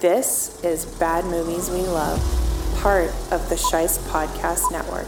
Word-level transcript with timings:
This 0.00 0.62
is 0.62 0.84
Bad 0.84 1.24
Movies 1.24 1.70
We 1.70 1.80
Love, 1.80 2.20
part 2.82 3.08
of 3.32 3.48
the 3.48 3.54
Sheist 3.54 3.98
Podcast 4.10 4.70
Network. 4.70 5.06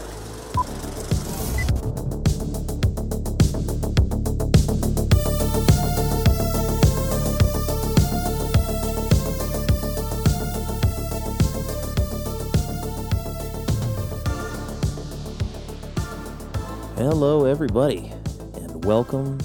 Hello, 16.97 17.45
everybody, 17.45 18.11
and 18.55 18.83
welcome 18.83 19.37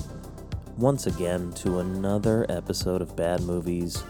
once 0.79 1.07
again 1.07 1.53
to 1.53 1.81
another 1.81 2.47
episode 2.49 3.03
of 3.03 3.15
Bad 3.15 3.43
Movies 3.43 4.03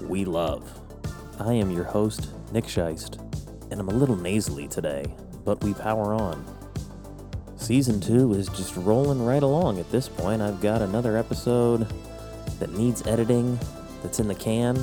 We 0.00 0.24
Love. 0.24 0.80
I 1.38 1.54
am 1.54 1.70
your 1.70 1.84
host, 1.84 2.30
Nick 2.52 2.64
Sheist, 2.64 3.20
and 3.70 3.80
I'm 3.80 3.88
a 3.88 3.94
little 3.94 4.16
nasally 4.16 4.68
today, 4.68 5.04
but 5.44 5.62
we 5.62 5.74
power 5.74 6.14
on. 6.14 6.44
Season 7.56 8.00
2 8.00 8.34
is 8.34 8.48
just 8.48 8.76
rolling 8.76 9.24
right 9.24 9.42
along 9.42 9.78
at 9.78 9.90
this 9.90 10.08
point. 10.08 10.42
I've 10.42 10.60
got 10.60 10.82
another 10.82 11.16
episode 11.16 11.86
that 12.58 12.72
needs 12.72 13.06
editing 13.06 13.58
that's 14.02 14.20
in 14.20 14.28
the 14.28 14.34
can. 14.34 14.78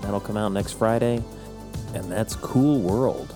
That'll 0.00 0.20
come 0.20 0.36
out 0.36 0.52
next 0.52 0.72
Friday, 0.72 1.22
and 1.94 2.10
that's 2.10 2.36
Cool 2.36 2.80
World. 2.80 3.34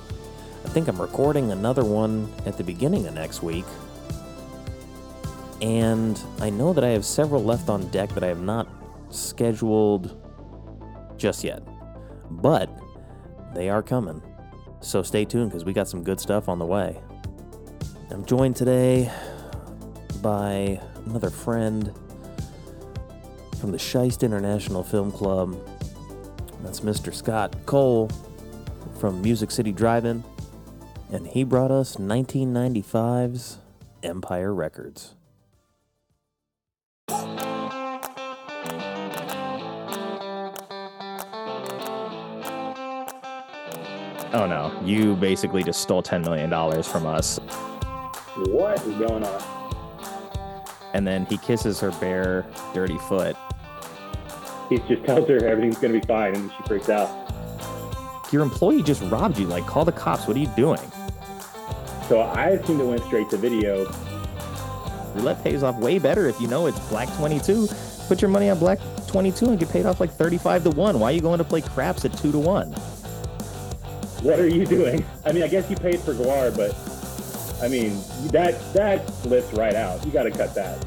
I 0.64 0.68
think 0.68 0.88
I'm 0.88 1.00
recording 1.00 1.52
another 1.52 1.84
one 1.84 2.32
at 2.44 2.56
the 2.56 2.64
beginning 2.64 3.06
of 3.06 3.14
next 3.14 3.42
week, 3.42 3.66
and 5.60 6.20
I 6.40 6.50
know 6.50 6.72
that 6.72 6.84
I 6.84 6.88
have 6.88 7.04
several 7.04 7.42
left 7.42 7.68
on 7.68 7.88
deck 7.88 8.10
that 8.10 8.24
I 8.24 8.28
have 8.28 8.42
not 8.42 8.68
scheduled 9.10 10.22
just 11.16 11.44
yet. 11.44 11.62
But 12.30 12.70
they 13.54 13.68
are 13.68 13.82
coming. 13.82 14.22
So 14.80 15.02
stay 15.02 15.24
tuned 15.24 15.50
because 15.50 15.64
we 15.64 15.72
got 15.72 15.88
some 15.88 16.02
good 16.02 16.20
stuff 16.20 16.48
on 16.48 16.58
the 16.58 16.66
way. 16.66 17.00
I'm 18.10 18.24
joined 18.24 18.54
today 18.54 19.10
by 20.22 20.80
another 21.06 21.30
friend 21.30 21.92
from 23.60 23.72
the 23.72 23.78
Sheist 23.78 24.22
International 24.22 24.84
Film 24.84 25.10
Club. 25.10 25.56
That's 26.62 26.80
Mr. 26.80 27.12
Scott 27.12 27.56
Cole 27.66 28.08
from 29.00 29.20
Music 29.22 29.50
City 29.50 29.72
Drive-In. 29.72 30.22
And 31.10 31.26
he 31.26 31.42
brought 31.42 31.70
us 31.70 31.96
1995's 31.96 33.58
Empire 34.04 34.54
Records. 34.54 35.15
Oh 44.36 44.44
no, 44.44 44.70
you 44.84 45.16
basically 45.16 45.62
just 45.62 45.80
stole 45.80 46.02
$10 46.02 46.22
million 46.22 46.50
from 46.82 47.06
us. 47.06 47.38
What 48.48 48.78
is 48.86 48.94
going 48.98 49.24
on? 49.24 49.42
And 50.92 51.06
then 51.06 51.24
he 51.24 51.38
kisses 51.38 51.80
her 51.80 51.90
bare, 51.92 52.44
dirty 52.74 52.98
foot. 52.98 53.34
He 54.68 54.76
just 54.80 55.04
tells 55.06 55.26
her 55.30 55.42
everything's 55.42 55.78
going 55.78 55.94
to 55.94 56.00
be 56.00 56.06
fine 56.06 56.36
and 56.36 56.52
she 56.52 56.62
freaks 56.64 56.90
out. 56.90 57.08
Your 58.30 58.42
employee 58.42 58.82
just 58.82 59.00
robbed 59.04 59.38
you. 59.38 59.46
Like, 59.46 59.64
call 59.64 59.86
the 59.86 59.92
cops. 59.92 60.26
What 60.26 60.36
are 60.36 60.40
you 60.40 60.52
doing? 60.54 60.80
So 62.06 62.20
I 62.20 62.50
assumed 62.50 62.82
it 62.82 62.84
went 62.84 63.04
straight 63.04 63.30
to 63.30 63.38
video. 63.38 63.90
Roulette 65.14 65.42
pays 65.42 65.62
off 65.62 65.78
way 65.78 65.98
better 65.98 66.28
if 66.28 66.38
you 66.42 66.46
know 66.46 66.66
it's 66.66 66.78
Black 66.90 67.08
22. 67.16 67.68
Put 68.06 68.20
your 68.20 68.30
money 68.30 68.50
on 68.50 68.58
Black 68.58 68.80
22 69.06 69.46
and 69.46 69.58
get 69.58 69.70
paid 69.70 69.86
off 69.86 69.98
like 69.98 70.10
35 70.10 70.64
to 70.64 70.70
1. 70.72 71.00
Why 71.00 71.08
are 71.08 71.12
you 71.12 71.22
going 71.22 71.38
to 71.38 71.44
play 71.44 71.62
craps 71.62 72.04
at 72.04 72.12
2 72.18 72.32
to 72.32 72.38
1? 72.38 72.76
What 74.22 74.40
are 74.40 74.48
you 74.48 74.64
doing? 74.64 75.04
I 75.24 75.32
mean, 75.32 75.42
I 75.42 75.48
guess 75.48 75.68
you 75.68 75.76
paid 75.76 76.00
for 76.00 76.14
GWAR, 76.14 76.56
but 76.56 76.74
I 77.62 77.68
mean, 77.68 78.00
that 78.32 78.72
that 78.72 79.08
slips 79.08 79.52
right 79.52 79.74
out. 79.74 80.04
You 80.06 80.10
got 80.10 80.24
to 80.24 80.30
cut 80.30 80.54
that. 80.54 80.82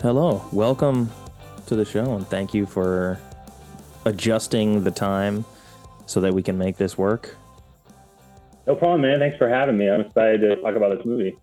Hello, 0.00 0.42
welcome 0.52 1.10
to 1.66 1.76
the 1.76 1.84
show, 1.84 2.14
and 2.14 2.26
thank 2.28 2.54
you 2.54 2.64
for 2.64 3.20
adjusting 4.04 4.84
the 4.84 4.90
time 4.90 5.44
so 6.06 6.20
that 6.20 6.32
we 6.32 6.42
can 6.42 6.56
make 6.56 6.78
this 6.78 6.96
work. 6.96 7.36
No 8.70 8.76
problem, 8.76 9.00
man. 9.00 9.18
Thanks 9.18 9.36
for 9.36 9.48
having 9.48 9.76
me. 9.76 9.90
I'm 9.90 10.02
excited 10.02 10.42
to 10.42 10.54
talk 10.62 10.76
about 10.76 10.96
this 10.96 11.04
movie. 11.04 11.36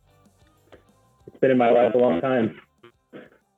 It's 1.28 1.38
been 1.42 1.52
in 1.52 1.58
my 1.58 1.70
life 1.72 1.94
a 1.94 1.98
long 1.98 2.22
time. 2.22 2.58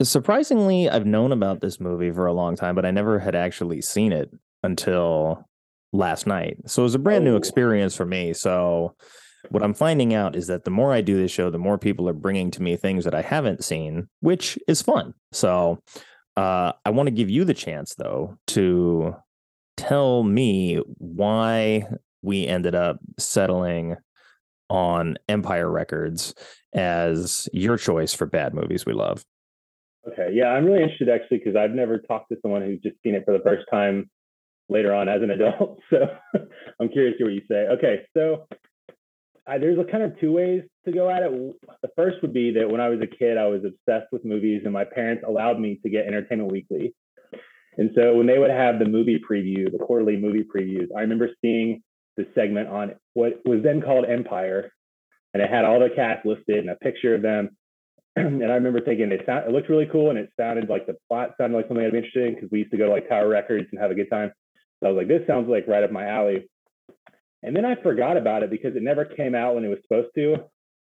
Surprisingly, 0.02 0.90
I've 0.90 1.06
known 1.06 1.31
about 1.31 1.62
this 1.62 1.80
movie 1.80 2.09
for 2.09 2.25
a 2.25 2.34
long 2.34 2.56
time, 2.56 2.74
but 2.74 2.84
I 2.84 2.90
never 2.90 3.19
had 3.19 3.35
actually 3.35 3.81
seen 3.81 4.12
it 4.12 4.31
until 4.63 5.47
last 5.94 6.25
night. 6.25 6.57
So 6.66 6.81
it 6.81 6.85
was 6.85 6.96
a 6.96 7.00
brand 7.00 7.24
new 7.24 7.35
Oh. 7.35 7.38
experience 7.38 7.96
for 7.96 8.07
me. 8.07 8.34
So 8.34 8.96
what 9.50 9.62
I'm 9.62 9.75
finding 9.75 10.16
out 10.16 10.36
is 10.36 10.47
that 10.47 10.63
the 10.63 10.72
more 10.72 10.91
I 10.91 11.01
do 11.01 11.18
this 11.18 11.30
show, 11.30 11.51
the 11.51 11.59
more 11.59 11.78
people 11.78 12.09
are 12.09 12.13
bringing 12.13 12.50
to 12.50 12.63
me 12.63 12.75
things 12.75 13.06
that 13.06 13.13
I 13.13 13.22
haven't 13.22 13.63
seen, 13.63 14.07
which 14.22 14.57
is 14.68 14.81
fun. 14.81 15.13
So 15.31 15.78
uh, 16.36 16.72
I 16.84 16.90
want 16.90 17.06
to 17.06 17.12
give 17.12 17.30
you 17.30 17.46
the 17.46 17.53
chance, 17.53 17.94
though, 17.94 18.36
to 18.47 19.16
tell 19.78 20.24
me 20.24 20.78
why 20.97 21.84
we 22.22 22.47
ended 22.47 22.75
up 22.75 23.00
settling 23.18 23.96
on 24.69 25.18
Empire 25.28 25.69
Records 25.69 26.34
as 26.74 27.50
your 27.53 27.78
choice 27.78 28.13
for 28.13 28.25
bad 28.25 28.53
movies 28.53 28.85
we 28.85 28.94
love. 28.94 29.25
Okay, 30.07 30.30
yeah, 30.34 30.47
I'm 30.47 30.66
really 30.66 30.84
interested 30.84 31.09
actually 31.09 31.40
because 31.40 31.56
I've 31.56 31.72
never 31.72 31.97
talked 32.00 32.30
to 32.31 32.38
someone 32.41 32.62
who's 32.62 32.80
just 32.81 32.96
seen 33.03 33.16
it 33.16 33.24
for 33.25 33.34
the 33.38 33.44
first 33.44 33.66
time 33.72 34.09
later 34.69 34.94
on 34.94 35.09
as 35.09 35.22
an 35.22 35.31
adult. 35.31 35.80
So 35.90 36.07
I'm 36.80 36.90
curious 36.90 37.18
to 37.18 37.18
hear 37.18 37.28
what 37.28 37.34
you 37.34 37.41
say. 37.50 37.68
Okay, 37.74 38.06
so 38.16 38.47
I, 39.46 39.57
there's 39.57 39.80
a 39.80 39.84
kind 39.84 40.03
of 40.03 40.18
two 40.19 40.31
ways 40.31 40.62
to 40.86 40.91
go 40.91 41.09
at 41.09 41.24
it. 41.24 41.31
The 41.81 41.90
first 41.96 42.18
would 42.22 42.34
be 42.34 42.51
that 42.51 42.69
when 42.69 42.80
I 42.80 42.90
was 42.90 43.01
a 43.01 43.07
kid, 43.07 43.38
I 43.38 43.47
was 43.47 43.62
obsessed 43.66 44.12
with 44.12 44.24
movies, 44.24 44.62
and 44.63 44.74
my 44.74 44.86
parents 44.86 45.24
allowed 45.28 45.59
me 45.59 45.80
to 45.84 45.90
get 45.90 46.06
Entertainment 46.06 46.51
Weekly. 46.51 46.94
And 47.78 47.90
so 47.96 48.16
when 48.16 48.28
they 48.28 48.38
would 48.38 48.51
have 48.51 48.78
the 48.78 48.86
movie 48.86 49.19
preview, 49.19 49.72
the 49.72 49.80
quarterly 49.80 50.18
movie 50.18 50.44
previews, 50.44 50.88
I 50.96 51.01
remember 51.01 51.30
seeing 51.41 51.81
the 52.19 52.28
segment 52.35 52.68
on 52.68 52.96
what 53.13 53.41
was 53.46 53.62
then 53.63 53.81
called 53.81 54.06
Empire, 54.06 54.72
and 55.34 55.41
it 55.41 55.50
had 55.50 55.66
all 55.66 55.80
the 55.80 55.90
cast 55.96 56.25
listed 56.25 56.57
and 56.57 56.69
a 56.69 56.75
picture 56.75 57.16
of 57.16 57.22
them. 57.22 57.50
and 58.16 58.44
I 58.44 58.56
remember 58.56 58.81
thinking 58.81 59.12
it, 59.12 59.22
sound, 59.25 59.47
it 59.47 59.52
looked 59.52 59.69
really 59.69 59.88
cool, 59.91 60.09
and 60.09 60.19
it 60.19 60.30
sounded 60.38 60.69
like 60.69 60.85
the 60.85 60.97
plot 61.07 61.31
sounded 61.40 61.56
like 61.56 61.68
something 61.68 61.85
I'd 61.85 61.91
be 61.91 62.00
interested 62.00 62.28
in 62.28 62.35
because 62.35 62.52
we 62.52 62.59
used 62.59 62.72
to 62.72 62.78
go 62.78 62.88
to 62.88 62.91
like 62.91 63.07
Tower 63.07 63.30
Records 63.30 63.68
and 63.72 63.80
have 63.80 63.91
a 63.91 63.96
good 63.96 64.09
time. 64.09 64.31
So 64.80 64.88
I 64.88 64.91
was 64.91 64.97
like, 64.97 65.07
this 65.07 65.25
sounds 65.28 65.50
like 65.50 65.68
right 65.68 65.84
up 65.84 65.91
my 65.91 66.07
alley. 66.07 66.50
And 67.41 67.56
then 67.56 67.66
I 67.66 67.75
forgot 67.81 68.18
about 68.18 68.44
it 68.44 68.50
because 68.50 68.75
it 68.75 68.84
never 68.84 69.06
came 69.06 69.34
out 69.34 69.56
when 69.56 69.63
it 69.63 69.69
was 69.69 69.80
supposed 69.84 70.09
to, 70.16 70.36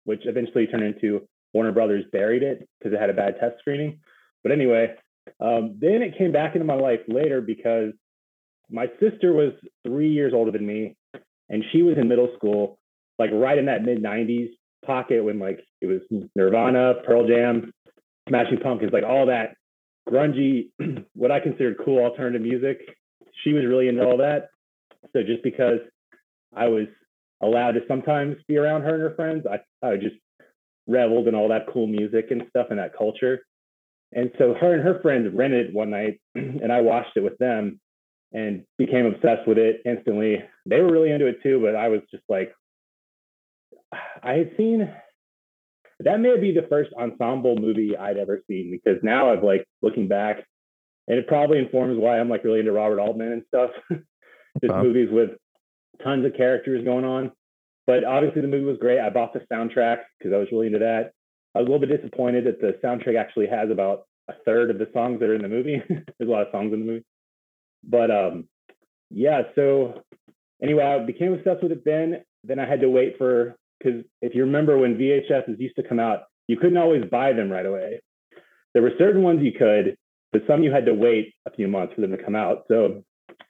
which 0.06 0.22
eventually 0.26 0.66
turned 0.66 0.84
into 0.84 1.28
Warner 1.54 1.72
Brothers 1.72 2.06
buried 2.12 2.44
it 2.44 2.68
because 2.80 2.94
it 2.94 3.00
had 3.00 3.10
a 3.10 3.14
bad 3.14 3.36
test 3.40 3.60
screening. 3.60 4.00
But 4.44 4.52
anyway, 4.52 4.96
um, 5.40 5.78
then 5.80 6.02
it 6.02 6.18
came 6.18 6.32
back 6.32 6.56
into 6.56 6.66
my 6.66 6.76
life 6.76 7.02
later 7.08 7.42
because 7.42 7.94
my 8.70 8.88
sister 9.00 9.34
was 9.34 9.54
three 9.86 10.12
years 10.12 10.34
older 10.34 10.52
than 10.52 10.66
me, 10.66 10.96
and 11.50 11.64
she 11.72 11.84
was 11.84 11.98
in 11.98 12.08
middle 12.08 12.30
school, 12.36 12.80
like 13.20 13.30
right 13.32 13.58
in 13.58 13.66
that 13.66 13.84
mid 13.84 14.02
'90s 14.02 14.50
pocket 14.86 15.24
when 15.24 15.40
like 15.40 15.60
it 15.82 15.88
was 15.88 16.02
Nirvana, 16.36 16.96
Pearl 17.06 17.28
Jam, 17.28 17.72
Smashing 18.28 18.60
Pumpkins, 18.60 18.94
like 18.94 19.04
all 19.04 19.28
that 19.28 19.56
grungy, 20.10 20.70
what 21.14 21.32
I 21.32 21.40
considered 21.40 21.78
cool 21.84 22.00
alternative 22.00 22.42
music. 22.42 22.80
She 23.44 23.54
was 23.54 23.66
really 23.66 23.88
into 23.88 24.04
all 24.04 24.18
that. 24.18 24.50
So 25.14 25.22
just 25.24 25.44
because 25.44 25.80
I 26.56 26.68
was 26.68 26.88
allowed 27.42 27.74
to 27.74 27.82
sometimes 27.88 28.38
be 28.48 28.58
around 28.58 28.82
her 28.82 28.96
and 28.96 29.04
her 29.04 29.16
friends, 29.16 29.46
I, 29.46 29.60
I 29.86 29.98
just 29.98 30.16
reveled 30.88 31.28
in 31.28 31.36
all 31.36 31.50
that 31.50 31.68
cool 31.72 31.88
music 31.88 32.28
and 32.32 32.44
stuff 32.50 32.68
and 32.70 32.80
that 32.80 32.98
culture. 32.98 33.42
And 34.14 34.32
so 34.38 34.56
her 34.60 34.74
and 34.74 34.84
her 34.84 35.02
friends 35.02 35.28
rented 35.34 35.74
one 35.74 35.90
night, 35.90 36.20
and 36.36 36.72
I 36.72 36.82
watched 36.82 37.16
it 37.16 37.24
with 37.24 37.38
them 37.38 37.80
and 38.34 38.64
became 38.78 39.06
obsessed 39.06 39.48
with 39.48 39.58
it 39.58 39.82
instantly. 39.86 40.44
They 40.66 40.82
were 40.82 40.92
really 40.92 41.12
into 41.12 41.28
it 41.28 41.42
too, 41.44 41.62
but 41.62 41.76
I 41.76 41.88
was 41.88 42.02
just 42.12 42.24
like, 42.30 42.54
I 44.22 44.34
had 44.34 44.52
seen 44.58 44.90
that 46.02 46.20
may 46.20 46.40
be 46.40 46.52
the 46.54 46.68
first 46.70 46.92
ensemble 46.94 47.56
movie 47.56 47.98
I'd 47.98 48.18
ever 48.18 48.42
seen 48.48 48.70
because 48.72 49.02
now 49.02 49.32
I've 49.32 49.44
like 49.44 49.66
looking 49.82 50.08
back, 50.08 50.46
and 51.08 51.18
it 51.18 51.28
probably 51.28 51.58
informs 51.58 51.98
why 52.00 52.20
I'm 52.20 52.30
like 52.30 52.44
really 52.44 52.60
into 52.60 52.72
Robert 52.72 53.00
Altman 53.00 53.32
and 53.32 53.44
stuff. 53.48 53.72
just 54.62 54.74
Okay. 54.74 54.82
movies 54.82 55.10
with 55.12 55.32
tons 56.04 56.26
of 56.26 56.34
characters 56.36 56.84
going 56.84 57.06
on. 57.06 57.32
But 57.86 58.04
obviously 58.04 58.42
the 58.42 58.48
movie 58.48 58.66
was 58.66 58.78
great. 58.80 59.00
I 59.00 59.10
bought 59.10 59.34
the 59.34 59.42
soundtrack 59.52 60.00
because 60.18 60.34
I 60.34 60.38
was 60.38 60.48
really 60.52 60.68
into 60.68 60.80
that. 60.80 61.12
I 61.56 61.60
was 61.60 61.68
a 61.68 61.72
little 61.72 61.88
bit 61.88 61.96
disappointed 61.96 62.46
that 62.46 62.60
the 62.60 62.78
soundtrack 62.84 63.18
actually 63.18 63.48
has 63.48 63.70
about 63.72 64.04
a 64.28 64.34
third 64.46 64.70
of 64.70 64.78
the 64.78 64.90
songs 64.94 65.20
that 65.20 65.30
are 65.30 65.36
in 65.36 65.42
the 65.42 65.48
movie. 65.48 65.82
There's 65.90 66.04
a 66.30 66.32
lot 66.32 66.42
of 66.42 66.52
songs 66.52 66.74
in 66.74 66.80
the 66.82 66.86
movie. 66.86 67.06
But 67.84 68.12
um, 68.12 68.48
yeah, 69.10 69.44
so 69.56 70.02
anyway, 70.62 70.84
I 70.84 71.06
became 71.06 71.34
obsessed 71.34 71.64
with 71.64 71.72
it 71.72 71.86
then. 71.86 72.24
then 72.44 72.60
I 72.60 72.68
had 72.68 72.82
to 72.82 72.90
wait 72.90 73.18
for 73.18 73.56
because 73.80 74.04
if 74.22 74.34
you 74.34 74.42
remember 74.44 74.78
when 74.78 74.98
VHSs 74.98 75.60
used 75.60 75.76
to 75.76 75.88
come 75.88 76.00
out, 76.00 76.24
you 76.48 76.58
couldn't 76.58 76.78
always 76.78 77.04
buy 77.10 77.34
them 77.34 77.50
right 77.52 77.66
away. 77.66 78.02
There 78.74 78.82
were 78.82 78.94
certain 78.98 79.24
ones 79.24 79.42
you 79.44 79.52
could, 79.52 79.98
but 80.32 80.42
some 80.48 80.64
you 80.64 80.72
had 80.72 80.86
to 80.86 80.94
wait 80.94 81.34
a 81.46 81.52
few 81.52 81.68
months 81.68 81.94
for 81.94 82.02
them 82.02 82.12
to 82.12 82.24
come 82.24 82.36
out. 82.36 82.64
So, 82.68 83.04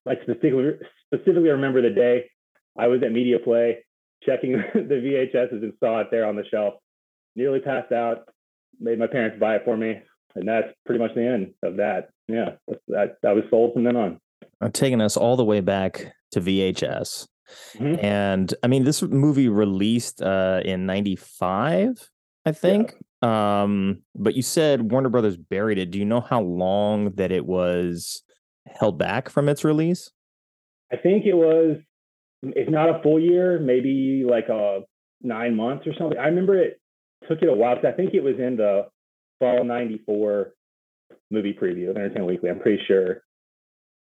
like 0.06 0.19
specifically, 0.21 0.71
specifically, 1.13 1.50
I 1.50 1.53
remember 1.53 1.81
the 1.81 1.89
day 1.89 2.29
I 2.77 2.88
was 2.88 3.01
at 3.03 3.12
Media 3.12 3.39
Play 3.39 3.79
checking 4.24 4.51
the 4.74 4.79
VHSs 4.79 5.63
and 5.63 5.74
saw 5.79 6.01
it 6.01 6.07
there 6.12 6.25
on 6.25 6.35
the 6.35 6.45
shelf. 6.50 6.75
Nearly 7.35 7.59
passed 7.59 7.91
out. 7.91 8.29
Made 8.79 9.00
my 9.00 9.07
parents 9.07 9.39
buy 9.39 9.56
it 9.56 9.63
for 9.65 9.75
me, 9.75 10.01
and 10.38 10.48
that's 10.48 10.68
pretty 10.86 11.00
much 11.00 11.13
the 11.16 11.25
end 11.25 11.54
of 11.63 11.78
that. 11.78 12.10
Yeah, 12.28 12.56
that 12.88 13.18
that 13.24 13.36
was 13.36 13.44
sold 13.50 13.74
from 13.74 13.84
then 13.84 13.95
on. 13.95 14.19
I'm 14.62 14.72
taking 14.72 15.01
us 15.01 15.18
all 15.18 15.36
the 15.36 15.45
way 15.45 15.62
back 15.62 16.13
to 16.31 16.42
VHS. 16.42 17.28
Mm-hmm. 17.75 18.06
And 18.06 18.54
I 18.63 18.68
mean, 18.68 18.84
this 18.84 19.01
movie 19.01 19.50
released 19.50 20.22
uh, 20.22 20.62
in 20.66 20.86
95, 20.86 22.10
I 22.45 22.51
think. 22.51 22.94
Yeah. 23.24 23.63
Um, 23.63 24.01
but 24.16 24.36
you 24.36 24.42
said 24.42 24.92
Warner 24.92 25.10
Brothers 25.10 25.38
buried 25.38 25.78
it. 25.78 25.92
Do 25.92 26.00
you 26.00 26.06
know 26.06 26.22
how 26.22 26.42
long 26.42 27.12
that 27.16 27.31
it 27.31 27.45
was 27.45 28.22
held 28.68 28.98
back 28.98 29.30
from 29.30 29.50
its 29.50 29.63
release? 29.63 30.12
I 30.92 30.98
think 30.98 31.25
it 31.25 31.34
was, 31.34 31.78
if 32.44 32.69
not 32.69 32.89
a 32.89 33.01
full 33.01 33.19
year, 33.19 33.60
maybe 33.60 34.25
like 34.30 34.50
a 34.50 34.81
nine 35.22 35.56
months 35.56 35.88
or 35.88 35.94
something. 35.98 36.18
I 36.18 36.28
remember 36.28 36.62
it 36.62 36.80
took 37.28 37.42
it 37.42 37.50
a 37.50 37.54
while 37.54 37.75
because 37.75 37.92
I 37.94 37.95
think 37.95 38.13
it 38.13 38.24
was 38.24 38.36
in 38.39 38.57
the 38.57 38.88
fall 39.39 39.63
94 39.63 40.54
movie 41.31 41.54
preview 41.54 41.89
of 41.89 41.98
Entertainment 41.98 42.28
Weekly. 42.28 42.50
I'm 42.50 42.60
pretty 42.60 42.84
sure. 42.88 43.22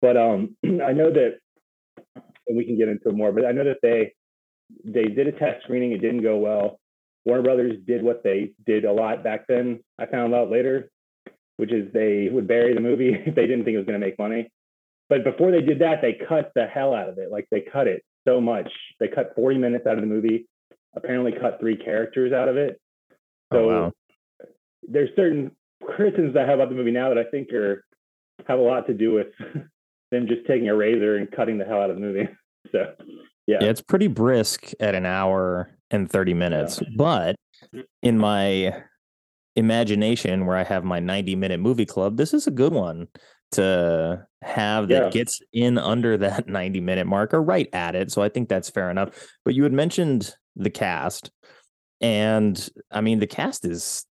But 0.00 0.16
um, 0.16 0.56
I 0.64 0.92
know 0.92 1.12
that 1.12 1.38
and 2.48 2.56
we 2.56 2.64
can 2.64 2.76
get 2.76 2.88
into 2.88 3.10
it 3.10 3.14
more. 3.14 3.32
But 3.32 3.44
I 3.44 3.52
know 3.52 3.64
that 3.64 3.78
they 3.82 4.14
they 4.84 5.04
did 5.04 5.28
a 5.28 5.32
test 5.32 5.64
screening. 5.64 5.92
It 5.92 6.00
didn't 6.00 6.22
go 6.22 6.38
well. 6.38 6.80
Warner 7.24 7.42
Brothers 7.42 7.76
did 7.86 8.02
what 8.02 8.22
they 8.22 8.52
did 8.66 8.84
a 8.84 8.92
lot 8.92 9.22
back 9.22 9.46
then. 9.48 9.80
I 9.98 10.06
found 10.06 10.34
out 10.34 10.50
later, 10.50 10.90
which 11.56 11.72
is 11.72 11.92
they 11.92 12.28
would 12.30 12.48
bury 12.48 12.74
the 12.74 12.80
movie 12.80 13.14
if 13.26 13.34
they 13.34 13.46
didn't 13.46 13.64
think 13.64 13.74
it 13.74 13.78
was 13.78 13.86
going 13.86 14.00
to 14.00 14.06
make 14.06 14.18
money. 14.18 14.50
But 15.08 15.24
before 15.24 15.50
they 15.50 15.62
did 15.62 15.78
that, 15.80 16.02
they 16.02 16.18
cut 16.28 16.52
the 16.54 16.66
hell 16.66 16.94
out 16.94 17.08
of 17.08 17.18
it. 17.18 17.30
Like 17.30 17.46
they 17.50 17.60
cut 17.60 17.86
it 17.86 18.02
so 18.26 18.40
much. 18.40 18.70
They 19.00 19.08
cut 19.08 19.34
40 19.34 19.58
minutes 19.58 19.86
out 19.86 19.94
of 19.94 20.00
the 20.00 20.06
movie. 20.06 20.46
Apparently, 20.94 21.32
cut 21.32 21.60
three 21.60 21.76
characters 21.76 22.32
out 22.32 22.48
of 22.48 22.56
it. 22.56 22.80
Oh, 23.50 23.56
so 23.56 23.58
oh, 23.58 23.68
wow. 23.68 23.92
There's 24.82 25.10
certain 25.16 25.52
criticisms 25.82 26.36
I 26.36 26.40
have 26.40 26.60
about 26.60 26.68
the 26.68 26.74
movie 26.74 26.90
now 26.90 27.08
that 27.08 27.18
I 27.18 27.24
think 27.24 27.52
are 27.52 27.84
have 28.46 28.58
a 28.58 28.62
lot 28.62 28.86
to 28.86 28.94
do 28.94 29.12
with 29.12 29.28
them 30.10 30.26
just 30.26 30.46
taking 30.46 30.68
a 30.68 30.74
razor 30.74 31.16
and 31.16 31.30
cutting 31.30 31.58
the 31.58 31.64
hell 31.64 31.80
out 31.80 31.90
of 31.90 31.96
the 31.96 32.02
movie. 32.02 32.28
So, 32.72 32.92
yeah. 33.46 33.58
yeah, 33.62 33.68
it's 33.70 33.80
pretty 33.80 34.08
brisk 34.08 34.72
at 34.78 34.94
an 34.94 35.06
hour 35.06 35.78
and 35.90 36.10
30 36.10 36.34
minutes. 36.34 36.82
Yeah. 36.82 36.88
But 36.96 37.36
in 38.02 38.18
my 38.18 38.82
imagination, 39.56 40.44
where 40.44 40.56
I 40.56 40.64
have 40.64 40.84
my 40.84 41.00
90 41.00 41.34
minute 41.36 41.60
movie 41.60 41.86
club, 41.86 42.18
this 42.18 42.34
is 42.34 42.46
a 42.46 42.50
good 42.50 42.74
one 42.74 43.06
to 43.52 44.26
have 44.42 44.88
that 44.88 45.04
yeah. 45.04 45.10
gets 45.10 45.40
in 45.52 45.78
under 45.78 46.18
that 46.18 46.48
90 46.48 46.80
minute 46.80 47.06
mark 47.06 47.32
or 47.32 47.42
right 47.42 47.68
at 47.72 47.94
it. 47.94 48.12
So 48.12 48.22
I 48.22 48.28
think 48.28 48.50
that's 48.50 48.68
fair 48.68 48.90
enough. 48.90 49.10
But 49.44 49.54
you 49.54 49.62
had 49.62 49.72
mentioned 49.72 50.34
the 50.56 50.70
cast. 50.70 51.30
And 52.02 52.68
I 52.90 53.00
mean, 53.00 53.18
the 53.18 53.26
cast 53.26 53.64
is 53.64 54.04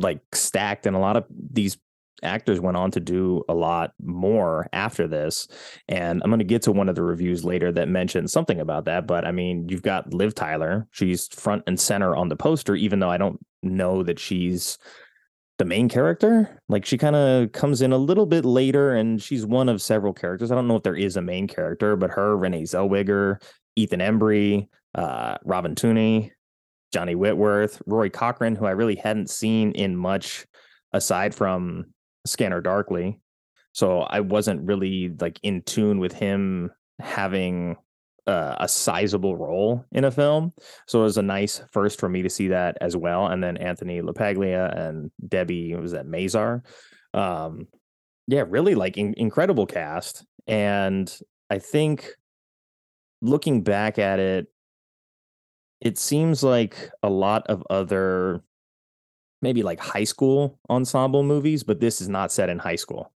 like 0.00 0.20
stacked, 0.32 0.86
and 0.86 0.96
a 0.96 1.00
lot 1.00 1.16
of 1.16 1.24
these 1.30 1.78
actors 2.22 2.60
went 2.60 2.76
on 2.76 2.90
to 2.90 3.00
do 3.00 3.42
a 3.48 3.54
lot 3.54 3.92
more 4.02 4.68
after 4.72 5.08
this. 5.08 5.48
And 5.88 6.20
I'm 6.22 6.30
going 6.30 6.38
to 6.38 6.44
get 6.44 6.62
to 6.62 6.72
one 6.72 6.88
of 6.88 6.94
the 6.94 7.02
reviews 7.02 7.44
later 7.44 7.72
that 7.72 7.88
mentions 7.88 8.32
something 8.32 8.60
about 8.60 8.84
that. 8.86 9.06
But 9.06 9.24
I 9.24 9.32
mean, 9.32 9.68
you've 9.68 9.82
got 9.82 10.12
Liv 10.12 10.34
Tyler. 10.34 10.86
She's 10.90 11.28
front 11.28 11.64
and 11.66 11.78
center 11.78 12.14
on 12.14 12.28
the 12.28 12.36
poster, 12.36 12.74
even 12.74 13.00
though 13.00 13.10
I 13.10 13.16
don't 13.16 13.38
know 13.62 14.02
that 14.02 14.18
she's 14.18 14.78
the 15.58 15.64
main 15.64 15.88
character. 15.88 16.58
Like 16.68 16.86
she 16.86 16.96
kind 16.96 17.16
of 17.16 17.52
comes 17.52 17.82
in 17.82 17.92
a 17.92 17.98
little 17.98 18.26
bit 18.26 18.44
later 18.44 18.94
and 18.94 19.22
she's 19.22 19.44
one 19.44 19.68
of 19.68 19.82
several 19.82 20.12
characters. 20.12 20.50
I 20.50 20.54
don't 20.54 20.68
know 20.68 20.76
if 20.76 20.82
there 20.82 20.96
is 20.96 21.16
a 21.16 21.22
main 21.22 21.46
character, 21.46 21.96
but 21.96 22.10
her, 22.10 22.36
Renee 22.36 22.62
Zellweger, 22.62 23.42
Ethan 23.76 24.00
Embry, 24.00 24.68
uh, 24.94 25.36
Robin 25.44 25.74
Tunney, 25.74 26.30
Johnny 26.92 27.14
Whitworth, 27.14 27.80
Rory 27.86 28.10
Cochrane, 28.10 28.56
who 28.56 28.66
I 28.66 28.72
really 28.72 28.96
hadn't 28.96 29.30
seen 29.30 29.72
in 29.72 29.96
much 29.96 30.46
aside 30.92 31.34
from 31.34 31.86
Scanner 32.26 32.60
Darkly. 32.60 33.20
So 33.72 34.00
I 34.00 34.20
wasn't 34.20 34.66
really 34.66 35.14
like 35.20 35.38
in 35.42 35.62
tune 35.62 36.00
with 36.00 36.12
him 36.12 36.70
having 36.98 37.76
uh, 38.26 38.56
a 38.58 38.68
sizable 38.68 39.36
role 39.36 39.84
in 39.92 40.04
a 40.04 40.10
film. 40.10 40.52
So 40.86 41.00
it 41.00 41.04
was 41.04 41.18
a 41.18 41.22
nice 41.22 41.62
first 41.70 41.98
for 42.00 42.08
me 42.08 42.22
to 42.22 42.30
see 42.30 42.48
that 42.48 42.76
as 42.80 42.96
well. 42.96 43.26
And 43.26 43.42
then 43.42 43.56
Anthony 43.56 44.00
LaPaglia 44.02 44.76
and 44.76 45.10
Debi 45.26 45.80
was 45.80 45.92
that 45.92 46.06
Mazar. 46.06 46.62
Um, 47.14 47.68
yeah, 48.26 48.44
really 48.46 48.74
like 48.74 48.96
in- 48.96 49.14
incredible 49.16 49.66
cast. 49.66 50.24
And 50.46 51.12
I 51.48 51.58
think 51.58 52.12
looking 53.22 53.62
back 53.62 53.98
at 53.98 54.18
it, 54.18 54.46
it 55.80 55.98
seems 55.98 56.42
like 56.42 56.90
a 57.02 57.10
lot 57.10 57.46
of 57.48 57.62
other 57.70 58.42
maybe 59.42 59.62
like 59.62 59.80
high 59.80 60.04
school 60.04 60.58
ensemble 60.68 61.22
movies, 61.22 61.62
but 61.62 61.80
this 61.80 62.00
is 62.00 62.08
not 62.08 62.30
set 62.30 62.50
in 62.50 62.58
high 62.58 62.76
school. 62.76 63.12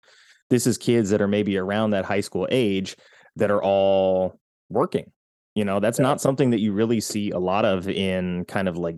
This 0.51 0.67
is 0.67 0.79
kids 0.79 1.11
that 1.11 1.21
are 1.21 1.29
maybe 1.29 1.59
around 1.59 1.91
that 1.91 2.05
high 2.05 2.21
school 2.21 2.49
age 2.51 2.97
that 3.37 3.51
are 3.51 3.63
all 3.63 4.41
working. 4.71 5.11
You 5.55 5.65
know, 5.65 5.81
that's 5.81 5.99
yeah. 5.99 6.05
not 6.05 6.21
something 6.21 6.51
that 6.51 6.61
you 6.61 6.73
really 6.73 7.01
see 7.01 7.31
a 7.31 7.39
lot 7.39 7.65
of 7.65 7.89
in 7.89 8.45
kind 8.47 8.69
of 8.69 8.77
like 8.77 8.97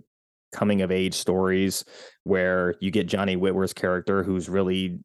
coming 0.51 0.81
of 0.81 0.91
age 0.91 1.13
stories 1.13 1.83
where 2.23 2.75
you 2.79 2.91
get 2.91 3.07
Johnny 3.07 3.35
Whitworth's 3.35 3.73
character 3.73 4.23
who's 4.23 4.47
really 4.47 4.99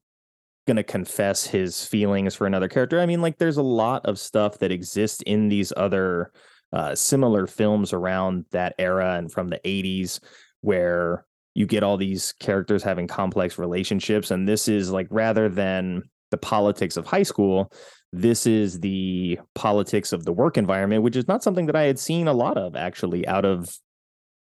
going 0.66 0.76
to 0.76 0.84
confess 0.84 1.44
his 1.44 1.84
feelings 1.84 2.34
for 2.34 2.46
another 2.46 2.68
character. 2.68 3.00
I 3.00 3.06
mean, 3.06 3.20
like 3.20 3.38
there's 3.38 3.56
a 3.56 3.62
lot 3.62 4.06
of 4.06 4.18
stuff 4.18 4.58
that 4.58 4.70
exists 4.70 5.20
in 5.26 5.48
these 5.48 5.72
other 5.76 6.32
uh, 6.72 6.94
similar 6.94 7.46
films 7.46 7.92
around 7.92 8.44
that 8.50 8.74
era 8.78 9.14
and 9.14 9.30
from 9.30 9.48
the 9.48 9.60
80s 9.64 10.20
where 10.60 11.24
you 11.54 11.66
get 11.66 11.82
all 11.82 11.96
these 11.96 12.32
characters 12.40 12.82
having 12.82 13.06
complex 13.06 13.58
relationships 13.58 14.30
and 14.30 14.48
this 14.48 14.68
is 14.68 14.90
like 14.90 15.06
rather 15.10 15.48
than 15.48 16.02
the 16.30 16.38
politics 16.38 16.96
of 16.96 17.06
high 17.06 17.22
school 17.22 17.70
this 18.14 18.46
is 18.46 18.80
the 18.80 19.38
politics 19.54 20.12
of 20.12 20.24
the 20.24 20.32
work 20.32 20.56
environment 20.56 21.02
which 21.02 21.16
is 21.16 21.28
not 21.28 21.42
something 21.42 21.66
that 21.66 21.76
i 21.76 21.82
had 21.82 21.98
seen 21.98 22.26
a 22.26 22.32
lot 22.32 22.56
of 22.56 22.74
actually 22.74 23.26
out 23.26 23.44
of 23.44 23.68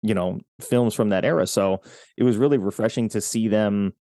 you 0.05 0.13
know 0.13 0.39
films 0.61 0.93
from 0.93 1.09
that 1.09 1.25
era. 1.25 1.47
So 1.47 1.81
it 2.15 2.23
was 2.23 2.37
really 2.37 2.59
refreshing 2.59 3.09
to 3.09 3.21
see 3.21 3.47
them 3.47 3.93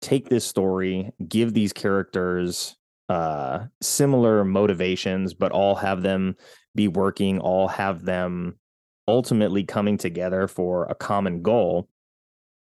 take 0.00 0.28
this 0.28 0.44
story 0.44 1.10
give 1.26 1.54
these 1.54 1.72
characters 1.72 2.76
uh 3.08 3.64
similar 3.80 4.44
motivations 4.44 5.32
but 5.32 5.52
all 5.52 5.74
have 5.74 6.02
them 6.02 6.34
be 6.74 6.88
working 6.88 7.38
all 7.38 7.68
have 7.68 8.04
them 8.04 8.58
ultimately 9.06 9.64
coming 9.64 9.98
together 9.98 10.48
for 10.48 10.86
a 10.86 10.94
common 10.94 11.42
goal 11.42 11.88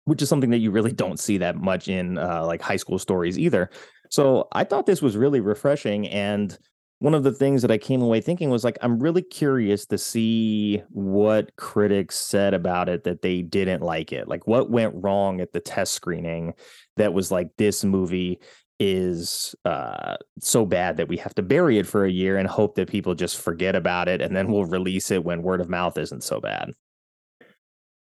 which 0.06 0.22
is 0.22 0.30
something 0.30 0.50
that 0.50 0.58
you 0.58 0.72
really 0.72 0.92
don't 0.92 1.20
see 1.20 1.38
that 1.38 1.56
much 1.56 1.88
in 1.88 2.18
uh, 2.18 2.46
like 2.46 2.62
high 2.62 2.76
school 2.76 3.00
stories 3.00 3.40
either. 3.40 3.70
So 4.10 4.48
I 4.52 4.64
thought 4.64 4.86
this 4.86 5.02
was 5.02 5.18
really 5.18 5.40
refreshing. 5.40 6.08
And 6.10 6.58
one 7.00 7.14
of 7.14 7.24
the 7.24 7.32
things 7.32 7.62
that 7.62 7.72
I 7.72 7.78
came 7.78 8.02
away 8.02 8.22
thinking 8.22 8.50
was 8.50 8.64
like, 8.64 8.78
I'm 8.82 9.00
really 9.00 9.22
curious 9.22 9.86
to 9.88 9.98
see 9.98 10.84
what 10.90 11.56
critics 11.56 12.16
said 12.16 12.54
about 12.54 12.90
it 12.90 13.04
that 13.06 13.22
they 13.22 13.42
didn't 13.42 13.82
like 13.82 14.14
it. 14.14 14.28
Like, 14.28 14.48
what 14.48 14.70
went 14.70 14.94
wrong 14.96 15.42
at 15.42 15.52
the 15.52 15.60
test 15.60 15.94
screening 15.94 16.54
that 16.98 17.14
was 17.14 17.32
like, 17.32 17.50
this 17.58 17.84
movie 17.84 18.40
is 18.86 19.56
uh, 19.64 20.18
so 20.42 20.66
bad 20.66 20.98
that 20.98 21.08
we 21.08 21.16
have 21.16 21.34
to 21.34 21.42
bury 21.42 21.78
it 21.78 21.88
for 21.88 22.04
a 22.04 22.12
year 22.12 22.38
and 22.38 22.50
hope 22.50 22.76
that 22.76 22.90
people 22.90 23.16
just 23.16 23.40
forget 23.40 23.78
about 23.78 24.10
it 24.10 24.22
and 24.22 24.36
then 24.36 24.52
we'll 24.52 24.66
release 24.66 25.10
it 25.10 25.24
when 25.24 25.42
word 25.42 25.62
of 25.62 25.70
mouth 25.70 25.98
isn't 25.98 26.22
so 26.22 26.42
bad. 26.42 26.74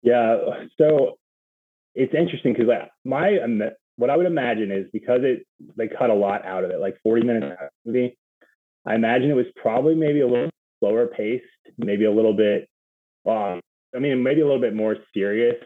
Yeah. 0.02 0.38
So 0.78 1.18
it's 1.94 2.14
interesting 2.14 2.54
because 2.54 2.70
my 3.04 3.38
what 3.98 4.10
I 4.10 4.16
would 4.16 4.26
imagine 4.26 4.72
is 4.72 4.88
because 4.94 5.20
it 5.24 5.46
they 5.76 5.90
cut 5.90 6.10
a 6.10 6.14
lot 6.14 6.46
out 6.46 6.64
of 6.64 6.72
it, 6.72 6.80
like 6.80 6.96
40 7.04 7.26
minutes 7.26 7.62
movie. 7.86 8.18
I 8.86 8.96
imagine 8.96 9.30
it 9.30 9.36
was 9.36 9.52
probably 9.62 9.94
maybe 9.94 10.22
a 10.22 10.28
little 10.28 10.50
slower 10.80 11.08
paced, 11.08 11.44
maybe 11.78 12.06
a 12.06 12.12
little 12.12 12.34
bit. 12.34 12.70
Um, 13.28 13.60
I 13.94 14.00
mean, 14.00 14.24
maybe 14.24 14.40
a 14.40 14.46
little 14.46 14.62
bit 14.62 14.74
more 14.74 14.96
serious. 15.14 15.58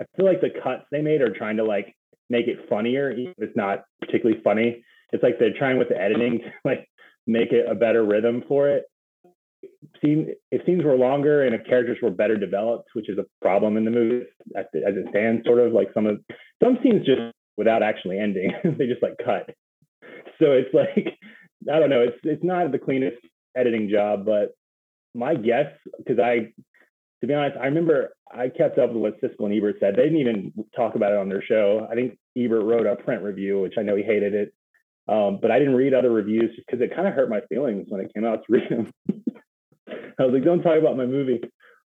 I 0.00 0.04
feel 0.16 0.26
like 0.26 0.40
the 0.40 0.50
cuts 0.62 0.82
they 0.90 1.02
made 1.02 1.22
are 1.22 1.32
trying 1.32 1.56
to 1.58 1.64
like 1.64 1.94
make 2.30 2.46
it 2.46 2.68
funnier, 2.68 3.10
even 3.10 3.34
if 3.36 3.48
it's 3.48 3.56
not 3.56 3.84
particularly 4.00 4.40
funny. 4.42 4.82
It's 5.12 5.22
like 5.22 5.38
they're 5.38 5.56
trying 5.58 5.78
with 5.78 5.88
the 5.88 6.00
editing 6.00 6.38
to 6.38 6.50
like 6.64 6.88
make 7.26 7.52
it 7.52 7.66
a 7.70 7.74
better 7.74 8.04
rhythm 8.04 8.44
for 8.48 8.70
it 8.70 8.84
scene 10.02 10.32
if 10.50 10.64
scenes 10.64 10.84
were 10.84 10.96
longer 10.96 11.44
and 11.44 11.54
if 11.54 11.64
characters 11.66 11.98
were 12.02 12.10
better 12.10 12.36
developed, 12.36 12.88
which 12.94 13.08
is 13.08 13.18
a 13.18 13.26
problem 13.42 13.76
in 13.76 13.84
the 13.84 13.90
movie 13.90 14.26
as, 14.56 14.64
as 14.74 14.94
it 14.96 15.06
stands, 15.10 15.44
sort 15.44 15.58
of 15.58 15.72
like 15.72 15.88
some 15.94 16.06
of 16.06 16.20
some 16.62 16.78
scenes 16.82 17.04
just 17.06 17.20
without 17.56 17.82
actually 17.82 18.18
ending, 18.18 18.52
they 18.64 18.86
just 18.86 19.02
like 19.02 19.16
cut. 19.24 19.50
So 20.38 20.52
it's 20.52 20.72
like 20.72 21.18
I 21.70 21.78
don't 21.78 21.90
know, 21.90 22.02
it's 22.02 22.18
it's 22.22 22.44
not 22.44 22.72
the 22.72 22.78
cleanest 22.78 23.18
editing 23.56 23.88
job, 23.90 24.24
but 24.24 24.52
my 25.14 25.34
guess, 25.34 25.66
because 25.98 26.18
I, 26.18 26.52
to 27.20 27.26
be 27.26 27.34
honest, 27.34 27.56
I 27.60 27.66
remember 27.66 28.10
I 28.32 28.48
kept 28.48 28.78
up 28.78 28.92
with 28.92 29.02
what 29.02 29.20
Siskel 29.20 29.46
and 29.46 29.54
Ebert 29.54 29.76
said. 29.80 29.94
They 29.96 30.04
didn't 30.04 30.20
even 30.20 30.52
talk 30.74 30.94
about 30.94 31.12
it 31.12 31.18
on 31.18 31.28
their 31.28 31.42
show. 31.42 31.86
I 31.90 31.94
think 31.94 32.18
Ebert 32.36 32.64
wrote 32.64 32.86
a 32.86 32.96
print 32.96 33.22
review, 33.22 33.60
which 33.60 33.74
I 33.78 33.82
know 33.82 33.96
he 33.96 34.02
hated 34.02 34.34
it. 34.34 34.54
Um, 35.08 35.38
but 35.42 35.50
I 35.50 35.58
didn't 35.58 35.74
read 35.74 35.92
other 35.92 36.10
reviews 36.10 36.54
just 36.54 36.66
because 36.66 36.80
it 36.80 36.94
kind 36.94 37.08
of 37.08 37.14
hurt 37.14 37.28
my 37.28 37.40
feelings 37.48 37.86
when 37.88 38.00
it 38.00 38.12
came 38.14 38.24
out 38.24 38.44
to 38.46 38.52
read 38.52 38.68
them. 38.70 38.92
I 40.18 40.24
was 40.24 40.32
like, 40.32 40.44
don't 40.44 40.62
talk 40.62 40.78
about 40.78 40.96
my 40.96 41.06
movie. 41.06 41.40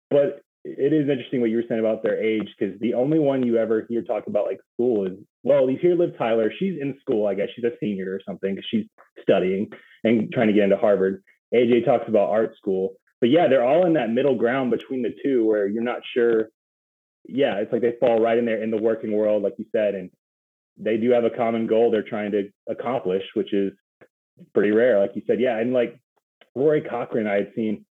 But 0.10 0.42
it 0.64 0.94
is 0.94 1.10
interesting 1.10 1.42
what 1.42 1.50
you 1.50 1.58
were 1.58 1.64
saying 1.68 1.80
about 1.80 2.04
their 2.04 2.22
age 2.22 2.48
because 2.58 2.80
the 2.80 2.94
only 2.94 3.20
one 3.20 3.46
you 3.46 3.58
ever 3.58 3.86
hear 3.90 4.04
talk 4.04 4.28
about 4.28 4.46
like 4.46 4.60
school 4.74 5.08
is 5.08 5.14
well, 5.44 5.70
you 5.70 5.78
hear 5.78 5.96
Liv 5.96 6.18
Tyler. 6.18 6.52
She's 6.58 6.80
in 6.80 6.98
school, 7.02 7.28
I 7.28 7.34
guess. 7.34 7.48
She's 7.56 7.66
a 7.66 7.72
senior 7.80 8.14
or 8.14 8.22
something 8.26 8.58
she's 8.70 8.86
studying 9.22 9.70
and 10.04 10.32
trying 10.32 10.48
to 10.48 10.54
get 10.54 10.66
into 10.66 10.78
Harvard. 10.78 11.24
AJ 11.54 11.86
talks 11.86 12.08
about 12.08 12.30
art 12.30 12.56
school. 12.58 12.94
But 13.22 13.30
yeah, 13.30 13.48
they're 13.48 13.64
all 13.64 13.86
in 13.86 13.94
that 13.94 14.10
middle 14.10 14.36
ground 14.36 14.72
between 14.72 15.04
the 15.04 15.16
two 15.24 15.46
where 15.46 15.68
you're 15.68 15.84
not 15.84 16.02
sure. 16.14 16.50
Yeah, 17.28 17.58
it's 17.58 17.72
like 17.72 17.84
they 17.84 17.94
fall 18.00 18.20
right 18.20 18.38
in 18.38 18.46
there 18.46 18.62
in 18.62 18.72
the 18.72 18.82
working 18.82 19.12
world, 19.12 19.44
like 19.44 19.54
you 19.60 19.66
said, 19.72 19.94
and 19.94 20.10
they 20.78 20.98
do 20.98 21.12
have 21.12 21.24
a 21.24 21.30
common 21.30 21.68
goal 21.68 21.92
they're 21.92 22.02
trying 22.02 22.32
to 22.32 22.50
accomplish, 22.68 23.24
which 23.36 23.54
is 23.54 23.74
pretty 24.54 24.72
rare, 24.72 25.00
like 25.00 25.12
you 25.16 25.22
said. 25.28 25.40
Yeah, 25.40 25.58
and 25.60 25.72
like 25.72 26.00
Rory 26.56 26.82
Cochrane, 26.82 27.28
I 27.28 27.36
had 27.36 27.52
seen 27.56 27.86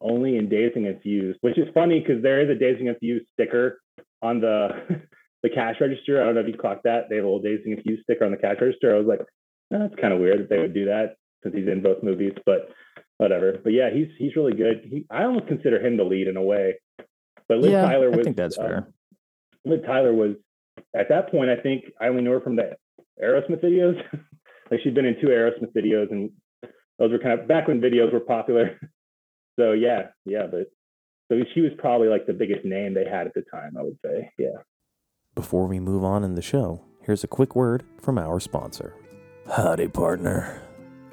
only 0.00 0.36
in 0.36 0.48
Dazed 0.48 0.76
and 0.76 0.86
Confused, 0.86 1.38
which 1.40 1.58
is 1.58 1.66
funny 1.74 1.98
because 1.98 2.22
there 2.22 2.40
is 2.40 2.48
a 2.48 2.58
Dazed 2.58 2.80
and 2.80 2.88
Confused 2.88 3.26
sticker 3.32 3.80
on 4.22 4.40
the 4.40 4.68
the 5.42 5.50
cash 5.50 5.76
register. 5.80 6.22
I 6.22 6.26
don't 6.26 6.36
know 6.36 6.42
if 6.42 6.48
you 6.48 6.54
clocked 6.54 6.84
that. 6.84 7.08
They 7.08 7.16
have 7.16 7.24
a 7.24 7.28
little 7.28 7.42
Dazed 7.42 7.66
and 7.66 7.74
Confused 7.74 8.04
sticker 8.04 8.24
on 8.24 8.30
the 8.30 8.36
cash 8.36 8.56
register. 8.60 8.94
I 8.94 8.98
was 8.98 9.08
like, 9.08 9.20
oh, 9.20 9.78
that's 9.78 10.00
kind 10.00 10.12
of 10.12 10.20
weird 10.20 10.40
that 10.40 10.48
they 10.48 10.58
would 10.58 10.74
do 10.74 10.86
that 10.86 11.16
since 11.42 11.54
he's 11.54 11.68
in 11.68 11.82
both 11.82 12.02
movies, 12.02 12.32
but 12.44 12.68
whatever. 13.18 13.58
But 13.62 13.72
yeah, 13.72 13.90
he's 13.92 14.08
he's 14.18 14.34
really 14.34 14.54
good. 14.54 14.88
He, 14.90 15.04
I 15.10 15.24
almost 15.24 15.46
consider 15.46 15.84
him 15.84 15.96
the 15.96 16.04
lead 16.04 16.28
in 16.28 16.36
a 16.36 16.42
way. 16.42 16.76
But 17.48 17.58
Liv 17.58 17.72
yeah, 17.72 17.82
Tyler 17.82 18.10
was. 18.10 18.20
I 18.20 18.22
think 18.22 18.36
that's 18.36 18.58
uh, 18.58 18.62
fair. 18.62 18.88
Liv 19.64 19.84
Tyler 19.84 20.14
was 20.14 20.36
at 20.96 21.10
that 21.10 21.30
point. 21.30 21.50
I 21.50 21.56
think 21.56 21.84
I 22.00 22.06
only 22.08 22.22
knew 22.22 22.32
her 22.32 22.40
from 22.40 22.56
the 22.56 22.76
Aerosmith 23.22 23.62
videos. 23.62 24.00
like 24.70 24.80
she'd 24.82 24.94
been 24.94 25.04
in 25.04 25.20
two 25.20 25.28
Aerosmith 25.28 25.72
videos, 25.76 26.10
and 26.10 26.30
those 26.98 27.12
were 27.12 27.18
kind 27.18 27.38
of 27.38 27.46
back 27.46 27.68
when 27.68 27.80
videos 27.80 28.12
were 28.12 28.20
popular. 28.20 28.78
so 29.58 29.72
yeah, 29.72 30.08
yeah, 30.24 30.46
but 30.50 30.70
so 31.30 31.38
she 31.54 31.60
was 31.60 31.72
probably 31.78 32.08
like 32.08 32.26
the 32.26 32.32
biggest 32.32 32.64
name 32.64 32.94
they 32.94 33.04
had 33.04 33.26
at 33.26 33.34
the 33.34 33.44
time. 33.52 33.76
I 33.78 33.82
would 33.82 33.98
say, 34.04 34.30
yeah. 34.38 34.62
Before 35.34 35.66
we 35.66 35.78
move 35.78 36.02
on 36.02 36.24
in 36.24 36.34
the 36.34 36.42
show, 36.42 36.84
here's 37.02 37.22
a 37.22 37.28
quick 37.28 37.54
word 37.54 37.84
from 38.00 38.18
our 38.18 38.40
sponsor. 38.40 38.94
Howdy, 39.54 39.88
partner. 39.88 40.67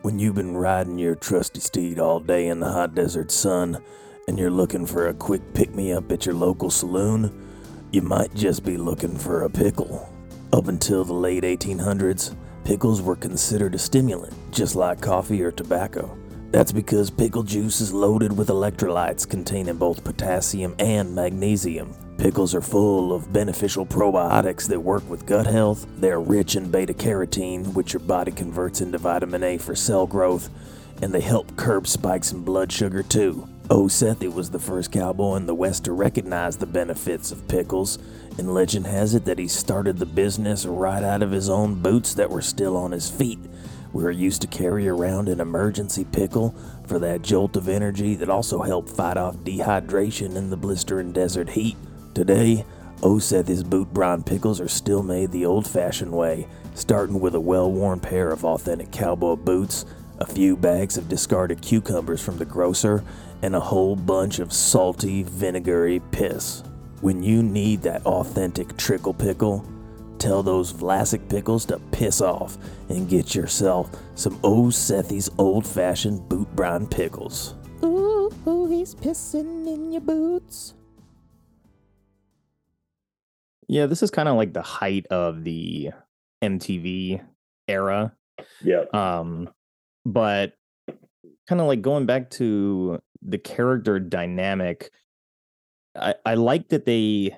When 0.05 0.19
you've 0.19 0.35
been 0.35 0.55
riding 0.55 0.99
your 0.99 1.15
trusty 1.15 1.59
steed 1.59 1.99
all 1.99 2.19
day 2.19 2.45
in 2.49 2.59
the 2.59 2.71
hot 2.71 2.93
desert 2.93 3.31
sun 3.31 3.81
and 4.27 4.37
you're 4.37 4.51
looking 4.51 4.85
for 4.85 5.07
a 5.07 5.15
quick 5.15 5.41
pick 5.55 5.73
me 5.73 5.91
up 5.93 6.11
at 6.11 6.27
your 6.27 6.35
local 6.35 6.69
saloon, 6.69 7.31
you 7.91 8.03
might 8.03 8.31
just 8.35 8.63
be 8.63 8.77
looking 8.77 9.17
for 9.17 9.41
a 9.41 9.49
pickle. 9.49 10.07
Up 10.53 10.67
until 10.67 11.05
the 11.05 11.13
late 11.13 11.41
1800s, 11.41 12.35
pickles 12.63 13.01
were 13.01 13.15
considered 13.15 13.73
a 13.73 13.79
stimulant, 13.79 14.35
just 14.51 14.75
like 14.75 15.01
coffee 15.01 15.41
or 15.41 15.51
tobacco. 15.51 16.15
That's 16.51 16.71
because 16.71 17.09
pickle 17.09 17.41
juice 17.41 17.81
is 17.81 17.91
loaded 17.91 18.37
with 18.37 18.49
electrolytes 18.49 19.27
containing 19.27 19.77
both 19.77 20.03
potassium 20.03 20.75
and 20.77 21.15
magnesium. 21.15 21.95
Pickles 22.17 22.55
are 22.55 22.61
full 22.61 23.13
of 23.13 23.31
beneficial 23.33 23.85
probiotics 23.85 24.67
that 24.69 24.79
work 24.79 25.07
with 25.09 25.25
gut 25.25 25.45
health. 25.45 25.85
They're 25.97 26.19
rich 26.19 26.55
in 26.55 26.71
beta 26.71 26.93
carotene, 26.93 27.73
which 27.73 27.93
your 27.93 27.99
body 27.99 28.31
converts 28.31 28.79
into 28.81 28.97
vitamin 28.97 29.43
A 29.43 29.57
for 29.57 29.75
cell 29.75 30.07
growth, 30.07 30.49
and 31.01 31.13
they 31.13 31.21
help 31.21 31.57
curb 31.57 31.87
spikes 31.87 32.31
in 32.31 32.43
blood 32.43 32.71
sugar 32.71 33.03
too. 33.03 33.47
O. 33.69 33.83
Sethi 33.83 34.31
was 34.33 34.49
the 34.49 34.59
first 34.59 34.91
cowboy 34.91 35.35
in 35.35 35.45
the 35.45 35.53
West 35.53 35.85
to 35.85 35.91
recognize 35.91 36.55
the 36.55 36.65
benefits 36.65 37.31
of 37.31 37.47
pickles, 37.47 37.99
and 38.37 38.53
legend 38.53 38.87
has 38.87 39.13
it 39.13 39.25
that 39.25 39.39
he 39.39 39.47
started 39.47 39.97
the 39.97 40.05
business 40.05 40.65
right 40.65 41.03
out 41.03 41.21
of 41.21 41.31
his 41.31 41.49
own 41.49 41.75
boots 41.81 42.13
that 42.13 42.29
were 42.29 42.41
still 42.41 42.77
on 42.77 42.91
his 42.91 43.09
feet. 43.09 43.39
We 43.91 44.03
were 44.03 44.11
used 44.11 44.41
to 44.41 44.47
carry 44.47 44.87
around 44.87 45.27
an 45.27 45.39
emergency 45.39 46.05
pickle 46.05 46.55
for 46.87 46.97
that 46.99 47.23
jolt 47.23 47.55
of 47.55 47.67
energy 47.67 48.15
that 48.15 48.29
also 48.29 48.61
helped 48.61 48.89
fight 48.89 49.17
off 49.17 49.37
dehydration 49.37 50.35
in 50.35 50.49
the 50.49 50.57
blistering 50.57 51.11
desert 51.11 51.49
heat. 51.49 51.75
Today, 52.15 52.63
Osethi's 53.03 53.61
boot 53.61 53.93
brine 53.93 54.23
pickles 54.23 54.61
are 54.61 54.69
still 54.69 55.03
made 55.03 55.31
the 55.31 55.45
old 55.45 55.67
fashioned 55.67 56.13
way, 56.13 56.47
starting 56.73 57.19
with 57.19 57.35
a 57.35 57.41
well 57.41 57.69
worn 57.69 57.99
pair 57.99 58.31
of 58.31 58.45
authentic 58.45 58.89
cowboy 58.89 59.35
boots, 59.35 59.85
a 60.19 60.25
few 60.25 60.55
bags 60.55 60.95
of 60.95 61.09
discarded 61.09 61.61
cucumbers 61.61 62.23
from 62.23 62.37
the 62.37 62.45
grocer, 62.45 63.03
and 63.41 63.53
a 63.53 63.59
whole 63.59 63.97
bunch 63.97 64.39
of 64.39 64.53
salty, 64.53 65.23
vinegary 65.23 65.99
piss. 66.11 66.63
When 67.01 67.21
you 67.21 67.43
need 67.43 67.81
that 67.81 68.05
authentic 68.05 68.77
trickle 68.77 69.13
pickle, 69.13 69.67
tell 70.17 70.41
those 70.41 70.71
Vlasic 70.71 71.27
pickles 71.27 71.65
to 71.65 71.79
piss 71.91 72.21
off 72.21 72.57
and 72.87 73.09
get 73.09 73.35
yourself 73.35 73.91
some 74.15 74.39
O. 74.41 74.69
Sethi's 74.69 75.29
old 75.37 75.67
fashioned 75.67 76.29
boot 76.29 76.47
brine 76.55 76.87
pickles. 76.87 77.55
Ooh, 77.83 78.31
ooh, 78.47 78.67
he's 78.67 78.95
pissing 78.95 79.67
in 79.67 79.91
your 79.91 79.99
boots. 79.99 80.74
Yeah, 83.67 83.85
this 83.87 84.03
is 84.03 84.11
kind 84.11 84.29
of 84.29 84.35
like 84.35 84.53
the 84.53 84.61
height 84.61 85.07
of 85.07 85.43
the 85.43 85.91
MTV 86.43 87.21
era. 87.67 88.13
Yeah. 88.63 88.83
Um, 88.93 89.49
but 90.05 90.53
kind 91.47 91.61
of 91.61 91.67
like 91.67 91.81
going 91.81 92.05
back 92.05 92.29
to 92.31 92.99
the 93.21 93.37
character 93.37 93.99
dynamic, 93.99 94.91
I, 95.95 96.15
I 96.25 96.33
like 96.35 96.69
that 96.69 96.85
they 96.85 97.35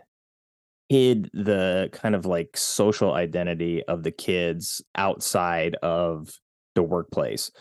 hid 0.89 1.29
the 1.34 1.89
kind 1.91 2.15
of 2.15 2.25
like 2.25 2.55
social 2.55 3.13
identity 3.13 3.84
of 3.84 4.03
the 4.03 4.12
kids 4.12 4.81
outside 4.96 5.75
of 5.75 6.29
the 6.75 6.84
workplace. 6.84 7.51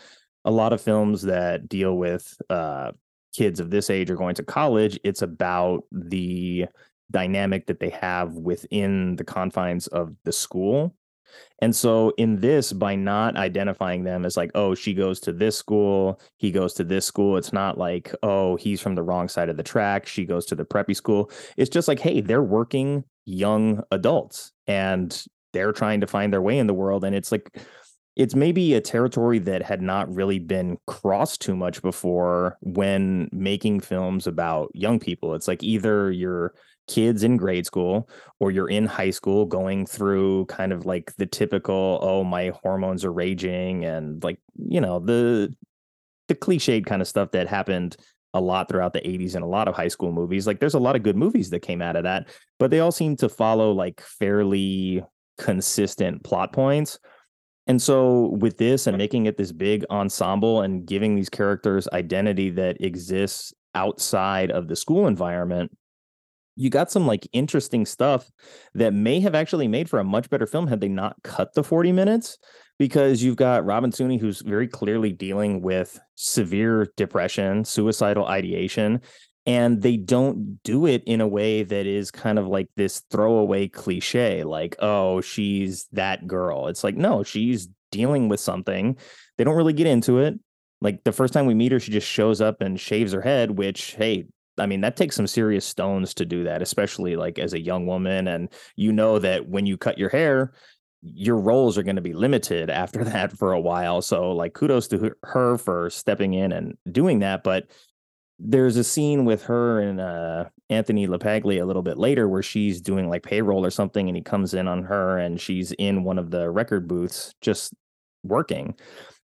A 0.45 0.51
lot 0.51 0.71
of 0.71 0.81
films 0.81 1.23
that 1.23 1.67
deal 1.67 1.97
with 1.97 2.37
uh, 2.49 2.91
kids 3.35 3.59
of 3.59 3.69
this 3.69 3.89
age 3.89 4.09
are 4.09 4.15
going 4.15 4.35
to 4.35 4.43
college, 4.43 4.99
it's 5.03 5.21
about 5.21 5.83
the 5.91 6.65
dynamic 7.11 7.67
that 7.67 7.79
they 7.79 7.89
have 7.89 8.33
within 8.33 9.15
the 9.15 9.23
confines 9.23 9.87
of 9.87 10.15
the 10.23 10.31
school. 10.31 10.95
And 11.59 11.75
so, 11.75 12.13
in 12.17 12.39
this, 12.39 12.71
by 12.71 12.95
not 12.95 13.35
identifying 13.35 14.03
them 14.03 14.25
as 14.25 14.37
like, 14.37 14.51
oh, 14.55 14.75
she 14.75 14.93
goes 14.93 15.19
to 15.21 15.33
this 15.33 15.57
school, 15.57 16.21
he 16.37 16.51
goes 16.51 16.73
to 16.75 16.83
this 16.83 17.05
school, 17.05 17.37
it's 17.37 17.51
not 17.51 17.77
like, 17.77 18.13
oh, 18.23 18.55
he's 18.55 18.81
from 18.81 18.95
the 18.95 19.03
wrong 19.03 19.27
side 19.27 19.49
of 19.49 19.57
the 19.57 19.63
track, 19.63 20.07
she 20.07 20.25
goes 20.25 20.45
to 20.47 20.55
the 20.55 20.65
preppy 20.65 20.95
school. 20.95 21.31
It's 21.57 21.69
just 21.69 21.87
like, 21.87 21.99
hey, 21.99 22.21
they're 22.21 22.43
working 22.43 23.03
young 23.25 23.83
adults 23.91 24.53
and 24.67 25.21
they're 25.53 25.73
trying 25.73 26.01
to 26.01 26.07
find 26.07 26.31
their 26.31 26.41
way 26.41 26.57
in 26.57 26.67
the 26.67 26.73
world. 26.73 27.03
And 27.03 27.15
it's 27.15 27.31
like, 27.31 27.59
it's 28.15 28.35
maybe 28.35 28.73
a 28.73 28.81
territory 28.81 29.37
that 29.39 29.61
had 29.61 29.81
not 29.81 30.13
really 30.13 30.39
been 30.39 30.77
crossed 30.87 31.41
too 31.41 31.55
much 31.55 31.81
before 31.83 32.57
when 32.61 33.29
making 33.31 33.79
films 33.79 34.25
about 34.25 34.71
young 34.73 34.99
people. 34.99 35.35
It's 35.35 35.47
like 35.47 35.61
either 35.61 36.11
you're 36.11 36.53
kids 36.87 37.23
in 37.23 37.37
grade 37.37 37.65
school 37.65 38.09
or 38.39 38.51
you're 38.51 38.69
in 38.69 38.85
high 38.85 39.09
school 39.09 39.45
going 39.45 39.85
through 39.85 40.45
kind 40.45 40.71
of 40.71 40.85
like 40.85 41.13
the 41.17 41.25
typical 41.25 41.99
oh 42.01 42.23
my 42.23 42.51
hormones 42.63 43.03
are 43.03 43.11
raging 43.11 43.83
and 43.85 44.23
like 44.23 44.39
you 44.57 44.79
know 44.79 44.99
the 44.99 45.53
the 46.27 46.35
cliched 46.35 46.85
kind 46.85 47.01
of 47.01 47.07
stuff 47.07 47.31
that 47.31 47.47
happened 47.47 47.97
a 48.33 48.41
lot 48.41 48.69
throughout 48.69 48.93
the 48.93 49.01
80s 49.01 49.35
and 49.35 49.43
a 49.43 49.47
lot 49.47 49.67
of 49.67 49.75
high 49.75 49.87
school 49.87 50.11
movies 50.11 50.47
like 50.47 50.59
there's 50.59 50.73
a 50.73 50.79
lot 50.79 50.95
of 50.95 51.03
good 51.03 51.17
movies 51.17 51.49
that 51.49 51.61
came 51.61 51.81
out 51.81 51.95
of 51.95 52.03
that 52.03 52.27
but 52.59 52.71
they 52.71 52.79
all 52.79 52.91
seem 52.91 53.15
to 53.17 53.29
follow 53.29 53.71
like 53.71 54.01
fairly 54.01 55.03
consistent 55.37 56.23
plot 56.23 56.53
points 56.53 56.99
and 57.67 57.81
so 57.81 58.27
with 58.39 58.57
this 58.57 58.87
and 58.87 58.97
making 58.97 59.25
it 59.25 59.37
this 59.37 59.51
big 59.51 59.85
ensemble 59.89 60.61
and 60.61 60.85
giving 60.85 61.15
these 61.15 61.29
characters 61.29 61.87
identity 61.91 62.49
that 62.49 62.81
exists 62.81 63.53
outside 63.75 64.51
of 64.51 64.67
the 64.67 64.75
school 64.75 65.07
environment 65.07 65.71
you 66.57 66.69
got 66.69 66.91
some 66.91 67.07
like 67.07 67.27
interesting 67.33 67.85
stuff 67.85 68.29
that 68.73 68.93
may 68.93 69.19
have 69.19 69.35
actually 69.35 69.67
made 69.67 69.89
for 69.89 69.99
a 69.99 70.03
much 70.03 70.29
better 70.29 70.45
film 70.45 70.67
had 70.67 70.81
they 70.81 70.89
not 70.89 71.15
cut 71.23 71.53
the 71.53 71.63
40 71.63 71.91
minutes 71.91 72.37
because 72.79 73.23
you've 73.23 73.35
got 73.35 73.65
Robin 73.65 73.91
Tunney 73.91 74.19
who's 74.19 74.41
very 74.41 74.67
clearly 74.67 75.11
dealing 75.11 75.61
with 75.61 75.99
severe 76.15 76.91
depression, 76.97 77.63
suicidal 77.63 78.25
ideation 78.25 79.01
and 79.45 79.81
they 79.81 79.95
don't 79.95 80.61
do 80.63 80.85
it 80.85 81.03
in 81.05 81.21
a 81.21 81.27
way 81.27 81.63
that 81.63 81.85
is 81.85 82.11
kind 82.11 82.37
of 82.37 82.47
like 82.47 82.67
this 82.75 83.03
throwaway 83.09 83.67
cliche 83.67 84.43
like 84.43 84.75
oh 84.79 85.21
she's 85.21 85.87
that 85.93 86.27
girl. 86.27 86.67
It's 86.67 86.83
like 86.83 86.95
no, 86.95 87.23
she's 87.23 87.69
dealing 87.91 88.29
with 88.29 88.39
something. 88.39 88.97
They 89.37 89.43
don't 89.43 89.55
really 89.55 89.73
get 89.73 89.87
into 89.87 90.19
it. 90.19 90.39
Like 90.81 91.03
the 91.03 91.11
first 91.11 91.33
time 91.33 91.45
we 91.45 91.53
meet 91.53 91.71
her, 91.71 91.79
she 91.79 91.91
just 91.91 92.07
shows 92.07 92.41
up 92.41 92.61
and 92.61 92.79
shaves 92.79 93.11
her 93.11 93.21
head, 93.21 93.51
which, 93.51 93.95
hey, 93.95 94.25
I 94.57 94.65
mean, 94.65 94.81
that 94.81 94.95
takes 94.95 95.15
some 95.15 95.27
serious 95.27 95.65
stones 95.65 96.13
to 96.15 96.25
do 96.25 96.43
that, 96.43 96.61
especially 96.61 97.15
like 97.15 97.39
as 97.39 97.53
a 97.53 97.61
young 97.61 97.85
woman. 97.85 98.27
And 98.27 98.49
you 98.75 98.91
know 98.91 99.19
that 99.19 99.47
when 99.47 99.65
you 99.65 99.77
cut 99.77 99.97
your 99.97 100.09
hair, 100.09 100.53
your 101.01 101.37
roles 101.37 101.77
are 101.77 101.83
going 101.83 101.95
to 101.95 102.01
be 102.01 102.13
limited 102.13 102.69
after 102.69 103.03
that 103.03 103.31
for 103.31 103.53
a 103.53 103.59
while. 103.59 104.01
So, 104.01 104.31
like, 104.31 104.53
kudos 104.53 104.87
to 104.89 105.11
her 105.23 105.57
for 105.57 105.89
stepping 105.89 106.33
in 106.33 106.51
and 106.51 106.77
doing 106.91 107.19
that. 107.19 107.43
But 107.43 107.69
there's 108.39 108.77
a 108.77 108.83
scene 108.83 109.25
with 109.25 109.43
her 109.43 109.79
and 109.79 109.99
uh, 109.99 110.45
Anthony 110.69 111.07
LaPaglia 111.07 111.61
a 111.61 111.65
little 111.65 111.81
bit 111.81 111.97
later 111.97 112.29
where 112.29 112.43
she's 112.43 112.81
doing 112.81 113.09
like 113.09 113.23
payroll 113.23 113.65
or 113.65 113.71
something, 113.71 114.07
and 114.07 114.15
he 114.15 114.21
comes 114.21 114.53
in 114.53 114.67
on 114.67 114.83
her, 114.83 115.17
and 115.17 115.39
she's 115.39 115.71
in 115.73 116.03
one 116.03 116.19
of 116.19 116.31
the 116.31 116.49
record 116.49 116.87
booths 116.87 117.33
just 117.41 117.73
working. 118.23 118.75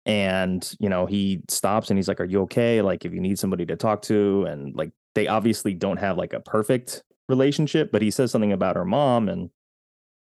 And 0.05 0.69
you 0.79 0.89
know, 0.89 1.05
he 1.05 1.41
stops 1.49 1.89
and 1.89 1.97
he's 1.97 2.07
like, 2.07 2.19
"Are 2.19 2.25
you 2.25 2.41
okay? 2.43 2.81
Like, 2.81 3.05
if 3.05 3.13
you 3.13 3.19
need 3.19 3.39
somebody 3.39 3.65
to 3.67 3.75
talk 3.75 4.01
to," 4.03 4.45
and 4.45 4.75
like 4.75 4.91
they 5.19 5.27
obviously 5.27 5.73
don't 5.73 5.97
have 5.97 6.17
like 6.17 6.31
a 6.31 6.39
perfect 6.39 7.03
relationship, 7.27 7.91
but 7.91 8.01
he 8.01 8.09
says 8.09 8.31
something 8.31 8.53
about 8.53 8.77
her 8.77 8.85
mom, 8.85 9.27
and 9.27 9.49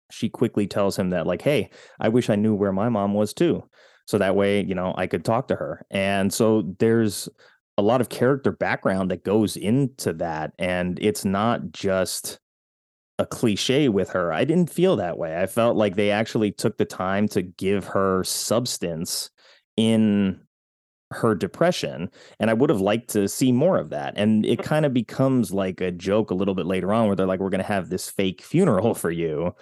she 0.09 0.29
quickly 0.29 0.65
tells 0.65 0.97
him 0.97 1.11
that 1.11 1.27
like, 1.27 1.43
"Hey, 1.43 1.69
I 1.99 2.09
wish 2.09 2.29
I 2.29 2.35
knew 2.35 2.55
where 2.55 2.73
my 2.73 2.89
mom 2.89 3.13
was 3.13 3.33
too." 3.33 3.63
So 4.07 4.17
that 4.17 4.35
way, 4.35 4.63
you 4.63 4.73
know, 4.73 4.95
I 4.97 5.05
could 5.05 5.23
talk 5.23 5.47
to 5.49 5.55
her. 5.55 5.85
And 5.91 6.33
so 6.33 6.63
there's 6.79 7.29
a 7.77 7.83
lot 7.83 8.01
of 8.01 8.09
character 8.09 8.51
background 8.51 9.11
that 9.11 9.23
goes 9.23 9.55
into 9.55 10.11
that 10.13 10.51
and 10.59 10.99
it's 10.99 11.23
not 11.23 11.71
just 11.71 12.39
a 13.19 13.25
cliche 13.25 13.87
with 13.87 14.09
her 14.09 14.33
i 14.33 14.43
didn't 14.43 14.69
feel 14.69 14.97
that 14.97 15.17
way 15.17 15.41
i 15.41 15.47
felt 15.47 15.77
like 15.77 15.95
they 15.95 16.11
actually 16.11 16.51
took 16.51 16.77
the 16.77 16.83
time 16.83 17.25
to 17.25 17.41
give 17.41 17.85
her 17.85 18.21
substance 18.25 19.29
in 19.77 20.41
her 21.11 21.33
depression 21.33 22.09
and 22.39 22.51
i 22.51 22.53
would 22.53 22.69
have 22.69 22.81
liked 22.81 23.09
to 23.09 23.27
see 23.27 23.51
more 23.51 23.77
of 23.77 23.89
that. 23.89 24.13
And 24.17 24.45
it 24.45 24.59
mm. 24.59 24.63
kind 24.63 24.85
of 24.85 24.93
becomes 24.93 25.51
like 25.51 25.81
a 25.81 25.91
joke 25.91 26.31
a 26.31 26.35
little 26.35 26.55
bit 26.55 26.65
later 26.65 26.93
on 26.93 27.07
where 27.07 27.15
they're 27.15 27.25
like 27.25 27.39
we're 27.39 27.49
going 27.49 27.63
to 27.63 27.67
have 27.67 27.89
this 27.89 28.09
fake 28.09 28.41
funeral 28.41 28.93
for 28.95 29.11
you. 29.11 29.55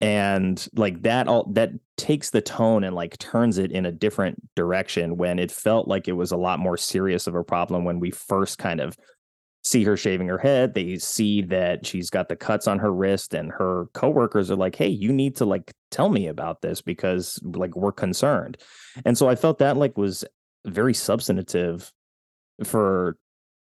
And 0.00 0.64
like 0.74 1.02
that 1.02 1.26
all 1.26 1.50
that 1.54 1.70
takes 1.96 2.30
the 2.30 2.40
tone 2.40 2.84
and 2.84 2.94
like 2.94 3.18
turns 3.18 3.58
it 3.58 3.72
in 3.72 3.84
a 3.84 3.90
different 3.90 4.40
direction 4.54 5.16
when 5.16 5.40
it 5.40 5.50
felt 5.50 5.88
like 5.88 6.06
it 6.06 6.12
was 6.12 6.30
a 6.30 6.36
lot 6.36 6.60
more 6.60 6.76
serious 6.76 7.26
of 7.26 7.34
a 7.34 7.42
problem 7.42 7.84
when 7.84 7.98
we 7.98 8.12
first 8.12 8.58
kind 8.58 8.80
of 8.80 8.96
see 9.64 9.82
her 9.82 9.96
shaving 9.96 10.28
her 10.28 10.38
head. 10.38 10.74
They 10.74 10.98
see 10.98 11.42
that 11.42 11.84
she's 11.84 12.10
got 12.10 12.28
the 12.28 12.36
cuts 12.36 12.68
on 12.68 12.78
her 12.78 12.94
wrist 12.94 13.34
and 13.34 13.50
her 13.50 13.86
coworkers 13.92 14.52
are 14.52 14.56
like 14.56 14.76
hey 14.76 14.86
you 14.88 15.12
need 15.12 15.34
to 15.36 15.44
like 15.44 15.72
tell 15.90 16.10
me 16.10 16.28
about 16.28 16.62
this 16.62 16.80
because 16.80 17.40
like 17.42 17.74
we're 17.74 17.90
concerned. 17.90 18.56
And 19.04 19.18
so 19.18 19.28
i 19.28 19.34
felt 19.34 19.58
that 19.58 19.76
like 19.76 19.98
was 19.98 20.24
very 20.72 20.94
substantive 20.94 21.90
for 22.64 23.16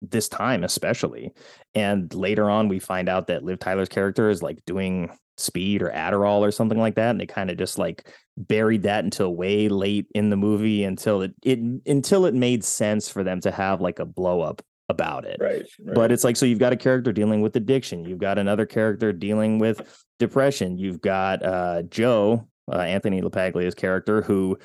this 0.02 0.30
time 0.30 0.64
especially 0.64 1.34
and 1.76 2.14
later 2.14 2.50
on 2.50 2.70
we 2.70 2.80
find 2.80 3.10
out 3.10 3.28
that 3.28 3.44
liv 3.44 3.60
tyler's 3.60 3.90
character 3.90 4.30
is 4.30 4.42
like 4.42 4.58
doing 4.66 5.12
speed 5.40 5.82
or 5.82 5.90
Adderall 5.90 6.42
or 6.42 6.52
something 6.52 6.78
like 6.78 6.96
that. 6.96 7.12
And 7.12 7.20
they 7.20 7.26
kind 7.26 7.50
of 7.50 7.58
just 7.58 7.78
like 7.78 8.12
buried 8.38 8.84
that 8.84 9.04
until 9.04 9.36
way 9.36 9.70
late 9.70 10.08
in 10.14 10.30
the 10.30 10.38
movie 10.38 10.84
until 10.84 11.22
it, 11.22 11.34
it 11.44 11.60
until 11.86 12.26
it 12.26 12.34
made 12.36 12.64
sense 12.64 13.10
for 13.10 13.24
them 13.24 13.42
to 13.42 13.52
have 13.52 13.82
like 13.82 14.00
a 14.00 14.06
blow 14.06 14.42
up 14.42 14.62
about 14.90 15.26
it. 15.26 15.38
Right, 15.40 15.66
right. 15.84 15.96
But 15.96 16.12
it's 16.12 16.24
like 16.24 16.36
so 16.36 16.46
you've 16.46 16.60
got 16.60 16.74
a 16.74 16.78
character 16.78 17.12
dealing 17.12 17.42
with 17.42 17.56
addiction, 17.56 18.06
you've 18.06 18.20
got 18.20 18.38
another 18.38 18.66
character 18.66 19.14
dealing 19.14 19.60
with 19.60 20.06
depression, 20.20 20.78
you've 20.78 21.02
got 21.02 21.44
uh 21.44 21.84
Joe, 21.84 22.48
uh, 22.72 22.80
Anthony 22.80 23.22
LaPaglia's 23.22 23.76
character 23.76 24.22
who 24.22 24.58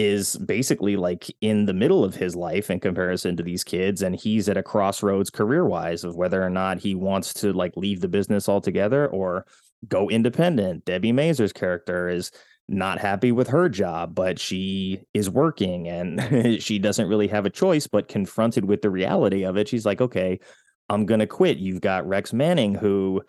is 0.00 0.36
basically 0.36 0.96
like 0.96 1.26
in 1.40 1.66
the 1.66 1.74
middle 1.74 2.04
of 2.04 2.14
his 2.14 2.34
life 2.34 2.70
in 2.70 2.80
comparison 2.80 3.36
to 3.36 3.42
these 3.42 3.62
kids 3.62 4.00
and 4.00 4.16
he's 4.16 4.48
at 4.48 4.56
a 4.56 4.62
crossroads 4.62 5.28
career 5.28 5.64
wise 5.66 6.04
of 6.04 6.16
whether 6.16 6.42
or 6.42 6.48
not 6.48 6.78
he 6.78 6.94
wants 6.94 7.34
to 7.34 7.52
like 7.52 7.76
leave 7.76 8.00
the 8.00 8.08
business 8.08 8.48
altogether 8.48 9.06
or 9.08 9.44
go 9.88 10.08
independent. 10.08 10.84
Debi 10.86 11.12
Mazar's 11.12 11.52
character 11.52 12.08
is 12.08 12.30
not 12.66 12.98
happy 12.98 13.30
with 13.30 13.48
her 13.48 13.68
job, 13.68 14.14
but 14.14 14.38
she 14.38 15.02
is 15.12 15.28
working 15.28 15.88
and 15.88 16.62
she 16.62 16.78
doesn't 16.78 17.08
really 17.08 17.28
have 17.28 17.44
a 17.44 17.50
choice. 17.50 17.86
But 17.86 18.08
confronted 18.08 18.64
with 18.64 18.80
the 18.80 18.90
reality 18.90 19.44
of 19.44 19.56
it, 19.56 19.68
she's 19.68 19.84
like, 19.84 20.00
okay, 20.00 20.40
I'm 20.88 21.04
to 21.20 21.26
quit. 21.26 21.58
You've 21.58 21.80
got 21.80 22.08
Rex 22.08 22.32
Manning, 22.32 22.74
who 22.74 23.22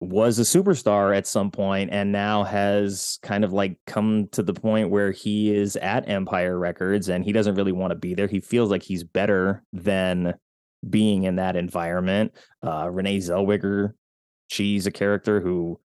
was 0.00 0.38
a 0.38 0.42
superstar 0.42 1.16
at 1.16 1.26
some 1.26 1.50
point 1.50 1.90
and 1.92 2.12
now 2.12 2.44
has 2.44 3.18
kind 3.22 3.44
of 3.44 3.52
like 3.52 3.78
come 3.86 4.28
to 4.32 4.42
the 4.42 4.54
point 4.54 4.90
where 4.90 5.10
he 5.10 5.54
is 5.54 5.76
at 5.76 6.08
Empire 6.08 6.58
Records 6.58 7.08
and 7.08 7.24
he 7.24 7.32
doesn't 7.32 7.54
really 7.54 7.72
want 7.72 7.90
to 7.90 7.96
be 7.96 8.14
there. 8.14 8.26
He 8.26 8.40
feels 8.40 8.70
like 8.70 8.82
he's 8.82 9.04
better 9.04 9.62
than 9.72 10.34
being 10.88 11.24
in 11.24 11.36
that 11.36 11.56
environment. 11.56 12.32
Uh, 12.62 12.88
Renee 12.90 13.18
Zellweger 13.18 13.92
she's 14.48 14.86
a 14.86 14.90
character 14.90 15.40
who 15.40 15.80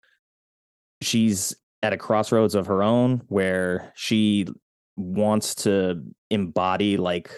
she's 1.01 1.55
at 1.83 1.93
a 1.93 1.97
crossroads 1.97 2.55
of 2.55 2.65
her 2.67 2.81
own 2.81 3.21
where 3.27 3.93
she 3.95 4.47
wants 4.95 5.53
to 5.55 6.03
embody 6.29 6.97
like 6.97 7.31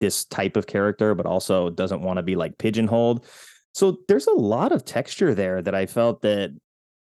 this 0.00 0.24
type 0.24 0.56
of 0.56 0.66
character 0.66 1.14
but 1.14 1.26
also 1.26 1.70
doesn't 1.70 2.02
want 2.02 2.16
to 2.16 2.22
be 2.22 2.36
like 2.36 2.58
pigeonholed 2.58 3.26
so 3.72 3.98
there's 4.08 4.26
a 4.26 4.32
lot 4.32 4.72
of 4.72 4.84
texture 4.84 5.34
there 5.34 5.62
that 5.62 5.74
i 5.74 5.86
felt 5.86 6.22
that 6.22 6.50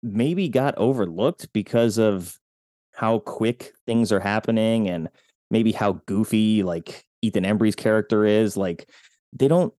maybe 0.03 0.49
got 0.49 0.77
overlooked 0.77 1.53
because 1.53 1.99
of 1.99 2.39
how 2.95 3.19
quick 3.21 3.73
things 3.87 4.13
are 4.13 4.21
happening 4.21 4.89
and 4.89 5.09
maybe 5.51 5.73
how 5.73 5.93
goofy 6.07 6.63
like 6.63 7.05
ethan 7.23 7.45
embry's 7.45 7.77
character 7.77 8.25
is 8.25 8.57
like 8.57 8.89
they 9.33 9.49
don't 9.49 9.73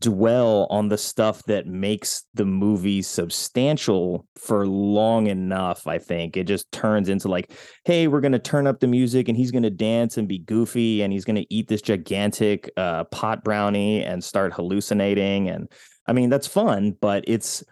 dwell 0.00 0.66
on 0.70 0.88
the 0.88 0.98
stuff 0.98 1.42
that 1.44 1.66
makes 1.66 2.24
the 2.34 2.44
movie 2.44 3.00
substantial 3.00 4.26
for 4.36 4.66
long 4.66 5.26
enough 5.28 5.86
i 5.86 5.98
think. 5.98 6.36
It 6.36 6.44
just 6.44 6.70
turns 6.72 7.08
into 7.08 7.28
like 7.28 7.52
hey 7.84 8.06
we're 8.06 8.20
going 8.20 8.32
to 8.32 8.38
turn 8.38 8.66
up 8.66 8.80
the 8.80 8.86
music 8.86 9.28
and 9.28 9.36
he's 9.36 9.50
going 9.50 9.62
to 9.62 9.70
dance 9.70 10.18
and 10.18 10.28
be 10.28 10.38
goofy 10.38 11.02
and 11.02 11.12
he's 11.12 11.24
going 11.24 11.36
to 11.36 11.54
eat 11.54 11.68
this 11.68 11.82
gigantic 11.82 12.70
uh, 12.76 13.04
pot 13.04 13.42
brownie 13.44 14.04
and 14.04 14.22
start 14.22 14.52
hallucinating 14.52 15.48
and 15.48 15.68
i 16.08 16.12
mean 16.12 16.30
that's 16.30 16.46
fun 16.46 16.96
but 17.00 17.24
it's 17.26 17.62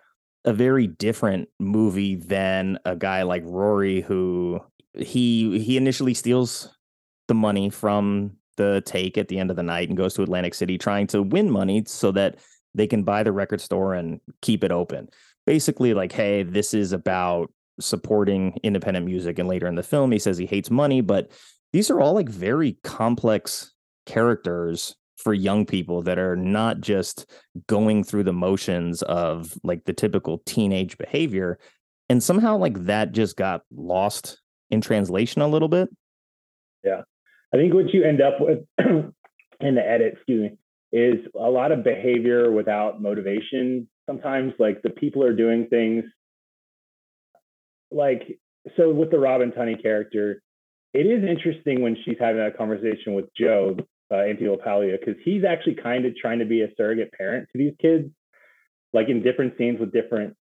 a 0.44 0.53
very 0.53 0.87
different 0.87 1.49
movie 1.59 2.14
than 2.14 2.79
a 2.85 2.94
guy 2.94 3.22
like 3.22 3.42
rory 3.44 4.01
who 4.03 4.61
he 4.94 5.59
he 5.59 5.77
initially 5.77 6.14
steals 6.14 6.70
the 7.29 7.35
money 7.35 7.70
from 7.70 8.33
the 8.57 8.83
take 8.87 9.18
at 9.18 9.29
the 9.29 9.38
end 9.38 9.51
of 9.51 9.57
the 9.57 9.62
night 9.62 9.88
and 9.88 9.96
goes 9.96 10.14
to 10.14 10.22
Atlantic 10.22 10.55
City 10.55 10.79
trying 10.79 11.07
to 11.09 11.22
win 11.22 11.51
money 11.51 11.85
so 11.87 12.11
that 12.12 12.37
they 12.75 12.87
can 12.87 13.03
buy 13.03 13.22
the 13.22 13.33
record 13.33 13.61
store 13.61 13.94
and 13.94 14.20
keep 14.42 14.64
it 14.64 14.72
open. 14.72 15.09
Basically, 15.46 15.94
like, 15.94 16.12
hey, 16.12 16.42
this 16.42 16.75
is 16.75 16.92
about 16.92 17.53
supporting 17.79 18.59
independent 18.62 19.07
music. 19.07 19.38
And 19.38 19.49
later 19.49 19.66
in 19.66 19.75
the 19.75 19.83
film, 19.83 20.11
he 20.11 20.18
says 20.18 20.38
he 20.38 20.46
hates 20.46 20.70
money, 20.70 21.01
but 21.01 21.31
these 21.72 21.90
are 21.90 22.01
all 22.01 22.14
like 22.14 22.29
very 22.29 22.79
complex 22.83 23.72
characters 24.07 24.96
for 25.16 25.35
young 25.35 25.66
people 25.66 26.02
that 26.02 26.18
are 26.18 26.37
not 26.37 26.81
just 26.81 27.31
going 27.66 28.05
through 28.05 28.24
the 28.24 28.33
motions 28.33 29.02
of 29.02 29.52
like 29.62 29.85
the 29.85 29.92
typical 29.92 30.42
teenage 30.46 30.98
behavior. 30.98 31.59
And 32.09 32.22
somehow, 32.22 32.57
like, 32.57 32.85
that 32.85 33.12
just 33.12 33.37
got 33.37 33.62
lost 33.72 34.40
in 34.70 34.81
translation 34.81 35.42
a 35.42 35.48
little 35.48 35.68
bit. 35.68 35.88
Yeah. 36.85 37.02
I 37.52 37.57
think 37.57 37.74
what 37.74 37.92
you 37.92 38.05
end 38.05 38.20
up 38.20 38.35
with 38.40 38.61
in 38.79 39.74
the 39.74 39.88
edit, 39.88 40.14
excuse 40.14 40.50
me, 40.50 40.59
is 40.92 41.26
a 41.35 41.50
lot 41.50 41.72
of 41.72 41.83
behavior 41.83 42.52
without 42.52 43.02
motivation. 43.02 43.88
Sometimes, 44.07 44.52
like 44.59 44.83
the 44.83 44.90
people 44.90 45.24
are 45.24 45.35
doing 45.35 45.66
things 45.68 46.05
like 47.90 48.38
so 48.76 48.90
with 48.90 49.11
the 49.11 49.18
Robin 49.18 49.52
Tunney 49.52 49.81
character. 49.81 50.42
It 50.92 51.07
is 51.07 51.29
interesting 51.29 51.83
when 51.83 51.96
she's 52.05 52.16
having 52.18 52.40
that 52.40 52.57
conversation 52.57 53.14
with 53.14 53.26
Joe 53.37 53.76
uh, 54.11 54.16
Anthony 54.16 54.49
LaPaglia 54.49 54.99
because 54.99 55.21
he's 55.25 55.45
actually 55.45 55.75
kind 55.75 56.05
of 56.07 56.16
trying 56.16 56.38
to 56.38 56.45
be 56.45 56.62
a 56.62 56.69
surrogate 56.77 57.12
parent 57.12 57.49
to 57.53 57.59
these 57.59 57.75
kids, 57.81 58.09
like 58.92 59.09
in 59.09 59.23
different 59.23 59.55
scenes 59.59 59.81
with 59.81 59.92
different 59.92 60.37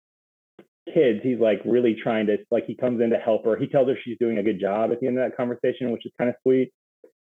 kids. 0.93 1.21
He's 1.23 1.39
like 1.39 1.61
really 1.65 1.97
trying 2.01 2.27
to 2.27 2.39
like 2.51 2.67
he 2.67 2.75
comes 2.75 3.01
in 3.01 3.11
to 3.11 3.19
help 3.19 3.45
her. 3.45 3.57
He 3.57 3.67
tells 3.67 3.89
her 3.89 3.97
she's 4.03 4.19
doing 4.19 4.39
a 4.39 4.43
good 4.43 4.61
job 4.61 4.93
at 4.93 5.01
the 5.01 5.07
end 5.07 5.19
of 5.19 5.25
that 5.25 5.37
conversation, 5.37 5.91
which 5.91 6.07
is 6.07 6.13
kind 6.19 6.31
of 6.31 6.37
sweet. 6.43 6.73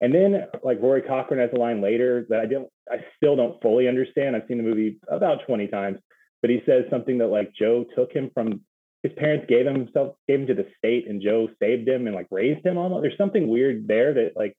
And 0.00 0.12
then 0.12 0.46
like 0.62 0.82
Rory 0.82 1.02
Cochrane 1.02 1.40
has 1.40 1.50
a 1.54 1.58
line 1.58 1.80
later 1.80 2.26
that 2.28 2.40
I 2.40 2.46
don't 2.46 2.68
I 2.90 2.96
still 3.16 3.36
don't 3.36 3.60
fully 3.62 3.88
understand. 3.88 4.36
I've 4.36 4.42
seen 4.48 4.58
the 4.58 4.64
movie 4.64 4.98
about 5.08 5.46
20 5.46 5.68
times, 5.68 5.98
but 6.42 6.50
he 6.50 6.62
says 6.66 6.84
something 6.90 7.18
that 7.18 7.28
like 7.28 7.52
Joe 7.54 7.84
took 7.96 8.12
him 8.12 8.30
from 8.34 8.62
his 9.02 9.12
parents 9.16 9.46
gave 9.48 9.66
him 9.66 9.76
himself 9.76 10.16
gave 10.26 10.40
him 10.40 10.46
to 10.48 10.54
the 10.54 10.66
state 10.78 11.08
and 11.08 11.22
Joe 11.22 11.48
saved 11.62 11.88
him 11.88 12.06
and 12.06 12.16
like 12.16 12.26
raised 12.30 12.66
him 12.66 12.76
almost. 12.76 13.02
There's 13.02 13.18
something 13.18 13.48
weird 13.48 13.86
there 13.86 14.14
that 14.14 14.32
like 14.34 14.56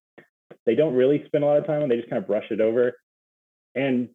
they 0.66 0.76
don't 0.76 0.96
really 0.96 1.24
spend 1.26 1.44
a 1.44 1.48
lot 1.48 1.58
of 1.58 1.66
time 1.66 1.84
on. 1.84 1.90
They 1.90 1.98
just 1.98 2.10
kind 2.10 2.22
of 2.22 2.28
brush 2.28 2.46
it 2.50 2.62
over. 2.62 2.94
And 3.76 4.10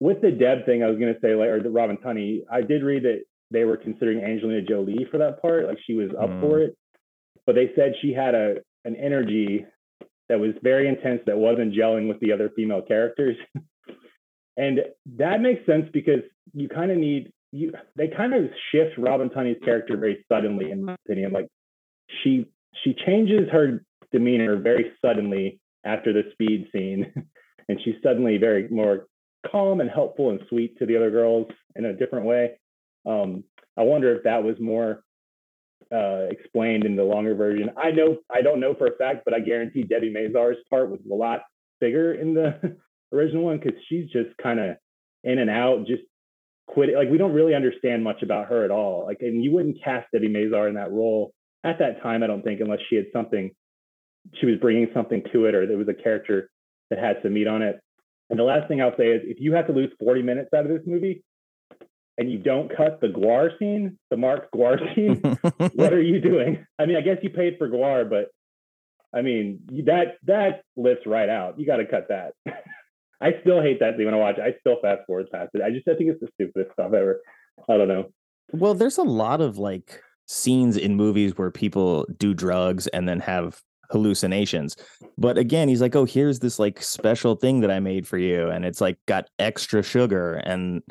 with 0.00 0.20
the 0.20 0.30
Deb 0.30 0.66
thing, 0.66 0.82
I 0.82 0.88
was 0.88 0.98
gonna 0.98 1.18
say 1.22 1.34
like 1.34 1.48
or 1.48 1.62
the 1.62 1.70
Robin 1.70 1.96
Tunney, 1.96 2.40
I 2.50 2.62
did 2.62 2.82
read 2.82 3.04
that 3.04 3.22
they 3.50 3.64
were 3.64 3.76
considering 3.76 4.24
Angelina 4.24 4.62
Jolie 4.62 5.06
for 5.10 5.18
that 5.18 5.40
part. 5.40 5.66
Like 5.66 5.78
she 5.86 5.94
was 5.94 6.10
up 6.10 6.30
mm. 6.30 6.40
for 6.40 6.60
it. 6.60 6.76
But 7.46 7.54
they 7.54 7.70
said 7.76 7.94
she 8.00 8.12
had 8.12 8.34
a 8.34 8.56
an 8.84 8.96
energy 8.96 9.64
that 10.28 10.40
was 10.40 10.52
very 10.62 10.88
intense 10.88 11.20
that 11.26 11.36
wasn't 11.36 11.74
gelling 11.74 12.08
with 12.08 12.18
the 12.20 12.32
other 12.32 12.50
female 12.56 12.82
characters. 12.82 13.36
and 14.56 14.80
that 15.18 15.40
makes 15.40 15.64
sense 15.66 15.86
because 15.92 16.20
you 16.54 16.68
kind 16.68 16.90
of 16.90 16.96
need 16.96 17.32
you 17.52 17.72
they 17.96 18.08
kind 18.08 18.34
of 18.34 18.50
shift 18.70 18.98
Robin 18.98 19.28
Tunney's 19.28 19.62
character 19.64 19.96
very 19.96 20.24
suddenly, 20.30 20.70
in 20.70 20.84
my 20.84 20.96
opinion. 21.06 21.32
Like 21.32 21.48
she 22.22 22.46
she 22.82 22.94
changes 23.06 23.48
her 23.52 23.84
demeanor 24.12 24.56
very 24.56 24.92
suddenly 25.04 25.60
after 25.84 26.12
the 26.12 26.24
speed 26.32 26.68
scene. 26.72 27.12
and 27.68 27.78
she's 27.84 27.94
suddenly 28.02 28.38
very 28.38 28.68
more 28.68 29.06
calm 29.50 29.80
and 29.80 29.90
helpful 29.90 30.30
and 30.30 30.40
sweet 30.48 30.78
to 30.78 30.86
the 30.86 30.96
other 30.96 31.10
girls 31.10 31.48
in 31.76 31.84
a 31.84 31.92
different 31.92 32.26
way. 32.26 32.58
Um, 33.06 33.44
I 33.76 33.82
wonder 33.82 34.14
if 34.14 34.24
that 34.24 34.44
was 34.44 34.56
more 34.60 35.02
uh, 35.92 36.26
explained 36.30 36.84
in 36.84 36.96
the 36.96 37.02
longer 37.02 37.34
version. 37.34 37.70
I 37.76 37.90
know 37.90 38.18
I 38.30 38.42
don't 38.42 38.60
know 38.60 38.74
for 38.74 38.86
a 38.86 38.96
fact, 38.96 39.22
but 39.24 39.34
I 39.34 39.40
guarantee 39.40 39.84
Debi 39.84 40.12
Mazar's 40.12 40.58
part 40.70 40.90
was 40.90 41.00
a 41.10 41.14
lot 41.14 41.42
bigger 41.80 42.14
in 42.14 42.34
the 42.34 42.76
original 43.12 43.44
one 43.44 43.58
because 43.58 43.78
she's 43.88 44.10
just 44.10 44.36
kind 44.42 44.60
of 44.60 44.76
in 45.24 45.38
and 45.38 45.50
out, 45.50 45.86
just 45.86 46.02
quit. 46.66 46.94
Like 46.94 47.10
we 47.10 47.18
don't 47.18 47.34
really 47.34 47.54
understand 47.54 48.04
much 48.04 48.22
about 48.22 48.48
her 48.48 48.64
at 48.64 48.70
all. 48.70 49.04
Like, 49.06 49.18
and 49.20 49.42
you 49.42 49.52
wouldn't 49.52 49.82
cast 49.82 50.08
Debi 50.14 50.30
Mazar 50.30 50.68
in 50.68 50.74
that 50.76 50.92
role 50.92 51.32
at 51.64 51.78
that 51.78 52.02
time, 52.02 52.22
I 52.22 52.26
don't 52.26 52.42
think, 52.42 52.60
unless 52.60 52.80
she 52.88 52.96
had 52.96 53.06
something, 53.12 53.50
she 54.34 54.46
was 54.46 54.56
bringing 54.60 54.88
something 54.94 55.22
to 55.32 55.46
it, 55.46 55.54
or 55.54 55.66
there 55.66 55.78
was 55.78 55.88
a 55.88 55.94
character 55.94 56.50
that 56.90 56.98
had 56.98 57.16
some 57.22 57.34
meat 57.34 57.46
on 57.46 57.62
it. 57.62 57.80
And 58.30 58.38
the 58.38 58.44
last 58.44 58.68
thing 58.68 58.80
I'll 58.80 58.96
say 58.96 59.08
is, 59.08 59.22
if 59.24 59.38
you 59.40 59.52
have 59.54 59.66
to 59.66 59.72
lose 59.72 59.90
40 59.98 60.22
minutes 60.22 60.50
out 60.54 60.64
of 60.64 60.70
this 60.70 60.86
movie, 60.86 61.22
and 62.18 62.30
you 62.30 62.38
don't 62.38 62.74
cut 62.74 63.00
the 63.00 63.08
GWAR 63.08 63.58
scene, 63.58 63.98
the 64.10 64.16
Mark 64.16 64.48
GWAR 64.54 64.78
scene, 64.94 65.20
what 65.74 65.92
are 65.92 66.02
you 66.02 66.20
doing? 66.20 66.64
I 66.78 66.86
mean, 66.86 66.96
I 66.96 67.00
guess 67.00 67.18
you 67.22 67.30
paid 67.30 67.56
for 67.58 67.68
GWAR, 67.68 68.08
but 68.08 68.28
I 69.14 69.22
mean 69.22 69.60
that 69.84 70.16
that 70.24 70.62
lifts 70.76 71.06
right 71.06 71.28
out. 71.28 71.58
You 71.58 71.66
got 71.66 71.76
to 71.76 71.86
cut 71.86 72.08
that. 72.08 72.32
I 73.20 73.34
still 73.42 73.62
hate 73.62 73.80
that 73.80 73.96
thing 73.96 74.06
when 74.06 74.14
I 74.14 74.18
watch 74.18 74.36
it. 74.38 74.42
I 74.42 74.58
still 74.60 74.78
fast 74.82 75.02
forward 75.06 75.30
past 75.30 75.50
it. 75.54 75.62
I 75.62 75.70
just 75.70 75.86
I 75.86 75.94
think 75.94 76.10
it's 76.10 76.20
the 76.20 76.28
stupidest 76.34 76.72
stuff 76.72 76.92
ever. 76.92 77.20
I 77.68 77.76
don't 77.76 77.88
know. 77.88 78.10
Well, 78.52 78.74
there's 78.74 78.98
a 78.98 79.02
lot 79.02 79.40
of 79.40 79.58
like 79.58 80.02
scenes 80.26 80.76
in 80.76 80.96
movies 80.96 81.36
where 81.36 81.50
people 81.50 82.06
do 82.18 82.34
drugs 82.34 82.86
and 82.88 83.08
then 83.08 83.20
have 83.20 83.62
hallucinations. 83.92 84.76
But 85.18 85.38
again, 85.38 85.68
he's 85.68 85.80
like, 85.80 85.94
"Oh, 85.94 86.04
here's 86.04 86.40
this 86.40 86.58
like 86.58 86.82
special 86.82 87.36
thing 87.36 87.60
that 87.60 87.70
I 87.70 87.80
made 87.80 88.06
for 88.06 88.18
you 88.18 88.48
and 88.48 88.64
it's 88.64 88.80
like 88.80 88.98
got 89.06 89.28
extra 89.38 89.82
sugar." 89.82 90.34
And 90.34 90.82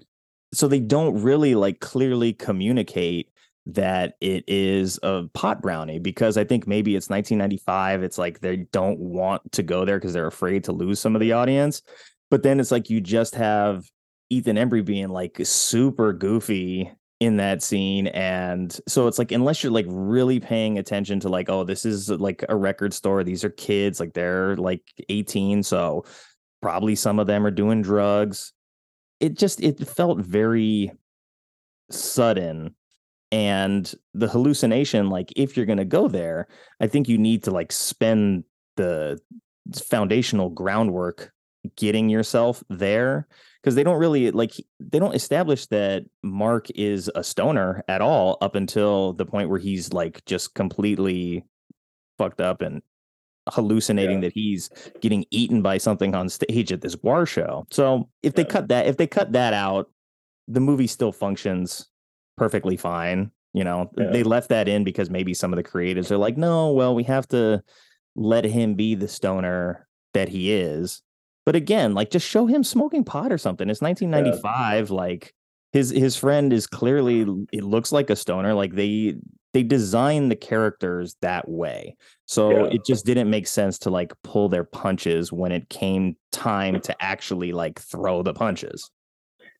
so 0.54 0.68
they 0.68 0.80
don't 0.80 1.22
really 1.22 1.56
like 1.56 1.80
clearly 1.80 2.34
communicate 2.34 3.30
that 3.68 4.16
it 4.22 4.44
is 4.48 5.00
a 5.04 5.24
pot 5.34 5.62
brownie 5.62 6.00
because 6.00 6.38
I 6.38 6.44
think 6.44 6.68
maybe 6.68 6.96
it's 6.96 7.10
1995. 7.10 8.04
It's 8.04 8.18
like 8.18 8.40
they 8.40 8.58
don't 8.72 9.00
want 9.00 9.52
to 9.54 9.64
go 9.64 9.86
there 9.86 9.98
because 9.98 10.14
they're 10.14 10.28
afraid 10.28 10.64
to 10.66 10.72
lose 10.72 11.00
some 11.00 11.16
of 11.16 11.22
the 11.22 11.34
audience. 11.34 11.82
But 12.30 12.44
then 12.44 12.60
it's 12.60 12.72
like 12.72 12.90
you 12.90 13.02
just 13.02 13.36
have 13.36 13.86
Ethan 14.30 14.56
Embry 14.56 14.84
being 14.84 15.10
like 15.10 15.40
super 15.44 16.14
goofy 16.14 16.92
in 17.22 17.38
that 17.38 17.64
scene 17.64 18.08
and 18.08 18.82
so 18.88 19.08
it's 19.08 19.18
like 19.18 19.32
unless 19.32 19.64
you're 19.64 19.72
like 19.72 19.86
really 19.88 20.40
paying 20.40 20.78
attention 20.78 21.20
to 21.20 21.30
like 21.30 21.50
oh 21.50 21.64
this 21.64 21.86
is 21.86 22.10
like 22.10 22.44
a 22.50 22.56
record 22.56 22.94
store 22.94 23.24
these 23.24 23.44
are 23.44 23.52
kids 23.52 24.00
like 24.00 24.12
they're 24.14 24.58
like 24.58 24.82
18 25.08 25.62
so 25.62 26.04
probably 26.62 26.96
some 26.96 27.20
of 27.20 27.28
them 27.28 27.46
are 27.46 27.52
doing 27.52 27.82
drugs. 27.82 28.54
It 29.20 29.38
just 29.38 29.62
it 29.62 29.88
felt 29.88 30.20
very 30.20 30.92
sudden 31.90 32.76
and 33.32 33.94
the 34.14 34.28
hallucination 34.28 35.10
like 35.10 35.32
if 35.36 35.56
you're 35.56 35.66
going 35.66 35.78
to 35.78 35.86
go 35.86 36.08
there 36.08 36.48
i 36.80 36.88
think 36.88 37.08
you 37.10 37.18
need 37.18 37.44
to 37.44 37.52
like 37.52 37.72
spend 37.72 38.44
the 38.78 39.20
foundational 39.90 40.50
groundwork 40.50 41.32
getting 41.76 42.10
yourself 42.10 42.64
there 42.70 43.28
because 43.62 43.76
they 43.76 43.84
don't 43.84 44.00
really 44.00 44.32
like 44.32 44.54
they 44.80 45.00
don't 45.00 45.16
establish 45.16 45.68
that 45.68 46.04
Mark 46.24 46.70
is 46.72 47.10
a 47.16 47.24
stoner 47.24 47.84
at 47.88 48.02
all 48.02 48.38
up 48.42 48.56
until 48.56 49.14
the 49.14 49.26
point 49.26 49.50
where 49.50 49.60
he's 49.60 49.94
like 49.94 50.24
just 50.26 50.56
completely 50.56 51.46
fucked 52.18 52.42
up 52.42 52.62
and 52.62 52.82
hallucinating 53.50 54.18
yeah. 54.18 54.28
that 54.28 54.34
he's 54.34 54.70
getting 55.02 55.26
eaten 55.32 55.62
by 55.62 55.78
something 55.78 56.16
on 56.16 56.30
stage 56.30 56.72
at 56.72 56.82
this 56.82 56.96
GWAR 56.96 57.28
show. 57.28 57.66
So 57.72 58.10
if 58.24 58.34
they 58.34 58.46
cut 58.46 58.68
that 58.70 58.88
if 58.88 58.98
they 58.98 59.08
cut 59.08 59.34
that 59.34 59.54
out, 59.54 59.90
the 60.48 60.60
movie 60.60 60.88
still 60.88 61.12
functions 61.12 61.88
perfectly 62.38 62.78
fine. 62.78 63.32
You 63.54 63.64
know, 63.66 63.92
yeah. 63.98 64.12
they 64.12 64.24
left 64.24 64.50
that 64.50 64.70
in 64.70 64.84
because 64.84 65.10
maybe 65.10 65.34
some 65.34 65.52
of 65.52 65.58
the 65.58 65.64
creatives 65.64 66.10
are 66.10 66.18
like, 66.18 66.38
no, 66.38 66.72
well, 66.72 66.96
we 66.96 67.04
have 67.04 67.28
to 67.30 67.62
let 68.16 68.46
him 68.46 68.76
be 68.76 68.96
the 68.96 69.10
stoner 69.10 69.88
that 70.14 70.30
he 70.30 70.54
is 70.54 71.02
but 71.46 71.56
again, 71.56 71.94
like 71.94 72.12
just 72.12 72.28
show 72.28 72.46
him 72.46 72.64
smoking 72.64 73.04
pot 73.04 73.32
or 73.32 73.38
something. 73.38 73.70
It's 73.70 73.82
1995. 73.82 74.90
Yeah. 74.90 74.96
Like 74.96 75.34
his 75.72 75.90
his 75.90 76.16
friend 76.16 76.52
is 76.54 76.68
clearly 76.68 77.26
it 77.52 77.64
looks 77.64 77.92
like 77.92 78.10
a 78.10 78.16
stoner. 78.16 78.54
Like 78.54 78.76
they 78.76 79.16
they 79.54 79.64
design 79.64 80.30
the 80.30 80.36
characters 80.36 81.16
that 81.22 81.50
way. 81.50 81.96
So 82.26 82.52
yeah. 82.52 82.76
it 82.76 82.86
just 82.86 83.06
didn't 83.06 83.30
make 83.30 83.48
sense 83.48 83.80
to 83.80 83.90
like 83.90 84.14
pull 84.24 84.50
their 84.50 84.64
punches 84.64 85.32
when 85.32 85.52
it 85.52 85.70
came 85.70 86.16
time 86.32 86.80
to 86.82 87.04
actually 87.04 87.52
like 87.52 87.80
throw 87.80 88.24
the 88.24 88.34
punches. 88.34 88.90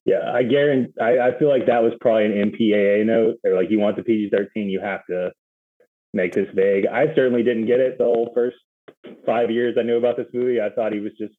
Yeah, 0.06 0.32
I 0.34 0.44
guarantee. 0.44 0.94
I, 1.00 1.28
I 1.28 1.40
feel 1.40 1.50
like 1.50 1.68
that 1.68 1.84
was 1.84 1.94
probably 2.02 2.26
an 2.26 2.52
MPAA 2.52 3.06
note. 3.06 3.36
Or 3.44 3.54
like, 3.56 3.70
you 3.70 3.80
want 3.80 3.98
the 3.98 4.04
PG 4.04 4.30
thirteen, 4.30 4.70
you 4.70 4.80
have 4.80 5.06
to 5.10 5.32
make 6.14 6.34
this 6.34 6.48
vague. 6.56 6.88
I 6.88 7.14
certainly 7.16 7.44
didn't 7.44 7.68
get 7.68 7.80
it 7.80 7.98
the 7.98 8.06
whole 8.06 8.32
first 8.34 8.58
five 9.26 9.52
years 9.52 9.78
I 9.80 9.84
knew 9.84 9.98
about 9.98 10.18
this 10.18 10.28
movie. 10.34 10.60
I 10.60 10.70
thought 10.70 10.94
he 10.94 11.00
was 11.00 11.14
just 11.20 11.34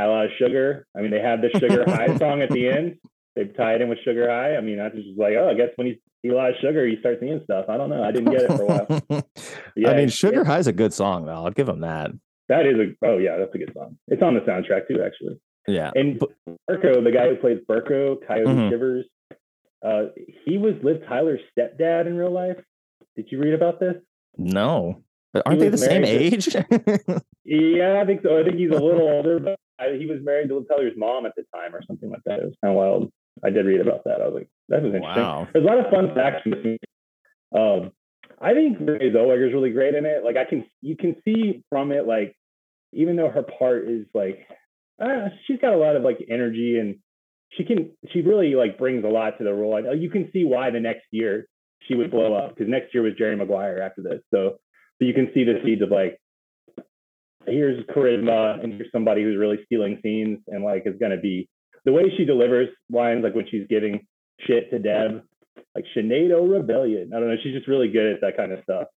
had 0.00 0.08
a 0.08 0.12
lot 0.12 0.24
of 0.26 0.30
sugar. 0.38 0.86
I 0.96 1.00
mean, 1.00 1.10
they 1.10 1.20
have 1.20 1.40
the 1.40 1.50
Sugar 1.58 1.84
High 1.86 2.16
song 2.18 2.42
at 2.42 2.50
the 2.50 2.68
end. 2.68 2.96
They 3.36 3.44
tie 3.44 3.74
it 3.74 3.80
in 3.80 3.88
with 3.88 3.98
Sugar 4.04 4.28
High. 4.28 4.56
I 4.56 4.60
mean, 4.60 4.80
I 4.80 4.88
just 4.88 4.96
was 4.96 5.04
just 5.06 5.18
like, 5.18 5.34
oh, 5.38 5.48
I 5.48 5.54
guess 5.54 5.70
when 5.76 5.86
you 5.86 5.96
see 6.22 6.30
a 6.30 6.34
lot 6.34 6.50
of 6.50 6.56
sugar, 6.60 6.86
you 6.86 6.98
start 7.00 7.18
seeing 7.20 7.40
stuff. 7.44 7.66
I 7.68 7.76
don't 7.76 7.90
know. 7.90 8.02
I 8.02 8.10
didn't 8.10 8.32
get 8.32 8.42
it 8.42 8.52
for 8.52 8.62
a 8.62 8.66
while. 8.66 9.22
Yeah, 9.76 9.90
I 9.90 9.96
mean, 9.96 10.08
Sugar 10.08 10.42
yeah. 10.44 10.58
is 10.58 10.66
a 10.66 10.72
good 10.72 10.92
song, 10.92 11.24
though. 11.24 11.32
I'll 11.32 11.50
give 11.50 11.66
them 11.66 11.80
that. 11.80 12.10
That 12.48 12.66
is 12.66 12.74
a 12.74 13.06
oh 13.06 13.18
yeah, 13.18 13.36
that's 13.38 13.54
a 13.54 13.58
good 13.58 13.72
song. 13.72 13.96
It's 14.08 14.20
on 14.20 14.34
the 14.34 14.40
soundtrack 14.40 14.88
too, 14.88 15.00
actually. 15.02 15.40
Yeah. 15.68 15.92
And 15.94 16.20
Berko, 16.68 17.02
the 17.04 17.12
guy 17.12 17.28
who 17.28 17.36
plays 17.36 17.58
Berko, 17.68 18.16
Coyote 18.26 18.46
mm-hmm. 18.46 18.70
Shivers, 18.70 19.06
uh, 19.86 20.06
he 20.44 20.58
was 20.58 20.74
Liv 20.82 21.02
Tyler's 21.08 21.40
stepdad 21.56 22.06
in 22.06 22.16
real 22.16 22.32
life. 22.32 22.56
Did 23.16 23.26
you 23.30 23.38
read 23.38 23.54
about 23.54 23.78
this? 23.78 23.94
No. 24.36 25.02
But 25.32 25.44
aren't 25.46 25.60
they 25.60 25.68
the 25.68 25.78
same 25.78 26.04
age? 26.04 26.48
yeah, 27.44 28.00
I 28.02 28.04
think 28.04 28.22
so. 28.22 28.38
I 28.38 28.42
think 28.42 28.56
he's 28.56 28.70
a 28.70 28.74
little 28.74 29.08
older, 29.08 29.38
but 29.38 29.58
I, 29.80 29.96
he 29.96 30.06
was 30.06 30.18
married 30.22 30.48
to 30.50 30.64
Tyler's 30.68 30.92
mom 30.96 31.26
at 31.26 31.32
the 31.36 31.44
time 31.54 31.74
or 31.74 31.80
something 31.86 32.10
like 32.10 32.22
that. 32.26 32.40
It 32.40 32.44
was 32.44 32.54
kind 32.62 32.72
of 32.72 32.76
wild. 32.76 33.12
I 33.42 33.50
did 33.50 33.64
read 33.64 33.80
about 33.80 34.04
that. 34.04 34.20
I 34.20 34.26
was 34.26 34.34
like, 34.34 34.48
that 34.68 34.82
was 34.82 34.92
interesting. 34.94 35.22
Wow. 35.22 35.48
There's 35.52 35.64
a 35.64 35.68
lot 35.68 35.78
of 35.78 35.90
fun 35.90 36.14
facts 36.14 36.42
in 36.44 36.50
this 36.50 36.64
movie. 36.64 36.78
Um, 37.56 37.92
I 38.40 38.52
think 38.54 38.78
Renee 38.80 39.06
is 39.06 39.54
really 39.54 39.70
great 39.70 39.94
in 39.94 40.04
it. 40.04 40.22
Like 40.24 40.36
I 40.36 40.44
can, 40.44 40.64
you 40.82 40.96
can 40.96 41.16
see 41.24 41.62
from 41.70 41.92
it, 41.92 42.06
like 42.06 42.36
even 42.92 43.16
though 43.16 43.30
her 43.30 43.42
part 43.42 43.88
is 43.88 44.06
like, 44.14 44.46
uh, 45.02 45.28
she's 45.46 45.58
got 45.58 45.72
a 45.72 45.78
lot 45.78 45.96
of 45.96 46.02
like 46.02 46.18
energy 46.30 46.78
and 46.78 46.96
she 47.50 47.64
can, 47.64 47.90
she 48.12 48.20
really 48.20 48.54
like 48.54 48.78
brings 48.78 49.04
a 49.04 49.08
lot 49.08 49.38
to 49.38 49.44
the 49.44 49.52
role. 49.52 49.74
I, 49.74 49.92
you 49.92 50.10
can 50.10 50.30
see 50.32 50.44
why 50.44 50.70
the 50.70 50.80
next 50.80 51.06
year 51.10 51.46
she 51.88 51.94
would 51.94 52.10
blow 52.10 52.34
up 52.34 52.54
because 52.54 52.70
next 52.70 52.92
year 52.92 53.02
was 53.02 53.14
Jerry 53.16 53.36
Maguire 53.36 53.80
after 53.80 54.02
this. 54.02 54.20
So 54.32 54.58
so 54.98 55.06
you 55.06 55.14
can 55.14 55.30
see 55.32 55.44
the 55.44 55.60
seeds 55.64 55.80
of 55.80 55.90
like, 55.90 56.20
here's 57.46 57.84
charisma 57.86 58.62
and 58.62 58.74
here's 58.74 58.92
somebody 58.92 59.22
who's 59.22 59.38
really 59.38 59.58
stealing 59.64 59.98
scenes 60.02 60.38
and 60.48 60.64
like 60.64 60.82
is 60.86 60.98
going 60.98 61.12
to 61.12 61.20
be 61.20 61.48
the 61.84 61.92
way 61.92 62.04
she 62.16 62.24
delivers 62.24 62.68
lines, 62.90 63.24
like 63.24 63.34
when 63.34 63.46
she's 63.50 63.66
giving 63.68 64.06
shit 64.46 64.70
to 64.70 64.78
Deb, 64.78 65.22
like 65.74 65.84
Sinead 65.96 66.30
O'Rebellion. 66.30 67.12
I 67.14 67.20
don't 67.20 67.28
know. 67.28 67.36
She's 67.42 67.54
just 67.54 67.68
really 67.68 67.88
good 67.88 68.14
at 68.14 68.20
that 68.20 68.36
kind 68.36 68.52
of 68.52 68.60
stuff. 68.62 68.88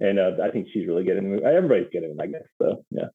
And 0.00 0.18
uh, 0.18 0.32
I 0.42 0.50
think 0.50 0.68
she's 0.72 0.86
really 0.86 1.04
good 1.04 1.16
in 1.16 1.24
the 1.24 1.30
movie. 1.30 1.44
Everybody's 1.44 1.88
good 1.92 2.04
in 2.04 2.12
it, 2.12 2.16
I 2.20 2.26
guess. 2.26 2.42
So, 2.62 2.84
yeah. 2.90 3.08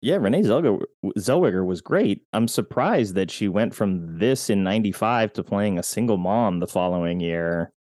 Yeah, 0.00 0.16
Renee 0.16 0.42
Zellweger, 0.42 0.82
Zellweger 1.18 1.64
was 1.64 1.80
great. 1.80 2.22
I'm 2.34 2.48
surprised 2.48 3.14
that 3.14 3.30
she 3.30 3.48
went 3.48 3.74
from 3.74 4.18
this 4.18 4.50
in 4.50 4.62
95 4.62 5.32
to 5.34 5.42
playing 5.42 5.78
a 5.78 5.82
single 5.82 6.18
mom 6.18 6.60
the 6.60 6.66
following 6.66 7.20
year 7.20 7.72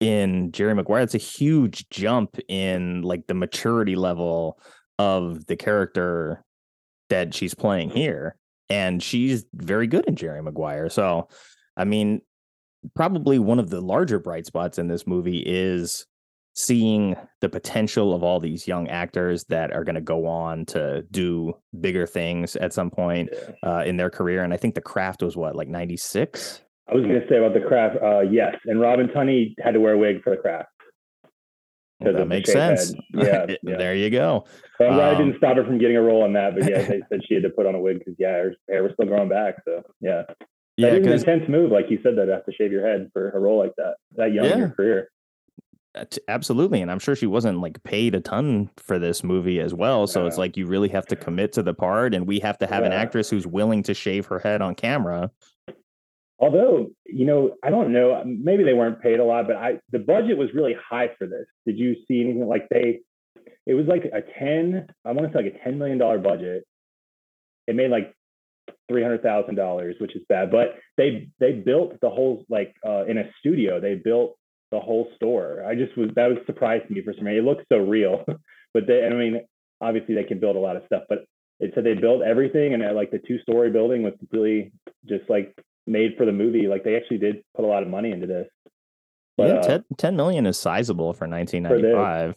in 0.00 0.52
Jerry 0.52 0.74
Maguire. 0.74 1.02
It's 1.02 1.14
a 1.14 1.18
huge 1.18 1.88
jump 1.88 2.36
in 2.48 3.02
like 3.02 3.26
the 3.26 3.34
maturity 3.34 3.96
level 3.96 4.58
of 4.98 5.46
the 5.46 5.56
character 5.56 6.44
that 7.10 7.34
she's 7.34 7.54
playing 7.54 7.88
mm-hmm. 7.88 7.98
here. 7.98 8.36
And 8.68 9.02
she's 9.02 9.44
very 9.54 9.86
good 9.86 10.06
in 10.06 10.16
Jerry 10.16 10.42
Maguire. 10.42 10.88
So, 10.88 11.28
I 11.76 11.84
mean, 11.84 12.22
probably 12.94 13.38
one 13.38 13.58
of 13.58 13.70
the 13.70 13.80
larger 13.80 14.18
bright 14.18 14.46
spots 14.46 14.78
in 14.78 14.88
this 14.88 15.06
movie 15.06 15.42
is 15.44 16.06
seeing 16.54 17.16
the 17.40 17.48
potential 17.48 18.14
of 18.14 18.22
all 18.22 18.38
these 18.38 18.68
young 18.68 18.88
actors 18.88 19.44
that 19.48 19.72
are 19.72 19.84
going 19.84 19.94
to 19.94 20.00
go 20.00 20.26
on 20.26 20.66
to 20.66 21.02
do 21.10 21.54
bigger 21.80 22.06
things 22.06 22.56
at 22.56 22.72
some 22.72 22.90
point 22.90 23.30
yeah. 23.32 23.70
uh, 23.70 23.82
in 23.84 23.96
their 23.96 24.10
career. 24.10 24.42
And 24.42 24.52
I 24.52 24.56
think 24.56 24.74
the 24.74 24.80
craft 24.80 25.22
was 25.22 25.36
what, 25.36 25.56
like 25.56 25.68
96? 25.68 26.62
I 26.88 26.94
was 26.94 27.04
going 27.04 27.20
to 27.20 27.26
say 27.28 27.38
about 27.38 27.54
the 27.54 27.66
craft, 27.66 27.96
uh, 28.02 28.20
yes. 28.20 28.56
And 28.66 28.80
Robin 28.80 29.08
Tunney 29.08 29.54
had 29.62 29.72
to 29.72 29.80
wear 29.80 29.94
a 29.94 29.98
wig 29.98 30.22
for 30.22 30.30
the 30.30 30.42
craft. 30.42 30.68
Well, 32.04 32.14
that 32.14 32.28
makes 32.28 32.52
sense. 32.52 32.94
Yeah, 33.14 33.46
yeah, 33.62 33.76
there 33.76 33.94
you 33.94 34.10
go. 34.10 34.44
So 34.78 34.86
I'm 34.86 34.94
glad 34.94 35.10
um, 35.10 35.14
I 35.14 35.18
didn't 35.18 35.36
stop 35.36 35.56
her 35.56 35.64
from 35.64 35.78
getting 35.78 35.96
a 35.96 36.02
role 36.02 36.22
on 36.22 36.32
that, 36.32 36.54
but 36.54 36.68
yeah, 36.68 36.82
they 36.88 37.02
said 37.08 37.20
she 37.26 37.34
had 37.34 37.42
to 37.42 37.50
put 37.50 37.66
on 37.66 37.74
a 37.74 37.80
wig 37.80 37.98
because 37.98 38.14
yeah, 38.18 38.32
her 38.32 38.54
hair 38.68 38.82
was 38.82 38.92
still 38.94 39.06
growing 39.06 39.28
back. 39.28 39.56
So 39.66 39.82
yeah, 40.00 40.22
yeah, 40.76 40.90
that 40.90 41.00
is 41.00 41.06
an 41.06 41.12
intense 41.12 41.48
move. 41.48 41.70
Like 41.70 41.86
you 41.90 41.98
said, 42.02 42.16
that 42.16 42.28
have 42.28 42.44
to 42.46 42.52
shave 42.52 42.72
your 42.72 42.86
head 42.86 43.10
for 43.12 43.30
a 43.30 43.38
role 43.38 43.58
like 43.58 43.74
that 43.76 43.94
that 44.16 44.32
young 44.32 44.46
yeah. 44.46 44.52
in 44.52 44.58
your 44.58 44.70
career. 44.70 45.08
Uh, 45.94 46.04
Absolutely, 46.28 46.80
and 46.80 46.90
I'm 46.90 46.98
sure 46.98 47.14
she 47.14 47.26
wasn't 47.26 47.60
like 47.60 47.82
paid 47.82 48.14
a 48.14 48.20
ton 48.20 48.70
for 48.78 48.98
this 48.98 49.22
movie 49.22 49.60
as 49.60 49.74
well. 49.74 50.06
So 50.06 50.26
it's 50.26 50.38
like 50.38 50.56
you 50.56 50.66
really 50.66 50.88
have 50.88 51.06
to 51.06 51.16
commit 51.16 51.52
to 51.52 51.62
the 51.62 51.74
part, 51.74 52.14
and 52.14 52.26
we 52.26 52.40
have 52.40 52.58
to 52.58 52.66
have 52.66 52.84
an 52.84 52.92
actress 52.92 53.28
who's 53.28 53.46
willing 53.46 53.82
to 53.84 53.94
shave 53.94 54.26
her 54.26 54.38
head 54.38 54.62
on 54.62 54.74
camera. 54.74 55.30
Although, 56.42 56.90
you 57.06 57.24
know, 57.24 57.54
I 57.62 57.70
don't 57.70 57.92
know, 57.92 58.20
maybe 58.26 58.64
they 58.64 58.72
weren't 58.72 59.00
paid 59.00 59.20
a 59.20 59.24
lot, 59.24 59.46
but 59.46 59.54
I 59.54 59.78
the 59.92 60.00
budget 60.00 60.36
was 60.36 60.48
really 60.52 60.74
high 60.90 61.10
for 61.16 61.28
this. 61.28 61.46
Did 61.64 61.78
you 61.78 61.94
see 62.08 62.20
anything 62.20 62.48
like 62.48 62.68
they 62.68 63.00
it 63.64 63.74
was 63.74 63.86
like 63.86 64.04
a 64.04 64.22
10, 64.38 64.88
I 65.04 65.12
want 65.12 65.30
to 65.30 65.38
say 65.38 65.44
like 65.44 65.54
a 65.54 65.68
$10 65.68 65.76
million 65.76 65.98
budget. 66.20 66.64
It 67.68 67.76
made 67.76 67.92
like 67.92 68.12
$300,000, 68.90 70.00
which 70.00 70.16
is 70.16 70.22
bad, 70.28 70.50
but 70.50 70.74
they 70.96 71.28
they 71.38 71.52
built 71.52 72.00
the 72.00 72.10
whole 72.10 72.44
like 72.48 72.74
uh 72.84 73.04
in 73.06 73.18
a 73.18 73.30
studio, 73.38 73.80
they 73.80 73.94
built 73.94 74.36
the 74.72 74.80
whole 74.80 75.08
store. 75.14 75.64
I 75.64 75.76
just 75.76 75.96
was 75.96 76.10
that 76.16 76.28
was 76.28 76.38
surprised 76.46 76.90
me 76.90 77.02
for 77.02 77.14
some 77.16 77.26
reason. 77.26 77.44
It 77.44 77.48
looks 77.48 77.64
so 77.70 77.78
real. 77.78 78.24
but 78.74 78.88
they 78.88 79.06
I 79.06 79.14
mean, 79.14 79.42
obviously 79.80 80.16
they 80.16 80.24
can 80.24 80.40
build 80.40 80.56
a 80.56 80.60
lot 80.60 80.76
of 80.76 80.82
stuff, 80.86 81.04
but 81.08 81.24
it 81.60 81.70
said 81.74 81.84
they 81.84 81.94
built 81.94 82.22
everything 82.22 82.74
and 82.74 82.82
like 82.96 83.12
the 83.12 83.20
two 83.20 83.38
story 83.42 83.70
building 83.70 84.02
was 84.02 84.14
completely 84.18 84.72
just 85.08 85.30
like 85.30 85.54
made 85.86 86.16
for 86.16 86.26
the 86.26 86.32
movie. 86.32 86.66
Like 86.68 86.84
they 86.84 86.96
actually 86.96 87.18
did 87.18 87.42
put 87.54 87.64
a 87.64 87.68
lot 87.68 87.82
of 87.82 87.88
money 87.88 88.10
into 88.10 88.26
this. 88.26 88.48
But, 89.36 89.48
yeah, 89.48 89.54
uh, 89.54 89.62
10, 89.62 89.84
10 89.96 90.16
million 90.16 90.46
is 90.46 90.58
sizable 90.58 91.12
for 91.14 91.26
1995. 91.26 92.34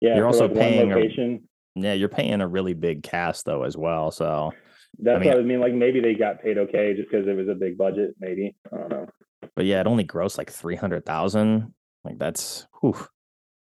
yeah, 0.00 0.16
you're 0.16 0.26
also 0.26 0.48
like, 0.48 0.56
paying 0.56 0.92
a- 0.92 1.38
Yeah, 1.74 1.92
you're 1.92 2.08
paying 2.08 2.40
a 2.40 2.48
really 2.48 2.74
big 2.74 3.02
cast 3.02 3.44
though 3.44 3.64
as 3.64 3.76
well. 3.76 4.10
So 4.10 4.52
That's 4.98 5.20
mean- 5.20 5.28
what 5.28 5.38
I 5.38 5.42
mean. 5.42 5.60
Like 5.60 5.74
maybe 5.74 6.00
they 6.00 6.14
got 6.14 6.42
paid 6.42 6.58
okay 6.58 6.94
just 6.94 7.10
because 7.10 7.28
it 7.28 7.36
was 7.36 7.48
a 7.48 7.54
big 7.54 7.76
budget. 7.76 8.14
Maybe 8.18 8.56
I 8.72 8.76
don't 8.78 8.88
know. 8.90 9.06
but 9.54 9.66
yeah, 9.66 9.80
it 9.80 9.86
only 9.86 10.04
grossed 10.04 10.38
like 10.38 10.50
three 10.50 10.76
hundred 10.76 11.04
thousand. 11.04 11.74
Like 12.04 12.18
that's 12.18 12.66
whew, 12.80 12.96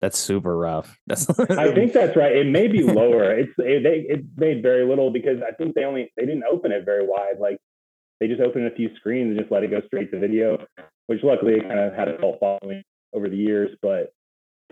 that's 0.01 0.17
super 0.17 0.57
rough. 0.57 0.97
That's 1.07 1.29
I 1.29 1.73
think 1.75 1.93
that's 1.93 2.17
right. 2.17 2.35
It 2.35 2.47
may 2.47 2.67
be 2.67 2.81
lower. 2.99 3.31
It's 3.31 3.53
it, 3.59 3.83
they 3.83 4.05
it 4.11 4.25
made 4.35 4.63
very 4.63 4.83
little 4.87 5.11
because 5.11 5.39
I 5.47 5.51
think 5.51 5.75
they 5.75 5.83
only 5.83 6.11
they 6.17 6.25
didn't 6.25 6.45
open 6.51 6.71
it 6.71 6.83
very 6.85 7.05
wide. 7.05 7.35
Like 7.39 7.59
they 8.21 8.27
just 8.27 8.39
opened 8.39 8.67
a 8.67 8.75
few 8.75 8.95
screens 8.95 9.31
and 9.31 9.39
just 9.39 9.51
let 9.51 9.63
it 9.63 9.71
go 9.71 9.81
straight 9.87 10.11
to 10.11 10.19
video, 10.19 10.63
which 11.07 11.23
luckily 11.23 11.59
kind 11.59 11.79
of 11.79 11.93
had 11.93 12.07
a 12.07 12.17
cult 12.19 12.39
following 12.39 12.83
over 13.13 13.27
the 13.27 13.35
years. 13.35 13.75
But 13.81 14.13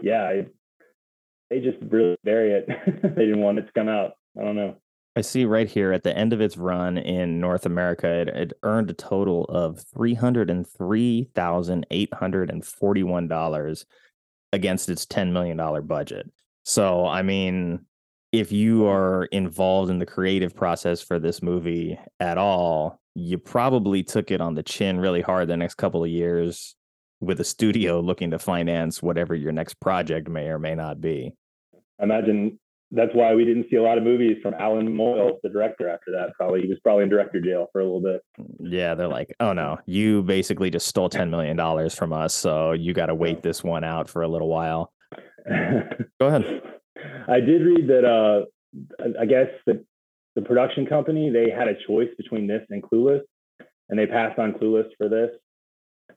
yeah, 0.03 0.43
they 1.49 1.59
just 1.59 1.79
really 1.89 2.15
bury 2.23 2.51
it. 2.51 2.67
they 3.15 3.25
didn't 3.25 3.41
want 3.41 3.57
it 3.57 3.63
to 3.63 3.71
come 3.73 3.89
out. 3.89 4.11
I 4.39 4.43
don't 4.43 4.55
know. 4.55 4.77
I 5.15 5.21
see 5.21 5.45
right 5.45 5.67
here 5.67 5.91
at 5.91 6.03
the 6.03 6.15
end 6.15 6.31
of 6.31 6.41
its 6.41 6.57
run 6.57 6.99
in 6.99 7.39
North 7.39 7.65
America, 7.65 8.07
it, 8.07 8.29
it 8.29 8.53
earned 8.61 8.91
a 8.91 8.93
total 8.93 9.45
of 9.45 9.83
three 9.93 10.13
hundred 10.13 10.51
and 10.51 10.65
three 10.65 11.27
thousand 11.33 11.87
eight 11.89 12.13
hundred 12.13 12.51
and 12.51 12.63
forty-one 12.63 13.27
dollars 13.27 13.87
against 14.53 14.89
its 14.89 15.07
ten 15.07 15.33
million 15.33 15.57
dollar 15.57 15.81
budget. 15.81 16.31
So, 16.65 17.07
I 17.07 17.23
mean, 17.23 17.85
if 18.31 18.51
you 18.51 18.85
are 18.85 19.25
involved 19.25 19.89
in 19.89 19.99
the 19.99 20.05
creative 20.05 20.55
process 20.55 21.01
for 21.01 21.19
this 21.19 21.41
movie 21.41 21.99
at 22.19 22.37
all, 22.37 22.99
you 23.15 23.37
probably 23.37 24.03
took 24.03 24.31
it 24.31 24.41
on 24.41 24.55
the 24.55 24.63
chin 24.63 24.99
really 24.99 25.21
hard 25.21 25.47
the 25.47 25.57
next 25.57 25.75
couple 25.75 26.03
of 26.03 26.09
years 26.09 26.75
with 27.19 27.39
a 27.39 27.43
studio 27.43 27.99
looking 27.99 28.31
to 28.31 28.39
finance 28.39 29.01
whatever 29.01 29.35
your 29.35 29.51
next 29.51 29.79
project 29.79 30.29
may 30.29 30.47
or 30.47 30.59
may 30.59 30.75
not 30.75 31.01
be. 31.01 31.33
I 31.99 32.03
imagine 32.03 32.59
that's 32.91 33.13
why 33.13 33.35
we 33.35 33.45
didn't 33.45 33.67
see 33.69 33.75
a 33.75 33.83
lot 33.83 33.97
of 33.97 34.03
movies 34.03 34.37
from 34.41 34.53
Allan 34.55 34.95
Moyle, 34.95 35.39
the 35.43 35.49
director. 35.49 35.89
After 35.89 36.11
that, 36.11 36.33
probably 36.35 36.61
he 36.61 36.67
was 36.67 36.79
probably 36.79 37.03
in 37.03 37.09
director 37.09 37.41
jail 37.41 37.67
for 37.71 37.81
a 37.81 37.83
little 37.83 38.01
bit. 38.01 38.21
Yeah, 38.59 38.95
they're 38.95 39.07
like, 39.07 39.35
oh 39.39 39.53
no, 39.53 39.79
you 39.85 40.23
basically 40.23 40.69
just 40.69 40.87
stole 40.87 41.09
$10 41.09 41.29
million 41.29 41.89
from 41.89 42.13
us. 42.13 42.33
So 42.33 42.71
you 42.71 42.93
got 42.93 43.07
to 43.07 43.15
wait 43.15 43.43
this 43.43 43.63
one 43.63 43.83
out 43.83 44.09
for 44.09 44.21
a 44.21 44.27
little 44.27 44.47
while. 44.47 44.93
Go 45.49 46.27
ahead. 46.27 46.61
I 47.27 47.39
did 47.39 47.61
read 47.63 47.87
that. 47.87 48.05
Uh, 48.05 48.45
I- 49.19 49.25
guess 49.25 49.47
the 49.65 49.83
the 50.35 50.41
production 50.43 50.85
company 50.85 51.29
they 51.31 51.49
had 51.49 51.67
a 51.67 51.75
choice 51.87 52.09
between 52.17 52.45
this 52.47 52.61
and 52.69 52.81
Clueless, 52.83 53.21
and 53.89 53.97
they 53.97 54.05
passed 54.05 54.37
on 54.39 54.53
Clueless 54.53 54.87
for 54.97 55.09
this, 55.09 55.31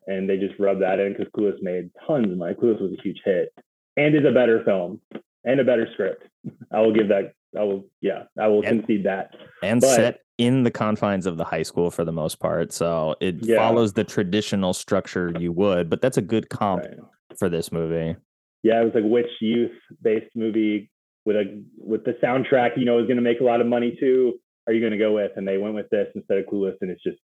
and 0.07 0.29
they 0.29 0.37
just 0.37 0.59
rubbed 0.59 0.83
that 0.83 1.01
in 1.01 1.13
because 1.15 1.29
Clueless 1.37 1.63
made 1.63 1.91
tons 2.07 2.31
of 2.31 2.37
money. 2.37 2.55
Clueless 2.55 2.81
was 2.81 2.93
a 2.99 3.03
huge 3.03 3.21
hit, 3.25 3.53
and 3.97 4.15
is 4.15 4.25
a 4.27 4.33
better 4.33 4.63
film 4.65 5.01
and 5.45 5.61
a 5.61 5.65
better 5.65 5.89
script. 5.95 6.25
I 6.71 6.81
will 6.81 6.93
give 6.93 7.09
that. 7.09 7.33
I 7.59 7.63
will. 7.65 7.85
Yeah, 8.01 8.25
I 8.39 8.49
will 8.49 8.63
And- 8.65 8.81
concede 8.81 9.05
that. 9.05 9.35
And 9.63 9.81
But- 9.81 9.89
set 9.97 10.21
in 10.39 10.63
the 10.63 10.71
confines 10.71 11.27
of 11.27 11.37
the 11.37 11.45
high 11.45 11.63
school 11.63 11.91
for 11.91 12.05
the 12.05 12.13
most 12.13 12.41
part. 12.41 12.73
So 12.73 13.15
it 13.21 13.37
Yeah. 13.47 13.57
follows 13.57 13.93
the 13.93 14.03
traditional 14.05 14.73
structure 14.73 15.33
you 15.39 15.53
would, 15.53 15.89
but 15.91 16.01
that's 16.01 16.17
a 16.17 16.23
good 16.23 16.49
comp 16.49 16.83
Right. 16.85 16.99
for 17.39 17.49
this 17.49 17.71
movie. 17.71 18.17
Yeah, 18.63 18.81
it 18.81 18.85
was 18.85 18.95
like 18.95 19.05
which 19.05 19.31
youth 19.41 19.73
based 20.01 20.35
movie 20.35 20.91
with 21.25 21.37
a 21.37 21.65
with 21.77 22.05
the 22.05 22.17
soundtrack 22.23 22.77
you 22.77 22.85
know 22.85 22.99
is 22.99 23.07
going 23.07 23.17
to 23.17 23.23
make 23.23 23.41
a 23.41 23.45
lot 23.45 23.61
of 23.61 23.67
money 23.67 23.97
too. 23.99 24.35
Are 24.67 24.73
you 24.73 24.81
going 24.81 24.93
to 24.93 24.99
go 24.99 25.13
with? 25.13 25.33
And 25.37 25.47
they 25.47 25.59
went 25.59 25.75
with 25.75 25.89
this 25.91 26.07
instead 26.15 26.39
of 26.39 26.47
Clueless, 26.47 26.77
and 26.81 26.91
it's 26.91 27.03
just 27.03 27.19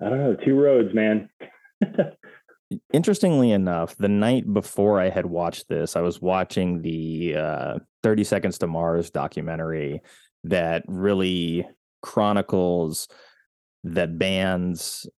I 0.00 0.10
don't 0.10 0.18
know, 0.18 0.36
two 0.44 0.54
roads, 0.54 0.94
man. 0.94 1.28
Interestingly 2.92 3.52
enough, 3.52 3.96
the 3.96 4.08
night 4.08 4.52
before 4.52 5.00
I 5.00 5.08
had 5.08 5.26
watched 5.26 5.68
this, 5.68 5.96
I 5.96 6.00
was 6.00 6.20
watching 6.20 6.82
the 6.82 7.36
uh, 7.36 7.78
30 8.02 8.24
Seconds 8.24 8.58
to 8.58 8.66
Mars 8.66 9.10
documentary 9.10 10.02
that 10.44 10.82
really 10.86 11.66
chronicles 12.02 13.08
that 13.84 14.18
bands 14.18 15.08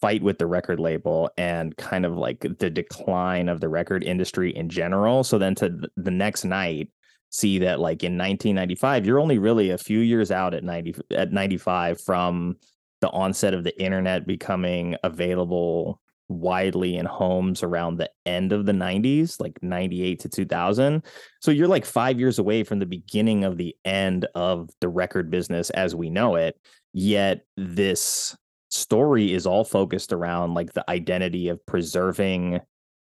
fight 0.00 0.22
with 0.22 0.38
the 0.38 0.46
record 0.46 0.80
label 0.80 1.30
and 1.36 1.76
kind 1.76 2.06
of 2.06 2.16
like 2.16 2.46
the 2.58 2.70
decline 2.70 3.48
of 3.48 3.60
the 3.60 3.68
record 3.68 4.04
industry 4.04 4.54
in 4.54 4.68
general. 4.68 5.24
So 5.24 5.38
then 5.38 5.54
to 5.56 5.76
the 5.96 6.10
next 6.10 6.44
night, 6.44 6.90
see 7.30 7.58
that 7.58 7.80
like 7.80 8.04
in 8.04 8.16
1995, 8.16 9.06
you're 9.06 9.18
only 9.18 9.38
really 9.38 9.70
a 9.70 9.78
few 9.78 10.00
years 10.00 10.30
out 10.30 10.54
at 10.54 10.64
90 10.64 10.94
at 11.10 11.32
95 11.32 12.00
from 12.00 12.56
the 13.00 13.10
onset 13.10 13.54
of 13.54 13.64
the 13.64 13.80
internet 13.80 14.26
becoming 14.26 14.96
available 15.04 16.00
widely 16.28 16.96
in 16.96 17.06
homes 17.06 17.62
around 17.62 17.96
the 17.96 18.10
end 18.26 18.52
of 18.52 18.66
the 18.66 18.72
90s, 18.72 19.40
like 19.40 19.58
98 19.62 20.20
to 20.20 20.28
2000. 20.28 21.02
So 21.40 21.50
you're 21.50 21.68
like 21.68 21.84
five 21.84 22.18
years 22.18 22.38
away 22.38 22.64
from 22.64 22.78
the 22.78 22.86
beginning 22.86 23.44
of 23.44 23.56
the 23.56 23.74
end 23.84 24.26
of 24.34 24.70
the 24.80 24.88
record 24.88 25.30
business 25.30 25.70
as 25.70 25.94
we 25.94 26.10
know 26.10 26.34
it. 26.34 26.58
Yet 26.92 27.46
this 27.56 28.36
story 28.78 29.32
is 29.32 29.46
all 29.46 29.64
focused 29.64 30.12
around 30.12 30.54
like 30.54 30.72
the 30.72 30.88
identity 30.90 31.48
of 31.48 31.64
preserving 31.66 32.60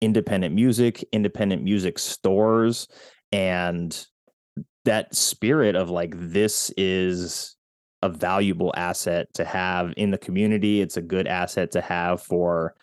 independent 0.01 0.55
music, 0.55 1.05
independent 1.13 1.63
music 1.63 1.99
stores, 1.99 2.89
and 3.33 4.07
that 4.85 5.15
spirit 5.15 5.77
of 5.77 5.91
like 5.91 6.15
this 6.17 6.71
is 6.77 7.57
a 8.03 8.09
valuable 8.09 8.73
asset 8.77 9.27
to 9.35 9.45
have 9.45 9.93
in 9.97 10.11
the 10.11 10.19
community. 10.19 10.81
It's 10.81 10.97
a 10.97 11.03
good 11.03 11.27
asset 11.27 11.73
to 11.73 11.81
have 11.81 12.23
for 12.23 12.75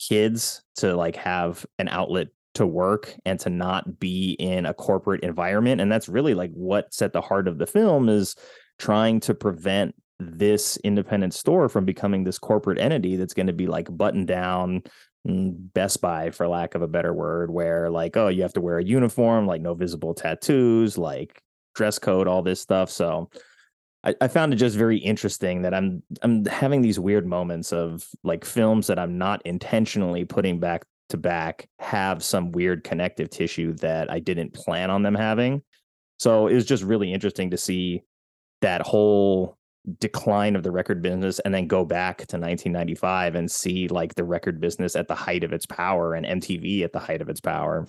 kids 0.00 0.62
to 0.76 0.96
like 0.96 1.16
have 1.16 1.64
an 1.78 1.88
outlet 1.88 2.28
to 2.54 2.66
work 2.66 3.14
and 3.24 3.38
to 3.40 3.50
not 3.50 3.98
be 3.98 4.32
in 4.32 4.66
a 4.66 4.74
corporate 4.74 5.22
environment. 5.22 5.80
And 5.80 5.90
that's 5.90 6.08
really 6.08 6.34
like 6.34 6.50
what's 6.52 7.02
at 7.02 7.12
the 7.12 7.20
heart 7.20 7.48
of 7.48 7.58
the 7.58 7.66
film 7.66 8.08
is 8.08 8.36
trying 8.78 9.20
to 9.20 9.34
prevent 9.34 9.94
this 10.18 10.76
independent 10.78 11.34
store 11.34 11.68
from 11.68 11.84
becoming 11.84 12.24
this 12.24 12.38
corporate 12.38 12.78
entity 12.78 13.16
that's 13.16 13.34
going 13.34 13.46
to 13.46 13.52
be 13.52 13.66
like 13.66 13.94
buttoned 13.96 14.28
down 14.28 14.82
mm, 15.26 15.54
Best 15.74 16.00
Buy, 16.00 16.30
for 16.30 16.46
lack 16.48 16.74
of 16.74 16.82
a 16.82 16.88
better 16.88 17.12
word, 17.12 17.50
where 17.50 17.90
like, 17.90 18.16
oh, 18.16 18.28
you 18.28 18.42
have 18.42 18.52
to 18.54 18.60
wear 18.60 18.78
a 18.78 18.84
uniform, 18.84 19.46
like 19.46 19.60
no 19.60 19.74
visible 19.74 20.14
tattoos, 20.14 20.96
like 20.96 21.42
dress 21.74 21.98
code, 21.98 22.28
all 22.28 22.42
this 22.42 22.60
stuff. 22.60 22.90
So 22.90 23.30
I, 24.04 24.14
I 24.20 24.28
found 24.28 24.52
it 24.52 24.56
just 24.56 24.76
very 24.76 24.98
interesting 24.98 25.62
that 25.62 25.74
I'm 25.74 26.02
I'm 26.22 26.44
having 26.46 26.82
these 26.82 27.00
weird 27.00 27.26
moments 27.26 27.72
of 27.72 28.06
like 28.22 28.44
films 28.44 28.86
that 28.86 28.98
I'm 28.98 29.18
not 29.18 29.42
intentionally 29.44 30.24
putting 30.24 30.60
back 30.60 30.84
to 31.08 31.16
back 31.16 31.68
have 31.78 32.22
some 32.22 32.52
weird 32.52 32.84
connective 32.84 33.30
tissue 33.30 33.74
that 33.74 34.10
I 34.10 34.20
didn't 34.20 34.54
plan 34.54 34.90
on 34.90 35.02
them 35.02 35.14
having. 35.14 35.62
So 36.18 36.46
it 36.46 36.54
was 36.54 36.66
just 36.66 36.82
really 36.82 37.12
interesting 37.12 37.50
to 37.50 37.56
see 37.56 38.02
that 38.60 38.82
whole 38.82 39.58
decline 39.98 40.56
of 40.56 40.62
the 40.62 40.70
record 40.70 41.02
business 41.02 41.38
and 41.40 41.54
then 41.54 41.66
go 41.66 41.84
back 41.84 42.18
to 42.18 42.36
1995 42.36 43.34
and 43.34 43.50
see 43.50 43.88
like 43.88 44.14
the 44.14 44.24
record 44.24 44.60
business 44.60 44.96
at 44.96 45.08
the 45.08 45.14
height 45.14 45.44
of 45.44 45.52
its 45.52 45.66
power 45.66 46.14
and 46.14 46.24
MTV 46.24 46.82
at 46.82 46.92
the 46.92 46.98
height 46.98 47.20
of 47.20 47.28
its 47.28 47.40
power. 47.40 47.86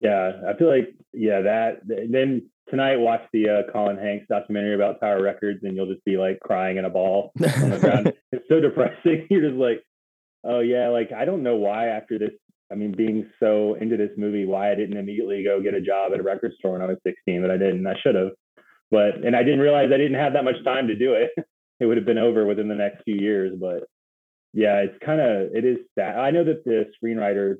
Yeah, 0.00 0.32
I 0.46 0.56
feel 0.58 0.68
like 0.68 0.94
yeah 1.12 1.40
that. 1.42 1.80
Then 1.84 2.50
tonight, 2.68 2.96
watch 2.96 3.22
the 3.32 3.48
uh, 3.48 3.72
Colin 3.72 3.96
Hanks 3.96 4.26
documentary 4.28 4.74
about 4.74 5.00
Tower 5.00 5.22
Records, 5.22 5.60
and 5.62 5.76
you'll 5.76 5.92
just 5.92 6.04
be 6.04 6.16
like 6.16 6.40
crying 6.40 6.76
in 6.76 6.84
a 6.84 6.90
ball 6.90 7.32
on 7.62 7.70
the 7.70 7.78
ground. 7.78 8.12
it's 8.32 8.44
so 8.48 8.60
depressing. 8.60 9.26
You're 9.30 9.48
just 9.48 9.60
like, 9.60 9.82
oh 10.44 10.60
yeah, 10.60 10.88
like 10.88 11.12
I 11.12 11.24
don't 11.24 11.42
know 11.42 11.56
why 11.56 11.88
after 11.88 12.18
this. 12.18 12.30
I 12.70 12.74
mean, 12.74 12.92
being 12.96 13.30
so 13.38 13.74
into 13.80 13.96
this 13.96 14.10
movie, 14.16 14.44
why 14.44 14.72
I 14.72 14.74
didn't 14.74 14.96
immediately 14.96 15.44
go 15.44 15.62
get 15.62 15.74
a 15.74 15.80
job 15.80 16.12
at 16.12 16.18
a 16.18 16.22
record 16.22 16.52
store 16.58 16.72
when 16.72 16.82
I 16.82 16.86
was 16.86 16.98
16, 17.06 17.40
but 17.40 17.50
I 17.50 17.56
didn't. 17.56 17.86
I 17.86 17.94
should 18.02 18.16
have, 18.16 18.30
but 18.90 19.24
and 19.24 19.34
I 19.34 19.42
didn't 19.42 19.60
realize 19.60 19.90
I 19.92 19.96
didn't 19.98 20.18
have 20.18 20.34
that 20.34 20.44
much 20.44 20.62
time 20.64 20.88
to 20.88 20.94
do 20.94 21.14
it. 21.14 21.30
it 21.80 21.86
would 21.86 21.96
have 21.96 22.06
been 22.06 22.18
over 22.18 22.46
within 22.46 22.68
the 22.68 22.74
next 22.74 23.02
few 23.04 23.16
years, 23.16 23.52
but 23.60 23.84
yeah, 24.52 24.76
it's 24.78 24.96
kind 25.04 25.20
of 25.20 25.54
it 25.54 25.64
is 25.64 25.78
sad. 25.98 26.16
I 26.16 26.30
know 26.30 26.44
that 26.44 26.64
the 26.64 26.86
screenwriter 27.02 27.56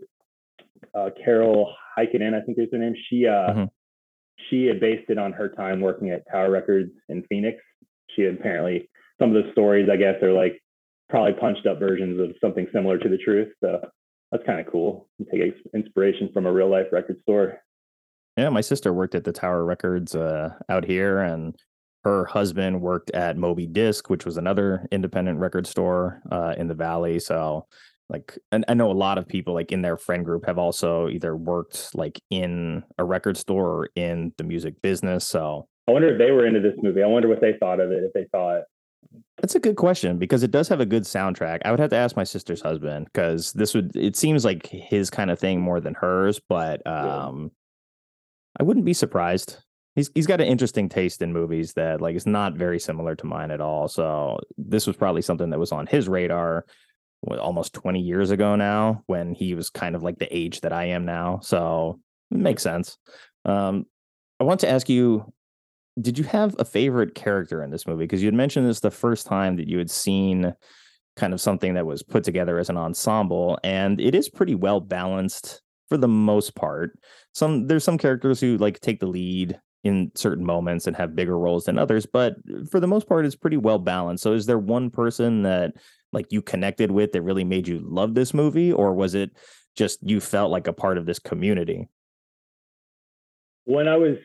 uh, 0.94 1.10
Carol 1.22 1.74
Heikkinen, 1.96 2.34
I 2.34 2.44
think 2.44 2.58
is 2.58 2.68
her 2.72 2.78
name. 2.78 2.94
She 3.08 3.26
uh, 3.26 3.52
Mhm. 3.52 3.70
she 4.48 4.66
had 4.66 4.80
based 4.80 5.10
it 5.10 5.18
on 5.18 5.32
her 5.32 5.48
time 5.48 5.80
working 5.80 6.10
at 6.10 6.22
Tower 6.30 6.50
Records 6.50 6.92
in 7.08 7.22
Phoenix. 7.24 7.62
She 8.10 8.22
had 8.22 8.34
apparently 8.34 8.88
some 9.18 9.34
of 9.34 9.44
the 9.44 9.50
stories, 9.52 9.88
I 9.90 9.96
guess, 9.96 10.22
are 10.22 10.32
like 10.32 10.62
probably 11.08 11.34
punched 11.34 11.66
up 11.66 11.78
versions 11.78 12.20
of 12.20 12.36
something 12.40 12.66
similar 12.72 12.98
to 12.98 13.08
the 13.08 13.18
truth. 13.18 13.52
So 13.62 13.80
that's 14.30 14.44
kind 14.44 14.60
of 14.60 14.66
cool. 14.66 15.08
You 15.18 15.26
take 15.30 15.54
inspiration 15.74 16.30
from 16.32 16.46
a 16.46 16.52
real 16.52 16.68
life 16.68 16.86
record 16.92 17.20
store. 17.22 17.60
Yeah, 18.36 18.50
my 18.50 18.60
sister 18.60 18.92
worked 18.92 19.14
at 19.14 19.24
the 19.24 19.32
Tower 19.32 19.64
Records 19.64 20.14
uh, 20.14 20.50
out 20.68 20.84
here, 20.84 21.20
and 21.20 21.56
her 22.04 22.26
husband 22.26 22.80
worked 22.80 23.10
at 23.12 23.36
Moby 23.36 23.66
Disc, 23.66 24.10
which 24.10 24.24
was 24.24 24.36
another 24.36 24.86
independent 24.92 25.38
record 25.38 25.66
store 25.66 26.20
uh, 26.30 26.54
in 26.56 26.68
the 26.68 26.74
valley. 26.74 27.18
So, 27.18 27.66
like, 28.10 28.38
and 28.52 28.64
I 28.68 28.74
know 28.74 28.90
a 28.90 28.92
lot 28.92 29.18
of 29.18 29.26
people 29.26 29.54
like 29.54 29.72
in 29.72 29.82
their 29.82 29.96
friend 29.96 30.24
group 30.24 30.46
have 30.46 30.58
also 30.58 31.08
either 31.08 31.34
worked 31.34 31.94
like 31.94 32.20
in 32.30 32.84
a 32.98 33.04
record 33.04 33.36
store 33.36 33.66
or 33.66 33.88
in 33.96 34.32
the 34.36 34.44
music 34.44 34.80
business. 34.82 35.26
So 35.26 35.66
I 35.88 35.92
wonder 35.92 36.12
if 36.12 36.18
they 36.18 36.30
were 36.30 36.46
into 36.46 36.60
this 36.60 36.74
movie. 36.80 37.02
I 37.02 37.06
wonder 37.06 37.28
what 37.28 37.40
they 37.40 37.54
thought 37.58 37.80
of 37.80 37.90
it, 37.90 38.04
if 38.04 38.12
they 38.12 38.26
saw 38.30 38.58
it. 38.58 38.64
that's 39.38 39.54
a 39.54 39.60
good 39.60 39.76
question 39.76 40.18
because 40.18 40.42
it 40.42 40.50
does 40.50 40.68
have 40.68 40.80
a 40.80 40.86
good 40.86 41.04
soundtrack. 41.04 41.62
I 41.64 41.70
would 41.70 41.80
have 41.80 41.90
to 41.90 41.96
ask 41.96 42.16
my 42.16 42.24
sister's 42.24 42.60
husband 42.60 43.06
because 43.06 43.52
this 43.54 43.74
would 43.74 43.96
it 43.96 44.14
seems 44.14 44.44
like 44.44 44.66
his 44.66 45.10
kind 45.10 45.30
of 45.30 45.38
thing 45.40 45.60
more 45.60 45.80
than 45.80 45.94
hers, 45.94 46.40
but 46.48 46.86
um 46.86 47.50
I 48.58 48.62
wouldn't 48.62 48.86
be 48.86 48.94
surprised. 48.94 49.58
He's 49.94 50.10
he's 50.14 50.26
got 50.26 50.40
an 50.40 50.46
interesting 50.46 50.88
taste 50.88 51.22
in 51.22 51.32
movies 51.32 51.72
that 51.74 52.00
like 52.00 52.16
is 52.16 52.26
not 52.26 52.54
very 52.54 52.78
similar 52.78 53.14
to 53.16 53.26
mine 53.26 53.50
at 53.50 53.60
all. 53.60 53.88
So 53.88 54.38
this 54.58 54.86
was 54.86 54.96
probably 54.96 55.22
something 55.22 55.50
that 55.50 55.58
was 55.58 55.72
on 55.72 55.86
his 55.86 56.08
radar 56.08 56.64
almost 57.40 57.72
20 57.72 58.00
years 58.00 58.30
ago 58.30 58.56
now 58.56 59.02
when 59.06 59.34
he 59.34 59.54
was 59.54 59.70
kind 59.70 59.96
of 59.96 60.02
like 60.02 60.18
the 60.18 60.36
age 60.36 60.60
that 60.60 60.72
I 60.72 60.84
am 60.86 61.04
now. 61.04 61.40
So 61.42 61.98
it 62.30 62.38
makes 62.38 62.62
sense. 62.62 62.98
Um 63.44 63.86
I 64.38 64.44
want 64.44 64.60
to 64.60 64.68
ask 64.68 64.88
you 64.88 65.32
did 66.00 66.18
you 66.18 66.24
have 66.24 66.54
a 66.58 66.64
favorite 66.64 67.14
character 67.14 67.62
in 67.62 67.70
this 67.70 67.86
movie? 67.86 68.04
Because 68.04 68.22
you 68.22 68.26
had 68.26 68.34
mentioned 68.34 68.68
this 68.68 68.80
the 68.80 68.90
first 68.90 69.26
time 69.26 69.56
that 69.56 69.66
you 69.66 69.78
had 69.78 69.90
seen 69.90 70.54
kind 71.16 71.32
of 71.32 71.40
something 71.40 71.74
that 71.74 71.86
was 71.86 72.02
put 72.02 72.22
together 72.22 72.58
as 72.58 72.68
an 72.68 72.76
ensemble, 72.76 73.58
and 73.64 74.00
it 74.00 74.14
is 74.14 74.28
pretty 74.28 74.54
well 74.54 74.80
balanced 74.80 75.62
for 75.88 75.96
the 75.96 76.08
most 76.08 76.54
part. 76.54 76.98
Some 77.32 77.66
there's 77.66 77.84
some 77.84 77.98
characters 77.98 78.40
who 78.40 78.56
like 78.58 78.80
take 78.80 79.00
the 79.00 79.06
lead 79.06 79.58
in 79.84 80.10
certain 80.14 80.44
moments 80.44 80.86
and 80.86 80.96
have 80.96 81.14
bigger 81.14 81.38
roles 81.38 81.64
than 81.64 81.78
others, 81.78 82.06
but 82.06 82.34
for 82.70 82.80
the 82.80 82.88
most 82.88 83.06
part, 83.08 83.24
it's 83.24 83.36
pretty 83.36 83.56
well 83.56 83.78
balanced. 83.78 84.22
So 84.24 84.32
is 84.32 84.46
there 84.46 84.58
one 84.58 84.90
person 84.90 85.42
that 85.42 85.74
like 86.12 86.26
you 86.30 86.42
connected 86.42 86.90
with 86.90 87.12
that 87.12 87.22
really 87.22 87.44
made 87.44 87.68
you 87.68 87.78
love 87.78 88.14
this 88.14 88.34
movie, 88.34 88.72
or 88.72 88.94
was 88.94 89.14
it 89.14 89.30
just 89.76 89.98
you 90.02 90.20
felt 90.20 90.50
like 90.50 90.66
a 90.66 90.72
part 90.72 90.98
of 90.98 91.06
this 91.06 91.18
community? 91.18 91.88
when 93.66 93.88
I 93.88 93.96
was 93.96 94.16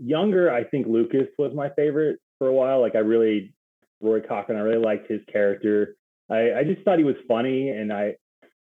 younger, 0.00 0.52
I 0.52 0.64
think 0.64 0.86
Lucas 0.86 1.26
was 1.38 1.52
my 1.54 1.70
favorite 1.70 2.20
for 2.38 2.46
a 2.46 2.52
while. 2.52 2.80
Like 2.80 2.94
I 2.94 3.00
really 3.00 3.52
Rory 4.00 4.20
Cochrane, 4.20 4.58
I 4.58 4.62
really 4.62 4.84
liked 4.84 5.10
his 5.10 5.20
character. 5.30 5.96
I, 6.30 6.52
I 6.58 6.64
just 6.64 6.82
thought 6.82 6.98
he 6.98 7.04
was 7.04 7.16
funny 7.26 7.70
and 7.70 7.92
I 7.92 8.14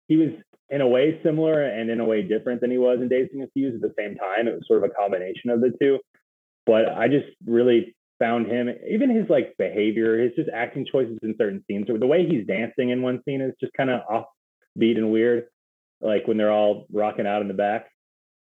he 0.08 0.16
was 0.16 0.30
in 0.70 0.80
a 0.80 0.88
way 0.88 1.20
similar 1.22 1.62
and 1.62 1.90
in 1.90 2.00
a 2.00 2.04
way 2.04 2.22
different 2.22 2.60
than 2.60 2.70
he 2.70 2.78
was 2.78 3.00
in 3.00 3.08
Dazed 3.08 3.32
and 3.32 3.42
Confused 3.42 3.82
at 3.82 3.82
the 3.82 3.94
same 3.98 4.14
time. 4.16 4.46
It 4.46 4.54
was 4.54 4.62
sort 4.66 4.84
of 4.84 4.90
a 4.90 4.94
combination 4.94 5.50
of 5.50 5.60
the 5.60 5.72
two. 5.80 5.98
But 6.64 6.88
I 6.88 7.08
just 7.08 7.26
really 7.44 7.96
found 8.20 8.46
him, 8.46 8.68
even 8.88 9.10
his 9.10 9.28
like 9.28 9.56
behavior, 9.58 10.18
his 10.18 10.32
just 10.36 10.50
acting 10.54 10.86
choices 10.90 11.18
in 11.22 11.34
certain 11.38 11.64
scenes, 11.66 11.90
or 11.90 11.98
the 11.98 12.06
way 12.06 12.26
he's 12.26 12.46
dancing 12.46 12.90
in 12.90 13.02
one 13.02 13.20
scene 13.24 13.40
is 13.40 13.52
just 13.60 13.72
kind 13.72 13.90
of 13.90 14.02
offbeat 14.08 14.96
and 14.96 15.10
weird. 15.10 15.46
Like 16.00 16.28
when 16.28 16.36
they're 16.36 16.52
all 16.52 16.86
rocking 16.92 17.26
out 17.26 17.42
in 17.42 17.48
the 17.48 17.54
back. 17.54 17.90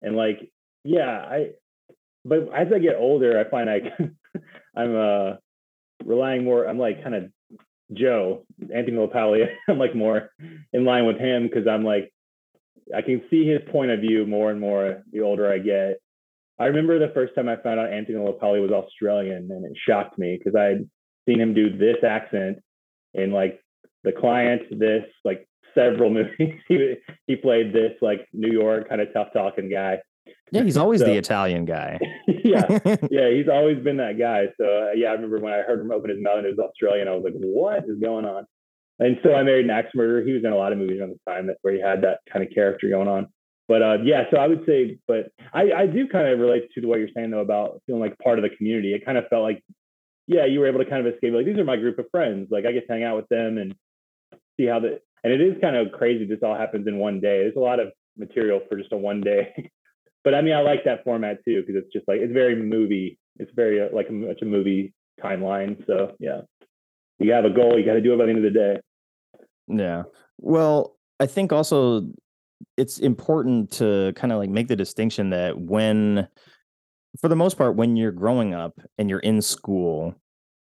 And 0.02 0.16
like, 0.16 0.52
yeah, 0.84 1.10
I 1.10 1.52
but 2.26 2.50
as 2.54 2.68
I 2.74 2.80
get 2.80 2.96
older, 2.96 3.40
I 3.40 3.50
find 3.50 3.70
I 3.70 3.80
I'm 4.76 4.96
uh 4.96 5.36
relying 6.04 6.44
more. 6.44 6.66
I'm 6.66 6.80
like 6.80 7.04
kind 7.04 7.16
of 7.16 7.32
Joe 7.94 8.46
Anthony 8.74 8.98
LaPaglia. 8.98 9.48
I'm 9.68 9.78
like 9.78 9.96
more 9.96 10.30
in 10.74 10.86
line 10.86 11.06
with 11.06 11.18
him 11.18 11.48
because 11.48 11.68
I'm 11.68 11.84
like 11.84 12.12
I 12.96 13.02
can 13.02 13.22
see 13.30 13.48
his 13.48 13.62
point 13.72 13.92
of 13.92 14.00
view 14.00 14.26
more 14.26 14.52
and 14.52 14.60
more 14.60 15.04
the 15.12 15.22
older 15.22 15.52
I 15.52 15.60
get. 15.60 15.98
I 16.60 16.66
remember 16.66 17.00
the 17.00 17.14
first 17.14 17.34
time 17.36 17.50
I 17.50 17.56
found 17.56 17.80
out 17.80 17.92
Anthony 17.92 18.18
LaPaglia 18.18 18.62
was 18.62 18.72
Australian, 18.72 19.50
and 19.52 19.66
it 19.66 19.74
shocked 19.88 20.18
me 20.18 20.38
because 20.38 20.56
I'd 20.56 20.88
seen 21.28 21.40
him 21.40 21.54
do 21.54 21.76
this 21.76 22.04
accent 22.04 22.60
in 23.14 23.32
like 23.32 23.60
The 24.04 24.12
Client, 24.12 24.64
this 24.72 25.06
like 25.24 25.48
several 25.74 26.10
movies. 26.14 26.60
he 26.68 26.96
he 27.28 27.36
played 27.36 27.74
this 27.74 27.94
like 28.02 28.28
New 28.34 28.52
York 28.52 28.90
kind 28.90 29.02
of 29.02 29.12
tough 29.14 29.30
talking 29.34 29.70
guy. 29.70 30.00
Yeah, 30.52 30.64
he's 30.64 30.78
always 30.84 31.00
So- 31.02 31.06
the 31.08 31.18
Italian 31.18 31.66
guy. 31.66 32.00
yeah, 32.28 32.80
yeah, 33.10 33.30
he's 33.32 33.48
always 33.52 33.84
been 33.84 33.98
that 33.98 34.18
guy. 34.18 34.46
So 34.60 34.66
uh, 34.66 34.92
yeah, 34.96 35.10
I 35.10 35.14
remember 35.14 35.40
when 35.40 35.54
I 35.54 35.62
heard 35.62 35.80
him 35.82 35.92
open 35.92 36.10
his 36.10 36.22
mouth 36.22 36.38
and 36.38 36.48
it 36.48 36.56
was 36.58 36.60
Australian, 36.70 37.08
I 37.08 37.16
was 37.16 37.24
like, 37.24 37.34
what 37.36 37.84
is 37.88 38.00
going 38.00 38.26
on? 38.26 38.46
And 39.00 39.18
so 39.24 39.34
I 39.34 39.42
married 39.44 39.66
an 39.66 39.72
axe 39.72 39.90
murderer. 39.96 40.22
He 40.22 40.32
was 40.32 40.44
in 40.44 40.52
a 40.52 40.56
lot 40.56 40.72
of 40.72 40.78
movies 40.78 41.00
around 41.02 41.12
the 41.26 41.32
time 41.32 41.48
that 41.48 41.58
where 41.64 41.74
he 41.74 41.82
had 41.82 42.04
that 42.04 42.20
kind 42.32 42.46
of 42.46 42.54
character 42.54 42.88
going 42.88 43.08
on. 43.08 43.28
But 43.68 43.82
uh, 43.82 43.98
yeah, 44.04 44.24
so 44.30 44.38
I 44.38 44.48
would 44.48 44.64
say, 44.68 44.98
but 45.08 45.32
I, 45.54 45.72
I 45.72 45.86
do 45.88 46.08
kind 46.08 46.28
of 46.28 46.38
relate 46.40 46.70
to 46.76 46.86
what 46.86 47.00
you're 47.00 47.08
saying 47.16 47.32
though 47.32 47.40
about 47.40 47.82
feeling 47.88 48.02
like 48.02 48.18
part 48.20 48.38
of 48.38 48.44
the 48.44 48.56
community. 48.56 48.94
It 48.94 49.06
kind 49.06 49.18
of 49.18 49.28
felt 49.30 49.44
like, 49.44 49.64
yeah, 50.28 50.46
you 50.46 50.60
were 50.60 50.68
able 50.68 50.84
to 50.84 50.90
kind 50.90 51.06
of 51.06 51.12
escape. 51.14 51.34
Like 51.34 51.46
these 51.46 51.58
are 51.58 51.64
my 51.64 51.78
group 51.78 51.98
of 51.98 52.06
friends. 52.12 52.50
Like 52.52 52.66
I 52.66 52.74
get 52.74 52.86
to 52.88 52.94
hang 52.94 53.04
out 53.04 53.16
with 53.16 53.30
them 53.30 53.58
and 53.58 53.74
see 54.60 54.66
how 54.68 54.80
the. 54.80 55.00
And 55.24 55.32
it 55.32 55.40
is 55.42 55.56
kind 55.62 55.76
of 55.76 55.92
crazy. 55.92 56.26
This 56.26 56.40
all 56.44 56.56
happens 56.56 56.88
in 56.88 56.98
one 56.98 57.20
day. 57.22 57.44
There's 57.44 57.56
a 57.56 57.60
lot 57.60 57.80
of 57.80 57.90
material 58.18 58.60
for 58.68 58.78
just 58.78 58.92
a 58.92 58.98
one 58.98 59.22
day. 59.22 59.72
But 60.24 60.36
I 60.36 60.42
mean, 60.42 60.54
I 60.54 60.62
like 60.62 60.84
that 60.86 61.04
format 61.04 61.44
too 61.46 61.62
because 61.62 61.82
it's 61.84 61.94
just 61.94 62.08
like 62.08 62.20
it's 62.20 62.34
very 62.34 62.56
movie. 62.56 63.20
It's 63.38 63.52
very 63.56 63.82
uh, 63.82 63.88
like 63.94 64.12
much 64.12 64.42
a 64.42 64.46
movie 64.46 64.94
timeline. 65.24 65.86
So 65.88 66.16
yeah, 66.20 66.42
you 67.20 67.32
have 67.32 67.46
a 67.46 67.50
goal. 67.50 67.78
You 67.78 67.86
got 67.86 67.94
to 67.94 68.02
do 68.02 68.14
it 68.14 68.18
by 68.18 68.26
the 68.26 68.32
end 68.32 68.46
of 68.46 68.54
the 68.54 68.60
day. 68.60 68.80
Yeah. 69.68 70.04
Well, 70.38 70.98
I 71.20 71.28
think 71.28 71.54
also 71.54 72.08
it's 72.78 73.00
important 73.00 73.72
to 73.72 74.14
kind 74.16 74.32
of 74.32 74.40
like 74.40 74.50
make 74.50 74.68
the 74.68 74.76
distinction 74.76 75.30
that 75.32 75.60
when, 75.60 76.28
for 77.20 77.28
the 77.28 77.36
most 77.36 77.58
part, 77.58 77.76
when 77.76 77.96
you're 77.96 78.12
growing 78.12 78.54
up 78.54 78.80
and 78.98 79.10
you're 79.10 79.20
in 79.20 79.42
school, 79.42 80.16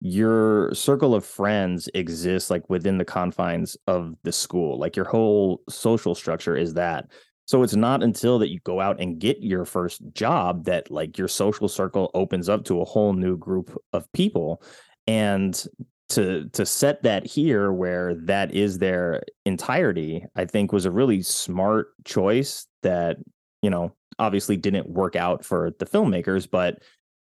your 0.02 0.74
circle 0.74 1.16
of 1.16 1.26
friends 1.26 1.90
exists 1.94 2.50
like 2.50 2.70
within 2.70 2.98
the 2.98 3.06
confines 3.06 3.78
of 3.88 4.16
the 4.24 4.32
school. 4.32 4.78
Like 4.78 4.96
your 4.96 5.06
whole 5.06 5.62
social 5.70 6.16
structure 6.16 6.56
is 6.56 6.74
that. 6.76 7.10
So 7.46 7.62
it's 7.64 7.76
not 7.76 8.04
until 8.04 8.40
that 8.40 8.50
you 8.50 8.60
go 8.64 8.82
out 8.82 9.00
and 9.00 9.20
get 9.20 9.42
your 9.42 9.66
first 9.66 10.02
job 10.14 10.66
that 10.66 10.90
like 10.90 11.18
your 11.18 11.28
social 11.28 11.68
circle 11.68 12.10
opens 12.14 12.50
up 12.50 12.66
to 12.66 12.82
a 12.82 12.86
whole 12.86 13.14
new 13.14 13.38
group 13.38 13.80
of 13.94 14.12
people. 14.14 14.64
And 15.08 15.64
to 16.10 16.48
to 16.50 16.66
set 16.66 17.02
that 17.04 17.26
here 17.26 17.72
where 17.72 18.14
that 18.14 18.54
is 18.54 18.78
their 18.78 19.24
entirety 19.46 20.24
i 20.36 20.46
think 20.46 20.72
was 20.72 20.86
a 20.86 20.92
really 20.92 21.22
smart 21.22 21.88
choice 22.04 22.68
that 22.84 23.18
you 23.62 23.70
know 23.70 23.92
obviously 24.20 24.56
didn't 24.56 24.88
work 24.88 25.16
out 25.16 25.44
for 25.44 25.72
the 25.80 25.86
filmmakers 25.86 26.48
but 26.50 26.84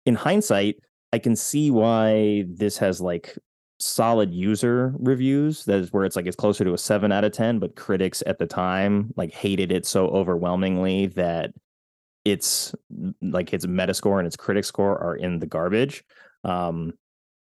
in 0.06 0.14
hindsight 0.14 0.76
i 1.12 1.18
can 1.18 1.36
see 1.36 1.70
why 1.70 2.44
this 2.48 2.76
has 2.76 3.00
like 3.00 3.38
solid 3.80 4.32
user 4.32 4.94
reviews 4.98 5.64
that 5.64 5.80
is 5.80 5.92
where 5.92 6.04
it's 6.04 6.16
like 6.16 6.26
it's 6.26 6.36
closer 6.36 6.64
to 6.64 6.74
a 6.74 6.78
7 6.78 7.10
out 7.10 7.24
of 7.24 7.32
10 7.32 7.58
but 7.58 7.74
critics 7.74 8.22
at 8.26 8.38
the 8.38 8.46
time 8.46 9.12
like 9.16 9.32
hated 9.32 9.72
it 9.72 9.84
so 9.84 10.06
overwhelmingly 10.08 11.06
that 11.06 11.52
it's 12.24 12.74
like 13.20 13.52
its 13.52 13.66
metascore 13.66 14.18
and 14.18 14.26
its 14.26 14.36
critic 14.36 14.64
score 14.64 14.96
are 14.98 15.16
in 15.16 15.40
the 15.40 15.46
garbage 15.46 16.04
um 16.44 16.92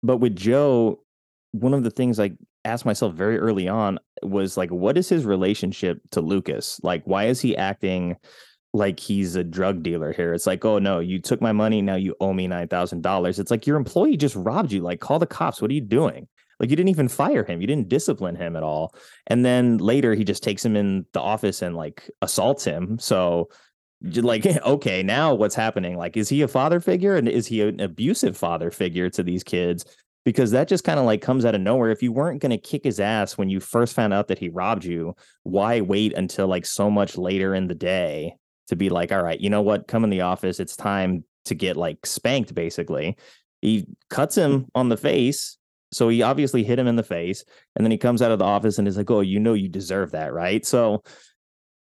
but 0.02 0.16
with 0.16 0.34
joe 0.34 1.02
one 1.52 1.74
of 1.74 1.84
the 1.84 1.90
things 1.90 2.18
I 2.18 2.32
asked 2.64 2.84
myself 2.84 3.14
very 3.14 3.38
early 3.38 3.68
on 3.68 3.98
was 4.22 4.56
like, 4.56 4.70
what 4.70 4.98
is 4.98 5.08
his 5.08 5.24
relationship 5.24 6.00
to 6.10 6.20
Lucas? 6.20 6.80
Like, 6.82 7.02
why 7.04 7.26
is 7.26 7.40
he 7.40 7.56
acting 7.56 8.16
like 8.72 8.98
he's 8.98 9.36
a 9.36 9.44
drug 9.44 9.82
dealer 9.82 10.12
here? 10.12 10.34
It's 10.34 10.46
like, 10.46 10.64
oh 10.64 10.78
no, 10.78 10.98
you 10.98 11.20
took 11.20 11.40
my 11.40 11.52
money, 11.52 11.82
now 11.82 11.96
you 11.96 12.14
owe 12.20 12.32
me 12.32 12.46
nine 12.46 12.68
thousand 12.68 13.02
dollars. 13.02 13.38
It's 13.38 13.50
like 13.50 13.66
your 13.66 13.76
employee 13.76 14.16
just 14.16 14.36
robbed 14.36 14.72
you. 14.72 14.80
Like, 14.80 15.00
call 15.00 15.18
the 15.18 15.26
cops. 15.26 15.60
What 15.60 15.70
are 15.70 15.74
you 15.74 15.80
doing? 15.80 16.28
Like, 16.58 16.70
you 16.70 16.76
didn't 16.76 16.90
even 16.90 17.08
fire 17.08 17.44
him. 17.44 17.60
You 17.60 17.66
didn't 17.66 17.88
discipline 17.88 18.36
him 18.36 18.54
at 18.56 18.62
all. 18.62 18.94
And 19.26 19.44
then 19.44 19.78
later, 19.78 20.14
he 20.14 20.24
just 20.24 20.44
takes 20.44 20.64
him 20.64 20.76
in 20.76 21.06
the 21.12 21.20
office 21.20 21.60
and 21.62 21.76
like 21.76 22.10
assaults 22.20 22.64
him. 22.64 22.98
So. 22.98 23.48
Like, 24.04 24.44
okay, 24.66 25.04
now 25.04 25.32
what's 25.32 25.54
happening? 25.54 25.96
Like, 25.96 26.16
is 26.16 26.28
he 26.28 26.42
a 26.42 26.48
father 26.48 26.80
figure 26.80 27.14
and 27.14 27.28
is 27.28 27.46
he 27.46 27.62
an 27.62 27.78
abusive 27.78 28.36
father 28.36 28.72
figure 28.72 29.08
to 29.10 29.22
these 29.22 29.44
kids? 29.44 29.84
because 30.24 30.52
that 30.52 30.68
just 30.68 30.84
kind 30.84 31.00
of 31.00 31.06
like 31.06 31.20
comes 31.20 31.44
out 31.44 31.54
of 31.54 31.60
nowhere. 31.60 31.90
If 31.90 32.02
you 32.02 32.12
weren't 32.12 32.40
going 32.40 32.50
to 32.50 32.58
kick 32.58 32.84
his 32.84 33.00
ass 33.00 33.36
when 33.36 33.48
you 33.48 33.60
first 33.60 33.94
found 33.94 34.12
out 34.12 34.28
that 34.28 34.38
he 34.38 34.48
robbed 34.48 34.84
you, 34.84 35.14
why 35.42 35.80
wait 35.80 36.12
until 36.14 36.46
like 36.46 36.66
so 36.66 36.90
much 36.90 37.16
later 37.16 37.54
in 37.54 37.66
the 37.66 37.74
day 37.74 38.36
to 38.72 38.76
be 38.76 38.88
like, 38.88 39.12
all 39.12 39.22
right, 39.22 39.40
you 39.40 39.50
know 39.50 39.62
what? 39.62 39.86
Come 39.86 40.02
in 40.02 40.10
the 40.10 40.22
office. 40.22 40.58
It's 40.58 40.76
time 40.76 41.24
to 41.44 41.54
get 41.54 41.76
like 41.76 42.04
spanked, 42.06 42.54
basically. 42.54 43.16
He 43.60 43.86
cuts 44.08 44.34
him 44.34 44.66
on 44.74 44.88
the 44.88 44.96
face. 44.96 45.58
So 45.92 46.08
he 46.08 46.22
obviously 46.22 46.64
hit 46.64 46.78
him 46.78 46.86
in 46.86 46.96
the 46.96 47.02
face. 47.02 47.44
And 47.76 47.84
then 47.84 47.90
he 47.90 47.98
comes 47.98 48.22
out 48.22 48.32
of 48.32 48.38
the 48.38 48.46
office 48.46 48.78
and 48.78 48.88
is 48.88 48.96
like, 48.96 49.10
oh, 49.10 49.20
you 49.20 49.38
know, 49.38 49.52
you 49.52 49.68
deserve 49.68 50.12
that, 50.12 50.32
right? 50.32 50.64
So 50.64 51.02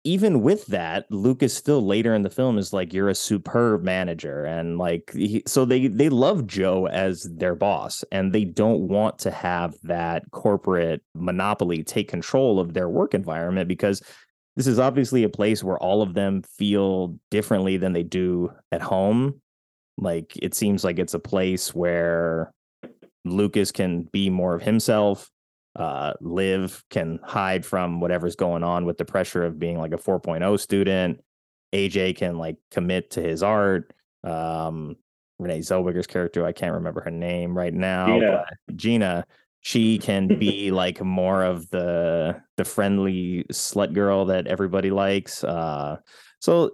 even 0.06 0.42
with 0.42 0.66
that, 0.66 1.06
Lucas 1.10 1.54
still 1.54 1.86
later 1.86 2.12
in 2.14 2.22
the 2.22 2.28
film 2.28 2.58
is 2.58 2.74
like, 2.74 2.92
"You're 2.92 3.08
a 3.08 3.14
superb 3.14 3.82
manager," 3.82 4.44
and 4.44 4.76
like, 4.76 5.10
he, 5.14 5.42
so 5.46 5.64
they 5.64 5.86
they 5.86 6.10
love 6.10 6.46
Joe 6.46 6.86
as 6.88 7.22
their 7.22 7.54
boss, 7.54 8.04
and 8.12 8.30
they 8.30 8.44
don't 8.44 8.86
want 8.86 9.18
to 9.20 9.30
have 9.30 9.74
that 9.84 10.30
corporate 10.30 11.02
monopoly 11.14 11.82
take 11.82 12.08
control 12.08 12.60
of 12.60 12.74
their 12.74 12.90
work 12.90 13.14
environment 13.14 13.66
because 13.66 14.02
this 14.56 14.66
is 14.66 14.78
obviously 14.78 15.24
a 15.24 15.28
place 15.28 15.64
where 15.64 15.78
all 15.78 16.02
of 16.02 16.14
them 16.14 16.42
feel 16.42 17.18
differently 17.30 17.76
than 17.76 17.92
they 17.92 18.02
do 18.02 18.52
at 18.70 18.82
home. 18.82 19.40
Like, 19.96 20.32
it 20.40 20.54
seems 20.54 20.84
like 20.84 20.98
it's 20.98 21.14
a 21.14 21.18
place 21.18 21.74
where 21.74 22.52
Lucas 23.24 23.72
can 23.72 24.02
be 24.02 24.30
more 24.30 24.54
of 24.54 24.62
himself 24.62 25.30
uh, 25.76 26.12
Liv 26.20 26.84
can 26.90 27.18
hide 27.22 27.66
from 27.66 28.00
whatever's 28.00 28.36
going 28.36 28.62
on 28.62 28.84
with 28.84 28.98
the 28.98 29.04
pressure 29.04 29.44
of 29.44 29.58
being 29.58 29.78
like 29.78 29.92
a 29.92 29.98
4.0 29.98 30.60
student. 30.60 31.20
AJ 31.72 32.16
can 32.16 32.38
like 32.38 32.56
commit 32.70 33.10
to 33.12 33.22
his 33.22 33.42
art. 33.42 33.92
Um, 34.22 34.96
Renee 35.40 35.58
Zellweger's 35.58 36.06
character, 36.06 36.46
I 36.46 36.52
can't 36.52 36.74
remember 36.74 37.00
her 37.00 37.10
name 37.10 37.58
right 37.58 37.74
now. 37.74 38.06
Gina. 38.06 38.44
But 38.66 38.76
Gina, 38.76 39.26
she 39.66 39.96
can 39.98 40.28
be 40.28 40.70
like 40.70 41.00
more 41.00 41.42
of 41.42 41.70
the 41.70 42.38
the 42.58 42.64
friendly 42.66 43.44
slut 43.50 43.94
girl 43.94 44.26
that 44.26 44.46
everybody 44.46 44.90
likes. 44.90 45.42
Uh, 45.42 45.96
so 46.38 46.72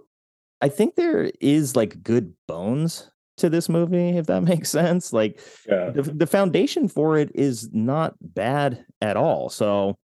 I 0.60 0.68
think 0.70 0.96
there 0.96 1.30
is 1.40 1.76
like 1.76 2.02
good 2.02 2.34
bones 2.48 3.08
to 3.36 3.48
this 3.48 3.68
movie, 3.68 4.18
if 4.18 4.26
that 4.26 4.42
makes 4.52 4.70
sense. 4.70 5.12
Like 5.12 5.40
Yeah. 5.68 5.90
the, 5.90 6.02
the 6.02 6.26
foundation 6.26 6.88
for 6.88 7.16
it 7.16 7.30
is 7.32 7.70
not 7.72 8.14
bad 8.20 8.84
at 9.00 9.16
all. 9.16 9.50
So, 9.50 9.96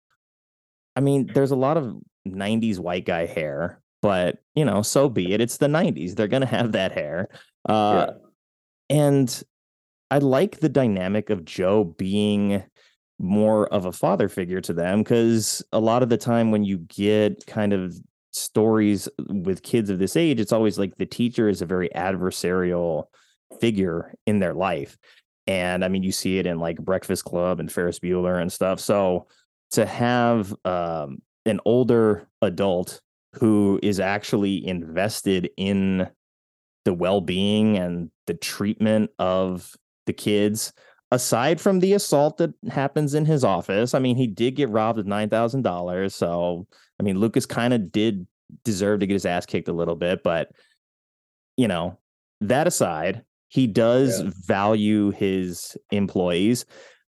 I 0.94 1.00
mean, 1.00 1.28
there's 1.34 1.50
a 1.50 1.56
lot 1.56 1.76
of 1.76 1.92
90s 2.26 2.78
white 2.78 3.04
guy 3.04 3.26
hair, 3.26 3.82
but 4.00 4.38
you 4.54 4.64
know, 4.64 4.82
so 4.82 5.08
be 5.08 5.32
it. 5.32 5.40
It's 5.40 5.56
the 5.58 5.66
90s. 5.66 6.14
They're 6.14 6.28
going 6.28 6.42
to 6.42 6.46
have 6.46 6.70
that 6.72 6.92
hair. 6.92 7.28
Uh, 7.68 8.06
yeah. 8.90 8.96
and 8.96 9.42
I 10.08 10.18
like 10.18 10.60
the 10.60 10.68
dynamic 10.68 11.30
of 11.30 11.44
Joe 11.44 11.82
being 11.82 12.62
more 13.18 13.66
of 13.68 13.86
a 13.86 13.92
father 13.92 14.28
figure 14.28 14.60
to 14.60 14.72
them 14.72 14.98
because 14.98 15.62
a 15.72 15.80
lot 15.80 16.02
of 16.02 16.08
the 16.08 16.16
time 16.16 16.50
when 16.50 16.64
you 16.64 16.78
get 16.78 17.46
kind 17.46 17.72
of 17.72 17.96
stories 18.32 19.08
with 19.28 19.62
kids 19.62 19.88
of 19.90 19.98
this 19.98 20.16
age, 20.16 20.40
it's 20.40 20.52
always 20.52 20.78
like 20.78 20.96
the 20.96 21.06
teacher 21.06 21.48
is 21.48 21.62
a 21.62 21.66
very 21.66 21.88
adversarial 21.94 23.04
figure 23.60 24.14
in 24.26 24.38
their 24.38 24.54
life. 24.54 24.98
And 25.46 25.84
I 25.84 25.88
mean, 25.88 26.02
you 26.02 26.12
see 26.12 26.38
it 26.38 26.46
in 26.46 26.58
like 26.58 26.76
Breakfast 26.76 27.24
Club 27.24 27.60
and 27.60 27.70
Ferris 27.70 28.00
Bueller 28.00 28.40
and 28.40 28.52
stuff. 28.52 28.80
So 28.80 29.28
to 29.70 29.86
have 29.86 30.54
um, 30.64 31.22
an 31.44 31.60
older 31.64 32.28
adult 32.42 33.00
who 33.34 33.78
is 33.82 34.00
actually 34.00 34.66
invested 34.66 35.50
in 35.56 36.08
the 36.84 36.94
well-being 36.94 37.76
and 37.76 38.10
the 38.26 38.34
treatment 38.34 39.10
of 39.18 39.74
the 40.06 40.12
kids 40.12 40.72
aside 41.10 41.60
from 41.60 41.78
the 41.80 41.92
assault 41.92 42.38
that 42.38 42.52
happens 42.70 43.14
in 43.14 43.24
his 43.24 43.44
office 43.44 43.94
i 43.94 43.98
mean 43.98 44.16
he 44.16 44.26
did 44.26 44.56
get 44.56 44.68
robbed 44.70 44.98
of 44.98 45.06
$9000 45.06 46.12
so 46.12 46.66
i 46.98 47.02
mean 47.02 47.18
lucas 47.20 47.46
kind 47.46 47.72
of 47.72 47.92
did 47.92 48.26
deserve 48.64 49.00
to 49.00 49.06
get 49.06 49.14
his 49.14 49.26
ass 49.26 49.46
kicked 49.46 49.68
a 49.68 49.72
little 49.72 49.94
bit 49.96 50.22
but 50.22 50.50
you 51.56 51.68
know 51.68 51.96
that 52.40 52.66
aside 52.66 53.22
he 53.48 53.66
does 53.66 54.20
Yeah. 54.22 54.30
value 54.46 55.10
his 55.12 55.76
employees 55.90 56.64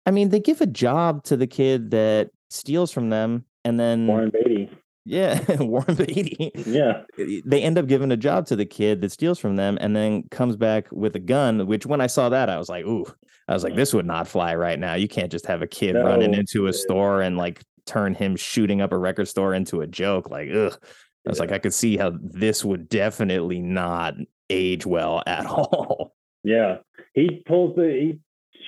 i 0.05 0.11
mean 0.11 0.29
they 0.29 0.41
give 0.41 0.61
a 0.61 0.67
job 0.67 1.25
to 1.25 1.37
the 1.37 1.47
kid 1.47 1.91
that 1.91 2.31
steals 2.51 2.91
from 2.93 3.09
them 3.11 3.45
and 3.65 3.81
then 3.81 4.07
Warren 4.07 4.31
Beatty. 4.31 4.71
Yeah 5.07 5.41
warren 5.63 5.95
beatty. 5.95 6.51
Yeah. 6.67 7.03
they 7.17 7.63
end 7.63 7.79
up 7.79 7.87
giving 7.87 8.11
a 8.13 8.17
job 8.17 8.47
to 8.47 8.57
the 8.57 8.67
kid 8.67 9.01
that 9.01 9.13
steals 9.13 9.39
from 9.39 9.57
them 9.57 9.79
and 9.81 9.95
then 9.97 10.25
comes 10.31 10.57
back 10.57 10.89
with 10.91 11.15
a 11.17 11.21
gun 11.21 11.67
which 11.67 11.87
when 11.87 12.01
i 12.01 12.07
saw 12.09 12.29
that 12.29 12.51
i 12.51 12.59
was 12.59 12.69
like 12.69 12.85
ooh. 12.85 13.07
I 13.49 13.55
was 13.55 13.63
like 13.63 13.77
this 13.77 13.95
would 13.95 14.07
not 14.07 14.27
fly 14.27 14.57
right 14.57 14.77
now. 14.77 14.95
You 14.95 15.07
can't 15.07 15.31
just 15.31 15.47
have 15.47 15.63
a 15.63 15.69
kid 15.69 15.95
running 15.95 16.35
into 16.35 16.67
a 16.67 16.73
store 16.73 17.23
and 17.23 17.37
like 17.37 17.63
turn 17.85 18.13
him 18.13 18.35
shooting 18.35 18.81
up 18.81 18.91
a 18.91 18.99
record 18.99 19.29
store 19.29 19.55
into 19.55 19.83
a 19.83 19.87
joke 19.87 20.31
like 20.31 20.51
ugh. 20.53 20.77
I 21.25 21.31
was 21.31 21.39
like 21.39 21.53
i 21.53 21.59
could 21.59 21.73
see 21.73 21.97
how 21.97 22.13
this 22.21 22.65
would 22.65 22.89
definitely 22.89 23.61
not 23.61 24.15
age 24.51 24.85
well 24.87 25.23
at 25.27 25.47
all. 25.47 26.15
Yeah. 26.43 26.79
He 27.15 27.43
pulls 27.47 27.77
the 27.77 27.89
he 27.89 28.19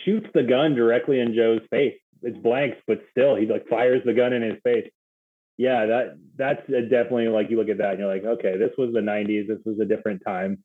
shoots 0.05 0.29
the 0.35 0.43
gun 0.43 0.75
directly 0.75 1.21
in 1.21 1.35
Joe's 1.35 1.61
face. 1.71 1.99
It's 2.23 2.39
blanks, 2.39 2.79
but 2.87 3.01
still 3.11 3.37
he 3.37 3.47
like 3.47 3.69
fires 3.69 4.03
the 4.05 4.15
gun 4.15 4.33
in 4.33 4.43
his 4.43 4.59
face. 4.65 4.89
Yeah, 5.59 5.87
that 5.87 6.19
that's 6.37 6.61
definitely 6.69 7.29
like 7.29 7.51
you 7.51 7.59
look 7.59 7.69
at 7.69 7.79
that 7.79 7.91
and 7.91 7.99
you're 7.99 8.13
like, 8.13 8.25
okay, 8.25 8.57
this 8.57 8.71
was 8.79 8.93
the 8.95 9.01
90s. 9.01 9.49
This 9.49 9.59
was 9.65 9.79
a 9.81 9.85
different 9.85 10.23
time. 10.25 10.63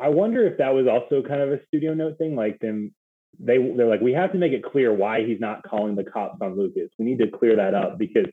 I 0.00 0.08
wonder 0.08 0.46
if 0.46 0.58
that 0.58 0.72
was 0.72 0.86
also 0.86 1.26
kind 1.26 1.40
of 1.40 1.50
a 1.50 1.58
studio 1.66 1.92
note 1.92 2.18
thing. 2.18 2.36
Like 2.36 2.60
them, 2.60 2.94
they 3.40 3.58
they're 3.58 3.88
like, 3.88 4.00
we 4.00 4.12
have 4.12 4.30
to 4.32 4.38
make 4.38 4.52
it 4.52 4.62
clear 4.62 4.94
why 4.94 5.24
he's 5.26 5.40
not 5.40 5.64
calling 5.64 5.96
the 5.96 6.04
cops 6.04 6.38
on 6.40 6.56
Lucas. 6.56 6.88
We 6.98 7.04
need 7.04 7.18
to 7.18 7.26
clear 7.26 7.56
that 7.56 7.74
up 7.74 7.98
because, 7.98 8.26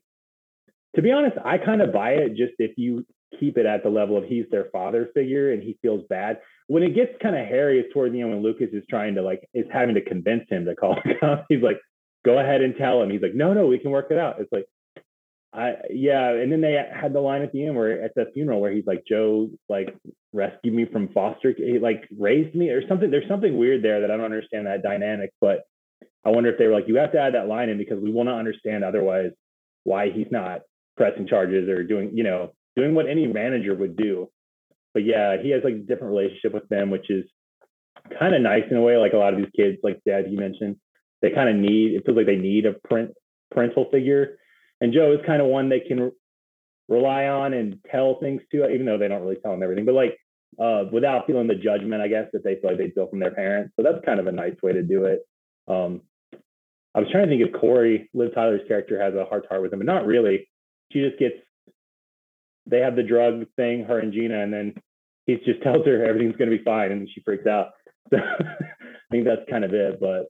to 0.96 1.02
be 1.02 1.12
honest, 1.12 1.38
I 1.44 1.58
kind 1.58 1.82
of 1.82 1.92
buy 1.92 2.12
it. 2.12 2.36
Just 2.36 2.54
if 2.60 2.78
you 2.78 3.04
keep 3.40 3.58
it 3.58 3.66
at 3.66 3.82
the 3.82 3.90
level 3.90 4.16
of 4.16 4.26
he's 4.26 4.46
their 4.52 4.66
father 4.72 5.10
figure 5.16 5.52
and 5.52 5.64
he 5.64 5.78
feels 5.82 6.06
bad. 6.08 6.40
When 6.68 6.84
it 6.84 6.94
gets 6.94 7.14
kind 7.22 7.36
of 7.36 7.48
hairy, 7.48 7.80
it's 7.80 7.92
toward 7.92 8.14
the 8.14 8.22
end 8.22 8.30
when 8.30 8.44
Lucas 8.44 8.70
is 8.74 8.84
trying 8.88 9.16
to 9.16 9.24
like 9.24 9.50
is 9.56 9.66
having 9.74 9.96
to 9.96 10.02
convince 10.02 10.48
him 10.50 10.66
to 10.66 10.76
call 10.76 10.98
the 11.04 11.16
cops. 11.16 11.46
He's 11.50 11.64
like, 11.64 11.80
go 12.24 12.38
ahead 12.38 12.62
and 12.62 12.76
tell 12.78 13.02
him. 13.02 13.10
He's 13.10 13.22
like, 13.22 13.34
no, 13.34 13.54
no, 13.54 13.66
we 13.66 13.80
can 13.80 13.90
work 13.92 14.08
it 14.12 14.20
out. 14.20 14.40
It's 14.40 14.52
like, 14.52 14.66
I 15.56 15.76
yeah, 15.90 16.32
and 16.32 16.52
then 16.52 16.62
they 16.62 16.74
had 16.74 17.14
the 17.14 17.22
line 17.22 17.42
at 17.42 17.52
the 17.54 17.66
end 17.66 17.76
where 17.76 18.04
at 18.04 18.14
the 18.16 18.26
funeral 18.34 18.60
where 18.60 18.72
he's 18.72 18.86
like, 18.86 19.04
Joe 19.08 19.50
like 19.70 19.96
rescued 20.34 20.74
me 20.74 20.86
from 20.86 21.08
foster, 21.14 21.54
he 21.56 21.80
like 21.80 22.08
raised 22.18 22.56
me 22.56 22.70
or 22.70 22.86
something. 22.88 23.10
There's 23.10 23.28
something 23.30 23.58
weird 23.58 23.82
there 23.82 24.02
that 24.02 24.12
I 24.12 24.18
don't 24.18 24.26
understand 24.26 24.68
that 24.68 24.84
dynamic, 24.84 25.32
but 25.40 25.64
I 26.26 26.30
wonder 26.30 26.50
if 26.50 26.58
they 26.58 26.68
were 26.68 26.74
like, 26.74 26.88
you 26.88 26.98
have 26.98 27.14
to 27.14 27.20
add 27.20 27.36
that 27.36 27.48
line 27.48 27.70
in 27.70 27.78
because 27.78 28.00
we 28.02 28.12
will 28.12 28.26
not 28.26 28.40
understand 28.40 28.84
otherwise 28.84 29.32
why 29.84 30.10
he's 30.10 30.28
not 30.30 30.62
pressing 30.98 31.28
charges 31.28 31.70
or 31.70 31.84
doing, 31.84 32.12
you 32.14 32.24
know, 32.24 32.52
doing 32.76 32.94
what 32.94 33.08
any 33.08 33.26
manager 33.28 33.76
would 33.76 33.96
do. 33.96 34.30
But 34.94 35.06
yeah, 35.06 35.38
he 35.42 35.52
has 35.52 35.64
like 35.64 35.76
a 35.76 35.80
different 35.80 36.16
relationship 36.16 36.54
with 36.54 36.68
them, 36.70 36.90
which 36.90 37.10
is 37.10 37.26
kind 38.20 38.36
of 38.36 38.42
nice 38.42 38.64
in 38.70 38.78
a 38.78 38.82
way. 38.82 38.98
Like 38.98 39.14
a 39.14 39.18
lot 39.18 39.34
of 39.34 39.40
these 39.40 39.52
kids, 39.56 39.78
like 39.84 40.02
Dad, 40.06 40.26
you 40.30 40.38
mentioned, 40.38 40.78
they 41.22 41.32
kind 41.32 41.50
of 41.50 41.56
need. 41.56 41.94
It 41.94 42.06
feels 42.06 42.18
like 42.18 42.26
they 42.26 42.36
need 42.36 42.66
a 42.66 42.74
print 42.74 43.12
parental 43.52 43.86
figure, 43.92 44.38
and 44.82 44.94
Joe 44.94 45.14
is 45.14 45.26
kind 45.26 45.42
of 45.42 45.48
one 45.48 45.70
they 45.70 45.80
can 45.80 46.12
rely 46.88 47.26
on 47.26 47.54
and 47.54 47.80
tell 47.92 48.20
things 48.20 48.42
to, 48.52 48.70
even 48.70 48.86
though 48.86 48.98
they 48.98 49.08
don't 49.08 49.22
really 49.22 49.38
tell 49.38 49.52
them 49.52 49.64
everything. 49.64 49.86
But 49.86 49.96
like 49.96 50.18
uh, 50.60 50.86
without 50.92 51.28
feeling 51.28 51.48
the 51.48 51.56
judgment, 51.56 52.02
I 52.02 52.08
guess 52.08 52.28
that 52.34 52.44
they 52.44 52.56
feel 52.56 52.72
like 52.72 52.80
they 52.80 52.92
feel 52.92 53.08
from 53.08 53.20
their 53.20 53.32
parents. 53.32 53.74
So 53.76 53.84
that's 53.84 54.04
kind 54.06 54.20
of 54.20 54.28
a 54.28 54.32
nice 54.32 54.56
way 54.62 54.74
to 54.74 54.84
do 54.84 55.06
it. 55.06 55.28
Um, 55.68 56.02
I 56.94 57.00
was 57.00 57.10
trying 57.12 57.26
to 57.26 57.30
think 57.30 57.42
if 57.42 57.60
Corey, 57.60 58.10
Liv 58.14 58.34
Tyler's 58.34 58.66
character, 58.68 59.02
has 59.02 59.14
a 59.16 59.26
heart 59.26 59.44
to 59.44 59.50
heart 59.50 59.62
with 59.62 59.74
him, 59.74 59.80
but 59.80 59.86
not 59.86 60.06
really. 60.06 60.48
She 60.92 61.02
just 61.02 61.20
gets. 61.20 61.36
They 62.68 62.80
have 62.80 62.96
the 62.96 63.04
drug 63.04 63.46
thing, 63.58 63.84
her 63.84 64.00
and 64.00 64.14
Gina, 64.14 64.42
and 64.42 64.54
then 64.54 64.74
he 65.26 65.36
just 65.46 65.62
tells 65.64 65.86
her 65.86 66.06
everything's 66.06 66.38
going 66.38 66.50
to 66.50 66.58
be 66.58 66.64
fine, 66.64 66.92
and 66.92 67.10
she 67.14 67.22
freaks 67.22 67.48
out. 67.48 67.70
So 68.12 68.18
I 68.18 69.12
think 69.12 69.26
that's 69.26 69.50
kind 69.50 69.64
of 69.64 69.74
it. 69.74 70.00
But 70.00 70.26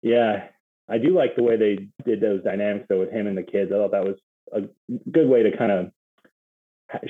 yeah, 0.00 0.44
I 0.92 0.98
do 0.98 1.14
like 1.16 1.36
the 1.36 1.42
way 1.42 1.56
they 1.56 1.88
did 2.04 2.20
those 2.20 2.44
dynamics 2.44 2.84
though 2.88 3.00
with 3.00 3.10
him 3.10 3.26
and 3.26 3.36
the 3.36 3.42
kids. 3.42 3.72
I 3.72 3.76
thought 3.76 3.92
that 3.92 4.04
was 4.04 4.16
a 4.52 4.60
good 5.10 5.26
way 5.26 5.42
to 5.42 5.56
kind 5.56 5.72
of 5.72 5.90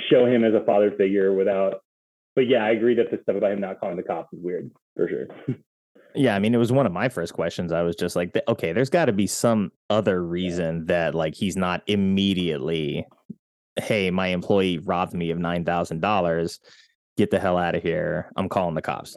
show 0.08 0.24
him 0.24 0.44
as 0.44 0.54
a 0.54 0.64
father 0.64 0.92
figure 0.96 1.32
without. 1.32 1.80
But 2.36 2.48
yeah, 2.48 2.64
I 2.64 2.70
agree 2.70 2.94
that 2.94 3.10
the 3.10 3.18
stuff 3.22 3.34
about 3.36 3.50
him 3.50 3.60
not 3.60 3.80
calling 3.80 3.96
the 3.96 4.04
cops 4.04 4.32
is 4.32 4.38
weird 4.40 4.70
for 4.96 5.08
sure. 5.08 5.56
Yeah, 6.14 6.36
I 6.36 6.38
mean, 6.38 6.54
it 6.54 6.58
was 6.58 6.70
one 6.70 6.86
of 6.86 6.92
my 6.92 7.08
first 7.08 7.32
questions. 7.32 7.72
I 7.72 7.82
was 7.82 7.96
just 7.96 8.14
like, 8.14 8.38
okay, 8.46 8.72
there's 8.72 8.90
got 8.90 9.06
to 9.06 9.12
be 9.12 9.26
some 9.26 9.72
other 9.90 10.22
reason 10.22 10.86
that 10.86 11.14
like 11.14 11.34
he's 11.34 11.56
not 11.56 11.82
immediately, 11.86 13.06
hey, 13.76 14.10
my 14.10 14.28
employee 14.28 14.78
robbed 14.78 15.14
me 15.14 15.30
of 15.30 15.38
nine 15.38 15.64
thousand 15.64 16.00
dollars. 16.00 16.60
Get 17.16 17.30
the 17.30 17.40
hell 17.40 17.58
out 17.58 17.74
of 17.74 17.82
here! 17.82 18.30
I'm 18.36 18.48
calling 18.48 18.74
the 18.74 18.82
cops. 18.82 19.16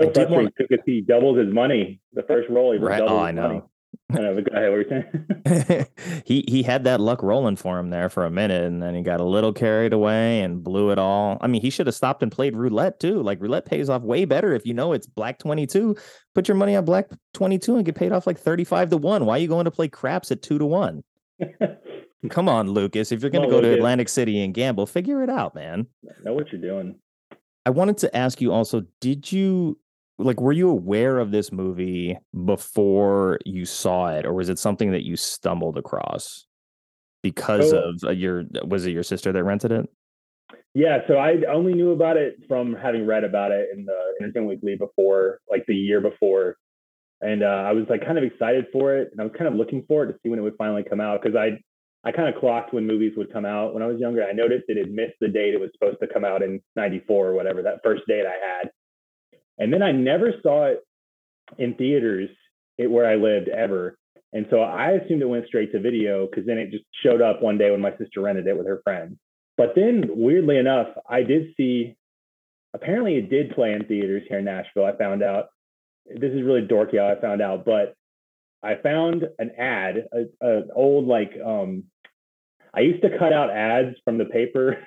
I 0.00 0.06
did 0.06 0.28
because 0.28 0.78
he 0.86 1.02
doubles 1.02 1.38
his 1.38 1.52
money. 1.52 2.00
The 2.14 2.22
first 2.22 2.48
roll, 2.48 2.72
he 2.72 2.78
Right? 2.78 2.98
doubles 2.98 3.12
Oh, 3.12 3.22
I 3.22 3.32
money. 3.32 3.62
I 4.12 4.14
know, 4.20 4.32
uh, 4.32 4.34
but 4.34 4.50
go 4.50 4.56
ahead, 4.56 4.70
what 5.44 5.90
he 6.26 6.44
he 6.48 6.62
had 6.62 6.84
that 6.84 7.00
luck 7.00 7.22
rolling 7.22 7.56
for 7.56 7.78
him 7.78 7.90
there 7.90 8.08
for 8.08 8.24
a 8.24 8.30
minute, 8.30 8.62
and 8.62 8.82
then 8.82 8.94
he 8.94 9.02
got 9.02 9.20
a 9.20 9.24
little 9.24 9.52
carried 9.52 9.92
away 9.92 10.40
and 10.40 10.62
blew 10.62 10.90
it 10.90 10.98
all. 10.98 11.38
I 11.40 11.46
mean, 11.46 11.62
he 11.62 11.70
should 11.70 11.86
have 11.86 11.94
stopped 11.94 12.22
and 12.22 12.32
played 12.32 12.56
roulette 12.56 13.00
too. 13.00 13.22
Like 13.22 13.40
roulette 13.40 13.66
pays 13.66 13.88
off 13.88 14.02
way 14.02 14.24
better 14.24 14.54
if 14.54 14.66
you 14.66 14.74
know 14.74 14.92
it's 14.92 15.06
black 15.06 15.38
twenty 15.38 15.66
two. 15.66 15.96
Put 16.34 16.48
your 16.48 16.56
money 16.56 16.76
on 16.76 16.84
black 16.84 17.08
twenty 17.34 17.58
two 17.58 17.76
and 17.76 17.84
get 17.84 17.94
paid 17.94 18.12
off 18.12 18.26
like 18.26 18.38
thirty 18.38 18.64
five 18.64 18.90
to 18.90 18.96
one. 18.96 19.26
Why 19.26 19.36
are 19.36 19.40
you 19.40 19.48
going 19.48 19.64
to 19.64 19.70
play 19.70 19.88
craps 19.88 20.30
at 20.30 20.42
two 20.42 20.58
to 20.58 20.66
one? 20.66 21.02
Come 22.28 22.48
on, 22.48 22.70
Lucas. 22.70 23.12
If 23.12 23.22
you're 23.22 23.30
going 23.30 23.48
to 23.48 23.50
go 23.50 23.62
to 23.62 23.72
Atlantic 23.72 24.08
City 24.08 24.42
and 24.42 24.52
gamble, 24.52 24.86
figure 24.86 25.22
it 25.22 25.30
out, 25.30 25.54
man. 25.54 25.86
know 26.22 26.34
what 26.34 26.52
you're 26.52 26.60
doing. 26.60 26.96
I 27.64 27.70
wanted 27.70 27.98
to 27.98 28.14
ask 28.14 28.40
you 28.40 28.52
also, 28.52 28.82
did 29.00 29.30
you 29.32 29.78
like 30.20 30.40
were 30.40 30.52
you 30.52 30.68
aware 30.70 31.18
of 31.18 31.30
this 31.30 31.50
movie 31.52 32.16
before 32.44 33.38
you 33.44 33.64
saw 33.64 34.08
it 34.08 34.26
or 34.26 34.32
was 34.34 34.48
it 34.48 34.58
something 34.58 34.90
that 34.92 35.04
you 35.04 35.16
stumbled 35.16 35.76
across 35.78 36.46
because 37.22 37.70
So- 37.70 37.78
of 37.90 38.04
uh, 38.04 38.10
your 38.10 38.44
was 38.64 38.86
it 38.86 38.90
your 38.92 39.02
sister 39.02 39.32
that 39.32 39.44
rented 39.44 39.72
it? 39.72 39.88
Yeah, 40.74 40.98
so 41.08 41.14
I 41.16 41.42
only 41.52 41.74
knew 41.74 41.90
about 41.90 42.16
it 42.16 42.36
from 42.46 42.74
having 42.74 43.04
read 43.04 43.24
about 43.24 43.50
it 43.50 43.70
in 43.76 43.84
the 43.84 43.98
Entertainment 44.20 44.60
Weekly 44.62 44.76
before, 44.76 45.40
like 45.50 45.64
the 45.66 45.74
year 45.74 46.00
before, 46.00 46.56
and 47.20 47.42
uh, 47.42 47.46
I 47.68 47.72
was 47.72 47.86
like 47.90 48.04
kind 48.06 48.18
of 48.18 48.22
excited 48.24 48.66
for 48.72 48.96
it, 48.96 49.08
and 49.10 49.20
I 49.20 49.24
was 49.24 49.32
kind 49.36 49.48
of 49.48 49.54
looking 49.54 49.84
for 49.88 50.04
it 50.04 50.12
to 50.12 50.18
see 50.22 50.28
when 50.28 50.38
it 50.38 50.42
would 50.42 50.54
finally 50.56 50.84
come 50.88 51.00
out 51.00 51.20
because 51.22 51.36
I 51.36 51.58
I 52.08 52.12
kind 52.12 52.32
of 52.32 52.40
clocked 52.40 52.72
when 52.72 52.86
movies 52.86 53.14
would 53.16 53.32
come 53.32 53.44
out 53.44 53.74
when 53.74 53.82
I 53.82 53.86
was 53.86 53.98
younger. 53.98 54.24
I 54.24 54.32
noticed 54.32 54.64
it 54.68 54.76
had 54.76 54.90
missed 54.92 55.16
the 55.20 55.26
date 55.28 55.54
it 55.54 55.60
was 55.60 55.70
supposed 55.72 55.98
to 56.02 56.06
come 56.06 56.24
out 56.24 56.40
in 56.42 56.60
'94 56.76 57.26
or 57.28 57.34
whatever 57.34 57.62
that 57.62 57.80
first 57.82 58.02
date 58.06 58.24
I 58.26 58.38
had, 58.58 58.70
and 59.60 59.72
then 59.72 59.82
I 59.82 59.92
never 59.92 60.32
saw 60.42 60.66
it 60.66 60.80
in 61.58 61.74
theaters 61.74 62.30
it, 62.78 62.90
where 62.90 63.06
I 63.06 63.16
lived 63.16 63.48
ever. 63.48 63.96
And 64.32 64.46
so 64.50 64.60
I 64.60 64.92
assumed 64.92 65.22
it 65.22 65.28
went 65.28 65.46
straight 65.46 65.72
to 65.72 65.80
video 65.80 66.26
because 66.26 66.46
then 66.46 66.58
it 66.58 66.70
just 66.70 66.84
showed 67.04 67.20
up 67.20 67.42
one 67.42 67.58
day 67.58 67.70
when 67.70 67.80
my 67.80 67.96
sister 67.98 68.22
rented 68.22 68.46
it 68.46 68.56
with 68.56 68.66
her 68.66 68.80
friends. 68.82 69.16
But 69.56 69.74
then, 69.76 70.04
weirdly 70.08 70.56
enough, 70.56 70.88
I 71.08 71.22
did 71.22 71.52
see. 71.56 71.96
Apparently, 72.72 73.16
it 73.16 73.28
did 73.28 73.54
play 73.54 73.72
in 73.72 73.84
theaters 73.84 74.22
here 74.28 74.38
in 74.38 74.44
Nashville. 74.46 74.86
I 74.86 74.96
found 74.96 75.22
out. 75.22 75.46
This 76.06 76.32
is 76.32 76.42
really 76.42 76.62
dorky 76.62 76.98
how 76.98 77.14
I 77.14 77.20
found 77.20 77.42
out, 77.42 77.64
but 77.64 77.94
I 78.62 78.76
found 78.76 79.24
an 79.38 79.50
ad, 79.58 80.08
an 80.40 80.68
old 80.74 81.06
like. 81.06 81.32
um 81.44 81.84
I 82.72 82.80
used 82.80 83.02
to 83.02 83.18
cut 83.18 83.32
out 83.32 83.50
ads 83.50 83.96
from 84.04 84.16
the 84.16 84.24
paper, 84.26 84.78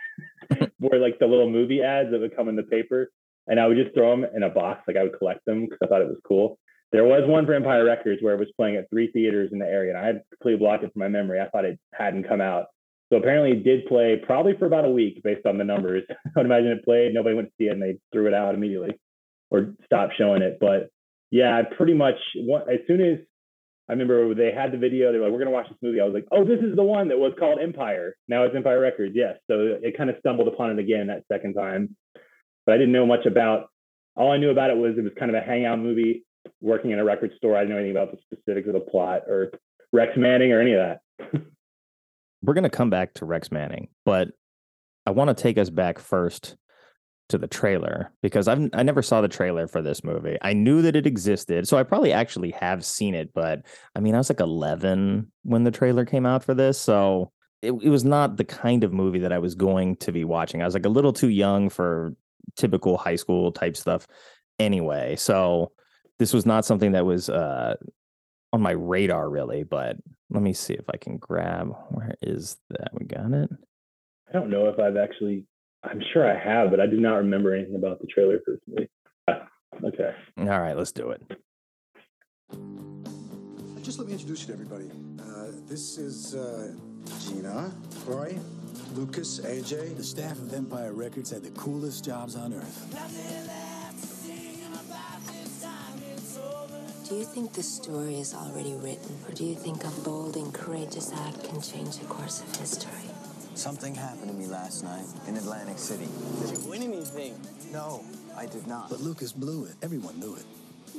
where 0.80 1.00
like 1.00 1.20
the 1.20 1.28
little 1.28 1.50
movie 1.50 1.84
ads 1.84 2.12
that 2.12 2.22
would 2.22 2.36
come 2.36 2.48
in 2.48 2.56
the 2.56 2.64
paper, 2.64 3.12
and 3.48 3.60
I 3.60 3.68
would 3.68 3.78
just 3.78 3.94
throw 3.94 4.12
them 4.12 4.26
in 4.36 4.44
a 4.44 4.50
box. 4.50 4.84
Like 4.88 4.98
I 4.98 5.04
would 5.04 5.18
collect 5.18 5.46
them 5.46 5.66
because 5.66 5.80
I 5.84 5.88
thought 5.88 6.02
it 6.02 6.08
was 6.08 6.22
cool. 6.28 6.58
There 6.92 7.04
was 7.04 7.24
one 7.26 7.46
for 7.46 7.54
Empire 7.54 7.86
Records 7.86 8.22
where 8.22 8.36
it 8.36 8.40
was 8.40 8.52
playing 8.56 8.76
at 8.76 8.90
three 8.90 9.12
theaters 9.12 9.50
in 9.52 9.60
the 9.60 9.66
area, 9.66 9.96
and 9.96 10.00
I 10.00 10.06
had 10.06 10.22
completely 10.32 10.60
blocked 10.60 10.84
it 10.84 10.94
from 10.94 11.00
my 11.00 11.08
memory. 11.08 11.42
I 11.42 11.50
thought 11.50 11.66
it 11.66 11.80
hadn't 11.94 12.28
come 12.28 12.40
out. 12.40 12.68
So 13.12 13.18
apparently 13.18 13.52
it 13.52 13.64
did 13.64 13.86
play 13.88 14.22
probably 14.24 14.54
for 14.58 14.66
about 14.66 14.86
a 14.86 14.90
week 14.90 15.22
based 15.24 15.46
on 15.46 15.58
the 15.58 15.64
numbers. 15.64 16.04
I 16.10 16.16
would 16.36 16.46
imagine 16.46 16.72
it 16.72 16.86
played, 16.86 17.14
nobody 17.14 17.36
went 17.36 17.50
to 17.50 17.54
see 17.58 17.68
it, 17.68 17.74
and 17.74 17.82
they 17.82 17.98
threw 18.12 18.28
it 18.28 18.34
out 18.34 18.56
immediately 18.56 19.00
or 19.50 19.74
stopped 19.86 20.14
showing 20.18 20.42
it. 20.42 20.58
But 20.60 20.90
yeah, 21.32 21.58
I 21.58 21.76
pretty 21.76 21.94
much 21.94 22.16
as 22.72 22.80
soon 22.88 23.02
as 23.02 23.20
I 23.90 23.94
remember 23.94 24.34
they 24.34 24.52
had 24.52 24.72
the 24.72 24.78
video, 24.78 25.12
they 25.12 25.18
were 25.18 25.26
like, 25.26 25.34
"We're 25.34 25.40
gonna 25.40 25.52
watch 25.52 25.68
this 25.70 25.78
movie." 25.82 26.00
I 26.00 26.06
was 26.06 26.14
like, 26.14 26.28
"Oh, 26.32 26.44
this 26.44 26.60
is 26.60 26.76
the 26.76 26.84
one 26.84 27.10
that 27.10 27.20
was 27.20 27.34
called 27.38 27.60
Empire." 27.60 28.16
Now 28.28 28.44
it's 28.44 28.56
Empire 28.56 28.80
Records, 28.80 29.14
yes. 29.16 29.38
So 29.50 29.78
it 29.82 29.98
kind 29.98 30.10
of 30.10 30.16
stumbled 30.20 30.48
upon 30.48 30.72
it 30.72 30.80
again 30.80 31.08
that 31.08 31.26
second 31.32 31.56
time, 31.56 31.96
but 32.66 32.74
I 32.74 32.78
didn't 32.78 32.94
know 32.94 33.06
much 33.06 33.26
about. 33.26 33.68
All 34.16 34.32
I 34.32 34.38
knew 34.38 34.52
about 34.52 34.70
it 34.70 34.78
was 34.78 34.98
it 34.98 35.04
was 35.04 35.14
kind 35.18 35.34
of 35.34 35.42
a 35.42 35.46
hangout 35.46 35.80
movie, 35.80 36.26
working 36.62 36.92
in 36.92 37.00
a 37.00 37.04
record 37.04 37.32
store. 37.38 37.58
I 37.58 37.62
didn't 37.62 37.76
know 37.76 37.80
anything 37.80 37.98
about 37.98 38.12
the 38.12 38.20
specifics 38.22 38.68
of 38.68 38.74
the 38.74 38.80
plot 38.80 39.24
or 39.28 39.52
Rex 39.92 40.12
Manning 40.16 40.52
or 40.52 40.62
any 40.62 40.74
of 40.74 40.80
that. 40.80 41.42
we're 42.44 42.54
going 42.54 42.64
to 42.64 42.70
come 42.70 42.90
back 42.90 43.14
to 43.16 43.26
Rex 43.26 43.52
Manning, 43.52 43.88
but 44.06 44.30
I 45.06 45.12
want 45.12 45.36
to 45.36 45.42
take 45.42 45.58
us 45.58 45.70
back 45.70 45.98
first 45.98 46.58
to 47.30 47.38
the 47.38 47.48
trailer 47.48 48.12
because 48.22 48.48
I've 48.48 48.70
I 48.74 48.84
never 48.84 49.02
saw 49.02 49.22
the 49.22 49.28
trailer 49.28 49.68
for 49.68 49.82
this 49.82 50.04
movie. 50.04 50.38
I 50.42 50.54
knew 50.54 50.82
that 50.82 50.96
it 50.96 51.08
existed, 51.08 51.68
so 51.68 51.78
I 51.78 51.84
probably 51.84 52.12
actually 52.12 52.52
have 52.52 52.86
seen 52.86 53.16
it, 53.16 53.34
but 53.34 53.66
I 53.96 54.02
mean, 54.02 54.14
I 54.14 54.18
was 54.18 54.30
like 54.30 54.42
11 54.42 55.32
when 55.44 55.64
the 55.64 55.72
trailer 55.72 56.06
came 56.06 56.26
out 56.26 56.44
for 56.44 56.54
this, 56.54 56.80
so 56.80 57.32
it, 57.62 57.72
it 57.72 57.90
was 57.90 58.04
not 58.04 58.36
the 58.36 58.44
kind 58.44 58.84
of 58.84 58.92
movie 58.92 59.20
that 59.20 59.32
I 59.32 59.40
was 59.40 59.56
going 59.56 59.96
to 59.98 60.12
be 60.12 60.26
watching. 60.26 60.62
I 60.62 60.66
was 60.66 60.74
like 60.74 60.86
a 60.86 60.90
little 60.90 61.14
too 61.14 61.30
young 61.30 61.70
for 61.70 62.14
typical 62.56 62.98
high 62.98 63.16
school 63.16 63.52
type 63.52 63.76
stuff 63.76 64.08
anyway. 64.60 65.16
So 65.16 65.72
this 66.20 66.34
was 66.34 66.46
not 66.46 66.66
something 66.66 66.92
that 66.94 67.06
was 67.06 67.30
uh 67.30 67.76
on 68.52 68.62
my 68.62 68.72
radar 68.72 69.30
really, 69.30 69.64
but 69.64 69.98
let 70.30 70.44
me 70.44 70.54
see 70.54 70.74
if 70.74 70.86
I 70.94 70.98
can 70.98 71.18
grab 71.18 71.74
where 71.90 72.16
is 72.22 72.58
that? 72.70 72.92
We 72.94 73.06
got 73.06 73.32
it. 73.34 73.50
I 74.30 74.34
don't 74.34 74.50
know 74.50 74.68
if 74.68 74.80
I've 74.80 74.98
actually 74.98 75.46
I'm 75.84 76.02
sure 76.14 76.30
I 76.30 76.42
have, 76.42 76.72
but 76.72 76.80
I 76.80 76.88
do 76.88 77.00
not 77.00 77.16
remember 77.16 77.54
anything 77.54 77.76
about 77.76 78.00
the 78.00 78.08
trailer 78.08 78.40
for 78.46 78.52
this 78.52 78.62
movie. 78.68 78.90
okay. 79.86 80.16
All 80.38 80.62
right, 80.62 80.78
let's 80.78 80.94
do 80.94 81.10
it. 81.10 81.22
Just 83.84 84.00
let 84.00 84.08
me 84.08 84.14
introduce 84.14 84.40
you 84.40 84.48
to 84.48 84.54
everybody. 84.54 84.90
Uh, 85.20 85.52
this 85.68 85.98
is 85.98 86.36
uh, 86.36 86.72
Gina, 87.28 87.70
Roy, 88.06 88.40
Lucas, 88.94 89.42
AJ. 89.42 89.98
The 89.98 90.04
staff 90.06 90.40
of 90.40 90.54
Empire 90.54 90.94
Records 90.94 91.32
had 91.32 91.44
the 91.44 91.50
coolest 91.50 92.06
jobs 92.06 92.38
on 92.38 92.54
earth. 92.54 92.88
Do 97.10 97.16
you 97.16 97.26
think 97.26 97.52
the 97.52 97.62
story 97.62 98.22
is 98.22 98.34
already 98.34 98.74
written, 98.76 99.18
or 99.28 99.34
do 99.34 99.44
you 99.44 99.56
think 99.56 99.84
a 99.84 99.90
bold 100.06 100.38
and 100.38 100.54
courageous 100.54 101.12
act 101.12 101.44
can 101.44 101.60
change 101.60 101.98
the 101.98 102.06
course 102.06 102.40
of 102.40 102.56
history? 102.56 103.10
Something 103.56 103.94
happened 103.94 104.30
to 104.30 104.34
me 104.34 104.46
last 104.46 104.86
night 104.86 105.04
in 105.28 105.36
Atlantic 105.36 105.78
City. 105.78 106.08
Did 106.40 106.58
you 106.58 106.70
win 106.70 106.84
anything? 106.84 107.36
No, 107.74 108.06
I 108.38 108.46
did 108.46 108.66
not. 108.66 108.90
But 108.90 109.02
Lucas 109.02 109.34
blew 109.34 109.66
it. 109.66 109.76
Everyone 109.82 110.18
knew 110.22 110.36
it. 110.36 110.46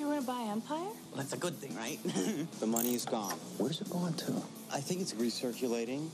You 0.05 0.11
want 0.11 0.21
to 0.21 0.27
buy 0.27 0.43
Empire? 0.43 0.81
Well, 0.81 1.17
that's 1.17 1.33
a 1.33 1.39
good 1.39 1.57
thing, 1.57 1.75
right? 1.75 1.99
the 2.61 2.67
money 2.67 2.95
is 2.95 3.07
gone. 3.07 3.33
Where's 3.57 3.81
it 3.81 3.89
going 3.89 4.13
to? 4.13 4.35
I 4.71 4.79
think 4.79 5.01
it's 5.01 5.15
recirculating. 5.15 6.11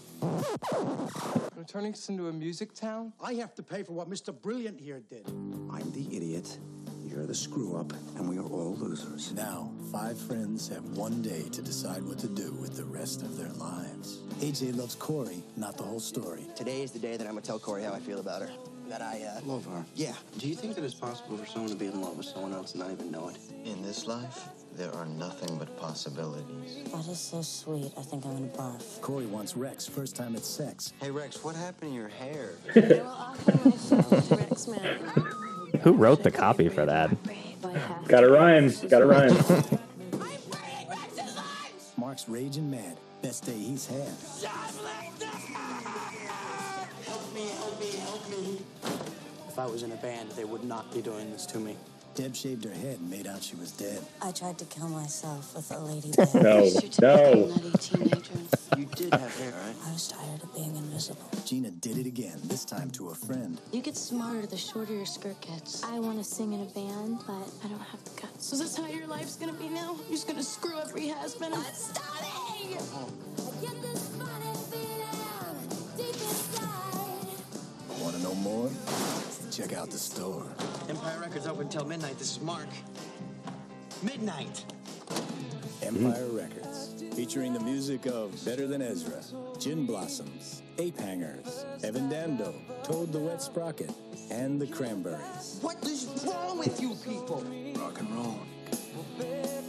We're 1.56 1.64
turning 1.64 1.90
this 1.90 2.08
into 2.08 2.28
a 2.28 2.32
music 2.32 2.72
town? 2.72 3.12
I 3.20 3.34
have 3.34 3.52
to 3.56 3.64
pay 3.64 3.82
for 3.82 3.92
what 3.94 4.08
Mr. 4.08 4.32
Brilliant 4.32 4.78
here 4.78 5.02
did. 5.10 5.26
I'm 5.26 5.90
the 5.90 6.06
idiot. 6.16 6.56
You're 7.04 7.26
the 7.26 7.34
screw 7.34 7.76
up, 7.76 7.92
and 8.16 8.28
we 8.28 8.38
are 8.38 8.46
all 8.46 8.76
losers. 8.76 9.32
Now, 9.32 9.72
five 9.90 10.16
friends 10.16 10.68
have 10.68 10.84
one 10.96 11.20
day 11.20 11.48
to 11.50 11.60
decide 11.60 12.04
what 12.04 12.20
to 12.20 12.28
do 12.28 12.52
with 12.52 12.76
the 12.76 12.84
rest 12.84 13.22
of 13.22 13.36
their 13.36 13.52
lives. 13.54 14.18
AJ 14.38 14.76
loves 14.76 14.94
Corey, 14.94 15.42
not 15.56 15.76
the 15.76 15.82
whole 15.82 15.98
story. 15.98 16.46
Today 16.54 16.82
is 16.82 16.92
the 16.92 17.00
day 17.00 17.16
that 17.16 17.26
I'm 17.26 17.32
gonna 17.32 17.40
tell 17.40 17.58
Corey 17.58 17.82
how 17.82 17.92
I 17.92 17.98
feel 17.98 18.20
about 18.20 18.42
her. 18.42 18.50
That 18.90 19.02
I, 19.02 19.22
uh. 19.22 19.40
Love 19.44 19.66
her. 19.66 19.84
Yeah. 19.94 20.14
Do 20.38 20.48
you 20.48 20.56
think 20.56 20.74
that 20.74 20.82
it's 20.82 20.94
possible 20.94 21.36
for 21.36 21.46
someone 21.46 21.70
to 21.70 21.76
be 21.76 21.86
in 21.86 22.00
love 22.00 22.16
with 22.16 22.26
someone 22.26 22.52
else 22.52 22.72
and 22.72 22.82
not 22.82 22.90
even 22.90 23.12
know 23.12 23.28
it? 23.28 23.36
In 23.64 23.80
this 23.82 24.08
life, 24.08 24.48
there 24.76 24.92
are 24.96 25.06
nothing 25.06 25.56
but 25.58 25.78
possibilities. 25.78 26.82
That 26.90 27.06
is 27.06 27.20
so 27.20 27.40
sweet. 27.40 27.92
I 27.96 28.02
think 28.02 28.26
I'm 28.26 28.34
gonna 28.34 28.48
barf. 28.48 29.00
Corey 29.00 29.26
wants 29.26 29.56
Rex 29.56 29.86
first 29.86 30.16
time 30.16 30.34
at 30.34 30.44
sex. 30.44 30.92
Hey, 31.00 31.12
Rex, 31.12 31.44
what 31.44 31.54
happened 31.54 31.92
to 31.92 31.96
your 31.96 32.08
hair? 32.08 32.54
Rex 32.74 34.66
Manning. 34.66 35.04
Who 35.82 35.92
wrote 35.92 36.24
the 36.24 36.32
copy 36.32 36.68
for 36.68 36.84
that? 36.84 37.10
Got 38.08 38.24
a 38.24 38.28
rhyme. 38.28 38.72
Got 38.88 39.02
a 39.02 39.06
rhyme. 39.06 39.36
Mark's 41.96 42.28
raging 42.28 42.68
mad. 42.68 42.96
Best 43.22 43.44
day 43.44 43.52
he's 43.52 43.86
had. 43.86 45.29
I 49.60 49.66
was 49.66 49.82
in 49.82 49.92
a 49.92 49.96
band, 49.96 50.30
they 50.30 50.44
would 50.44 50.64
not 50.64 50.90
be 50.90 51.02
doing 51.02 51.30
this 51.32 51.44
to 51.46 51.58
me. 51.58 51.76
Deb 52.14 52.34
shaved 52.34 52.64
her 52.64 52.72
head 52.72 52.98
and 52.98 53.10
made 53.10 53.26
out 53.26 53.42
she 53.42 53.56
was 53.56 53.70
dead. 53.72 54.02
I 54.22 54.32
tried 54.32 54.56
to 54.56 54.64
kill 54.64 54.88
myself 54.88 55.54
with 55.54 55.70
a 55.70 55.78
lady 55.78 56.12
No, 56.34 56.66
no. 57.02 57.46
Nutty 57.46 57.70
teenager. 57.78 58.32
You 58.78 58.86
did 58.86 59.12
have 59.12 59.38
hair, 59.38 59.52
right? 59.52 59.76
I 59.86 59.92
was 59.92 60.08
tired 60.08 60.42
of 60.42 60.54
being 60.54 60.74
invisible. 60.74 61.28
Gina 61.44 61.70
did 61.72 61.98
it 61.98 62.06
again, 62.06 62.40
this 62.44 62.64
time 62.64 62.90
to 62.92 63.10
a 63.10 63.14
friend. 63.14 63.60
You 63.70 63.82
get 63.82 63.98
smarter 63.98 64.46
the 64.46 64.56
shorter 64.56 64.94
your 64.94 65.04
skirt 65.04 65.38
gets. 65.42 65.84
I 65.84 65.98
want 65.98 66.16
to 66.16 66.24
sing 66.24 66.54
in 66.54 66.62
a 66.62 66.64
band, 66.64 67.18
but 67.26 67.46
I 67.62 67.68
don't 67.68 67.82
have 67.82 68.02
the 68.04 68.18
guts. 68.18 68.46
So 68.46 68.54
is 68.54 68.60
this 68.60 68.76
how 68.78 68.86
your 68.86 69.06
life's 69.06 69.36
gonna 69.36 69.52
be 69.52 69.68
now? 69.68 69.94
You're 70.08 70.16
just 70.16 70.26
gonna 70.26 70.42
screw 70.42 70.80
every 70.80 71.08
has-been 71.08 71.52
and 71.52 71.62
starting! 71.74 72.78
Want 78.00 78.16
to 78.16 78.22
know 78.22 78.34
more? 78.36 78.70
Check 79.50 79.72
out 79.72 79.90
the 79.90 79.98
store. 79.98 80.46
Empire 80.88 81.18
Records 81.20 81.46
open 81.48 81.62
until 81.62 81.84
midnight. 81.84 82.16
This 82.18 82.36
is 82.36 82.40
Mark. 82.40 82.68
Midnight. 84.00 84.64
Empire 85.82 86.28
Records, 86.28 86.94
featuring 87.14 87.52
the 87.52 87.58
music 87.58 88.06
of 88.06 88.32
Better 88.44 88.68
Than 88.68 88.80
Ezra, 88.80 89.20
Gin 89.58 89.86
Blossoms, 89.86 90.62
Ape 90.78 90.98
Hangers, 90.98 91.64
Evan 91.82 92.08
Dando, 92.08 92.54
Toad 92.84 93.12
the 93.12 93.18
Wet 93.18 93.42
Sprocket, 93.42 93.90
and 94.30 94.60
the 94.60 94.68
Cranberries. 94.68 95.58
What 95.62 95.84
is 95.84 96.24
wrong 96.24 96.58
with 96.58 96.80
you 96.80 96.94
people? 97.04 97.44
Rock 97.74 97.98
and 97.98 98.14
roll. 98.14 98.38
Well, 98.94 99.04
there 99.18 99.60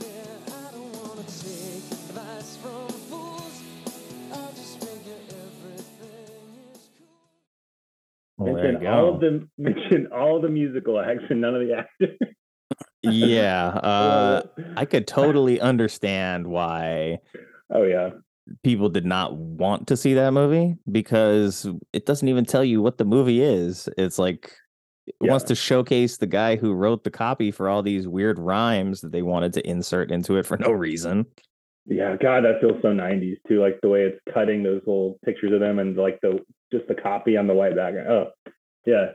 you 8.46 8.54
mention 8.54 8.88
all 8.88 9.14
of 9.16 9.20
the 9.20 9.48
mention 9.58 10.08
all 10.08 10.42
the 10.42 10.50
musical 10.50 11.00
acts 11.00 11.24
and 11.30 11.42
none 11.42 11.56
of 11.56 11.68
the 11.68 11.74
actors. 11.78 12.18
yeah, 13.02 13.68
uh, 13.84 14.42
I 14.78 14.86
could 14.86 15.08
totally 15.08 15.60
understand 15.60 16.48
why 16.48 17.20
oh 17.74 17.84
yeah. 17.84 18.12
people 18.64 18.90
did 18.90 19.06
not 19.06 19.36
want 19.36 19.88
to 19.88 19.98
see 19.98 20.14
that 20.16 20.32
movie 20.32 20.78
because 20.92 21.68
it 21.94 22.06
doesn't 22.06 22.28
even 22.28 22.46
tell 22.46 22.64
you 22.64 22.82
what 22.82 22.98
the 22.98 23.06
movie 23.06 23.42
is. 23.42 23.90
It's 23.98 24.20
like 24.20 24.54
it 25.08 25.30
wants 25.30 25.46
to 25.46 25.56
showcase 25.56 26.18
the 26.18 26.28
guy 26.28 26.56
who 26.56 26.74
wrote 26.74 27.04
the 27.04 27.12
copy 27.12 27.52
for 27.52 27.70
all 27.70 27.82
these 27.82 28.08
weird 28.08 28.40
rhymes 28.40 29.02
that 29.02 29.12
they 29.12 29.22
wanted 29.22 29.54
to 29.54 29.68
insert 29.68 30.12
into 30.12 30.38
it 30.38 30.46
for 30.46 30.58
no 30.58 30.72
reason. 30.72 31.26
Yeah, 31.86 32.16
God, 32.22 32.44
that 32.44 32.62
feels 32.62 32.82
so 32.82 32.90
'90s 32.90 33.38
too. 33.48 33.60
Like 33.62 33.80
the 33.82 33.90
way 33.90 34.02
it's 34.02 34.20
cutting 34.34 34.64
those 34.64 34.82
little 34.86 35.20
pictures 35.26 35.52
of 35.52 35.60
them 35.60 35.80
and 35.80 35.98
like 35.98 36.20
the 36.22 36.40
just 36.72 36.88
the 36.88 36.96
copy 36.96 37.38
on 37.38 37.48
the 37.48 37.54
white 37.54 37.76
background. 37.76 38.08
Oh, 38.10 38.52
Yeah, 38.86 39.12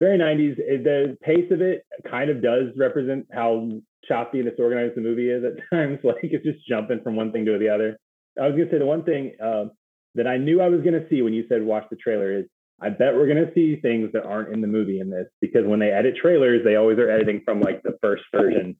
very 0.00 0.18
90s. 0.18 0.56
The 0.56 1.16
pace 1.22 1.50
of 1.50 1.60
it 1.60 1.84
kind 2.08 2.30
of 2.30 2.42
does 2.42 2.68
represent 2.76 3.26
how 3.32 3.68
choppy 4.06 4.40
and 4.40 4.48
disorganized 4.48 4.96
the 4.96 5.00
movie 5.00 5.30
is 5.30 5.44
at 5.44 5.62
times. 5.70 5.98
Like 6.04 6.16
it's 6.22 6.44
just 6.44 6.66
jumping 6.68 7.00
from 7.02 7.16
one 7.16 7.32
thing 7.32 7.44
to 7.46 7.58
the 7.58 7.68
other. 7.68 7.98
I 8.40 8.46
was 8.46 8.52
gonna 8.52 8.70
say 8.70 8.78
the 8.78 8.86
one 8.86 9.04
thing 9.04 9.32
um, 9.42 9.72
that 10.14 10.26
I 10.26 10.36
knew 10.36 10.60
I 10.60 10.68
was 10.68 10.82
gonna 10.82 11.08
see 11.10 11.22
when 11.22 11.32
you 11.32 11.44
said 11.48 11.62
watch 11.62 11.84
the 11.90 11.96
trailer 11.96 12.32
is 12.32 12.44
I 12.80 12.90
bet 12.90 13.14
we're 13.14 13.26
gonna 13.26 13.52
see 13.54 13.76
things 13.76 14.12
that 14.12 14.24
aren't 14.24 14.52
in 14.52 14.60
the 14.60 14.68
movie 14.68 15.00
in 15.00 15.10
this 15.10 15.26
because 15.40 15.66
when 15.66 15.80
they 15.80 15.90
edit 15.90 16.14
trailers, 16.20 16.62
they 16.64 16.76
always 16.76 16.98
are 16.98 17.10
editing 17.10 17.42
from 17.44 17.60
like 17.60 17.82
the 17.82 17.98
first 18.00 18.22
version 18.32 18.76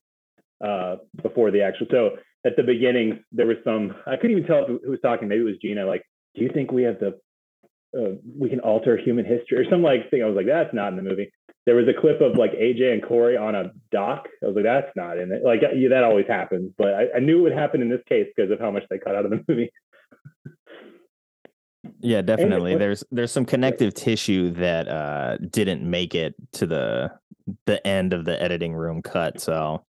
uh, 0.65 0.97
before 1.23 1.51
the 1.51 1.63
actual. 1.63 1.89
So 1.91 2.11
at 2.47 2.57
the 2.57 2.63
beginning, 2.63 3.25
there 3.33 3.47
was 3.47 3.57
some 3.65 3.95
I 4.07 4.17
couldn't 4.17 4.39
even 4.39 4.47
tell 4.47 4.67
who 4.67 4.81
was 4.89 5.01
talking. 5.01 5.27
Maybe 5.27 5.41
it 5.41 5.45
was 5.45 5.57
Gina. 5.61 5.85
Like, 5.85 6.05
do 6.37 6.43
you 6.43 6.51
think 6.55 6.71
we 6.71 6.85
have 6.85 7.01
the 7.01 7.19
uh, 7.97 8.17
we 8.39 8.49
can 8.49 8.61
alter 8.61 8.97
human 8.97 9.25
history 9.25 9.59
or 9.59 9.71
some 9.71 9.83
like 9.83 10.11
thing? 10.11 10.23
I 10.23 10.27
was 10.27 10.37
like, 10.37 10.47
that's 10.47 10.75
not 10.75 10.89
in 10.89 10.97
the 10.97 11.03
movie. 11.03 11.31
There 11.67 11.77
was 11.77 11.87
a 11.89 12.01
clip 12.01 12.21
of 12.21 12.37
like 12.37 12.53
AJ 12.53 12.93
and 12.93 13.03
Corey 13.03 13.37
on 13.37 13.55
a 13.55 13.73
dock. 13.93 14.27
I 14.43 14.47
was 14.47 14.57
like, 14.57 14.65
that's 14.65 14.91
not 14.97 15.19
in 15.19 15.33
it. 15.33 15.43
Like 15.45 15.61
yeah, 15.63 15.89
that 15.91 16.05
always 16.05 16.27
happens, 16.27 16.73
but 16.79 16.95
I, 16.95 17.17
I 17.17 17.19
knew 17.21 17.41
it 17.41 17.43
would 17.43 17.53
happen 17.53 17.83
in 17.83 17.91
this 17.91 18.01
case 18.09 18.27
because 18.35 18.51
of 18.51 18.59
how 18.59 18.71
much 18.71 18.85
they 18.89 18.99
cut 18.99 19.15
out 19.15 19.25
of 19.25 19.31
the 19.31 19.45
movie. 19.49 19.71
Yeah, 22.01 22.23
definitely. 22.23 22.77
There's 22.77 23.05
there's 23.11 23.33
some 23.33 23.45
connective 23.45 23.95
tissue 23.95 24.51
that 24.53 24.89
uh 24.89 25.37
didn't 25.39 25.89
make 25.89 26.15
it 26.15 26.35
to 26.53 26.67
the 26.67 27.13
the 27.67 27.85
end 27.87 28.13
of 28.13 28.25
the 28.25 28.41
editing 28.41 28.75
room 28.75 29.03
cut. 29.03 29.41
So 29.41 29.85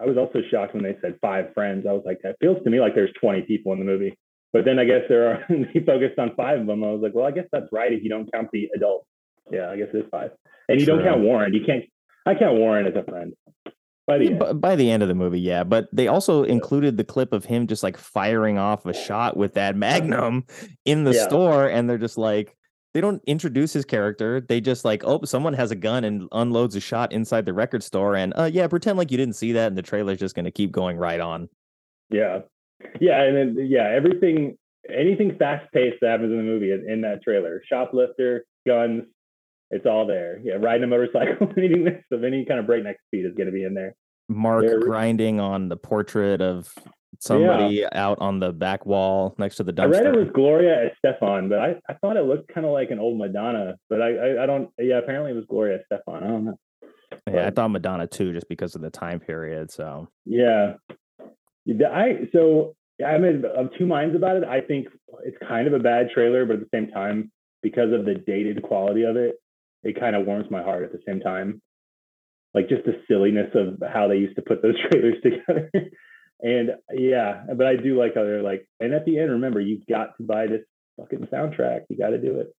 I 0.00 0.04
was 0.04 0.16
also 0.16 0.40
shocked 0.50 0.74
when 0.74 0.82
they 0.82 0.96
said 1.00 1.18
five 1.20 1.52
friends. 1.54 1.86
I 1.88 1.92
was 1.92 2.02
like, 2.04 2.18
that 2.22 2.36
feels 2.40 2.62
to 2.64 2.70
me 2.70 2.80
like 2.80 2.94
there's 2.94 3.12
20 3.20 3.42
people 3.42 3.72
in 3.72 3.78
the 3.78 3.84
movie. 3.84 4.18
But 4.52 4.64
then 4.64 4.78
I 4.78 4.84
guess 4.84 5.02
there 5.08 5.28
are 5.30 5.44
he 5.72 5.80
focused 5.80 6.18
on 6.18 6.34
five 6.36 6.60
of 6.60 6.66
them. 6.66 6.82
I 6.84 6.90
was 6.90 7.00
like, 7.02 7.14
well, 7.14 7.26
I 7.26 7.30
guess 7.30 7.46
that's 7.52 7.66
right 7.72 7.92
if 7.92 8.02
you 8.02 8.08
don't 8.10 8.30
count 8.32 8.48
the 8.52 8.68
adults. 8.74 9.06
Yeah, 9.50 9.70
I 9.70 9.76
guess 9.76 9.88
it 9.94 9.98
is 9.98 10.04
five. 10.10 10.30
And 10.68 10.78
you 10.80 10.86
don't 10.86 11.02
count 11.02 11.20
Warren. 11.20 11.52
You 11.54 11.64
can't 11.64 11.84
I 12.26 12.34
count 12.34 12.58
Warren 12.58 12.86
as 12.86 12.94
a 12.94 13.02
friend. 13.04 13.32
By 14.06 14.18
the 14.18 14.24
Yeah, 14.26 14.44
end. 14.48 14.60
by 14.60 14.76
the 14.76 14.90
end 14.90 15.02
of 15.02 15.08
the 15.08 15.14
movie, 15.14 15.40
yeah. 15.40 15.62
But 15.64 15.88
they 15.92 16.08
also 16.08 16.42
included 16.44 16.96
the 16.96 17.04
clip 17.04 17.32
of 17.32 17.44
him 17.44 17.66
just 17.66 17.82
like 17.82 17.96
firing 17.96 18.58
off 18.58 18.84
a 18.86 18.92
shot 18.92 19.36
with 19.36 19.54
that 19.54 19.76
magnum 19.76 20.44
in 20.84 21.04
the 21.04 21.12
Yeah. 21.14 21.28
store, 21.28 21.66
and 21.68 21.88
they're 21.88 21.98
just 21.98 22.18
like 22.18 22.56
they 22.92 23.00
don't 23.00 23.22
introduce 23.26 23.72
his 23.72 23.84
character. 23.84 24.40
They 24.40 24.60
just 24.60 24.84
like, 24.84 25.04
oh, 25.04 25.22
someone 25.24 25.52
has 25.54 25.70
a 25.70 25.76
gun 25.76 26.02
and 26.02 26.28
unloads 26.32 26.74
a 26.74 26.80
shot 26.80 27.12
inside 27.12 27.46
the 27.46 27.52
record 27.52 27.84
store, 27.84 28.16
and 28.16 28.32
uh, 28.36 28.50
yeah, 28.52 28.66
pretend 28.66 28.98
like 28.98 29.12
you 29.12 29.16
didn't 29.16 29.36
see 29.36 29.52
that, 29.52 29.68
and 29.68 29.78
the 29.78 29.82
trailer's 29.82 30.18
just 30.18 30.34
gonna 30.34 30.50
keep 30.50 30.72
going 30.72 30.96
right 30.96 31.20
on. 31.20 31.48
Yeah. 32.10 32.40
Yeah. 33.00 33.22
And 33.22 33.36
then, 33.36 33.66
yeah, 33.68 33.88
everything, 33.88 34.56
anything 34.92 35.36
fast 35.38 35.70
paced 35.72 35.96
that 36.00 36.10
happens 36.10 36.32
in 36.32 36.38
the 36.38 36.44
movie 36.44 36.70
is 36.70 36.80
in 36.86 37.00
that 37.02 37.22
trailer. 37.22 37.62
Shoplifter, 37.68 38.44
guns, 38.66 39.04
it's 39.70 39.86
all 39.86 40.06
there. 40.06 40.40
Yeah. 40.42 40.54
Riding 40.54 40.84
a 40.84 40.86
motorcycle, 40.86 41.48
anything 41.56 42.02
of 42.10 42.24
any 42.24 42.44
kind 42.44 42.60
of 42.60 42.66
breakneck 42.66 42.96
speed 43.06 43.26
is 43.26 43.34
going 43.34 43.46
to 43.46 43.52
be 43.52 43.64
in 43.64 43.74
there. 43.74 43.94
Mark 44.28 44.64
They're- 44.64 44.80
grinding 44.80 45.40
on 45.40 45.68
the 45.68 45.76
portrait 45.76 46.40
of 46.40 46.72
somebody 47.18 47.84
out 47.92 48.18
on 48.20 48.38
the 48.38 48.52
back 48.52 48.86
wall 48.86 49.34
next 49.38 49.56
to 49.56 49.64
the 49.64 49.74
I 49.82 49.84
read 49.86 50.06
it 50.06 50.16
was 50.16 50.28
Gloria 50.32 50.90
Estefan, 51.04 51.48
but 51.48 51.58
I, 51.58 51.74
I 51.88 51.94
thought 51.94 52.16
it 52.16 52.24
looked 52.24 52.48
kind 52.54 52.64
of 52.64 52.72
like 52.72 52.90
an 52.90 52.98
old 52.98 53.18
Madonna, 53.18 53.74
but 53.90 54.00
I, 54.00 54.14
I, 54.14 54.42
I 54.44 54.46
don't, 54.46 54.70
yeah, 54.78 54.98
apparently 54.98 55.32
it 55.32 55.34
was 55.34 55.44
Gloria 55.48 55.80
Estefan. 55.92 56.22
I 56.22 56.26
don't 56.26 56.44
know. 56.46 56.58
Yeah, 57.30 57.46
I 57.46 57.50
thought 57.50 57.68
Madonna 57.72 58.06
too, 58.06 58.32
just 58.32 58.48
because 58.48 58.74
of 58.76 58.80
the 58.82 58.90
time 58.90 59.18
period. 59.20 59.70
So 59.70 60.08
Yeah. 60.24 60.74
I 61.68 62.28
so 62.32 62.74
I'm 63.04 63.24
of 63.24 63.70
two 63.78 63.86
minds 63.86 64.16
about 64.16 64.36
it. 64.36 64.44
I 64.44 64.60
think 64.60 64.88
it's 65.24 65.36
kind 65.46 65.66
of 65.66 65.74
a 65.74 65.78
bad 65.78 66.08
trailer, 66.14 66.44
but 66.44 66.54
at 66.54 66.60
the 66.60 66.68
same 66.74 66.90
time, 66.90 67.30
because 67.62 67.92
of 67.92 68.04
the 68.04 68.14
dated 68.14 68.62
quality 68.62 69.04
of 69.04 69.16
it, 69.16 69.36
it 69.82 69.98
kind 69.98 70.16
of 70.16 70.26
warms 70.26 70.50
my 70.50 70.62
heart 70.62 70.84
at 70.84 70.92
the 70.92 71.00
same 71.06 71.20
time. 71.20 71.60
Like 72.52 72.68
just 72.68 72.84
the 72.84 73.00
silliness 73.08 73.50
of 73.54 73.82
how 73.92 74.08
they 74.08 74.16
used 74.16 74.36
to 74.36 74.42
put 74.42 74.62
those 74.62 74.74
trailers 74.90 75.16
together. 75.22 75.70
and 76.40 76.70
yeah, 76.92 77.44
but 77.56 77.66
I 77.66 77.76
do 77.76 77.98
like 77.98 78.14
how 78.14 78.24
they're 78.24 78.42
like, 78.42 78.66
and 78.80 78.92
at 78.92 79.04
the 79.04 79.18
end, 79.18 79.30
remember, 79.30 79.60
you've 79.60 79.86
got 79.86 80.16
to 80.16 80.22
buy 80.22 80.46
this 80.46 80.62
fucking 80.98 81.28
soundtrack. 81.32 81.82
You 81.88 81.96
got 81.96 82.10
to 82.10 82.18
do 82.20 82.40
it. 82.40 82.54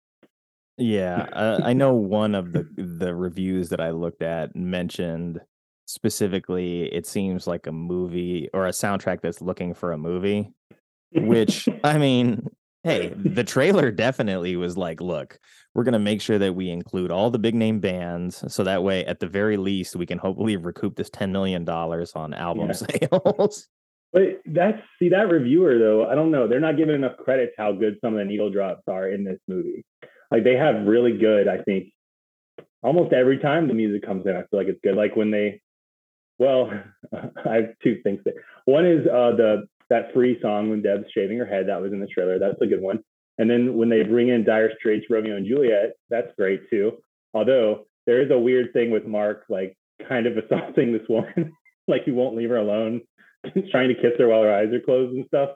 Yeah, 0.77 1.27
uh, 1.33 1.59
I 1.63 1.73
know 1.73 1.93
one 1.93 2.33
of 2.33 2.53
the 2.53 2.67
the 2.75 3.13
reviews 3.13 3.69
that 3.69 3.81
I 3.81 3.91
looked 3.91 4.23
at 4.23 4.55
mentioned 4.55 5.41
specifically 5.91 6.83
it 6.93 7.05
seems 7.05 7.47
like 7.47 7.67
a 7.67 7.71
movie 7.71 8.49
or 8.53 8.65
a 8.67 8.71
soundtrack 8.71 9.21
that's 9.21 9.41
looking 9.41 9.73
for 9.73 9.91
a 9.91 9.97
movie, 9.97 10.51
which 11.13 11.67
I 11.83 11.97
mean, 11.97 12.47
hey, 12.83 13.13
the 13.15 13.43
trailer 13.43 13.91
definitely 13.91 14.55
was 14.55 14.77
like, 14.77 15.01
look, 15.01 15.37
we're 15.75 15.83
going 15.83 15.93
to 15.93 15.99
make 15.99 16.21
sure 16.21 16.39
that 16.39 16.55
we 16.55 16.69
include 16.69 17.11
all 17.11 17.29
the 17.29 17.39
big 17.39 17.55
name 17.55 17.79
bands 17.79 18.43
so 18.53 18.63
that 18.63 18.83
way 18.83 19.05
at 19.05 19.19
the 19.19 19.27
very 19.27 19.57
least 19.57 19.95
we 19.95 20.05
can 20.05 20.17
hopefully 20.17 20.57
recoup 20.57 20.95
this 20.95 21.09
10 21.11 21.31
million 21.31 21.63
dollars 21.63 22.13
on 22.15 22.33
album 22.33 22.67
Yeah. 22.67 22.73
sales. 22.73 23.67
But 24.13 24.41
that's 24.45 24.81
see 24.99 25.07
that 25.07 25.29
reviewer 25.29 25.79
though. 25.79 26.05
I 26.05 26.15
don't 26.15 26.31
know. 26.31 26.45
They're 26.45 26.59
not 26.59 26.75
giving 26.75 26.95
enough 26.95 27.15
credit 27.15 27.53
to 27.55 27.61
how 27.61 27.71
good 27.71 27.97
some 28.01 28.11
of 28.13 28.19
the 28.19 28.25
needle 28.25 28.49
drops 28.49 28.83
are 28.89 29.07
in 29.07 29.23
this 29.23 29.39
movie. 29.47 29.85
Like 30.29 30.43
they 30.43 30.57
have 30.57 30.85
really 30.85 31.17
good. 31.17 31.47
I 31.47 31.59
think 31.59 31.93
almost 32.83 33.13
every 33.13 33.37
time 33.37 33.69
the 33.69 33.73
music 33.73 34.05
comes 34.05 34.25
in, 34.25 34.35
I 34.35 34.41
feel 34.41 34.59
like 34.59 34.67
it's 34.67 34.81
good. 34.83 34.95
Like 34.97 35.15
when 35.15 35.31
they, 35.31 35.61
well, 36.41 36.71
I 37.45 37.53
have 37.55 37.69
two 37.83 38.01
things 38.03 38.19
there. 38.25 38.33
One 38.65 38.85
is 38.85 39.05
uh, 39.07 39.31
the 39.37 39.67
that 39.91 40.11
free 40.13 40.39
song 40.41 40.69
when 40.69 40.81
Deb's 40.81 41.05
shaving 41.13 41.37
her 41.37 41.45
head. 41.45 41.67
That 41.67 41.81
was 41.81 41.93
in 41.93 41.99
the 41.99 42.07
trailer. 42.07 42.39
That's 42.39 42.59
a 42.61 42.65
good 42.65 42.81
one. 42.81 42.99
And 43.37 43.49
then 43.49 43.75
when 43.75 43.89
they 43.89 44.03
bring 44.03 44.29
in 44.29 44.43
Dire 44.43 44.71
Straits, 44.79 45.05
Romeo 45.09 45.35
and 45.37 45.45
Juliet, 45.47 45.91
that's 46.09 46.29
great 46.37 46.69
too. 46.69 46.97
Although 47.33 47.85
there 48.07 48.21
is 48.21 48.31
a 48.31 48.37
weird 48.39 48.73
thing 48.73 48.89
with 48.91 49.05
Mark, 49.05 49.43
like 49.49 49.77
kind 50.09 50.25
of 50.27 50.37
assaulting 50.43 50.91
this 50.93 51.07
woman, 51.07 51.53
like 51.87 52.03
he 52.05 52.11
won't 52.11 52.35
leave 52.35 52.49
her 52.49 52.57
alone, 52.57 53.01
trying 53.71 53.89
to 53.89 53.95
kiss 53.95 54.13
her 54.17 54.27
while 54.27 54.43
her 54.43 54.53
eyes 54.53 54.73
are 54.73 54.79
closed 54.81 55.13
and 55.15 55.25
stuff. 55.27 55.49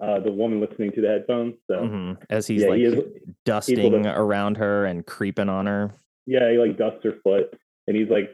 Uh, 0.00 0.18
the 0.20 0.32
woman 0.32 0.60
listening 0.60 0.90
to 0.92 1.00
the 1.00 1.08
headphones. 1.08 1.54
So 1.70 1.76
Mhm. 1.78 2.16
As 2.30 2.46
he's 2.46 2.62
Yeah, 2.62 2.68
like 2.68 2.78
he 2.78 2.84
is- 2.84 3.04
dusting 3.44 4.02
to- 4.02 4.18
around 4.20 4.56
her 4.56 4.84
and 4.86 5.04
creeping 5.06 5.48
on 5.48 5.66
her. 5.66 5.92
yeah, 6.26 6.50
he 6.50 6.58
like 6.58 6.76
dusts 6.78 7.04
her 7.04 7.14
foot 7.22 7.54
and 7.86 7.96
he's 7.96 8.08
like 8.08 8.30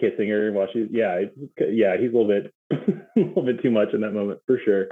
kissing 0.00 0.28
her 0.28 0.52
while 0.52 0.66
she's 0.72 0.86
yeah, 0.90 1.20
yeah, 1.58 1.96
he's 1.98 2.12
a 2.12 2.16
little 2.16 2.26
bit 2.28 2.52
a 2.72 3.20
little 3.20 3.42
bit 3.44 3.62
too 3.62 3.70
much 3.70 3.88
in 3.92 4.00
that 4.02 4.12
moment 4.12 4.40
for 4.46 4.58
sure. 4.64 4.86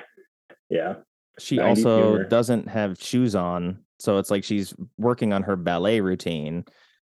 Yeah. 0.71 0.95
She 1.39 1.59
also 1.59 2.03
humor. 2.13 2.25
doesn't 2.25 2.69
have 2.69 2.97
shoes 3.01 3.35
on, 3.35 3.81
so 3.99 4.17
it's 4.19 4.31
like 4.31 4.43
she's 4.45 4.75
working 4.99 5.33
on 5.35 5.43
her 5.43 5.55
ballet 5.57 6.01
routine, 6.01 6.65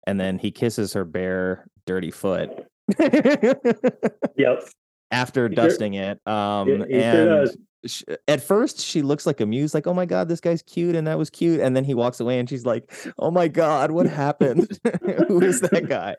and 0.06 0.20
then 0.20 0.38
he 0.38 0.52
kisses 0.52 0.94
her 0.94 1.04
bare, 1.06 1.66
dirty 1.88 2.12
foot 2.12 2.50
Yep. 3.00 4.64
after 5.12 5.50
He 5.50 5.56
sure- 5.56 5.64
dusting 5.68 5.94
it. 5.96 6.20
Um, 6.28 6.68
he 6.88 7.02
and 7.02 7.30
does. 7.30 7.58
sh- 7.88 8.04
at 8.28 8.42
first 8.44 8.80
she 8.86 9.02
looks 9.02 9.26
like 9.26 9.42
amused, 9.42 9.74
like, 9.74 9.88
"Oh 9.88 9.94
my 9.94 10.06
god, 10.06 10.30
this 10.30 10.40
guy's 10.40 10.62
cute," 10.62 10.96
and 10.96 11.08
that 11.08 11.18
was 11.18 11.30
cute. 11.30 11.60
And 11.60 11.76
then 11.76 11.84
he 11.84 11.94
walks 11.94 12.20
away, 12.20 12.40
and 12.40 12.48
she's 12.48 12.66
like, 12.66 12.94
"Oh 13.18 13.32
my 13.32 13.48
god, 13.48 13.92
what 13.92 14.06
happened? 14.06 14.68
Who 15.28 15.42
is 15.42 15.62
that 15.62 15.88
guy?" 15.90 16.16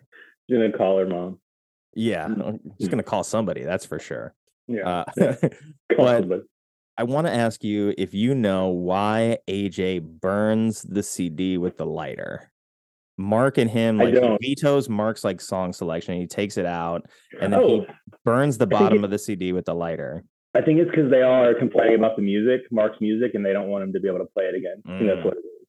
She's 0.51 0.59
gonna 0.59 0.73
call 0.73 0.99
her 0.99 1.07
mom. 1.07 1.39
Yeah, 1.95 2.29
she's 2.79 2.89
gonna 2.89 3.03
call 3.03 3.25
somebody. 3.25 3.63
That's 3.65 3.85
for 3.87 3.99
sure. 3.99 4.35
Yeah. 4.69 5.05
Uh, 5.19 5.35
but. 5.97 6.43
I 6.99 7.05
want 7.05 7.27
to 7.27 7.33
ask 7.33 7.65
you 7.65 7.95
if 7.97 8.13
you 8.13 8.35
know 8.35 8.69
why 8.69 9.39
AJ 9.49 10.03
burns 10.21 10.83
the 10.83 11.03
CD 11.03 11.57
with 11.57 11.79
the 11.79 11.87
lighter. 11.87 12.51
Mark 13.17 13.57
and 13.57 13.71
him 13.71 13.97
like 13.99 14.15
he 14.15 14.37
vetoes 14.43 14.89
Mark's 14.91 15.25
like 15.25 15.41
song 15.41 15.73
selection. 15.73 16.21
He 16.21 16.27
takes 16.27 16.59
it 16.59 16.67
out 16.67 17.07
and 17.41 17.51
then 17.53 17.61
Oh. 17.61 17.81
he 17.81 17.87
burns 18.27 18.59
the 18.59 18.67
bottom 18.67 19.05
of 19.05 19.11
the 19.11 19.19
CD 19.19 19.53
with 19.55 19.65
the 19.65 19.75
lighter. 19.75 20.23
I 20.55 20.61
think 20.61 20.81
it's 20.81 20.91
because 20.91 21.11
they 21.11 21.23
all 21.23 21.45
are 21.45 21.55
complaining 21.55 21.95
about 21.97 22.17
the 22.17 22.23
music, 22.23 22.61
Mark's 22.71 23.01
music, 23.01 23.33
and 23.35 23.45
they 23.45 23.55
don't 23.55 23.69
want 23.69 23.85
him 23.85 23.93
to 23.95 24.01
be 24.01 24.09
able 24.09 24.19
to 24.19 24.27
play 24.27 24.45
it 24.45 24.55
again. 24.55 24.83
I 24.87 24.99
think 24.99 25.09
that's 25.09 25.21
Mm. 25.21 25.25
what 25.25 25.35
it 25.35 25.39
is. 25.41 25.67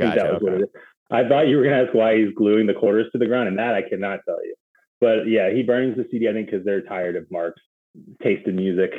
I 0.00 0.02
Gotcha. 0.16 0.38
what 0.40 0.52
okay. 0.52 0.56
it 0.56 0.62
is. 0.64 0.68
I 1.12 1.28
thought 1.28 1.46
you 1.46 1.56
were 1.58 1.62
gonna 1.64 1.84
ask 1.84 1.94
why 1.94 2.16
he's 2.18 2.34
gluing 2.34 2.66
the 2.66 2.74
quarters 2.74 3.06
to 3.12 3.18
the 3.18 3.26
ground, 3.26 3.46
and 3.48 3.58
that 3.60 3.74
I 3.74 3.82
cannot 3.82 4.20
tell 4.26 4.44
you. 4.44 4.54
But 5.00 5.26
yeah, 5.28 5.52
he 5.52 5.62
burns 5.62 5.96
the 5.96 6.06
CD, 6.10 6.28
I 6.28 6.32
think, 6.32 6.50
because 6.50 6.64
they're 6.64 6.82
tired 6.82 7.16
of 7.16 7.30
Mark's 7.30 7.60
taste 8.22 8.46
in 8.46 8.56
music 8.56 8.90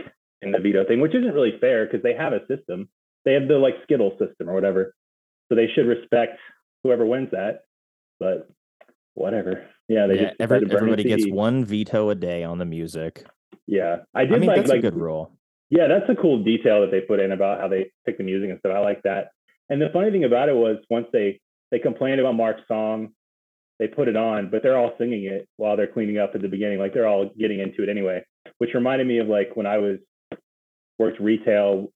and 0.42 0.54
the 0.54 0.60
veto 0.60 0.86
thing, 0.86 1.02
which 1.02 1.16
isn't 1.16 1.34
really 1.34 1.58
fair 1.60 1.86
because 1.86 2.04
they 2.04 2.14
have 2.14 2.34
a 2.34 2.46
system. 2.48 2.90
They 3.24 3.34
have 3.34 3.48
the 3.48 3.56
like 3.58 3.76
Skittle 3.84 4.12
system 4.20 4.50
or 4.50 4.54
whatever. 4.54 4.94
So 5.50 5.56
they 5.56 5.68
should 5.74 5.88
respect 5.88 6.38
whoever 6.84 7.06
wins 7.06 7.30
that. 7.32 7.62
But 8.20 8.48
whatever. 9.14 9.66
Yeah, 9.88 10.08
they 10.08 10.16
Yeah, 10.16 10.22
just 10.30 10.36
every- 10.42 10.60
to 10.60 10.66
burn 10.66 10.70
the 10.70 10.76
everybody 10.78 11.04
gets 11.04 11.28
one 11.28 11.64
veto 11.66 12.10
a 12.10 12.16
day 12.16 12.44
on 12.44 12.58
the 12.58 12.66
music. 12.66 13.24
Yeah, 13.68 13.98
I 14.14 14.22
I 14.22 14.26
did 14.26 14.40
mean, 14.42 14.48
like 14.48 14.58
that's 14.58 14.70
like 14.70 14.80
a 14.80 14.82
good 14.82 14.96
rule. 14.96 15.32
yeah, 15.70 15.88
that's 15.88 16.08
a 16.10 16.16
cool 16.16 16.44
detail 16.44 16.82
that 16.82 16.92
they 16.92 17.02
put 17.02 17.20
in 17.20 17.32
about 17.32 17.60
how 17.62 17.68
they 17.68 17.92
pick 18.06 18.18
the 18.18 18.24
music 18.24 18.50
and 18.52 18.60
stuff. 18.60 18.74
I 18.76 18.80
like 18.80 19.02
that. 19.04 19.30
And 19.70 19.82
the 19.82 19.90
funny 19.90 20.12
thing 20.12 20.24
about 20.24 20.50
it 20.50 20.56
was 20.56 20.78
once 20.90 21.08
they 21.12 21.40
they 21.72 21.80
complained 21.80 22.20
about 22.20 22.36
Mark's 22.36 22.62
song, 22.68 23.15
they 23.80 23.88
put 23.88 24.08
it 24.08 24.16
on, 24.16 24.50
but 24.50 24.64
they're 24.64 24.78
all 24.78 24.94
singing 24.98 25.26
it 25.26 25.48
while 25.58 25.76
they're 25.76 25.88
cleaning 25.88 26.18
up 26.18 26.32
at 26.34 26.42
the 26.42 26.48
beginning. 26.48 26.80
Like 26.80 26.94
they're 26.94 27.08
all 27.08 27.30
getting 27.38 27.60
into 27.60 27.84
it 27.84 27.90
anyway, 27.90 28.24
which 28.58 28.74
reminded 28.74 29.08
me 29.08 29.20
of 29.20 29.28
like 29.28 29.56
when 29.56 29.66
I 29.66 29.78
was 29.78 29.98
worked 30.98 31.20
retail. 31.20 31.92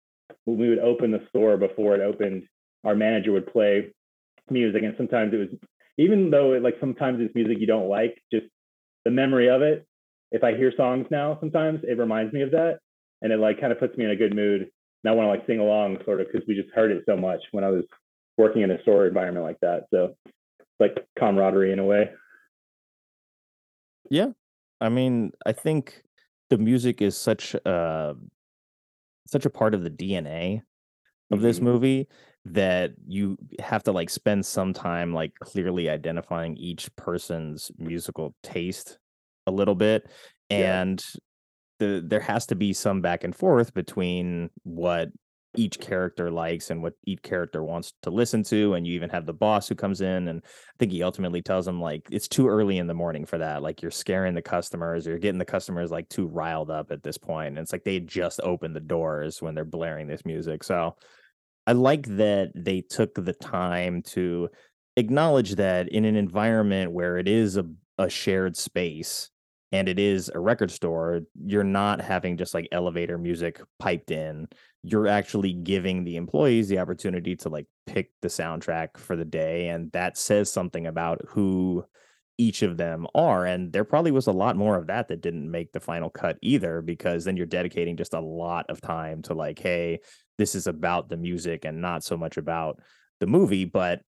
When 0.45 0.57
we 0.57 0.69
would 0.69 0.79
open 0.79 1.11
the 1.11 1.25
store 1.29 1.57
before 1.57 1.95
it 1.95 2.01
opened, 2.01 2.43
our 2.83 2.95
manager 2.95 3.31
would 3.31 3.51
play 3.51 3.91
music, 4.49 4.83
and 4.83 4.93
sometimes 4.97 5.33
it 5.33 5.37
was 5.37 5.49
even 5.97 6.29
though 6.29 6.49
like 6.61 6.77
sometimes 6.79 7.19
it's 7.19 7.35
music 7.35 7.57
you 7.59 7.67
don't 7.67 7.89
like, 7.89 8.21
just 8.31 8.45
the 9.05 9.11
memory 9.11 9.49
of 9.49 9.61
it. 9.61 9.85
If 10.31 10.43
I 10.43 10.55
hear 10.55 10.71
songs 10.77 11.07
now, 11.09 11.37
sometimes 11.39 11.81
it 11.83 11.97
reminds 11.97 12.31
me 12.33 12.41
of 12.41 12.51
that, 12.51 12.79
and 13.21 13.33
it 13.33 13.39
like 13.39 13.59
kind 13.59 13.71
of 13.71 13.79
puts 13.79 13.97
me 13.97 14.05
in 14.05 14.11
a 14.11 14.15
good 14.15 14.35
mood. 14.35 14.61
And 15.03 15.11
I 15.11 15.15
want 15.15 15.25
to 15.25 15.29
like 15.29 15.47
sing 15.47 15.59
along, 15.59 15.97
sort 16.05 16.21
of, 16.21 16.27
because 16.27 16.47
we 16.47 16.55
just 16.55 16.73
heard 16.73 16.91
it 16.91 17.03
so 17.07 17.17
much 17.17 17.41
when 17.51 17.63
I 17.63 17.69
was 17.69 17.83
working 18.37 18.61
in 18.61 18.71
a 18.71 18.81
store 18.81 19.07
environment 19.07 19.45
like 19.45 19.59
that. 19.61 19.85
So, 19.91 20.15
like 20.79 21.05
camaraderie 21.17 21.71
in 21.71 21.79
a 21.79 21.85
way. 21.85 22.09
Yeah. 24.09 24.29
I 24.81 24.89
mean, 24.89 25.31
I 25.45 25.51
think 25.51 26.03
the 26.49 26.57
music 26.57 27.01
is 27.01 27.17
such 27.17 27.53
a 27.65 28.15
such 29.27 29.45
a 29.45 29.49
part 29.49 29.73
of 29.75 29.83
the 29.83 29.89
DNA 29.89 30.61
of 31.31 31.41
this 31.41 31.59
Mhm. 31.59 31.63
movie 31.63 32.07
that 32.45 32.91
you 33.07 33.37
have 33.59 33.83
to 33.83 33.91
like 33.91 34.09
spend 34.09 34.45
some 34.45 34.73
time 34.73 35.13
like 35.13 35.33
clearly 35.39 35.89
identifying 35.89 36.57
each 36.57 36.93
person's 36.95 37.71
musical 37.77 38.33
taste 38.41 38.97
a 39.45 39.51
little 39.51 39.75
bit 39.75 40.09
Yeah. 40.49 40.81
and 40.81 41.05
the 41.79 42.03
there 42.05 42.19
has 42.21 42.45
to 42.47 42.55
be 42.55 42.73
some 42.73 43.01
back 43.01 43.23
and 43.23 43.35
forth 43.35 43.73
between 43.73 44.49
what 44.63 45.09
each 45.59 45.77
character 45.77 46.31
likes 46.31 46.69
and 46.69 46.81
what 46.81 46.93
each 47.05 47.21
character 47.21 47.61
wants 47.61 47.91
to 48.01 48.09
listen 48.09 48.43
to 48.43 48.75
and 48.75 48.87
you 48.87 48.93
even 48.93 49.09
have 49.09 49.25
the 49.25 49.33
boss 49.33 49.67
who 49.67 49.75
comes 49.75 49.99
in 49.99 50.29
and 50.29 50.41
i 50.45 50.73
think 50.79 50.89
he 50.89 51.03
ultimately 51.03 51.41
tells 51.41 51.65
them 51.65 51.81
like 51.81 52.07
it's 52.09 52.29
too 52.29 52.47
early 52.47 52.77
in 52.77 52.87
the 52.87 52.93
morning 52.93 53.25
for 53.25 53.37
that 53.37 53.61
like 53.61 53.81
you're 53.81 53.91
scaring 53.91 54.33
the 54.33 54.41
customers 54.41 55.05
you're 55.05 55.17
getting 55.17 55.37
the 55.37 55.43
customers 55.43 55.91
like 55.91 56.07
too 56.07 56.27
riled 56.27 56.71
up 56.71 56.91
at 56.91 57.03
this 57.03 57.17
point 57.17 57.49
and 57.49 57.59
it's 57.59 57.73
like 57.73 57.83
they 57.83 57.99
just 57.99 58.39
opened 58.41 58.73
the 58.73 58.79
doors 58.79 59.41
when 59.41 59.53
they're 59.53 59.65
blaring 59.65 60.07
this 60.07 60.23
music 60.23 60.63
so 60.63 60.95
i 61.67 61.73
like 61.73 62.05
that 62.07 62.51
they 62.55 62.79
took 62.79 63.13
the 63.13 63.33
time 63.33 64.01
to 64.01 64.47
acknowledge 64.95 65.55
that 65.55 65.89
in 65.89 66.05
an 66.05 66.15
environment 66.15 66.93
where 66.93 67.17
it 67.17 67.27
is 67.27 67.57
a, 67.57 67.65
a 67.97 68.09
shared 68.09 68.55
space 68.55 69.29
and 69.71 69.87
it 69.87 69.99
is 69.99 70.31
a 70.33 70.39
record 70.39 70.71
store, 70.71 71.21
you're 71.45 71.63
not 71.63 72.01
having 72.01 72.37
just 72.37 72.53
like 72.53 72.67
elevator 72.71 73.17
music 73.17 73.61
piped 73.77 74.11
in. 74.11 74.47
You're 74.83 75.07
actually 75.07 75.53
giving 75.53 76.03
the 76.03 76.15
employees 76.15 76.69
the 76.69 76.79
opportunity 76.79 77.35
to 77.37 77.49
like 77.49 77.65
pick 77.85 78.11
the 78.21 78.27
soundtrack 78.29 78.97
for 78.97 79.15
the 79.15 79.25
day. 79.25 79.67
And 79.69 79.91
that 79.91 80.17
says 80.17 80.51
something 80.51 80.87
about 80.87 81.21
who 81.27 81.83
each 82.37 82.61
of 82.61 82.77
them 82.77 83.05
are. 83.13 83.45
And 83.45 83.73
there 83.73 83.83
probably 83.83 84.11
was 84.11 84.27
a 84.27 84.31
lot 84.31 84.55
more 84.55 84.77
of 84.77 84.87
that 84.87 85.09
that 85.09 85.21
didn't 85.21 85.51
make 85.51 85.73
the 85.73 85.81
final 85.81 86.09
cut 86.09 86.37
either, 86.41 86.81
because 86.81 87.25
then 87.25 87.35
you're 87.35 87.45
dedicating 87.45 87.97
just 87.97 88.13
a 88.13 88.21
lot 88.21 88.65
of 88.69 88.79
time 88.79 89.21
to 89.23 89.33
like, 89.33 89.59
hey, 89.59 89.99
this 90.37 90.55
is 90.55 90.65
about 90.65 91.09
the 91.09 91.17
music 91.17 91.65
and 91.65 91.81
not 91.81 92.03
so 92.03 92.15
much 92.15 92.37
about 92.37 92.79
the 93.19 93.27
movie. 93.27 93.65
But 93.65 94.01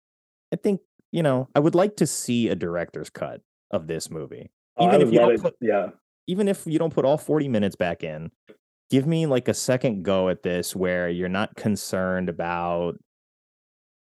I 0.53 0.57
think, 0.57 0.81
you 1.11 1.25
know, 1.25 1.49
I 1.57 1.59
would 1.59 1.75
like 1.75 1.97
to 1.97 2.07
see 2.07 2.49
a 2.49 2.55
director's 2.55 3.11
cut 3.11 3.41
of 3.73 3.87
this 3.89 4.11
movie 4.11 4.51
Oh, 4.77 4.87
even 4.87 5.01
if 5.03 5.13
you 5.13 5.19
don't 5.19 5.35
it. 5.35 5.43
put 5.43 5.55
yeah. 5.61 5.89
even 6.27 6.47
if 6.49 6.65
you 6.67 6.79
don't 6.79 6.95
put 6.95 7.05
all 7.05 7.19
40 7.19 7.49
minutes 7.49 7.77
back 7.77 8.03
in 8.05 8.31
give 8.91 9.07
me 9.07 9.27
like 9.27 9.49
a 9.49 9.55
second 9.55 10.03
go 10.03 10.29
at 10.29 10.43
this 10.43 10.75
where 10.75 11.09
you're 11.09 11.29
not 11.29 11.55
concerned 11.57 12.29
about 12.29 12.97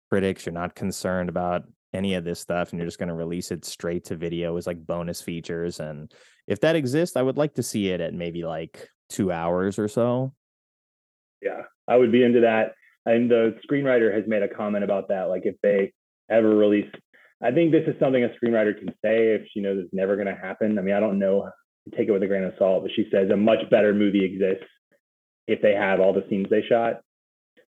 critics 0.09 0.45
you're 0.45 0.53
not 0.53 0.75
concerned 0.75 1.29
about 1.29 1.63
any 1.93 2.13
of 2.15 2.23
this 2.23 2.39
stuff 2.39 2.71
and 2.71 2.79
you're 2.79 2.87
just 2.87 2.99
going 2.99 3.09
to 3.09 3.15
release 3.15 3.51
it 3.51 3.65
straight 3.65 4.03
to 4.05 4.15
video 4.15 4.57
as 4.57 4.67
like 4.67 4.85
bonus 4.85 5.21
features 5.21 5.79
and 5.79 6.13
if 6.47 6.59
that 6.59 6.75
exists 6.75 7.15
i 7.15 7.21
would 7.21 7.37
like 7.37 7.53
to 7.53 7.63
see 7.63 7.89
it 7.89 8.01
at 8.01 8.13
maybe 8.13 8.43
like 8.43 8.87
two 9.09 9.31
hours 9.31 9.79
or 9.79 9.87
so 9.87 10.33
Yeah, 11.41 11.63
I 11.87 11.97
would 11.97 12.11
be 12.11 12.23
into 12.23 12.41
that. 12.41 12.73
And 13.05 13.29
the 13.29 13.59
screenwriter 13.69 14.13
has 14.13 14.23
made 14.27 14.43
a 14.43 14.47
comment 14.47 14.83
about 14.83 15.09
that. 15.09 15.23
Like 15.23 15.45
if 15.45 15.55
they 15.61 15.91
ever 16.29 16.55
release, 16.55 16.89
I 17.43 17.51
think 17.51 17.71
this 17.71 17.85
is 17.85 17.99
something 17.99 18.23
a 18.23 18.29
screenwriter 18.29 18.77
can 18.77 18.87
say 19.03 19.35
if 19.35 19.41
she 19.53 19.59
knows 19.59 19.77
it's 19.83 19.93
never 19.93 20.15
going 20.15 20.27
to 20.27 20.35
happen. 20.35 20.79
I 20.79 20.81
mean, 20.81 20.95
I 20.95 21.01
don't 21.01 21.19
know, 21.19 21.49
take 21.91 22.07
it 22.07 22.11
with 22.11 22.23
a 22.23 22.27
grain 22.27 22.43
of 22.43 22.53
salt, 22.57 22.83
but 22.83 22.91
she 22.95 23.07
says 23.11 23.29
a 23.29 23.37
much 23.37 23.69
better 23.69 23.93
movie 23.93 24.25
exists 24.25 24.65
if 25.47 25.61
they 25.61 25.73
have 25.73 25.99
all 25.99 26.13
the 26.13 26.25
scenes 26.29 26.47
they 26.49 26.63
shot, 26.67 27.01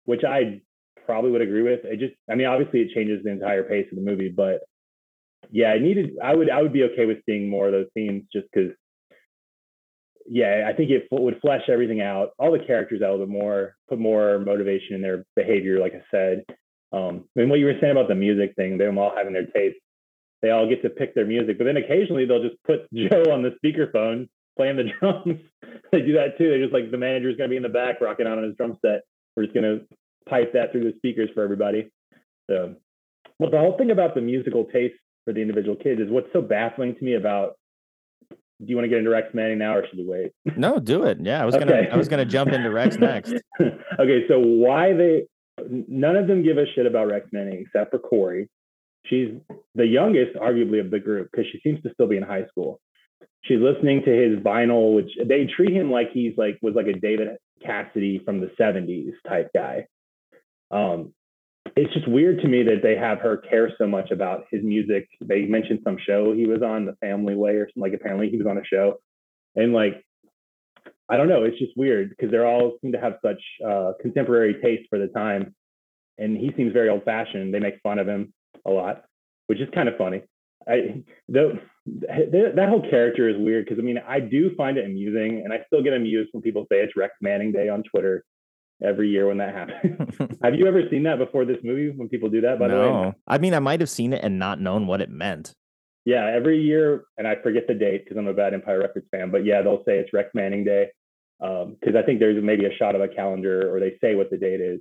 which 0.05 0.23
I 0.23 0.61
probably 1.05 1.31
would 1.31 1.41
agree 1.41 1.61
with. 1.61 1.81
It 1.83 1.99
just, 1.99 2.13
I 2.29 2.35
mean, 2.35 2.47
obviously 2.47 2.81
it 2.81 2.93
changes 2.95 3.23
the 3.23 3.31
entire 3.31 3.63
pace 3.63 3.87
of 3.91 3.97
the 3.97 4.09
movie, 4.09 4.29
but 4.29 4.61
yeah, 5.51 5.67
I 5.67 5.79
needed, 5.79 6.11
I 6.23 6.35
would, 6.35 6.49
I 6.49 6.61
would 6.61 6.73
be 6.73 6.83
okay 6.83 7.05
with 7.05 7.19
seeing 7.25 7.49
more 7.49 7.67
of 7.67 7.73
those 7.73 7.87
scenes 7.93 8.23
just 8.31 8.47
because 8.51 8.71
yeah, 10.27 10.67
I 10.67 10.73
think 10.75 10.89
it 10.89 11.07
would 11.11 11.39
flesh 11.39 11.69
everything 11.69 12.01
out, 12.01 12.31
all 12.39 12.51
the 12.51 12.65
characters 12.65 13.01
out 13.01 13.09
a 13.09 13.11
little 13.11 13.27
bit 13.27 13.33
more, 13.33 13.75
put 13.87 13.99
more 13.99 14.39
motivation 14.39 14.95
in 14.95 15.01
their 15.01 15.23
behavior, 15.35 15.79
like 15.79 15.93
I 15.93 16.01
said. 16.09 16.45
Um, 16.91 17.25
and 17.35 17.49
what 17.49 17.59
you 17.59 17.65
were 17.65 17.77
saying 17.79 17.91
about 17.91 18.07
the 18.07 18.15
music 18.15 18.55
thing, 18.55 18.77
them 18.77 18.97
all 18.97 19.13
having 19.15 19.33
their 19.33 19.45
taste, 19.45 19.77
they 20.41 20.51
all 20.51 20.67
get 20.67 20.81
to 20.83 20.89
pick 20.89 21.15
their 21.15 21.25
music, 21.25 21.57
but 21.57 21.65
then 21.65 21.77
occasionally 21.77 22.25
they'll 22.25 22.43
just 22.43 22.61
put 22.63 22.87
Joe 22.93 23.31
on 23.31 23.41
the 23.41 23.55
speakerphone 23.63 24.27
playing 24.57 24.77
the 24.77 24.91
drums. 24.99 25.39
they 25.91 26.01
do 26.01 26.13
that 26.13 26.37
too. 26.37 26.49
They're 26.49 26.61
just 26.61 26.73
like 26.73 26.91
the 26.91 26.97
manager's 26.97 27.37
gonna 27.37 27.49
be 27.49 27.57
in 27.57 27.63
the 27.63 27.69
back 27.69 28.01
rocking 28.01 28.27
out 28.27 28.37
on 28.37 28.43
his 28.43 28.55
drum 28.55 28.77
set. 28.85 29.01
We're 29.35 29.43
just 29.43 29.55
gonna 29.55 29.79
pipe 30.29 30.53
that 30.53 30.71
through 30.71 30.91
the 30.91 30.97
speakers 30.97 31.29
for 31.33 31.43
everybody. 31.43 31.89
So, 32.49 32.75
well, 33.39 33.49
the 33.49 33.59
whole 33.59 33.77
thing 33.77 33.91
about 33.91 34.15
the 34.15 34.21
musical 34.21 34.65
taste 34.65 34.95
for 35.25 35.33
the 35.33 35.41
individual 35.41 35.75
kids 35.75 35.99
is 35.99 36.09
what's 36.09 36.31
so 36.31 36.41
baffling 36.41 36.95
to 36.95 37.03
me 37.03 37.15
about 37.15 37.55
do 38.29 38.67
you 38.69 38.77
want 38.77 38.85
to 38.85 38.89
get 38.89 38.99
into 38.99 39.09
Rex 39.09 39.33
Manning 39.33 39.57
now, 39.57 39.75
or 39.75 39.85
should 39.85 39.99
we 39.99 40.05
wait? 40.05 40.31
no 40.57 40.79
do 40.79 41.03
it 41.03 41.17
yeah 41.21 41.41
i 41.41 41.45
was 41.45 41.55
gonna 41.57 41.87
i 41.91 41.97
was 41.97 42.07
gonna 42.07 42.23
jump 42.23 42.51
into 42.51 42.71
rex 42.71 42.97
next 42.97 43.33
okay, 43.99 44.27
so 44.27 44.39
why 44.39 44.93
they? 44.93 45.27
None 45.69 46.15
of 46.15 46.27
them 46.27 46.43
give 46.43 46.57
a 46.57 46.65
shit 46.75 46.85
about 46.85 47.07
Rex 47.07 47.27
Manning 47.31 47.63
except 47.65 47.91
for 47.91 47.99
Corey. 47.99 48.49
She's 49.09 49.29
the 49.75 49.85
youngest, 49.85 50.35
arguably, 50.35 50.79
of 50.79 50.91
the 50.91 50.99
group 50.99 51.29
because 51.31 51.45
she 51.51 51.59
seems 51.59 51.81
to 51.83 51.93
still 51.93 52.07
be 52.07 52.17
in 52.17 52.23
high 52.23 52.45
school. 52.47 52.79
She's 53.43 53.59
listening 53.59 54.03
to 54.05 54.11
his 54.11 54.39
vinyl, 54.39 54.95
which 54.95 55.11
they 55.23 55.45
treat 55.45 55.71
him 55.71 55.91
like 55.91 56.11
he's 56.11 56.33
like 56.37 56.57
was 56.61 56.73
like 56.75 56.87
a 56.87 56.99
David 56.99 57.29
Cassidy 57.63 58.21
from 58.25 58.39
the 58.39 58.51
'70s 58.59 59.11
type 59.27 59.51
guy. 59.53 59.85
Um, 60.71 61.13
it's 61.75 61.93
just 61.93 62.07
weird 62.07 62.41
to 62.41 62.47
me 62.47 62.63
that 62.63 62.81
they 62.81 62.95
have 62.95 63.19
her 63.19 63.37
care 63.37 63.71
so 63.77 63.85
much 63.85 64.11
about 64.11 64.45
his 64.49 64.63
music. 64.63 65.07
They 65.21 65.41
mentioned 65.41 65.81
some 65.83 65.97
show 66.03 66.33
he 66.33 66.45
was 66.45 66.61
on, 66.61 66.85
The 66.85 66.95
Family 67.01 67.35
Way, 67.35 67.51
or 67.51 67.67
something. 67.67 67.81
Like 67.81 67.93
apparently 67.93 68.29
he 68.29 68.37
was 68.37 68.47
on 68.47 68.57
a 68.57 68.65
show, 68.65 68.97
and 69.55 69.73
like 69.73 70.03
I 71.07 71.17
don't 71.17 71.29
know, 71.29 71.43
it's 71.43 71.59
just 71.59 71.77
weird 71.77 72.09
because 72.09 72.31
they're 72.31 72.47
all 72.47 72.77
seem 72.81 72.93
to 72.93 72.99
have 72.99 73.17
such 73.23 73.41
uh, 73.65 73.91
contemporary 74.01 74.55
taste 74.61 74.87
for 74.89 74.97
the 74.97 75.07
time, 75.07 75.53
and 76.17 76.35
he 76.35 76.51
seems 76.57 76.73
very 76.73 76.89
old 76.89 77.03
fashioned. 77.03 77.53
They 77.53 77.59
make 77.59 77.79
fun 77.83 77.99
of 77.99 78.07
him 78.07 78.33
a 78.65 78.71
lot, 78.71 79.03
which 79.47 79.59
is 79.59 79.69
kind 79.73 79.89
of 79.89 79.97
funny. 79.97 80.23
I 80.67 81.03
the, 81.27 81.59
the 81.85 82.53
that 82.55 82.69
whole 82.69 82.81
character 82.89 83.29
is 83.29 83.35
weird 83.37 83.65
because 83.65 83.79
I 83.79 83.83
mean 83.83 83.99
I 84.07 84.19
do 84.19 84.55
find 84.55 84.77
it 84.77 84.85
amusing, 84.85 85.41
and 85.43 85.53
I 85.53 85.63
still 85.67 85.83
get 85.83 85.93
amused 85.93 86.29
when 86.31 86.41
people 86.41 86.65
say 86.71 86.77
it's 86.77 86.95
Rex 86.95 87.13
Manning 87.21 87.51
Day 87.51 87.69
on 87.69 87.83
Twitter 87.83 88.23
every 88.83 89.09
year 89.09 89.27
when 89.27 89.37
that 89.37 89.53
happens. 89.53 90.15
have 90.43 90.55
you 90.55 90.67
ever 90.67 90.81
seen 90.89 91.03
that 91.03 91.17
before 91.17 91.45
this 91.45 91.57
movie 91.63 91.91
when 91.95 92.09
people 92.09 92.29
do 92.29 92.41
that? 92.41 92.59
By 92.59 92.67
the 92.67 92.73
way, 92.73 92.79
no 92.79 93.13
i 93.27 93.37
mean 93.37 93.53
i 93.53 93.59
might 93.59 93.79
have 93.79 93.89
seen 93.89 94.11
it 94.13 94.23
and 94.23 94.39
not 94.39 94.59
known 94.59 94.87
what 94.87 95.01
it 95.01 95.09
meant 95.09 95.53
yeah, 96.05 96.31
every 96.31 96.61
year, 96.61 97.05
and 97.17 97.27
I 97.27 97.35
forget 97.41 97.67
the 97.67 97.73
date 97.73 98.03
because 98.03 98.17
I'm 98.17 98.27
a 98.27 98.33
bad 98.33 98.53
Empire 98.53 98.79
Records 98.79 99.07
fan, 99.09 99.31
but 99.31 99.43
yeah, 99.43 99.63
they'll 99.63 99.83
say 99.85 99.97
it's 99.97 100.13
Rex 100.13 100.29
Manning 100.35 100.63
Day 100.63 100.89
because 101.39 101.95
I 101.95 102.03
think 102.03 102.19
there's 102.19 102.41
maybe 102.41 102.65
a 102.65 102.75
shot 102.75 102.95
of 102.95 103.01
a 103.01 103.07
calendar 103.07 103.75
or 103.75 103.79
they 103.79 103.97
say 103.99 104.13
what 104.13 104.29
the 104.29 104.37
date 104.37 104.61
is. 104.61 104.79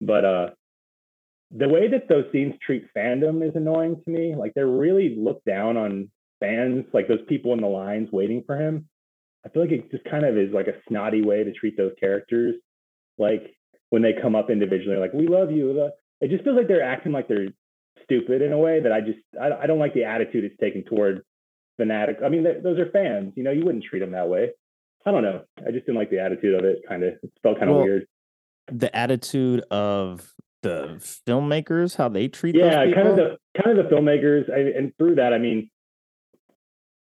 But 0.00 0.24
uh, 0.24 0.50
the 1.50 1.68
way 1.68 1.88
that 1.88 2.08
those 2.08 2.24
scenes 2.32 2.54
treat 2.64 2.86
fandom 2.96 3.46
is 3.46 3.54
annoying 3.54 3.96
to 4.04 4.10
me. 4.10 4.34
Like 4.34 4.52
they're 4.54 4.66
really 4.66 5.14
look 5.16 5.44
down 5.44 5.76
on 5.76 6.10
fans, 6.40 6.84
like 6.92 7.08
those 7.08 7.22
people 7.28 7.52
in 7.52 7.60
the 7.60 7.68
lines 7.68 8.08
waiting 8.12 8.42
for 8.46 8.56
him. 8.56 8.88
I 9.44 9.48
feel 9.48 9.62
like 9.62 9.70
it 9.72 9.90
just 9.90 10.04
kind 10.04 10.24
of 10.24 10.36
is 10.36 10.52
like 10.52 10.66
a 10.66 10.74
snotty 10.88 11.22
way 11.22 11.44
to 11.44 11.52
treat 11.52 11.76
those 11.76 11.92
characters. 12.00 12.56
Like 13.16 13.54
when 13.90 14.02
they 14.02 14.12
come 14.20 14.34
up 14.34 14.50
individually, 14.50 14.96
like 14.98 15.12
we 15.12 15.28
love 15.28 15.50
you. 15.52 15.90
It 16.20 16.30
just 16.30 16.42
feels 16.44 16.56
like 16.56 16.66
they're 16.68 16.82
acting 16.82 17.12
like 17.12 17.28
they're 17.28 17.48
stupid 18.02 18.42
in 18.42 18.52
a 18.52 18.58
way 18.58 18.80
that 18.80 18.92
I 18.92 19.00
just 19.00 19.18
I, 19.40 19.50
I 19.62 19.66
don't 19.66 19.78
like 19.78 19.94
the 19.94 20.04
attitude 20.04 20.44
it's 20.44 20.58
taken 20.60 20.82
toward 20.82 21.22
fanatic. 21.76 22.18
I 22.24 22.28
mean, 22.28 22.42
th- 22.42 22.62
those 22.62 22.78
are 22.78 22.90
fans. 22.90 23.34
You 23.36 23.44
know, 23.44 23.52
you 23.52 23.64
wouldn't 23.64 23.84
treat 23.84 24.00
them 24.00 24.12
that 24.12 24.28
way. 24.28 24.50
I 25.04 25.12
don't 25.12 25.22
know. 25.22 25.42
I 25.58 25.70
just 25.70 25.86
didn't 25.86 25.96
like 25.98 26.10
the 26.10 26.18
attitude 26.18 26.58
of 26.58 26.64
it. 26.64 26.78
Kind 26.88 27.04
of, 27.04 27.10
it 27.22 27.30
felt 27.42 27.58
kind 27.58 27.70
of 27.70 27.76
Well, 27.76 27.84
weird. 27.84 28.06
the 28.72 28.94
attitude 28.96 29.60
of 29.70 30.32
the 30.66 31.20
filmmakers 31.26 31.96
how 31.96 32.08
they 32.08 32.28
treat 32.28 32.54
Yeah, 32.54 32.84
kind 32.92 33.08
of 33.08 33.16
the 33.16 33.36
kind 33.62 33.78
of 33.78 33.88
the 33.88 33.94
filmmakers, 33.94 34.50
I, 34.52 34.76
and 34.78 34.92
through 34.98 35.16
that, 35.16 35.32
I 35.32 35.38
mean, 35.38 35.70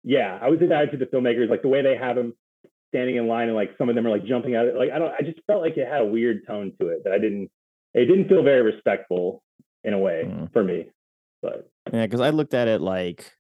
yeah, 0.05 0.39
I 0.41 0.49
was 0.49 0.61
attitude 0.63 1.03
of 1.03 1.11
the 1.11 1.17
filmmakers, 1.17 1.51
like 1.51 1.63
the 1.63 1.69
way 1.69 1.83
they 1.83 1.97
have 1.97 2.17
them 2.17 2.35
standing 2.91 3.17
in 3.17 3.27
line, 3.27 3.49
and 3.49 3.57
like 3.57 3.75
some 3.77 3.89
of 3.89 3.95
them 3.95 4.07
are 4.07 4.11
like 4.11 4.25
jumping 4.25 4.55
out. 4.55 4.75
Like 4.75 4.91
I 4.91 4.99
don't, 4.99 5.13
I 5.13 5.23
just 5.23 5.41
felt 5.47 5.61
like 5.63 5.77
it 5.77 5.87
had 5.89 6.01
a 6.01 6.07
weird 6.07 6.47
tone 6.47 6.73
to 6.81 6.89
it 6.89 7.05
that 7.05 7.13
I 7.13 7.19
didn't. 7.19 7.51
It 7.95 8.07
didn't 8.07 8.29
feel 8.29 8.43
very 8.43 8.63
respectful 8.63 9.43
in 9.85 9.93
a 9.95 9.99
way 9.99 10.25
Mm. 10.27 10.53
for 10.53 10.63
me. 10.63 10.87
But 11.43 11.69
Yeah, 11.93 12.05
because 12.07 12.21
I 12.21 12.31
looked 12.31 12.55
at 12.55 12.69
it 12.69 12.81
like 12.81 13.33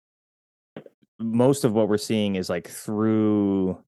most 1.18 1.64
of 1.64 1.72
what 1.72 1.88
we're 1.88 1.98
seeing 1.98 2.36
is 2.36 2.48
like 2.48 2.68
through 2.68 3.78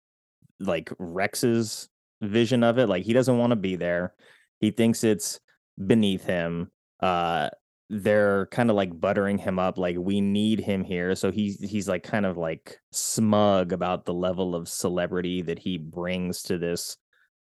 like 0.58 0.90
Rex's 0.98 1.88
vision 2.20 2.62
of 2.62 2.78
it. 2.78 2.88
Like 2.88 3.04
he 3.04 3.12
doesn't 3.12 3.38
want 3.38 3.50
to 3.52 3.56
be 3.56 3.76
there. 3.76 4.14
He 4.60 4.70
thinks 4.70 5.04
it's 5.04 5.40
beneath 5.84 6.24
him. 6.24 6.70
Uh 7.00 7.50
they're 7.90 8.46
kind 8.46 8.70
of 8.70 8.76
like 8.76 8.98
buttering 9.00 9.36
him 9.36 9.58
up 9.58 9.76
like 9.76 9.96
we 9.98 10.20
need 10.20 10.60
him 10.60 10.84
here 10.84 11.16
so 11.16 11.32
he's 11.32 11.58
he's 11.60 11.88
like 11.88 12.04
kind 12.04 12.24
of 12.24 12.36
like 12.36 12.78
smug 12.92 13.72
about 13.72 14.04
the 14.04 14.14
level 14.14 14.54
of 14.54 14.68
celebrity 14.68 15.42
that 15.42 15.58
he 15.58 15.76
brings 15.76 16.40
to 16.42 16.56
this 16.56 16.96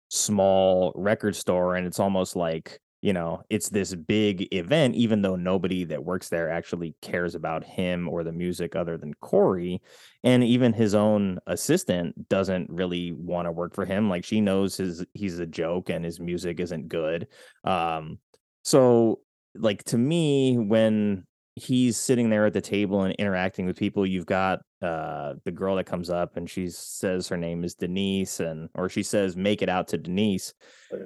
small 0.09 0.91
record 0.95 1.35
store 1.35 1.75
and 1.75 1.85
it's 1.85 1.99
almost 1.99 2.35
like 2.35 2.79
you 3.01 3.13
know 3.13 3.43
it's 3.51 3.69
this 3.69 3.93
big 3.93 4.51
event 4.51 4.95
even 4.95 5.21
though 5.21 5.35
nobody 5.35 5.83
that 5.83 6.03
works 6.03 6.29
there 6.29 6.49
actually 6.49 6.95
cares 6.99 7.35
about 7.35 7.63
him 7.63 8.09
or 8.09 8.23
the 8.23 8.31
music 8.31 8.75
other 8.75 8.97
than 8.97 9.13
corey 9.21 9.79
and 10.23 10.43
even 10.43 10.73
his 10.73 10.95
own 10.95 11.37
assistant 11.45 12.27
doesn't 12.27 12.67
really 12.71 13.11
want 13.11 13.45
to 13.45 13.51
work 13.51 13.75
for 13.75 13.85
him 13.85 14.09
like 14.09 14.25
she 14.25 14.41
knows 14.41 14.77
his 14.77 15.05
he's 15.13 15.37
a 15.37 15.45
joke 15.45 15.91
and 15.91 16.03
his 16.03 16.19
music 16.19 16.59
isn't 16.59 16.87
good 16.87 17.27
um 17.63 18.17
so 18.63 19.19
like 19.55 19.83
to 19.83 19.97
me 19.97 20.57
when 20.57 21.23
he's 21.55 21.97
sitting 21.97 22.29
there 22.29 22.45
at 22.45 22.53
the 22.53 22.61
table 22.61 23.03
and 23.03 23.13
interacting 23.15 23.65
with 23.65 23.77
people 23.77 24.05
you've 24.05 24.25
got 24.25 24.61
uh 24.81 25.33
the 25.43 25.51
girl 25.51 25.75
that 25.75 25.85
comes 25.85 26.09
up 26.09 26.37
and 26.37 26.49
she 26.49 26.69
says 26.69 27.27
her 27.27 27.35
name 27.35 27.63
is 27.63 27.75
denise 27.75 28.39
and 28.39 28.69
or 28.75 28.87
she 28.87 29.03
says 29.03 29.35
make 29.35 29.61
it 29.61 29.67
out 29.67 29.87
to 29.87 29.97
denise 29.97 30.53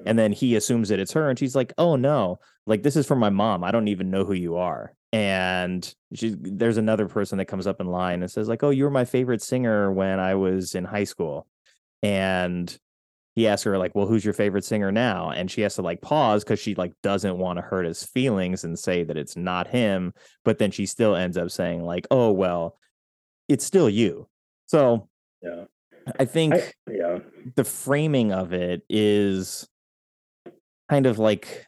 and 0.06 0.18
then 0.18 0.32
he 0.32 0.56
assumes 0.56 0.89
that 0.89 0.99
it's 0.99 1.14
her 1.14 1.30
and 1.30 1.39
she's 1.39 1.56
like 1.56 1.74
oh 1.78 1.95
no 1.95 2.38
like 2.68 2.84
this 2.84 2.95
is 2.95 3.08
from 3.08 3.18
my 3.20 3.30
mom 3.32 3.64
i 3.64 3.72
don't 3.72 3.88
even 3.88 4.12
know 4.12 4.24
who 4.24 4.34
you 4.34 4.56
are 4.56 4.93
and 5.12 5.95
she 6.14 6.36
there's 6.39 6.78
another 6.78 7.08
person 7.08 7.39
that 7.39 7.45
comes 7.45 7.66
up 7.66 7.82
in 7.82 7.88
line 7.88 8.22
and 8.22 8.30
says 8.30 8.47
like 8.47 8.64
oh 8.64 8.70
you 8.70 8.84
were 8.84 8.91
my 8.91 9.06
favorite 9.06 9.41
singer 9.41 9.91
when 9.91 10.20
i 10.20 10.36
was 10.36 10.76
in 10.76 10.86
high 10.86 11.04
school 11.04 11.47
and 12.04 12.78
he 13.36 13.48
asks 13.48 13.64
her 13.64 13.78
like 13.78 13.94
well 13.96 14.06
who's 14.06 14.24
your 14.24 14.34
favorite 14.34 14.64
singer 14.64 14.92
now 14.92 15.30
and 15.32 15.50
she 15.50 15.62
has 15.62 15.76
to 15.76 15.82
like 15.82 16.02
pause 16.02 16.44
because 16.44 16.60
she 16.60 16.76
like 16.76 16.94
doesn't 17.02 17.38
want 17.38 17.58
to 17.58 17.62
hurt 17.62 17.86
his 17.86 18.04
feelings 18.04 18.64
and 18.64 18.78
say 18.78 19.04
that 19.04 19.18
it's 19.18 19.36
not 19.36 19.68
him 19.68 20.14
but 20.46 20.58
then 20.58 20.72
she 20.72 20.86
still 20.86 21.16
ends 21.16 21.38
up 21.38 21.50
saying 21.52 21.84
like 21.84 22.08
oh 22.12 22.32
well 22.32 22.78
it's 23.48 23.66
still 23.66 23.90
you 23.90 24.28
so 24.66 25.08
yeah 25.42 25.66
i 26.20 26.26
think 26.26 26.54
I, 26.54 26.72
yeah 26.92 27.20
the 27.56 27.64
framing 27.64 28.32
of 28.32 28.54
it 28.54 28.84
is 28.90 29.68
kind 30.90 31.06
of 31.06 31.20
like 31.20 31.66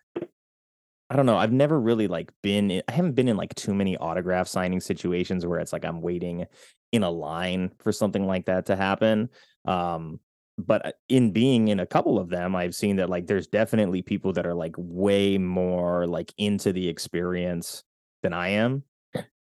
I 1.08 1.16
don't 1.16 1.28
know. 1.28 1.38
I've 1.38 1.52
never 1.52 1.80
really 1.80 2.08
like 2.08 2.32
been 2.42 2.72
in, 2.72 2.84
I 2.88 2.94
haven't 2.94 3.14
been 3.14 3.28
in 3.28 3.38
like 3.38 3.54
too 3.54 3.76
many 3.76 3.96
autograph 3.96 4.48
signing 4.48 4.80
situations 4.80 5.46
where 5.46 5.60
it's 5.60 5.72
like 5.72 5.86
I'm 5.86 6.02
waiting 6.02 6.46
in 6.92 7.04
a 7.04 7.10
line 7.12 7.72
for 7.80 7.92
something 7.92 8.26
like 8.26 8.46
that 8.48 8.66
to 8.68 8.76
happen. 8.76 9.30
Um 9.66 10.20
but 10.58 10.86
uh, 10.86 10.92
in 11.10 11.32
being 11.32 11.68
in 11.68 11.80
a 11.80 11.86
couple 11.86 12.18
of 12.20 12.30
them, 12.30 12.56
I've 12.56 12.76
seen 12.76 12.96
that 12.98 13.10
like 13.10 13.28
there's 13.28 13.48
definitely 13.48 14.02
people 14.02 14.34
that 14.34 14.46
are 14.46 14.54
like 14.54 14.76
way 14.78 15.38
more 15.38 16.08
like 16.08 16.34
into 16.38 16.72
the 16.74 16.88
experience 16.88 17.84
than 18.24 18.34
I 18.34 18.50
am. 18.50 18.84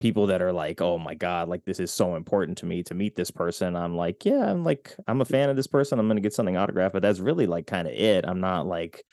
People 0.01 0.27
that 0.27 0.41
are 0.41 0.51
like, 0.51 0.81
oh 0.81 0.97
my 0.97 1.15
God, 1.15 1.47
like 1.47 1.63
this 1.65 1.79
is 1.79 1.91
so 1.93 2.15
important 2.15 2.57
to 2.59 2.65
me 2.65 2.83
to 2.83 2.95
meet 2.95 3.15
this 3.15 3.31
person. 3.31 3.75
I'm 3.75 3.95
like, 3.95 4.25
yeah, 4.25 4.49
I'm 4.51 4.63
like, 4.65 4.95
I'm 5.07 5.21
a 5.21 5.25
fan 5.25 5.49
of 5.49 5.55
this 5.55 5.67
person. 5.67 5.99
I'm 5.99 6.07
gonna 6.07 6.21
get 6.21 6.33
something 6.33 6.57
autographed, 6.57 6.93
but 6.93 7.03
that's 7.03 7.19
really 7.19 7.47
like 7.47 7.67
kind 7.67 7.87
of 7.87 7.93
it. 7.93 8.25
I'm 8.27 8.41
not 8.41 8.67
like 8.67 9.03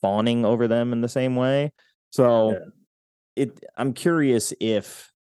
fawning 0.00 0.44
over 0.46 0.66
them 0.68 0.92
in 0.92 1.02
the 1.02 1.08
same 1.08 1.36
way. 1.36 1.72
So 2.10 2.60
Yeah. 2.60 2.64
it 3.36 3.64
I'm 3.76 3.92
curious 3.92 4.52
if 4.60 5.12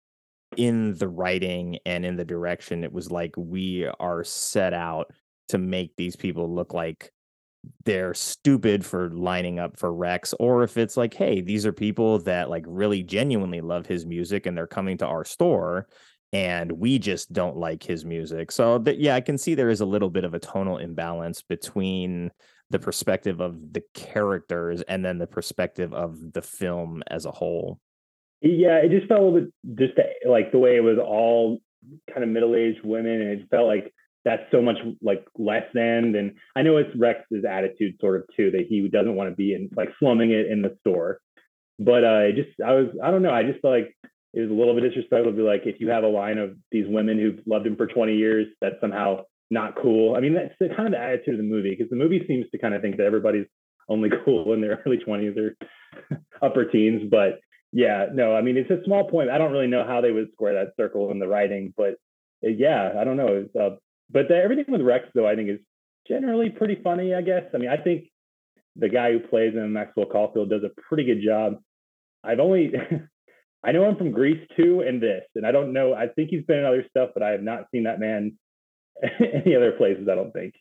in 0.56 0.94
the 0.94 1.08
writing 1.08 1.78
and 1.86 2.04
in 2.06 2.16
the 2.16 2.24
direction 2.24 2.84
it 2.84 2.92
was 2.92 3.10
like 3.10 3.34
we 3.36 3.86
are 4.00 4.24
set 4.24 4.72
out 4.74 5.12
to 5.48 5.58
make 5.58 5.94
these 5.96 6.16
people 6.16 6.52
look 6.52 6.74
like 6.74 7.10
they're 7.84 8.14
stupid 8.14 8.86
for 8.86 9.10
lining 9.10 9.58
up 9.58 9.76
for 9.76 9.92
Rex 9.92 10.32
or 10.38 10.62
if 10.62 10.76
it's 10.76 10.96
like 10.96 11.14
hey 11.14 11.40
these 11.40 11.66
are 11.66 11.72
people 11.72 12.20
that 12.20 12.48
like 12.48 12.64
really 12.66 13.02
genuinely 13.02 13.60
love 13.60 13.86
his 13.86 14.06
music 14.06 14.46
and 14.46 14.56
they're 14.56 14.68
coming 14.68 14.96
to 14.98 15.06
our 15.06 15.24
store 15.24 15.88
and 16.32 16.72
we 16.72 16.98
just 16.98 17.32
don't 17.32 17.56
like 17.56 17.82
his 17.82 18.04
music. 18.04 18.50
So 18.50 18.82
yeah, 18.86 19.14
I 19.14 19.20
can 19.20 19.38
see 19.38 19.54
there 19.54 19.70
is 19.70 19.80
a 19.80 19.86
little 19.86 20.10
bit 20.10 20.24
of 20.24 20.34
a 20.34 20.38
tonal 20.38 20.78
imbalance 20.78 21.42
between 21.42 22.30
the 22.70 22.78
perspective 22.78 23.40
of 23.40 23.72
the 23.72 23.82
characters 23.94 24.82
and 24.82 25.04
then 25.04 25.18
the 25.18 25.26
perspective 25.26 25.94
of 25.94 26.18
the 26.32 26.42
film 26.42 27.02
as 27.06 27.24
a 27.24 27.30
whole. 27.30 27.80
Yeah, 28.40 28.78
it 28.78 28.90
just 28.90 29.06
felt 29.06 29.20
a 29.20 29.24
little 29.24 29.40
bit 29.40 29.78
just 29.78 29.98
uh, 29.98 30.30
like 30.30 30.52
the 30.52 30.58
way 30.58 30.76
it 30.76 30.82
was 30.82 30.98
all 30.98 31.58
kind 32.12 32.22
of 32.22 32.28
middle-aged 32.28 32.84
women, 32.84 33.20
and 33.20 33.40
it 33.40 33.48
felt 33.50 33.66
like 33.66 33.94
that's 34.26 34.42
so 34.50 34.60
much 34.60 34.76
like 35.00 35.24
less 35.38 35.62
than. 35.72 36.16
And 36.16 36.34
I 36.56 36.62
know 36.62 36.78
it's 36.78 36.90
Rex's 36.98 37.44
attitude 37.48 37.94
sort 38.00 38.16
of 38.16 38.24
too 38.36 38.50
that 38.50 38.66
he 38.68 38.86
doesn't 38.88 39.14
want 39.14 39.30
to 39.30 39.36
be 39.36 39.54
in 39.54 39.70
like 39.76 39.90
slumming 40.00 40.32
it 40.32 40.50
in 40.50 40.62
the 40.62 40.76
store. 40.80 41.20
But 41.78 42.04
uh, 42.04 42.26
it 42.26 42.34
just 42.34 42.60
I 42.60 42.72
was 42.72 42.88
I 43.02 43.12
don't 43.12 43.22
know 43.22 43.32
I 43.32 43.44
just 43.44 43.62
like 43.62 43.96
it 44.34 44.40
was 44.40 44.50
a 44.50 44.52
little 44.52 44.74
bit 44.74 44.82
disrespectful 44.82 45.30
to 45.30 45.36
be 45.36 45.42
like 45.42 45.62
if 45.64 45.80
you 45.80 45.90
have 45.90 46.02
a 46.02 46.08
line 46.08 46.38
of 46.38 46.56
these 46.72 46.86
women 46.88 47.20
who've 47.20 47.38
loved 47.46 47.68
him 47.68 47.76
for 47.76 47.86
20 47.86 48.16
years 48.16 48.48
that's 48.60 48.80
somehow 48.80 49.22
not 49.48 49.76
cool. 49.80 50.16
I 50.16 50.20
mean 50.20 50.34
that's 50.34 50.54
the 50.58 50.74
kind 50.74 50.88
of 50.88 50.92
the 50.92 51.00
attitude 51.00 51.34
of 51.34 51.38
the 51.38 51.44
movie 51.44 51.70
because 51.70 51.88
the 51.88 51.96
movie 51.96 52.24
seems 52.26 52.46
to 52.50 52.58
kind 52.58 52.74
of 52.74 52.82
think 52.82 52.96
that 52.96 53.06
everybody's 53.06 53.46
only 53.88 54.10
cool 54.24 54.52
in 54.54 54.60
their 54.60 54.82
early 54.84 54.98
20s 54.98 55.38
or 55.38 55.56
upper 56.42 56.64
teens. 56.64 57.08
But 57.08 57.38
yeah, 57.72 58.06
no, 58.12 58.34
I 58.34 58.42
mean 58.42 58.56
it's 58.56 58.70
a 58.70 58.82
small 58.86 59.08
point. 59.08 59.30
I 59.30 59.38
don't 59.38 59.52
really 59.52 59.68
know 59.68 59.84
how 59.86 60.00
they 60.00 60.10
would 60.10 60.32
square 60.32 60.54
that 60.54 60.74
circle 60.76 61.12
in 61.12 61.20
the 61.20 61.28
writing, 61.28 61.72
but 61.76 61.94
uh, 62.44 62.50
yeah, 62.50 62.92
I 62.98 63.04
don't 63.04 63.16
know. 63.16 63.44
It's, 63.44 63.54
uh, 63.54 63.76
but 64.10 64.28
the, 64.28 64.36
everything 64.36 64.66
with 64.68 64.82
Rex 64.82 65.06
though, 65.14 65.26
I 65.26 65.34
think 65.34 65.48
is 65.48 65.60
generally 66.08 66.50
pretty 66.50 66.80
funny. 66.82 67.14
I 67.14 67.22
guess. 67.22 67.44
I 67.54 67.58
mean, 67.58 67.70
I 67.70 67.76
think 67.76 68.04
the 68.76 68.88
guy 68.88 69.12
who 69.12 69.20
plays 69.20 69.54
him, 69.54 69.72
Maxwell 69.72 70.06
Caulfield, 70.06 70.50
does 70.50 70.62
a 70.64 70.80
pretty 70.88 71.04
good 71.04 71.22
job. 71.24 71.58
I've 72.22 72.40
only 72.40 72.72
I 73.64 73.72
know 73.72 73.88
him 73.88 73.96
from 73.96 74.12
Grease 74.12 74.46
2 74.56 74.82
and 74.82 75.02
this, 75.02 75.24
and 75.34 75.44
I 75.44 75.50
don't 75.50 75.72
know. 75.72 75.92
I 75.92 76.06
think 76.08 76.30
he's 76.30 76.44
been 76.44 76.58
in 76.58 76.64
other 76.64 76.84
stuff, 76.88 77.10
but 77.14 77.22
I 77.22 77.30
have 77.30 77.42
not 77.42 77.66
seen 77.72 77.84
that 77.84 77.98
man 77.98 78.38
any 79.20 79.56
other 79.56 79.72
places. 79.72 80.08
I 80.10 80.14
don't 80.14 80.32
think. 80.32 80.54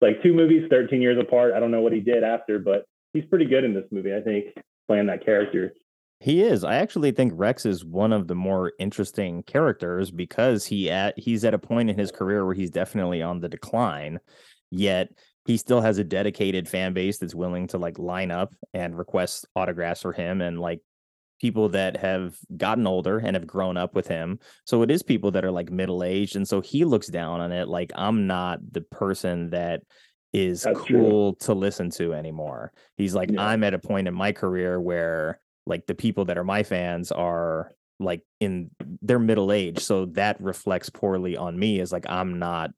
Like 0.00 0.22
two 0.22 0.34
movies, 0.34 0.68
13 0.70 1.02
years 1.02 1.18
apart. 1.20 1.52
I 1.54 1.60
don't 1.60 1.70
know 1.70 1.80
what 1.80 1.92
he 1.92 2.00
did 2.00 2.22
after, 2.22 2.58
but 2.58 2.84
he's 3.12 3.24
pretty 3.26 3.46
good 3.46 3.64
in 3.64 3.74
this 3.74 3.84
movie. 3.90 4.14
I 4.14 4.20
think 4.20 4.46
playing 4.86 5.06
that 5.06 5.24
character. 5.24 5.72
He 6.20 6.42
is. 6.42 6.64
I 6.64 6.76
actually 6.76 7.12
think 7.12 7.32
Rex 7.36 7.66
is 7.66 7.84
one 7.84 8.12
of 8.12 8.26
the 8.26 8.34
more 8.34 8.72
interesting 8.78 9.42
characters 9.42 10.10
because 10.10 10.64
he 10.64 10.90
at 10.90 11.18
he's 11.18 11.44
at 11.44 11.54
a 11.54 11.58
point 11.58 11.90
in 11.90 11.98
his 11.98 12.10
career 12.10 12.44
where 12.44 12.54
he's 12.54 12.70
definitely 12.70 13.22
on 13.22 13.40
the 13.40 13.48
decline, 13.48 14.20
yet 14.70 15.08
he 15.44 15.56
still 15.56 15.80
has 15.80 15.98
a 15.98 16.04
dedicated 16.04 16.68
fan 16.68 16.92
base 16.92 17.18
that's 17.18 17.34
willing 17.34 17.68
to 17.68 17.78
like 17.78 17.98
line 17.98 18.30
up 18.30 18.54
and 18.72 18.96
request 18.98 19.46
autographs 19.54 20.02
for 20.02 20.12
him 20.12 20.40
and 20.40 20.58
like 20.58 20.80
people 21.40 21.68
that 21.68 21.98
have 21.98 22.34
gotten 22.56 22.86
older 22.86 23.18
and 23.18 23.36
have 23.36 23.46
grown 23.46 23.76
up 23.76 23.94
with 23.94 24.08
him. 24.08 24.38
So 24.64 24.82
it 24.82 24.90
is 24.90 25.02
people 25.02 25.30
that 25.32 25.44
are 25.44 25.50
like 25.50 25.70
middle 25.70 26.02
aged. 26.02 26.34
And 26.34 26.48
so 26.48 26.62
he 26.62 26.84
looks 26.86 27.08
down 27.08 27.40
on 27.40 27.52
it 27.52 27.68
like 27.68 27.92
I'm 27.94 28.26
not 28.26 28.58
the 28.72 28.80
person 28.80 29.50
that 29.50 29.82
is 30.32 30.62
That's 30.62 30.82
true. 30.84 30.98
cool 30.98 31.34
to 31.36 31.54
listen 31.54 31.90
to 31.90 32.14
anymore. 32.14 32.72
He's 32.96 33.14
like, 33.14 33.30
Yeah. 33.30 33.42
I'm 33.42 33.62
at 33.64 33.74
a 33.74 33.78
point 33.78 34.08
in 34.08 34.14
my 34.14 34.32
career 34.32 34.80
where 34.80 35.40
like 35.66 35.86
the 35.86 35.94
people 35.94 36.24
that 36.26 36.38
are 36.38 36.44
my 36.44 36.62
fans 36.62 37.10
are 37.12 37.72
like 37.98 38.22
in 38.40 38.70
they're 39.02 39.18
middle 39.18 39.52
age. 39.52 39.80
So 39.80 40.06
that 40.06 40.40
reflects 40.40 40.90
poorly 40.90 41.36
on 41.36 41.58
me 41.58 41.80
as 41.80 41.92
like 41.92 42.06
I'm 42.08 42.38
not 42.38 42.70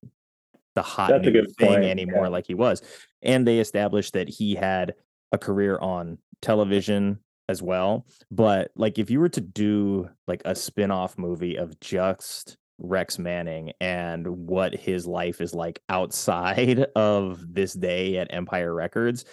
the 0.74 0.82
hot 0.82 1.10
That's 1.10 1.26
new 1.26 1.44
thing 1.58 1.68
point, 1.68 1.84
anymore 1.84 2.24
yeah. 2.24 2.28
like 2.28 2.46
he 2.46 2.54
was. 2.54 2.82
And 3.22 3.46
they 3.46 3.58
established 3.58 4.14
that 4.14 4.28
he 4.28 4.54
had 4.54 4.94
a 5.32 5.38
career 5.38 5.78
on 5.78 6.18
television 6.40 7.18
as 7.48 7.62
well. 7.62 8.06
But 8.30 8.70
like 8.76 8.98
if 8.98 9.10
you 9.10 9.20
were 9.20 9.28
to 9.30 9.40
do 9.40 10.08
like 10.26 10.42
a 10.44 10.54
spin-off 10.54 11.18
movie 11.18 11.56
of 11.56 11.78
just 11.80 12.56
Rex 12.78 13.18
Manning 13.18 13.72
and 13.80 14.26
what 14.26 14.74
his 14.74 15.06
life 15.06 15.40
is 15.40 15.52
like 15.52 15.80
outside 15.88 16.86
of 16.96 17.42
this 17.52 17.74
day 17.74 18.18
at 18.18 18.32
Empire 18.32 18.72
Records 18.72 19.24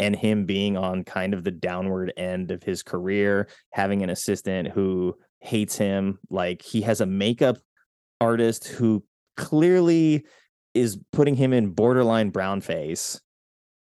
and 0.00 0.16
him 0.16 0.46
being 0.46 0.78
on 0.78 1.04
kind 1.04 1.34
of 1.34 1.44
the 1.44 1.50
downward 1.50 2.12
end 2.16 2.50
of 2.50 2.62
his 2.62 2.82
career, 2.82 3.46
having 3.72 4.02
an 4.02 4.08
assistant 4.08 4.68
who 4.68 5.14
hates 5.40 5.76
him, 5.76 6.18
like 6.30 6.62
he 6.62 6.80
has 6.80 7.02
a 7.02 7.06
makeup 7.06 7.58
artist 8.18 8.66
who 8.66 9.04
clearly 9.36 10.24
is 10.74 10.98
putting 11.12 11.34
him 11.34 11.52
in 11.52 11.70
borderline 11.70 12.30
brown 12.30 12.62
face 12.62 13.20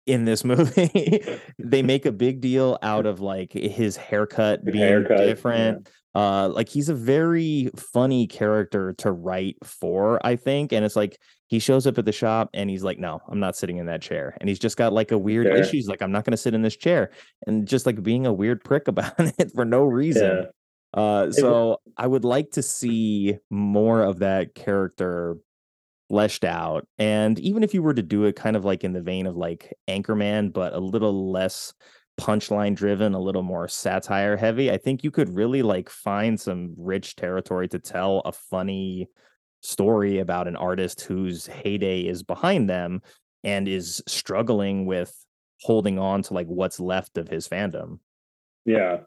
in 0.05 0.24
this 0.24 0.45
movie. 0.45 1.22
they 1.59 1.84
make 1.84 2.05
a 2.05 2.11
big 2.13 2.39
deal 2.39 2.80
out 2.82 3.05
of 3.05 3.20
like 3.20 3.51
his 3.51 3.97
haircut 3.97 4.63
being 4.63 4.78
haircut, 4.78 5.20
yeah. 5.86 5.91
Uh 6.16 6.49
like 6.49 6.70
he's 6.70 6.89
a 6.89 6.95
very 6.95 7.70
funny 7.78 8.26
character 8.28 8.93
to 8.99 9.11
write 9.11 9.57
for, 9.63 10.26
I 10.26 10.36
think. 10.38 10.72
And 10.74 10.86
it's 10.86 10.95
like 10.95 11.20
he 11.47 11.59
shows 11.59 11.86
up 11.86 11.97
at 11.97 12.05
the 12.05 12.11
shop 12.13 12.49
and 12.53 12.70
he's 12.70 12.84
like, 12.84 12.99
No, 12.99 13.22
I'm 13.28 13.39
not 13.39 13.55
sitting 13.57 13.78
in 13.78 13.86
that 13.88 14.01
chair. 14.01 14.36
And 14.39 14.49
he's 14.49 14.59
just 14.59 14.78
got 14.78 14.93
like 14.93 15.11
a 15.11 15.18
weird 15.18 15.47
Sure. 15.47 15.57
issue. 15.57 15.78
He's 15.78 15.88
like, 15.89 16.01
I'm 16.01 16.11
not 16.11 16.24
gonna 16.26 16.38
sit 16.38 16.53
in 16.55 16.61
this 16.61 16.78
chair. 16.78 17.11
And 17.47 17.68
just 17.68 17.86
like 17.86 18.01
being 18.03 18.26
a 18.26 18.34
weird 18.34 18.63
prick 18.63 18.88
about 18.89 19.13
it 19.20 19.51
for 19.53 19.66
no 19.66 19.84
reason. 19.84 20.47
Uh, 20.93 21.30
so 21.32 21.78
I 21.97 22.07
would 22.07 22.24
like 22.24 22.51
to 22.51 22.61
see 22.61 23.38
more 23.49 24.01
of 24.01 24.20
that 24.20 24.55
character 24.55 25.36
fleshed 26.09 26.45
out. 26.45 26.88
And 26.97 27.39
even 27.39 27.63
if 27.63 27.74
you 27.74 27.82
were 27.84 27.93
to 27.93 28.03
do 28.03 28.26
it 28.26 28.36
kind 28.36 28.55
of 28.55 28.63
like 28.66 28.84
in 28.84 28.93
the 28.93 29.01
vein 29.01 29.26
of 29.28 29.36
like 29.36 29.74
Anchorman, 29.89 30.53
but 30.53 30.74
a 30.74 30.80
little 30.80 31.32
less 31.32 31.74
punchline 32.18 32.76
driven, 32.76 33.13
a 33.13 33.20
little 33.20 33.43
more 33.43 33.68
satire 33.68 34.38
heavy, 34.38 34.72
I 34.72 34.78
think 34.78 35.03
you 35.03 35.11
could 35.11 35.34
really 35.34 35.61
like 35.61 35.89
find 35.89 36.39
some 36.39 36.74
rich 36.78 37.16
territory 37.16 37.68
to 37.70 37.80
tell 37.80 38.22
a 38.26 38.32
funny 38.32 39.09
story 39.61 40.20
about 40.20 40.47
an 40.47 40.55
artist 40.55 41.01
whose 41.01 41.47
heyday 41.47 42.01
is 42.01 42.24
behind 42.24 42.70
them 42.70 43.01
and 43.43 43.68
is 43.68 44.01
struggling 44.07 44.86
with 44.86 45.26
holding 45.61 45.99
on 45.99 46.22
to 46.24 46.34
like 46.34 46.47
what's 46.47 46.80
left 46.80 47.18
of 47.18 47.28
his 47.28 47.47
fandom. 47.47 47.99
Yeah. 48.66 48.97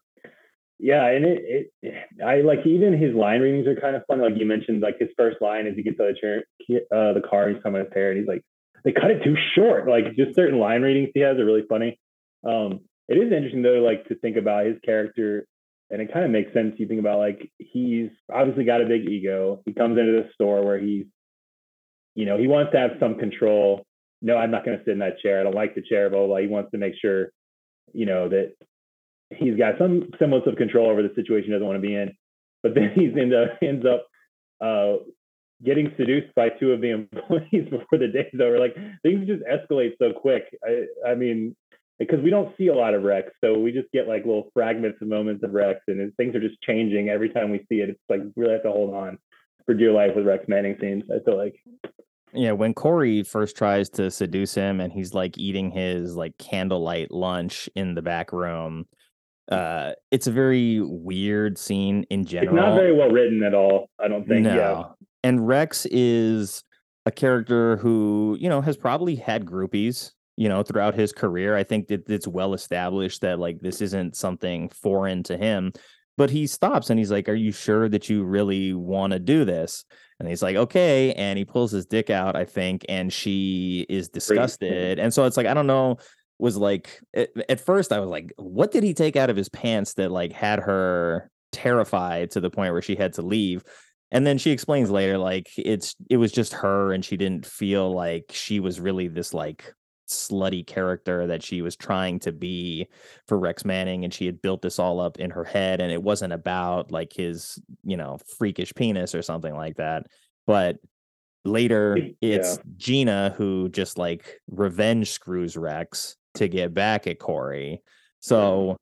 Yeah, 0.80 1.08
and 1.08 1.24
it, 1.24 1.72
it, 1.82 1.94
I 2.24 2.42
like 2.42 2.60
even 2.64 2.96
his 2.96 3.12
line 3.12 3.40
readings 3.40 3.66
are 3.66 3.74
kind 3.74 3.96
of 3.96 4.04
fun. 4.06 4.20
Like 4.20 4.34
you 4.36 4.46
mentioned, 4.46 4.80
like 4.80 4.96
his 5.00 5.08
first 5.16 5.38
line 5.40 5.66
as 5.66 5.74
he 5.74 5.82
gets 5.82 5.98
out 5.98 6.10
of 6.10 6.16
the 6.20 6.76
uh, 6.96 7.12
the 7.14 7.22
car, 7.28 7.48
he's 7.48 7.60
coming 7.64 7.82
his 7.82 7.92
hair, 7.92 8.10
and 8.10 8.20
he's 8.20 8.28
like, 8.28 8.44
they 8.84 8.92
cut 8.92 9.10
it 9.10 9.24
too 9.24 9.34
short. 9.56 9.88
Like 9.88 10.14
just 10.14 10.36
certain 10.36 10.60
line 10.60 10.82
readings 10.82 11.08
he 11.14 11.20
has 11.20 11.36
are 11.36 11.44
really 11.44 11.64
funny. 11.68 11.98
Um, 12.46 12.82
it 13.08 13.14
is 13.14 13.32
interesting 13.32 13.62
though, 13.62 13.82
like 13.84 14.06
to 14.08 14.14
think 14.16 14.36
about 14.36 14.66
his 14.66 14.76
character, 14.84 15.46
and 15.90 16.02
it 16.02 16.12
kind 16.12 16.24
of 16.24 16.30
makes 16.30 16.52
sense. 16.52 16.74
You 16.78 16.86
think 16.86 17.00
about 17.00 17.18
like 17.18 17.50
he's 17.58 18.10
obviously 18.32 18.64
got 18.64 18.82
a 18.82 18.86
big 18.86 19.08
ego. 19.08 19.62
He 19.64 19.72
comes 19.72 19.98
into 19.98 20.12
the 20.12 20.28
store 20.34 20.64
where 20.64 20.78
he's, 20.78 21.06
you 22.14 22.26
know, 22.26 22.36
he 22.36 22.46
wants 22.46 22.72
to 22.72 22.78
have 22.78 22.92
some 23.00 23.14
control. 23.16 23.84
No, 24.20 24.36
I'm 24.36 24.50
not 24.50 24.64
going 24.64 24.76
to 24.76 24.84
sit 24.84 24.92
in 24.92 24.98
that 24.98 25.20
chair. 25.20 25.40
I 25.40 25.44
don't 25.44 25.54
like 25.54 25.74
the 25.74 25.82
chair. 25.82 26.10
Blah, 26.10 26.18
blah 26.18 26.26
blah. 26.26 26.36
He 26.38 26.48
wants 26.48 26.70
to 26.72 26.78
make 26.78 26.94
sure, 27.00 27.30
you 27.92 28.04
know, 28.04 28.28
that 28.28 28.52
he's 29.30 29.56
got 29.56 29.78
some 29.78 30.10
semblance 30.18 30.46
of 30.46 30.56
control 30.56 30.90
over 30.90 31.02
the 31.02 31.14
situation 31.14 31.46
he 31.46 31.52
doesn't 31.52 31.66
want 31.66 31.80
to 31.80 31.86
be 31.86 31.94
in. 31.94 32.12
But 32.62 32.74
then 32.74 32.92
he's 32.94 33.16
end 33.16 33.32
up, 33.32 33.58
ends 33.62 33.86
up 33.86 34.06
uh, 34.60 35.02
getting 35.64 35.92
seduced 35.96 36.34
by 36.34 36.50
two 36.50 36.72
of 36.72 36.82
the 36.82 36.90
employees 37.14 37.70
before 37.70 37.98
the 37.98 38.08
day's 38.08 38.40
over. 38.40 38.58
Like 38.58 38.76
things 39.02 39.26
just 39.26 39.42
escalate 39.44 39.92
so 39.98 40.12
quick. 40.12 40.44
I, 40.62 41.10
I 41.10 41.14
mean, 41.14 41.56
because 41.98 42.20
we 42.22 42.30
don't 42.30 42.56
see 42.56 42.68
a 42.68 42.74
lot 42.74 42.94
of 42.94 43.02
Rex, 43.02 43.30
so 43.42 43.58
we 43.58 43.72
just 43.72 43.90
get 43.92 44.06
like 44.06 44.24
little 44.24 44.50
fragments 44.54 44.98
of 45.02 45.08
moments 45.08 45.42
of 45.42 45.52
Rex, 45.52 45.80
and 45.88 46.14
things 46.16 46.34
are 46.34 46.40
just 46.40 46.60
changing 46.62 47.08
every 47.08 47.28
time 47.28 47.50
we 47.50 47.58
see 47.68 47.80
it. 47.80 47.90
It's 47.90 48.00
like 48.08 48.20
really 48.36 48.52
have 48.52 48.62
to 48.62 48.70
hold 48.70 48.94
on 48.94 49.18
for 49.66 49.74
dear 49.74 49.92
life 49.92 50.12
with 50.14 50.26
Rex 50.26 50.44
Manning 50.48 50.76
scenes. 50.80 51.04
I 51.10 51.22
feel 51.24 51.36
like. 51.36 51.56
Yeah, 52.34 52.52
when 52.52 52.74
Corey 52.74 53.22
first 53.22 53.56
tries 53.56 53.88
to 53.90 54.10
seduce 54.10 54.54
him, 54.54 54.80
and 54.80 54.92
he's 54.92 55.14
like 55.14 55.38
eating 55.38 55.70
his 55.70 56.14
like 56.14 56.36
candlelight 56.38 57.10
lunch 57.10 57.68
in 57.74 57.94
the 57.94 58.02
back 58.02 58.32
room, 58.32 58.86
uh, 59.50 59.92
it's 60.10 60.26
a 60.26 60.32
very 60.32 60.80
weird 60.80 61.58
scene 61.58 62.04
in 62.10 62.24
general. 62.26 62.54
It's 62.54 62.64
not 62.64 62.74
very 62.76 62.94
well 62.94 63.10
written 63.10 63.42
at 63.42 63.54
all. 63.54 63.88
I 63.98 64.08
don't 64.08 64.26
think. 64.28 64.42
No. 64.42 64.54
Yeah. 64.54 64.84
And 65.24 65.48
Rex 65.48 65.86
is 65.90 66.62
a 67.06 67.10
character 67.10 67.76
who 67.78 68.36
you 68.38 68.48
know 68.48 68.60
has 68.60 68.76
probably 68.76 69.16
had 69.16 69.44
groupies 69.44 70.12
you 70.38 70.48
know 70.48 70.62
throughout 70.62 70.94
his 70.94 71.12
career 71.12 71.56
i 71.56 71.64
think 71.64 71.88
that 71.88 72.08
it's 72.08 72.28
well 72.28 72.54
established 72.54 73.20
that 73.20 73.38
like 73.38 73.60
this 73.60 73.80
isn't 73.80 74.16
something 74.16 74.68
foreign 74.68 75.22
to 75.22 75.36
him 75.36 75.72
but 76.16 76.30
he 76.30 76.46
stops 76.46 76.90
and 76.90 76.98
he's 76.98 77.10
like 77.10 77.28
are 77.28 77.34
you 77.34 77.52
sure 77.52 77.88
that 77.88 78.08
you 78.08 78.24
really 78.24 78.72
want 78.74 79.12
to 79.12 79.20
do 79.20 79.44
this? 79.44 79.84
And 80.18 80.28
he's 80.28 80.42
like 80.42 80.56
okay 80.56 81.12
and 81.12 81.38
he 81.38 81.44
pulls 81.44 81.70
his 81.70 81.86
dick 81.86 82.10
out 82.10 82.34
i 82.34 82.44
think 82.44 82.84
and 82.88 83.12
she 83.12 83.86
is 83.88 84.08
disgusted 84.08 84.98
and 84.98 85.14
so 85.14 85.24
it's 85.26 85.36
like 85.36 85.46
i 85.46 85.54
don't 85.54 85.68
know 85.68 85.96
was 86.40 86.56
like 86.56 87.00
at, 87.14 87.30
at 87.48 87.60
first 87.60 87.92
i 87.92 88.00
was 88.00 88.10
like 88.10 88.32
what 88.36 88.72
did 88.72 88.82
he 88.82 88.94
take 88.94 89.14
out 89.14 89.30
of 89.30 89.36
his 89.36 89.48
pants 89.48 89.94
that 89.94 90.10
like 90.10 90.32
had 90.32 90.58
her 90.58 91.30
terrified 91.52 92.30
to 92.32 92.40
the 92.40 92.50
point 92.50 92.72
where 92.72 92.82
she 92.82 92.96
had 92.96 93.14
to 93.14 93.22
leave? 93.22 93.64
And 94.10 94.26
then 94.26 94.38
she 94.38 94.50
explains 94.50 94.90
later 94.90 95.18
like 95.18 95.50
it's 95.58 95.94
it 96.08 96.16
was 96.16 96.32
just 96.32 96.54
her 96.54 96.92
and 96.92 97.04
she 97.04 97.16
didn't 97.16 97.44
feel 97.44 97.92
like 97.92 98.30
she 98.30 98.58
was 98.58 98.80
really 98.80 99.08
this 99.08 99.34
like 99.34 99.74
slutty 100.08 100.66
character 100.66 101.26
that 101.26 101.42
she 101.42 101.62
was 101.62 101.76
trying 101.76 102.18
to 102.20 102.32
be 102.32 102.88
for 103.26 103.38
Rex 103.38 103.64
Manning 103.64 104.04
and 104.04 104.12
she 104.12 104.26
had 104.26 104.42
built 104.42 104.62
this 104.62 104.78
all 104.78 105.00
up 105.00 105.18
in 105.18 105.30
her 105.30 105.44
head 105.44 105.80
and 105.80 105.92
it 105.92 106.02
wasn't 106.02 106.32
about 106.32 106.90
like 106.90 107.12
his, 107.12 107.58
you 107.84 107.96
know, 107.96 108.18
freakish 108.38 108.72
penis 108.74 109.14
or 109.14 109.22
something 109.22 109.54
like 109.54 109.76
that. 109.76 110.06
But 110.46 110.76
later 111.44 111.96
it's 112.20 112.56
yeah. 112.56 112.62
Gina 112.76 113.34
who 113.36 113.68
just 113.68 113.98
like 113.98 114.40
revenge 114.50 115.10
screws 115.10 115.56
Rex 115.56 116.16
to 116.34 116.48
get 116.48 116.74
back 116.74 117.06
at 117.06 117.18
Corey. 117.18 117.82
So 118.20 118.68
yeah. 118.68 118.74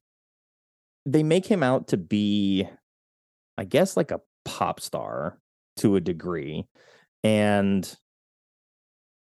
they 1.07 1.22
make 1.22 1.47
him 1.47 1.62
out 1.62 1.89
to 1.89 1.97
be 1.97 2.68
I 3.59 3.64
guess 3.64 3.97
like 3.97 4.11
a 4.11 4.20
pop 4.45 4.81
star 4.81 5.39
to 5.79 5.97
a 5.97 6.01
degree 6.01 6.66
and 7.22 7.97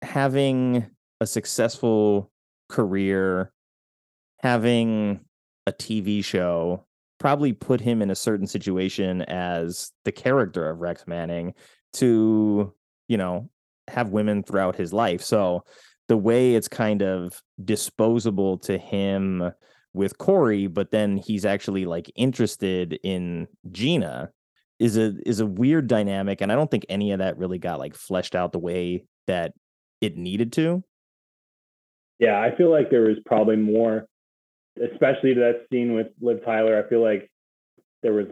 having 0.02 0.86
a 1.22 1.28
successful 1.28 2.32
career, 2.70 3.52
having 4.40 5.22
a 5.66 5.72
TV 5.72 6.24
show 6.24 6.86
probably 7.20 7.54
put 7.54 7.80
him 7.80 8.02
in 8.02 8.12
a 8.12 8.16
certain 8.16 8.48
situation 8.48 9.22
as 9.24 9.92
the 10.04 10.12
character 10.12 10.70
of 10.70 10.80
Rex 10.80 11.08
Manning 11.08 11.54
to, 11.94 12.74
you 13.08 13.18
know, 13.18 13.50
have 13.88 14.10
women 14.10 14.44
throughout 14.44 14.76
his 14.76 14.92
life. 14.92 15.22
So 15.22 15.64
the 16.08 16.18
way 16.18 16.56
it's 16.56 16.68
kind 16.68 17.02
of 17.02 17.42
disposable 17.64 18.58
to 18.60 18.78
him 18.78 19.52
with 19.94 20.18
Corey, 20.18 20.68
but 20.68 20.92
then 20.92 21.18
he's 21.18 21.46
actually 21.46 21.86
like 21.86 22.12
interested 22.16 23.00
in 23.04 23.48
Gina 23.72 24.30
is 24.78 24.98
a 24.98 25.14
is 25.26 25.40
a 25.40 25.46
weird 25.46 25.88
dynamic 25.88 26.42
and 26.42 26.52
I 26.52 26.56
don't 26.56 26.70
think 26.70 26.86
any 26.90 27.14
of 27.14 27.20
that 27.20 27.38
really 27.38 27.58
got 27.58 27.80
like 27.80 27.96
fleshed 27.96 28.36
out 28.36 28.52
the 28.52 28.60
way 28.60 29.06
that 29.26 29.54
it 30.02 30.18
needed 30.18 30.52
to. 30.54 30.84
Yeah, 32.20 32.40
I 32.40 32.56
feel 32.56 32.72
like 32.72 32.90
there 32.90 33.04
was 33.04 33.18
probably 33.26 33.58
more, 33.58 34.08
especially 34.82 35.34
that 35.36 35.66
scene 35.72 35.94
with 35.94 36.08
Liv 36.22 36.44
Tyler. 36.46 36.82
I 36.84 36.90
feel 36.90 37.04
like 37.04 37.30
there 38.04 38.14
was 38.14 38.28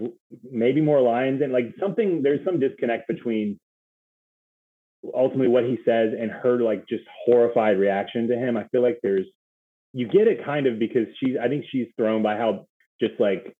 maybe 0.49 0.81
more 0.81 1.01
lines 1.01 1.41
and 1.41 1.51
like 1.51 1.73
something. 1.79 2.21
There's 2.21 2.43
some 2.45 2.59
disconnect 2.59 3.07
between 3.07 3.59
ultimately 5.13 5.49
what 5.49 5.65
he 5.65 5.77
says 5.83 6.11
and 6.17 6.31
her 6.31 6.61
like 6.61 6.87
just 6.87 7.03
horrified 7.25 7.77
reaction 7.77 8.27
to 8.29 8.35
him. 8.35 8.55
I 8.55 8.67
feel 8.69 8.81
like 8.81 8.99
there's 9.03 9.25
you 9.91 10.07
get 10.07 10.27
it 10.27 10.45
kind 10.45 10.65
of 10.65 10.79
because 10.79 11.07
she's 11.19 11.35
I 11.41 11.49
think 11.49 11.65
she's 11.69 11.87
thrown 11.97 12.23
by 12.23 12.37
how 12.37 12.65
just 13.01 13.19
like 13.19 13.53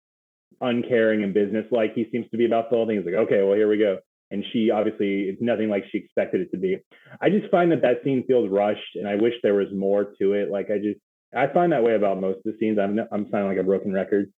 uncaring 0.62 1.24
and 1.24 1.34
business 1.34 1.66
like 1.72 1.94
he 1.96 2.08
seems 2.12 2.30
to 2.32 2.38
be 2.38 2.46
about 2.46 2.70
the 2.70 2.78
whole 2.78 2.88
thing. 2.88 2.98
He's 2.98 3.06
like, 3.06 3.26
okay, 3.26 3.42
well 3.44 3.56
here 3.56 3.68
we 3.68 3.78
go 3.78 3.98
and 4.32 4.44
she 4.52 4.72
obviously 4.72 5.24
it's 5.24 5.42
nothing 5.42 5.70
like 5.70 5.86
she 5.92 6.00
expected 6.00 6.42
it 6.42 6.52
to 6.52 6.58
be. 6.58 6.78
I 7.22 7.30
just 7.30 7.50
find 7.52 7.72
that 7.72 7.82
that 7.82 8.04
scene 8.04 8.24
feels 8.28 8.50
rushed, 8.50 8.96
and 8.96 9.08
I 9.08 9.16
wish 9.16 9.34
there 9.42 9.56
was 9.56 9.68
more 9.74 10.14
to 10.20 10.34
it. 10.34 10.50
Like 10.50 10.70
I 10.72 10.78
just 10.78 11.00
I 11.36 11.48
find 11.48 11.72
that 11.72 11.84
way 11.84 11.96
about 11.96 12.22
most 12.22 12.38
of 12.38 12.44
the 12.44 12.58
scenes. 12.60 12.80
I'm 12.80 13.00
I'm 13.12 13.30
sounding 13.32 13.50
like 13.50 13.60
a 13.60 13.64
broken 13.64 13.94
record, 13.94 14.32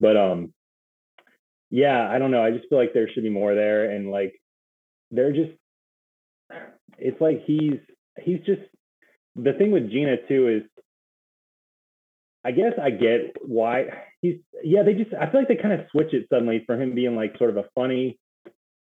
but 0.00 0.16
um, 0.16 0.52
yeah, 1.70 2.08
I 2.10 2.18
don't 2.18 2.30
know. 2.30 2.44
I 2.44 2.50
just 2.50 2.68
feel 2.68 2.78
like 2.78 2.94
there 2.94 3.08
should 3.12 3.22
be 3.22 3.30
more 3.30 3.54
there, 3.54 3.90
and 3.90 4.10
like 4.10 4.34
they're 5.10 5.32
just 5.32 5.52
it's 6.98 7.20
like 7.20 7.42
he's 7.46 7.78
he's 8.22 8.40
just 8.46 8.62
the 9.36 9.52
thing 9.52 9.72
with 9.72 9.90
Gina 9.90 10.16
too 10.28 10.48
is 10.48 10.62
I 12.44 12.50
guess 12.50 12.72
I 12.80 12.90
get 12.90 13.36
why 13.42 13.86
he's 14.20 14.36
yeah 14.62 14.82
they 14.82 14.94
just 14.94 15.14
I 15.14 15.30
feel 15.30 15.40
like 15.40 15.48
they 15.48 15.56
kind 15.56 15.78
of 15.78 15.86
switch 15.90 16.12
it 16.12 16.26
suddenly 16.30 16.62
for 16.66 16.80
him 16.80 16.94
being 16.94 17.16
like 17.16 17.36
sort 17.38 17.50
of 17.50 17.56
a 17.56 17.68
funny 17.74 18.18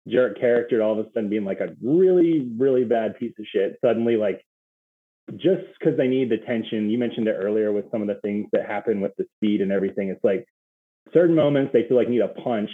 jerk 0.08 0.40
character 0.40 0.80
to 0.80 0.84
all 0.84 1.00
of 1.00 1.06
a 1.06 1.10
sudden 1.12 1.30
being 1.30 1.46
like 1.46 1.60
a 1.60 1.76
really, 1.82 2.50
really 2.58 2.84
bad 2.84 3.18
piece 3.18 3.34
of 3.40 3.46
shit. 3.52 3.78
Suddenly, 3.84 4.18
like, 4.18 4.44
just 5.38 5.64
because 5.80 5.98
they 5.98 6.08
need 6.08 6.30
the 6.30 6.38
tension, 6.38 6.90
you 6.90 6.98
mentioned 6.98 7.28
it 7.28 7.38
earlier 7.38 7.72
with 7.72 7.90
some 7.92 8.02
of 8.02 8.08
the 8.08 8.20
things 8.22 8.48
that 8.52 8.66
happen 8.66 9.02
with 9.02 9.14
the 9.18 9.26
speed 9.36 9.62
and 9.62 9.72
everything. 9.72 10.10
It's 10.10 10.24
like 10.24 10.46
certain 11.14 11.36
moments 11.36 11.72
they 11.74 11.88
feel 11.88 11.98
like 11.98 12.10
need 12.10 12.22
a 12.22 12.28
punch. 12.28 12.70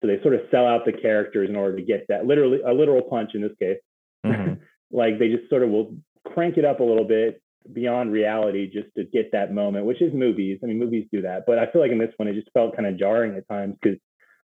So 0.00 0.08
they 0.08 0.20
sort 0.22 0.34
of 0.34 0.42
sell 0.50 0.66
out 0.66 0.84
the 0.84 0.92
characters 0.92 1.48
in 1.48 1.56
order 1.56 1.76
to 1.76 1.82
get 1.82 2.06
that 2.08 2.26
literally 2.26 2.60
a 2.66 2.72
literal 2.72 3.02
punch 3.02 3.30
in 3.34 3.42
this 3.42 3.52
case. 3.60 3.78
Mm-hmm. 4.24 4.54
like 4.90 5.18
they 5.18 5.28
just 5.28 5.48
sort 5.50 5.62
of 5.62 5.70
will 5.70 5.96
crank 6.26 6.56
it 6.56 6.64
up 6.64 6.80
a 6.80 6.84
little 6.84 7.06
bit 7.06 7.42
beyond 7.72 8.12
reality 8.12 8.70
just 8.70 8.88
to 8.96 9.04
get 9.04 9.32
that 9.32 9.52
moment, 9.52 9.86
which 9.86 10.00
is 10.00 10.12
movies. 10.14 10.60
I 10.62 10.66
mean, 10.66 10.78
movies 10.78 11.06
do 11.12 11.22
that. 11.22 11.44
But 11.46 11.58
I 11.58 11.70
feel 11.70 11.80
like 11.80 11.90
in 11.90 11.98
this 11.98 12.12
one, 12.16 12.28
it 12.28 12.34
just 12.34 12.50
felt 12.52 12.76
kind 12.76 12.86
of 12.86 12.98
jarring 12.98 13.34
at 13.36 13.48
times 13.48 13.74
because 13.80 13.98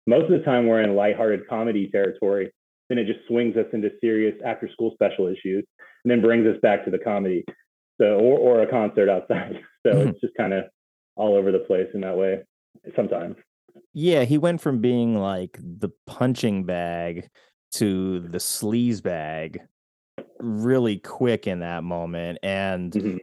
most 0.08 0.32
of 0.32 0.32
the 0.32 0.46
time 0.46 0.68
we're 0.68 0.82
in 0.82 0.96
lighthearted 0.96 1.48
comedy 1.48 1.90
territory. 1.92 2.52
Then 2.90 2.98
it 2.98 3.06
just 3.06 3.26
swings 3.28 3.56
us 3.56 3.68
into 3.72 3.90
serious 4.02 4.36
after 4.46 4.70
school 4.70 4.92
special 4.94 5.28
issues 5.28 5.64
and 6.04 6.12
then 6.12 6.22
brings 6.22 6.46
us 6.46 6.60
back 6.62 6.84
to 6.86 6.92
the 6.92 7.00
comedy. 7.00 7.46
So, 8.00 8.18
or, 8.18 8.38
or 8.38 8.62
a 8.64 8.70
concert 8.70 9.10
outside. 9.10 9.60
So 9.84 9.94
mm-hmm. 9.94 10.10
it's 10.10 10.22
just 10.22 10.36
kind 10.36 10.54
of 10.54 10.66
all 11.16 11.36
over 11.36 11.52
the 11.52 11.58
place 11.58 11.88
in 11.96 12.02
that 12.02 12.16
way 12.16 12.44
sometimes. 12.96 13.36
Yeah, 13.94 14.26
he 14.26 14.38
went 14.38 14.62
from 14.62 14.80
being 14.80 15.18
like 15.18 15.58
the 15.60 15.90
punching 16.06 16.66
bag 16.66 17.28
to 17.72 18.20
the 18.20 18.38
sleaze 18.38 19.02
bag 19.02 19.60
really 20.38 21.00
quick 21.00 21.48
in 21.48 21.62
that 21.62 21.84
moment. 21.84 22.38
And 22.44 22.92
mm-hmm 22.92 23.18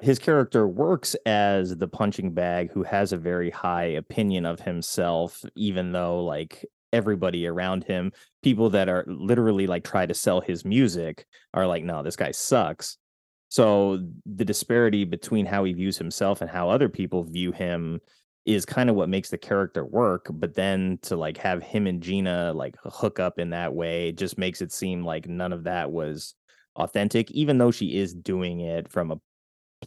his 0.00 0.18
character 0.18 0.66
works 0.66 1.14
as 1.26 1.76
the 1.76 1.88
punching 1.88 2.32
bag 2.32 2.70
who 2.72 2.82
has 2.82 3.12
a 3.12 3.18
very 3.18 3.50
high 3.50 3.84
opinion 3.84 4.44
of 4.46 4.60
himself, 4.60 5.42
even 5.56 5.92
though 5.92 6.24
like 6.24 6.64
everybody 6.92 7.46
around 7.46 7.84
him, 7.84 8.12
people 8.42 8.70
that 8.70 8.88
are 8.88 9.04
literally 9.06 9.66
like 9.66 9.84
try 9.84 10.06
to 10.06 10.14
sell 10.14 10.40
his 10.40 10.64
music 10.64 11.26
are 11.52 11.66
like, 11.66 11.84
no, 11.84 12.02
this 12.02 12.16
guy 12.16 12.30
sucks. 12.30 12.98
So 13.48 14.04
the 14.26 14.44
disparity 14.44 15.04
between 15.04 15.46
how 15.46 15.64
he 15.64 15.72
views 15.72 15.96
himself 15.96 16.40
and 16.40 16.50
how 16.50 16.70
other 16.70 16.88
people 16.88 17.24
view 17.24 17.52
him 17.52 18.00
is 18.46 18.66
kind 18.66 18.90
of 18.90 18.96
what 18.96 19.08
makes 19.08 19.30
the 19.30 19.38
character 19.38 19.84
work. 19.84 20.26
But 20.30 20.54
then 20.54 20.98
to 21.02 21.16
like 21.16 21.36
have 21.38 21.62
him 21.62 21.86
and 21.86 22.02
Gina 22.02 22.52
like 22.52 22.76
hook 22.84 23.18
up 23.18 23.38
in 23.38 23.50
that 23.50 23.74
way 23.74 24.12
just 24.12 24.38
makes 24.38 24.60
it 24.60 24.72
seem 24.72 25.04
like 25.04 25.28
none 25.28 25.52
of 25.52 25.64
that 25.64 25.90
was 25.90 26.34
authentic, 26.76 27.30
even 27.30 27.58
though 27.58 27.70
she 27.70 27.96
is 27.96 28.12
doing 28.12 28.60
it 28.60 28.90
from 28.90 29.10
a 29.10 29.20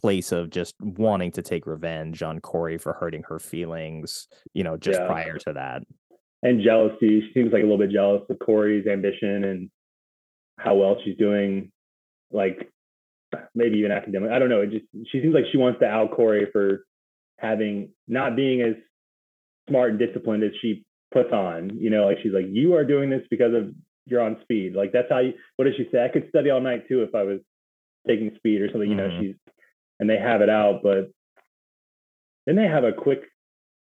place 0.00 0.32
of 0.32 0.50
just 0.50 0.74
wanting 0.80 1.32
to 1.32 1.42
take 1.42 1.66
revenge 1.66 2.22
on 2.22 2.40
Corey 2.40 2.78
for 2.78 2.92
hurting 2.94 3.22
her 3.28 3.38
feelings, 3.38 4.28
you 4.54 4.62
know, 4.64 4.76
just 4.76 5.00
Yeah. 5.00 5.06
prior 5.06 5.38
to 5.38 5.52
that. 5.54 5.82
and 6.44 6.62
jealousy. 6.62 7.20
She 7.20 7.32
seems 7.34 7.52
like 7.52 7.62
a 7.62 7.66
little 7.66 7.78
bit 7.78 7.90
jealous 7.90 8.22
of 8.30 8.38
Corey's 8.38 8.86
ambition 8.86 9.42
and 9.42 9.70
how 10.56 10.76
well 10.76 10.96
she's 11.04 11.16
doing. 11.16 11.72
Like 12.30 12.70
maybe 13.56 13.78
even 13.78 13.90
academic. 13.90 14.30
I 14.30 14.38
don't 14.38 14.48
know. 14.48 14.60
It 14.60 14.70
just 14.70 14.84
she 15.10 15.20
seems 15.20 15.34
like 15.34 15.46
she 15.50 15.58
wants 15.58 15.80
to 15.80 15.86
out 15.86 16.12
Corey 16.12 16.46
for 16.52 16.84
having 17.38 17.90
not 18.06 18.36
being 18.36 18.60
as 18.62 18.76
smart 19.68 19.90
and 19.90 19.98
disciplined 19.98 20.44
as 20.44 20.52
she 20.62 20.84
puts 21.10 21.32
on. 21.32 21.76
You 21.76 21.90
know, 21.90 22.06
like 22.06 22.18
she's 22.22 22.32
like, 22.32 22.46
you 22.48 22.74
are 22.76 22.84
doing 22.84 23.10
this 23.10 23.26
because 23.30 23.52
of 23.52 23.74
you're 24.06 24.22
on 24.22 24.36
speed. 24.42 24.76
Like 24.76 24.92
that's 24.92 25.10
how 25.10 25.18
you. 25.18 25.32
What 25.56 25.64
does 25.64 25.74
she 25.76 25.88
say? 25.90 26.04
I 26.04 26.08
could 26.08 26.28
study 26.28 26.50
all 26.50 26.60
night 26.60 26.86
too 26.86 27.02
if 27.02 27.16
I 27.16 27.24
was 27.24 27.40
taking 28.06 28.30
speed 28.36 28.60
or 28.62 28.70
something. 28.70 28.88
You 28.88 28.94
know, 28.96 29.08
Mhm. 29.08 29.20
she's 29.20 29.36
and 29.98 30.08
they 30.08 30.18
have 30.18 30.40
it 30.40 30.50
out, 30.50 30.80
but 30.82 31.10
then 32.46 32.56
they 32.56 32.66
have 32.66 32.84
a 32.84 32.92
quick 32.92 33.22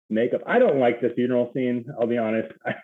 makeup. 0.09 0.41
I 0.45 0.59
don't 0.59 0.79
like 0.79 1.01
the 1.01 1.09
funeral 1.09 1.51
scene. 1.53 1.85
I'll 1.99 2.07
be 2.07 2.17
honest. 2.17 2.51
I, 2.65 2.75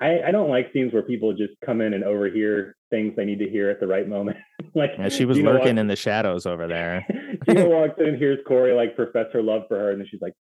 I, 0.00 0.28
I 0.28 0.30
don't 0.30 0.48
like 0.48 0.70
scenes 0.72 0.92
where 0.92 1.02
people 1.02 1.32
just 1.32 1.54
come 1.64 1.80
in 1.80 1.92
and 1.92 2.04
overhear 2.04 2.76
things 2.88 3.14
they 3.16 3.24
need 3.24 3.40
to 3.40 3.48
hear 3.48 3.68
at 3.68 3.80
the 3.80 3.86
right 3.86 4.08
moment. 4.08 4.36
like 4.74 4.92
Yeah, 4.96 5.08
she 5.08 5.24
was 5.24 5.38
Gina 5.38 5.50
lurking 5.50 5.66
walks- 5.66 5.80
in 5.80 5.86
the 5.88 5.96
shadows 5.96 6.46
over 6.46 6.68
there. 6.68 7.04
Gina 7.48 7.68
walks 7.68 7.94
in 7.98 8.06
and 8.06 8.18
hears 8.18 8.38
Corey 8.46 8.72
like 8.74 8.94
profess 8.94 9.26
her 9.32 9.42
love 9.42 9.62
for 9.66 9.76
her, 9.76 9.90
and 9.90 10.00
then 10.00 10.06
she's 10.08 10.20
like, 10.20 10.34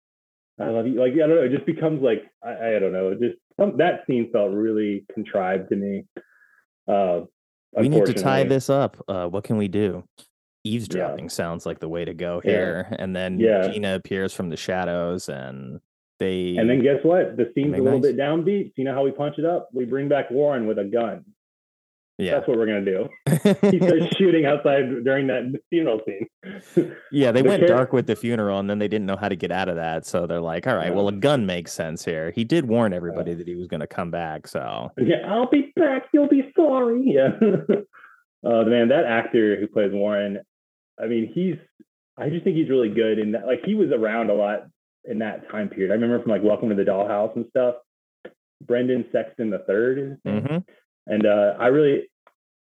"I 0.59 0.67
love 0.67 0.85
you." 0.85 0.99
Like 0.99 1.13
I 1.13 1.17
don't 1.17 1.29
know. 1.29 1.41
It 1.43 1.51
just 1.51 1.65
becomes 1.65 2.03
like 2.03 2.23
I, 2.43 2.75
I 2.75 2.79
don't 2.79 2.93
know. 2.93 3.09
It 3.09 3.19
just 3.19 3.37
some, 3.59 3.77
that 3.77 4.03
scene 4.05 4.29
felt 4.31 4.51
really 4.51 5.05
contrived 5.11 5.69
to 5.69 5.75
me. 5.75 6.05
Uh, 6.87 7.21
we 7.75 7.89
need 7.89 8.05
to 8.05 8.13
tie 8.13 8.43
this 8.43 8.69
up. 8.69 8.97
Uh, 9.07 9.27
what 9.27 9.43
can 9.43 9.57
we 9.57 9.67
do? 9.67 10.03
Eavesdropping 10.67 11.29
sounds 11.29 11.65
like 11.65 11.79
the 11.79 11.89
way 11.89 12.05
to 12.05 12.13
go 12.13 12.41
Yeah. 12.43 12.51
here. 12.51 12.95
And 12.99 13.15
then 13.15 13.39
Yeah. 13.39 13.67
Gina 13.69 13.95
appears 13.95 14.33
from 14.33 14.49
the 14.49 14.57
shadows 14.57 15.29
and 15.29 15.79
they 16.19 16.55
And 16.57 16.69
then 16.69 16.81
guess 16.81 17.03
what? 17.03 17.37
The 17.37 17.51
scene's 17.53 17.77
a 17.77 17.81
little 17.81 17.99
nice. 17.99 18.11
bit 18.13 18.17
downbeat. 18.17 18.73
You 18.75 18.83
know 18.85 18.93
how 18.93 19.03
we 19.03 19.11
punch 19.11 19.37
it 19.37 19.45
up? 19.45 19.69
We 19.73 19.85
bring 19.85 20.07
back 20.07 20.31
Warren 20.31 20.65
with 20.67 20.79
a 20.79 20.85
gun. 20.85 21.23
yeah. 22.17 22.31
That's 22.31 22.47
what 22.47 22.57
we're 22.57 22.65
gonna 22.65 22.83
do. 22.83 23.07
he 23.69 23.77
starts 23.77 24.15
shooting 24.17 24.45
outside 24.47 25.03
during 25.03 25.27
that 25.27 25.43
funeral 25.69 26.01
scene. 26.07 26.27
Yeah, 27.11 27.31
they 27.31 27.43
The 27.43 27.49
went 27.49 27.67
dark 27.67 27.93
with 27.93 28.07
the 28.07 28.15
funeral 28.15 28.57
and 28.59 28.67
then 28.67 28.79
they 28.79 28.87
didn't 28.87 29.05
know 29.05 29.15
how 29.17 29.29
to 29.29 29.35
get 29.35 29.51
out 29.51 29.69
of 29.69 29.75
that. 29.75 30.07
So 30.07 30.25
they're 30.25 30.41
like, 30.41 30.65
all 30.65 30.75
right, 30.75 30.93
well, 30.95 31.07
a 31.07 31.11
gun 31.11 31.45
makes 31.45 31.71
sense 31.73 32.03
here. 32.03 32.31
He 32.31 32.43
did 32.43 32.65
warn 32.67 32.93
everybody 32.93 33.35
that 33.35 33.47
he 33.47 33.53
was 33.55 33.67
going 33.67 33.81
to 33.81 33.87
come 33.87 34.09
back. 34.09 34.47
So 34.47 34.91
Yeah, 34.97 35.17
I'll 35.27 35.49
be 35.51 35.71
back. 35.75 36.07
You'll 36.11 36.27
be 36.27 36.51
sorry. 36.55 37.03
Yeah. 37.05 37.29
uh, 38.43 38.63
man, 38.63 38.87
that 38.89 39.05
actor 39.05 39.59
who 39.59 39.67
plays 39.67 39.91
Warren, 39.93 40.39
I 41.01 41.07
mean, 41.07 41.31
he's. 41.33 41.55
I 42.19 42.29
just 42.29 42.43
think 42.43 42.55
he's 42.55 42.69
really 42.69 42.89
good 42.89 43.19
in 43.19 43.33
that. 43.33 43.45
Like 43.45 43.61
he 43.63 43.75
was 43.75 43.89
around 43.91 44.29
a 44.29 44.33
lot 44.33 44.67
in 45.05 45.19
that 45.19 45.49
time 45.51 45.69
period. 45.69 45.91
I 45.91 45.95
remember 45.95 46.21
from 46.21 46.31
like 46.31 46.43
Welcome 46.43 46.69
to 46.69 46.75
the 46.75 46.83
Dollhouse 46.83 47.35
and 47.35 47.45
stuff. 47.49 47.75
Brendan 48.65 49.05
Sexton 49.11 49.49
the 49.51 49.59
third 49.59 49.99
is 49.99 50.09
his 50.11 50.19
name. 50.25 50.41
mhm. 50.41 50.65
and 51.05 51.25
uh, 51.25 51.53
I 51.59 51.67
really, 51.67 52.09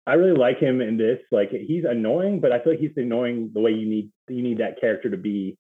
I 0.07 0.15
really 0.15 0.37
like 0.37 0.59
him 0.59 0.81
in 0.81 0.97
this. 0.97 1.19
Like 1.31 1.51
he's 1.51 1.85
annoying, 1.85 2.41
but 2.41 2.53
I 2.53 2.59
feel 2.61 2.73
like 2.73 2.81
he's 2.81 2.97
annoying 2.97 3.51
the 3.55 3.61
way 3.61 3.71
you 3.73 3.89
need 3.89 4.11
you 4.29 4.43
need 4.43 4.59
that 4.59 4.81
character 4.81 5.11
to 5.11 5.17
be, 5.17 5.57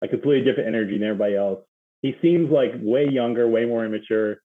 like 0.00 0.10
completely 0.10 0.44
different 0.44 0.68
energy 0.68 0.92
than 0.98 1.08
everybody 1.08 1.36
else. 1.36 1.60
He 2.02 2.14
seems 2.22 2.50
like 2.50 2.72
way 2.80 3.08
younger, 3.08 3.48
way 3.48 3.64
more 3.66 3.84
immature. 3.84 4.40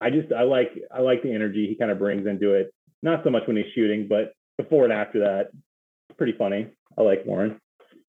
I 0.00 0.10
just 0.10 0.32
I 0.32 0.42
like 0.42 0.72
I 0.94 1.00
like 1.00 1.22
the 1.22 1.32
energy 1.32 1.66
he 1.68 1.76
kind 1.76 1.90
of 1.90 1.98
brings 1.98 2.26
into 2.26 2.54
it. 2.54 2.72
Not 3.02 3.24
so 3.24 3.30
much 3.30 3.44
when 3.46 3.56
he's 3.56 3.72
shooting, 3.74 4.08
but 4.08 4.34
before 4.58 4.84
and 4.84 4.92
after 4.92 5.20
that, 5.20 5.50
pretty 6.18 6.34
funny. 6.36 6.68
I 6.98 7.02
like 7.02 7.24
Warren. 7.24 7.58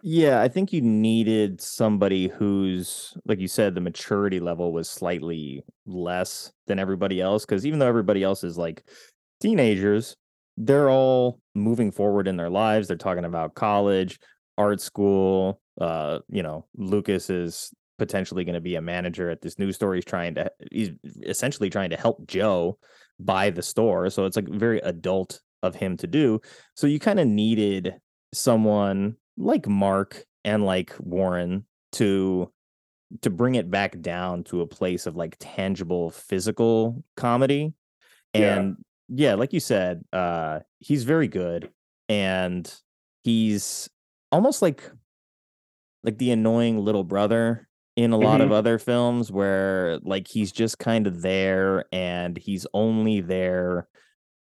Yeah, 0.04 0.42
I 0.42 0.48
think 0.48 0.74
you 0.74 0.82
needed 0.82 1.62
somebody 1.62 2.28
who's, 2.28 3.14
like 3.26 3.40
you 3.40 3.48
said, 3.48 3.76
the 3.76 3.82
maturity 3.82 4.40
level 4.40 4.74
was 4.74 4.90
slightly 4.90 5.64
less 5.86 6.52
than 6.66 6.80
everybody 6.80 7.22
else. 7.22 7.46
Because 7.46 7.66
even 7.66 7.78
though 7.78 7.88
everybody 7.88 8.24
else 8.24 8.44
is 8.44 8.58
like 8.58 8.84
teenagers, 9.42 10.16
they're 10.58 10.90
all 10.90 11.40
moving 11.54 11.92
forward 11.92 12.28
in 12.28 12.36
their 12.36 12.50
lives. 12.50 12.88
They're 12.88 12.98
talking 12.98 13.26
about 13.26 13.54
college, 13.54 14.20
art 14.58 14.82
school. 14.82 15.62
Uh, 15.80 16.20
you 16.30 16.42
know, 16.42 16.66
Lucas 16.76 17.30
is 17.30 17.72
potentially 18.00 18.44
going 18.44 18.56
to 18.56 18.62
be 18.62 18.76
a 18.76 18.82
manager 18.82 19.30
at 19.30 19.42
this 19.42 19.60
news 19.60 19.76
store. 19.76 19.94
He's 19.94 20.04
trying 20.04 20.34
to, 20.36 20.52
he's 20.72 20.90
essentially 21.22 21.70
trying 21.70 21.92
to 21.92 21.98
help 21.98 22.26
Joe 22.28 22.80
buy 23.20 23.52
the 23.52 23.62
store. 23.62 24.10
So 24.10 24.26
it's 24.26 24.36
like 24.36 24.50
very 24.50 24.80
adult 24.80 25.42
of 25.62 25.76
him 25.76 25.96
to 25.98 26.08
do. 26.08 26.42
So 26.76 26.88
you 26.88 27.00
kind 27.00 27.20
of 27.20 27.28
needed 27.28 27.96
someone 28.34 29.18
like 29.38 29.68
Mark 29.68 30.26
and 30.44 30.66
like 30.66 30.96
Warren 31.00 31.66
to 31.94 32.52
to 33.22 33.30
bring 33.30 33.56
it 33.56 33.72
back 33.72 34.00
down 34.02 34.44
to 34.46 34.62
a 34.62 34.68
place 34.68 35.06
of 35.06 35.16
like 35.16 35.36
tangible 35.40 36.12
physical 36.12 37.04
comedy. 37.18 37.74
And 38.34 38.78
yeah, 39.10 39.36
like 39.36 39.54
you 39.54 39.60
said, 39.62 40.04
uh 40.14 40.62
he's 40.80 41.04
very 41.06 41.28
good 41.30 41.72
and 42.10 42.74
he's 43.24 43.90
almost 44.32 44.62
like 44.62 44.92
like 46.04 46.18
the 46.18 46.32
annoying 46.32 46.80
little 46.80 47.04
brother 47.04 47.68
in 47.96 48.12
a 48.12 48.18
lot 48.18 48.42
of 48.42 48.50
Mhm. 48.50 48.52
other 48.52 48.80
films 48.80 49.32
where 49.32 50.00
like 50.04 50.28
he's 50.28 50.52
just 50.52 50.80
kind 50.80 51.08
of 51.08 51.22
there 51.22 51.86
and 51.92 52.38
he's 52.38 52.66
only 52.74 53.22
there 53.22 53.88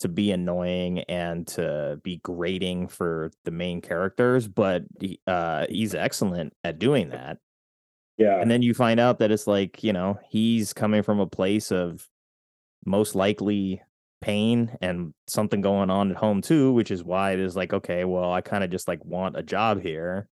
to 0.00 0.08
be 0.08 0.30
annoying 0.30 1.00
and 1.08 1.46
to 1.46 1.98
be 2.02 2.18
grating 2.22 2.86
for 2.88 3.30
the 3.44 3.50
main 3.50 3.80
characters 3.80 4.46
but 4.48 4.84
he- 5.00 5.20
uh 5.26 5.66
he's 5.70 5.94
excellent 5.94 6.52
at 6.64 6.78
doing 6.78 7.08
that 7.10 7.38
Yeah. 8.18 8.40
and 8.40 8.50
then 8.50 8.62
you 8.62 8.74
find 8.74 9.00
out 9.00 9.18
that 9.20 9.30
it's 9.30 9.46
like 9.46 9.82
you 9.82 9.92
know 9.92 10.18
he's 10.28 10.72
coming 10.72 11.02
from 11.02 11.18
a 11.20 11.26
place 11.26 11.72
of 11.72 12.06
most 12.84 13.14
likely 13.14 13.82
pain 14.20 14.76
and 14.80 15.12
something 15.26 15.60
going 15.60 15.90
on 15.90 16.10
at 16.10 16.16
home 16.16 16.40
too 16.42 16.72
which 16.72 16.90
is 16.90 17.02
why 17.04 17.32
it 17.32 17.40
is 17.40 17.56
like 17.56 17.72
okay 17.72 18.04
well 18.04 18.32
i 18.32 18.40
kind 18.40 18.64
of 18.64 18.70
just 18.70 18.88
like 18.88 19.04
want 19.04 19.36
a 19.36 19.42
job 19.42 19.80
here 19.82 20.28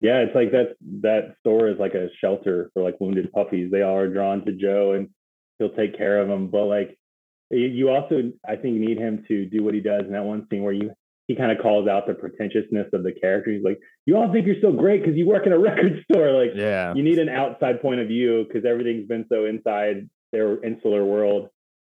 Yeah, 0.00 0.18
it's 0.20 0.34
like 0.34 0.52
that 0.52 0.76
that 1.02 1.36
store 1.40 1.68
is 1.68 1.78
like 1.78 1.94
a 1.94 2.08
shelter 2.20 2.70
for 2.74 2.82
like 2.82 3.00
wounded 3.00 3.32
puppies. 3.32 3.70
They 3.70 3.82
all 3.82 3.96
are 3.96 4.12
drawn 4.12 4.44
to 4.44 4.52
Joe 4.52 4.92
and 4.92 5.08
he'll 5.58 5.72
take 5.74 5.96
care 5.96 6.20
of 6.20 6.28
them. 6.28 6.48
But 6.48 6.64
like 6.66 6.98
you- 7.50 7.88
also 7.90 8.32
I 8.46 8.56
think 8.56 8.76
need 8.76 8.98
him 8.98 9.24
to 9.28 9.46
do 9.46 9.62
what 9.62 9.74
he 9.74 9.80
does 9.80 10.02
in 10.06 10.12
that 10.12 10.24
one 10.24 10.46
scene 10.48 10.62
where 10.62 10.72
you 10.72 10.92
he 11.28 11.34
kind 11.34 11.50
of 11.50 11.58
calls 11.58 11.88
out 11.88 12.06
the 12.06 12.14
pretentiousness 12.14 12.86
of 12.92 13.02
the 13.02 13.10
character. 13.12 13.50
He's 13.50 13.64
like, 13.64 13.80
You 14.06 14.16
all 14.16 14.32
think 14.32 14.46
you're 14.46 14.60
so 14.62 14.70
great 14.72 15.02
because 15.02 15.16
you 15.16 15.26
work 15.26 15.46
in 15.46 15.52
a 15.52 15.58
record 15.70 16.04
store. 16.10 16.32
Like 16.32 16.52
yeah 16.54 16.94
you 16.94 17.02
need 17.02 17.18
an 17.18 17.28
outside 17.28 17.82
point 17.82 18.00
of 18.00 18.08
view 18.08 18.44
because 18.46 18.64
everything's 18.64 19.08
been 19.08 19.26
so 19.28 19.44
inside 19.44 20.08
their 20.32 20.62
insular 20.64 21.04
world 21.04 21.50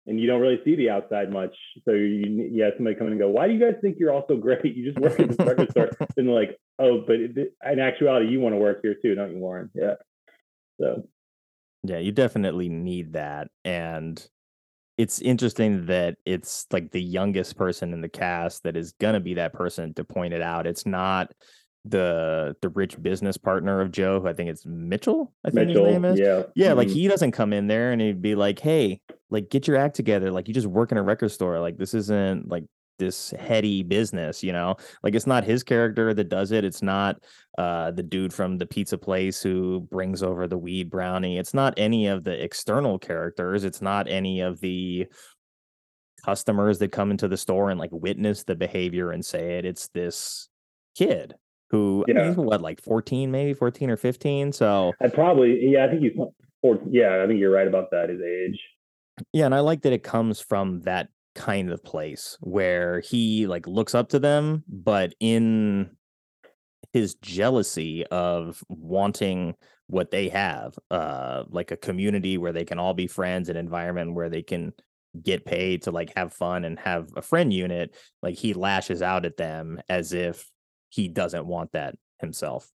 and 0.08 0.20
you 0.20 0.26
don't 0.26 0.40
really 0.42 0.60
see 0.64 0.76
the 0.76 0.90
outside 0.90 1.32
much. 1.32 1.54
So 1.84 1.92
you, 1.92 2.64
have 2.64 2.74
somebody 2.78 2.96
come 2.96 3.08
in 3.08 3.14
and 3.14 3.22
go, 3.22 3.30
why 3.30 3.48
do 3.48 3.54
you 3.54 3.60
guys 3.60 3.76
think 3.82 3.98
you're 4.00 4.14
all 4.14 4.24
so 4.28 4.38
great? 4.38 4.64
You 4.64 4.86
just 4.86 5.00
work 5.00 5.20
in 5.20 5.28
this 5.28 5.38
record 5.38 5.70
store. 5.72 5.92
And 6.18 6.30
like, 6.30 6.58
oh, 6.80 7.04
but 7.06 7.16
in 7.18 7.80
actuality, 7.80 8.30
you 8.30 8.40
want 8.40 8.54
to 8.54 8.58
work 8.58 8.80
here 8.82 8.96
too, 9.02 9.14
don't 9.16 9.34
you, 9.34 9.38
Warren? 9.38 9.70
Yeah. 9.76 9.96
So 10.80 11.08
Yeah, 11.84 11.98
you 11.98 12.14
definitely 12.14 12.70
need 12.70 13.14
that. 13.14 13.50
And 13.66 14.26
it's 14.98 15.20
interesting 15.22 15.86
that 15.86 16.18
it's 16.26 16.66
like 16.72 16.92
the 16.92 17.02
youngest 17.02 17.56
person 17.56 17.94
in 17.94 18.02
the 18.02 18.10
cast 18.10 18.64
that 18.64 18.76
is 18.76 18.94
gonna 19.00 19.20
be 19.20 19.36
that 19.36 19.54
person 19.54 19.94
to 19.96 20.04
point 20.04 20.34
it 20.34 20.42
out. 20.42 20.66
It's 20.68 20.86
not 20.86 21.32
the 21.86 22.56
the 22.62 22.70
rich 22.70 23.02
business 23.02 23.38
partner 23.38 23.80
of 23.80 23.92
Joe, 23.92 24.20
who 24.20 24.28
I 24.28 24.34
think 24.34 24.50
it's 24.50 24.66
Mitchell, 24.66 25.34
I 25.46 25.52
think 25.52 25.68
Mitchell, 25.70 25.86
his 25.86 25.94
name 25.94 26.06
is. 26.06 26.20
yeah. 26.20 26.44
Yeah, 26.56 26.74
like 26.74 26.88
Mhm. 26.90 26.94
he 26.94 27.08
doesn't 27.08 27.32
come 27.32 27.54
in 27.54 27.68
there 27.68 27.92
and 27.92 28.02
he'd 28.02 28.22
be 28.22 28.36
like, 28.36 28.60
Hey, 28.60 29.00
like 29.30 29.50
get 29.50 29.68
your 29.68 29.78
act 29.78 29.96
together. 29.96 30.32
Like 30.32 30.48
you 30.48 30.54
just 30.54 30.68
work 30.68 30.92
in 30.92 30.98
a 30.98 31.04
record 31.04 31.30
store. 31.30 31.60
Like 31.60 31.78
this 31.78 31.94
isn't 31.94 32.50
like 32.50 32.66
this 32.98 33.32
heady 33.32 33.84
business, 33.84 34.44
you 34.44 34.52
know? 34.52 34.76
Like 35.04 35.16
it's 35.16 35.28
not 35.28 35.44
his 35.44 35.64
character 35.64 36.14
that 36.14 36.30
does 36.30 36.52
it. 36.52 36.64
It's 36.66 36.82
not 36.82 37.24
uh 37.58 37.92
the 37.92 38.04
dude 38.04 38.34
from 38.34 38.58
the 38.58 38.66
pizza 38.66 38.98
place 38.98 39.42
who 39.42 39.82
brings 39.90 40.22
over 40.24 40.48
the 40.48 40.58
weed 40.58 40.90
brownie. 40.90 41.38
It's 41.38 41.54
not 41.54 41.74
any 41.78 42.08
of 42.08 42.24
the 42.24 42.44
external 42.44 43.00
characters. 43.00 43.64
It's 43.64 43.82
not 43.82 44.08
any 44.08 44.42
of 44.42 44.60
the 44.60 45.08
customers 46.26 46.80
that 46.80 46.92
come 46.92 47.12
into 47.12 47.28
the 47.28 47.38
store 47.38 47.70
and 47.70 47.80
like 47.80 47.92
witness 47.92 48.44
the 48.44 48.56
behavior 48.56 49.12
and 49.12 49.24
say 49.24 49.58
it. 49.58 49.66
It's 49.66 49.88
this 49.90 50.50
kid 50.96 51.36
who 51.70 52.06
I 52.10 52.14
mean, 52.14 52.28
he's 52.28 52.38
what 52.38 52.62
like 52.62 52.82
14 52.82 53.30
maybe 53.30 53.54
14 53.54 53.90
or 53.90 53.98
15 53.98 54.54
so 54.54 54.94
I 55.02 55.10
probably, 55.10 55.70
yeah, 55.70 55.86
I 55.86 55.90
think 55.90 56.02
he's, 56.02 56.14
four, 56.62 56.80
yeah, 56.90 57.22
I 57.24 57.28
think 57.28 57.40
you're 57.40 57.52
right 57.52 57.68
about 57.68 57.92
that, 57.92 58.10
his 58.10 58.22
age. 58.22 58.60
yeah 59.34 59.46
and 59.46 59.54
i 59.54 59.60
like 59.60 59.82
that 59.82 59.94
it 59.94 60.02
comes 60.02 60.40
from 60.40 60.80
that 60.82 61.10
kind 61.38 61.72
of 61.72 61.84
place 61.84 62.38
where 62.42 63.00
he 63.00 63.48
like 63.48 63.68
looks 63.68 63.96
up 63.96 64.10
to 64.10 64.20
them, 64.20 64.64
but 64.68 65.14
in 65.20 65.92
his 66.92 67.16
jealousy 67.16 68.06
of 68.08 68.62
wanting 68.68 69.56
what 69.86 70.12
they 70.12 70.30
have, 70.30 70.78
uh, 70.92 71.44
like 71.50 71.72
a 71.72 71.78
community 71.78 72.38
where 72.38 72.52
they 72.52 72.66
can 72.66 72.80
all 72.80 72.94
be 72.94 73.08
friends, 73.08 73.48
an 73.48 73.56
environment 73.56 74.16
where 74.16 74.30
they 74.30 74.42
can 74.42 74.74
get 75.24 75.46
paid 75.46 75.84
to 75.84 75.92
like 75.92 76.12
have 76.16 76.34
fun 76.34 76.66
and 76.66 76.80
have 76.80 77.10
a 77.16 77.22
friend 77.22 77.54
unit, 77.54 77.96
like 78.22 78.36
he 78.36 78.54
lashes 78.54 79.02
out 79.02 79.26
at 79.26 79.38
them 79.38 79.80
as 79.88 80.14
if 80.14 80.50
he 80.90 81.08
doesn't 81.08 81.46
want 81.46 81.72
that 81.72 81.96
himself. 82.20 82.70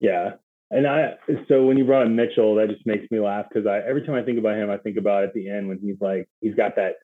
Yeah. 0.00 0.32
And 0.70 0.86
I, 0.86 1.12
so 1.46 1.64
when 1.64 1.78
you 1.78 1.84
brought 1.84 2.06
up 2.06 2.10
Mitchell, 2.10 2.56
that 2.56 2.68
just 2.68 2.86
makes 2.86 3.08
me 3.10 3.20
laugh 3.20 3.46
because 3.48 3.66
I, 3.68 3.78
every 3.88 4.04
time 4.04 4.16
I 4.16 4.22
think 4.22 4.38
about 4.38 4.56
him, 4.56 4.70
I 4.70 4.78
think 4.78 4.96
about 4.96 5.24
at 5.24 5.34
the 5.34 5.48
end 5.48 5.68
when 5.68 5.78
he's 5.78 6.00
like, 6.00 6.28
he's 6.40 6.54
got 6.54 6.74
that 6.76 6.94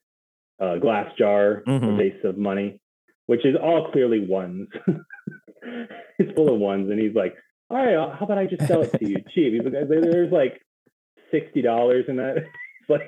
uh, 0.62 0.76
glass 0.78 1.12
jar, 1.18 1.62
Mhm. 1.66 1.94
a 1.94 1.96
vase 1.96 2.24
of 2.24 2.38
money, 2.38 2.80
which 3.26 3.44
is 3.44 3.56
all 3.56 3.90
clearly 3.90 4.20
ones. 4.20 4.68
it's 6.18 6.32
full 6.36 6.52
of 6.54 6.60
ones. 6.60 6.90
And 6.90 7.00
he's 7.00 7.14
like, 7.14 7.34
all 7.70 7.78
right, 7.78 7.94
uh, 7.94 8.14
how 8.16 8.26
about 8.26 8.38
I 8.38 8.46
just 8.46 8.66
sell 8.66 8.82
it 8.82 8.92
to 8.98 9.08
you 9.08 9.16
cheap? 9.34 9.52
He's 9.54 9.62
like, 9.64 9.88
there's 9.88 10.32
like 10.32 10.60
$60 11.32 12.08
in 12.08 12.16
that. 12.16 12.36
It's 12.82 12.90
like, 12.90 13.06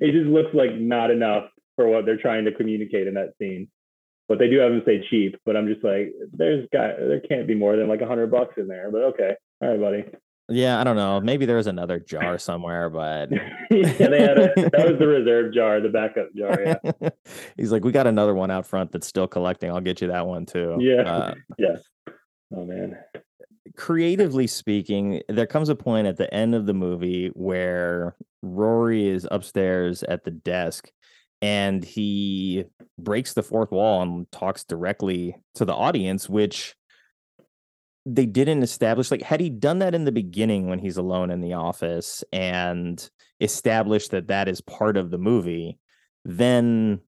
it 0.00 0.10
just 0.12 0.26
looks 0.26 0.52
like 0.54 0.74
not 0.74 1.12
enough 1.12 1.44
for 1.76 1.86
what 1.86 2.04
they're 2.04 2.16
trying 2.16 2.46
to 2.46 2.52
communicate 2.52 3.06
in 3.06 3.14
that 3.14 3.34
scene. 3.38 3.68
But 4.28 4.40
they 4.40 4.48
do 4.50 4.58
have 4.58 4.72
him 4.72 4.82
say 4.84 5.06
cheap, 5.08 5.36
but 5.46 5.56
I'm 5.56 5.68
just 5.68 5.84
like, 5.84 6.12
there's 6.32 6.66
got, 6.72 6.96
there 6.98 7.20
can't 7.20 7.46
be 7.46 7.54
more 7.54 7.76
than 7.76 7.86
like 7.88 8.00
a 8.00 8.08
hundred 8.08 8.32
bucks 8.32 8.54
in 8.56 8.66
there, 8.66 8.90
but 8.90 9.02
okay. 9.14 9.36
All 9.60 9.68
right, 9.68 9.80
buddy. 9.80 10.04
Yeah, 10.48 10.78
I 10.78 10.84
don't 10.84 10.96
know. 10.96 11.20
Maybe 11.20 11.46
there 11.46 11.56
was 11.56 11.66
another 11.66 11.98
jar 11.98 12.36
somewhere, 12.38 12.90
but 12.90 13.30
yeah, 13.70 14.08
they 14.08 14.20
had 14.20 14.38
a, 14.38 14.52
that 14.56 14.90
was 14.90 14.98
the 14.98 15.06
reserve 15.06 15.54
jar, 15.54 15.80
the 15.80 15.88
backup 15.88 16.34
jar. 16.34 16.60
Yeah. 16.60 17.08
he's 17.56 17.72
like, 17.72 17.82
we 17.82 17.92
got 17.92 18.06
another 18.06 18.34
one 18.34 18.50
out 18.50 18.66
front 18.66 18.92
that's 18.92 19.06
still 19.06 19.26
collecting. 19.26 19.70
I'll 19.70 19.80
get 19.80 20.02
you 20.02 20.08
that 20.08 20.26
one 20.26 20.44
too. 20.44 20.76
Yeah. 20.80 21.02
Uh, 21.02 21.34
yeah. 21.58 21.76
Oh 22.54 22.64
man. 22.66 22.98
creatively 23.76 24.46
speaking, 24.46 25.22
there 25.28 25.46
comes 25.46 25.70
a 25.70 25.74
point 25.74 26.06
at 26.06 26.18
the 26.18 26.32
end 26.32 26.54
of 26.54 26.66
the 26.66 26.74
movie 26.74 27.28
where 27.28 28.14
Rory 28.42 29.08
is 29.08 29.26
upstairs 29.30 30.02
at 30.02 30.24
the 30.24 30.30
desk 30.30 30.90
and 31.40 31.82
he 31.82 32.64
breaks 32.98 33.32
the 33.32 33.42
fourth 33.42 33.70
wall 33.70 34.02
and 34.02 34.30
talks 34.30 34.64
directly 34.64 35.36
to 35.54 35.64
the 35.64 35.74
audience, 35.74 36.28
which 36.28 36.74
they 38.06 38.26
didn't 38.26 38.62
establish. 38.62 39.10
Like, 39.10 39.22
had 39.22 39.40
he 39.40 39.50
done 39.50 39.78
that 39.78 39.94
in 39.94 40.04
the 40.04 40.12
beginning 40.12 40.68
when 40.68 40.78
he's 40.78 40.96
alone 40.96 41.30
in 41.30 41.40
the 41.40 41.54
office 41.54 42.22
and 42.32 43.08
established 43.40 44.10
that 44.10 44.28
that 44.28 44.48
is 44.48 44.60
part 44.60 44.96
of 44.96 45.10
the 45.10 45.18
movie, 45.18 45.78
then 46.24 47.00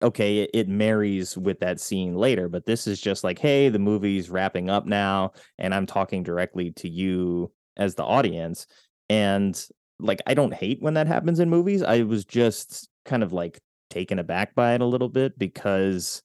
okay, 0.00 0.38
it, 0.38 0.50
it 0.54 0.68
marries 0.68 1.36
with 1.36 1.58
that 1.60 1.80
scene 1.80 2.14
later. 2.14 2.48
But 2.48 2.66
this 2.66 2.86
is 2.86 3.00
just 3.00 3.24
like, 3.24 3.38
hey, 3.38 3.68
the 3.68 3.78
movie's 3.78 4.30
wrapping 4.30 4.70
up 4.70 4.86
now, 4.86 5.32
and 5.58 5.74
I'm 5.74 5.86
talking 5.86 6.22
directly 6.22 6.70
to 6.72 6.88
you 6.88 7.52
as 7.76 7.94
the 7.94 8.04
audience. 8.04 8.66
And 9.08 9.60
like, 9.98 10.20
I 10.26 10.34
don't 10.34 10.54
hate 10.54 10.80
when 10.80 10.94
that 10.94 11.08
happens 11.08 11.40
in 11.40 11.50
movies. 11.50 11.82
I 11.82 12.02
was 12.02 12.24
just 12.24 12.88
kind 13.04 13.22
of 13.22 13.32
like 13.32 13.60
taken 13.90 14.18
aback 14.18 14.54
by 14.54 14.74
it 14.74 14.80
a 14.80 14.86
little 14.86 15.08
bit 15.08 15.38
because 15.38 16.22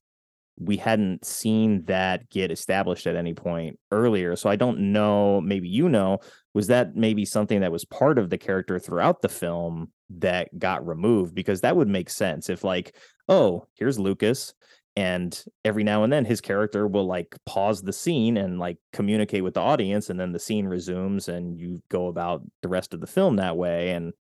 we 0.59 0.77
hadn't 0.77 1.25
seen 1.25 1.83
that 1.85 2.29
get 2.29 2.51
established 2.51 3.07
at 3.07 3.15
any 3.15 3.33
point 3.33 3.79
earlier. 3.91 4.35
So 4.35 4.49
I 4.49 4.55
don't 4.55 4.91
know, 4.91 5.41
maybe 5.41 5.67
you 5.67 5.89
know, 5.89 6.19
was 6.53 6.67
that 6.67 6.95
maybe 6.95 7.25
something 7.25 7.61
that 7.61 7.71
was 7.71 7.85
part 7.85 8.19
of 8.19 8.29
the 8.29 8.37
character 8.37 8.77
throughout 8.77 9.21
the 9.21 9.29
film 9.29 9.91
that 10.17 10.57
got 10.59 10.85
removed? 10.85 11.33
Because 11.33 11.61
that 11.61 11.75
would 11.75 11.87
make 11.87 12.09
sense 12.09 12.49
if, 12.49 12.63
like, 12.63 12.95
oh, 13.27 13.67
here's 13.75 13.97
Lucas. 13.97 14.53
And 14.95 15.43
every 15.65 15.83
now 15.83 16.03
and 16.03 16.13
then 16.13 16.23
his 16.23 16.39
character 16.39 16.87
will 16.87 17.07
like 17.07 17.35
pause 17.47 17.81
the 17.81 17.91
scene 17.91 18.37
and 18.37 18.59
like 18.59 18.77
communicate 18.91 19.43
with 19.43 19.55
the 19.55 19.59
audience, 19.59 20.11
and 20.11 20.19
then 20.19 20.33
the 20.33 20.39
scene 20.39 20.67
resumes 20.67 21.29
and 21.29 21.59
you 21.59 21.81
go 21.89 22.07
about 22.07 22.43
the 22.61 22.69
rest 22.69 22.93
of 22.93 23.01
the 23.01 23.07
film 23.07 23.37
that 23.37 23.57
way. 23.57 23.89
And 23.91 24.13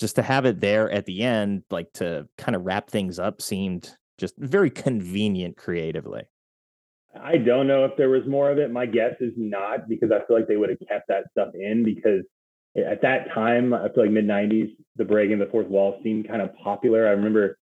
just 0.00 0.16
to 0.16 0.22
have 0.22 0.44
it 0.44 0.60
there 0.60 0.90
at 0.90 1.06
the 1.06 1.22
end, 1.22 1.62
like 1.70 1.92
to 1.94 2.26
kind 2.36 2.56
of 2.56 2.64
wrap 2.64 2.90
things 2.90 3.20
up, 3.20 3.40
seemed 3.40 3.96
just 4.18 4.36
very 4.38 4.70
convenient 4.70 5.56
creatively. 5.56 6.24
I 7.22 7.38
don't 7.38 7.66
know 7.66 7.84
if 7.84 7.96
there 7.96 8.10
was 8.10 8.26
more 8.26 8.50
of 8.50 8.58
it. 8.58 8.70
My 8.70 8.86
guess 8.86 9.14
is 9.20 9.32
not 9.36 9.88
because 9.88 10.10
I 10.12 10.24
feel 10.26 10.36
like 10.36 10.48
they 10.48 10.56
would 10.56 10.70
have 10.70 10.78
kept 10.86 11.08
that 11.08 11.24
stuff 11.30 11.48
in 11.54 11.82
because 11.84 12.22
at 12.76 13.02
that 13.02 13.32
time, 13.32 13.72
I 13.72 13.88
feel 13.88 14.04
like 14.04 14.12
mid 14.12 14.26
90s, 14.26 14.70
the 14.96 15.04
breaking 15.04 15.38
the 15.38 15.46
fourth 15.46 15.68
wall 15.68 15.98
seemed 16.02 16.28
kind 16.28 16.42
of 16.42 16.54
popular. 16.62 17.06
I 17.06 17.12
remember 17.12 17.58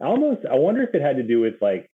almost, 0.00 0.40
I 0.50 0.56
wonder 0.56 0.82
if 0.82 0.94
it 0.94 1.02
had 1.02 1.16
to 1.16 1.22
do 1.22 1.40
with 1.40 1.54
like, 1.60 1.88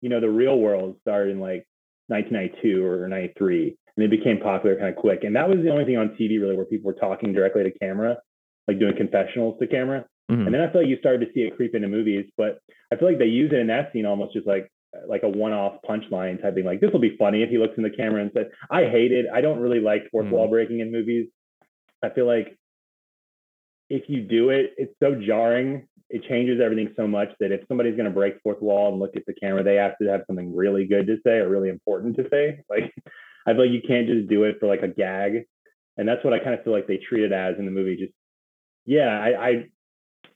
you 0.00 0.08
know, 0.08 0.20
the 0.20 0.30
real 0.30 0.58
world 0.58 0.96
started 1.02 1.32
in 1.32 1.40
like 1.40 1.66
1992 2.06 2.84
or 2.84 3.06
93 3.08 3.76
and 3.96 4.04
it 4.04 4.10
became 4.10 4.38
popular 4.38 4.76
kind 4.76 4.88
of 4.88 4.96
quick. 4.96 5.24
And 5.24 5.36
that 5.36 5.48
was 5.48 5.58
the 5.58 5.70
only 5.70 5.84
thing 5.84 5.96
on 5.96 6.10
TV 6.10 6.40
really 6.40 6.56
where 6.56 6.64
people 6.64 6.86
were 6.86 6.98
talking 6.98 7.32
directly 7.32 7.64
to 7.64 7.78
camera, 7.78 8.16
like 8.66 8.78
doing 8.78 8.96
confessionals 8.96 9.58
to 9.58 9.66
camera. 9.66 10.06
Mhm. 10.30 10.46
And 10.46 10.54
then 10.54 10.60
I 10.60 10.70
feel 10.70 10.82
like 10.82 10.90
you 10.90 10.98
started 10.98 11.26
to 11.26 11.32
see 11.32 11.40
it 11.42 11.56
creep 11.56 11.74
into 11.74 11.88
movies, 11.88 12.26
but 12.36 12.60
I 12.92 12.96
feel 12.96 13.08
like 13.08 13.18
they 13.18 13.26
use 13.26 13.52
it 13.52 13.58
in 13.58 13.66
that 13.68 13.92
scene 13.92 14.06
almost 14.06 14.32
just 14.34 14.46
like 14.46 14.70
like 15.06 15.22
a 15.22 15.28
one-off 15.28 15.82
punchline 15.88 16.40
type 16.40 16.54
thing. 16.54 16.64
Like 16.64 16.80
this 16.80 16.90
will 16.92 17.00
be 17.00 17.16
funny 17.18 17.42
if 17.42 17.50
he 17.50 17.58
looks 17.58 17.76
in 17.76 17.82
the 17.82 17.90
camera 17.90 18.22
and 18.22 18.32
says, 18.34 18.46
"I 18.70 18.86
hate 18.86 19.12
it. 19.12 19.26
I 19.32 19.40
don't 19.40 19.60
really 19.60 19.80
like 19.80 20.08
4th 20.10 20.26
Mhm. 20.26 20.30
wall 20.30 20.48
breaking 20.48 20.80
in 20.80 20.90
movies." 20.90 21.28
I 22.02 22.10
feel 22.10 22.26
like 22.26 22.56
if 23.90 24.08
you 24.08 24.22
do 24.22 24.50
it, 24.50 24.72
it's 24.76 24.94
so 25.02 25.14
jarring. 25.14 25.86
It 26.10 26.24
changes 26.24 26.60
everything 26.60 26.92
so 26.96 27.06
much 27.06 27.30
that 27.40 27.52
if 27.52 27.66
somebody's 27.68 27.96
going 27.96 28.08
to 28.08 28.14
break 28.14 28.40
fourth 28.42 28.60
wall 28.62 28.90
and 28.90 28.98
look 28.98 29.16
at 29.16 29.26
the 29.26 29.34
camera, 29.34 29.62
they 29.62 29.74
have 29.76 29.96
to 30.00 30.08
have 30.08 30.22
something 30.26 30.54
really 30.54 30.86
good 30.86 31.06
to 31.06 31.18
say 31.26 31.38
or 31.38 31.48
really 31.48 31.68
important 31.68 32.16
to 32.16 32.28
say. 32.30 32.62
Like 32.70 32.92
I 33.46 33.52
feel 33.52 33.62
like 33.62 33.70
you 33.72 33.82
can't 33.86 34.06
just 34.06 34.28
do 34.28 34.44
it 34.44 34.56
for 34.60 34.66
like 34.66 34.82
a 34.82 34.88
gag, 34.88 35.44
and 35.96 36.06
that's 36.06 36.22
what 36.24 36.34
I 36.34 36.38
kind 36.38 36.54
of 36.54 36.62
feel 36.64 36.72
like 36.72 36.86
they 36.86 36.98
treat 36.98 37.24
it 37.24 37.32
as 37.32 37.58
in 37.58 37.64
the 37.64 37.70
movie. 37.70 37.96
Just 37.96 38.12
yeah, 38.86 39.08
I, 39.08 39.48
I 39.48 39.64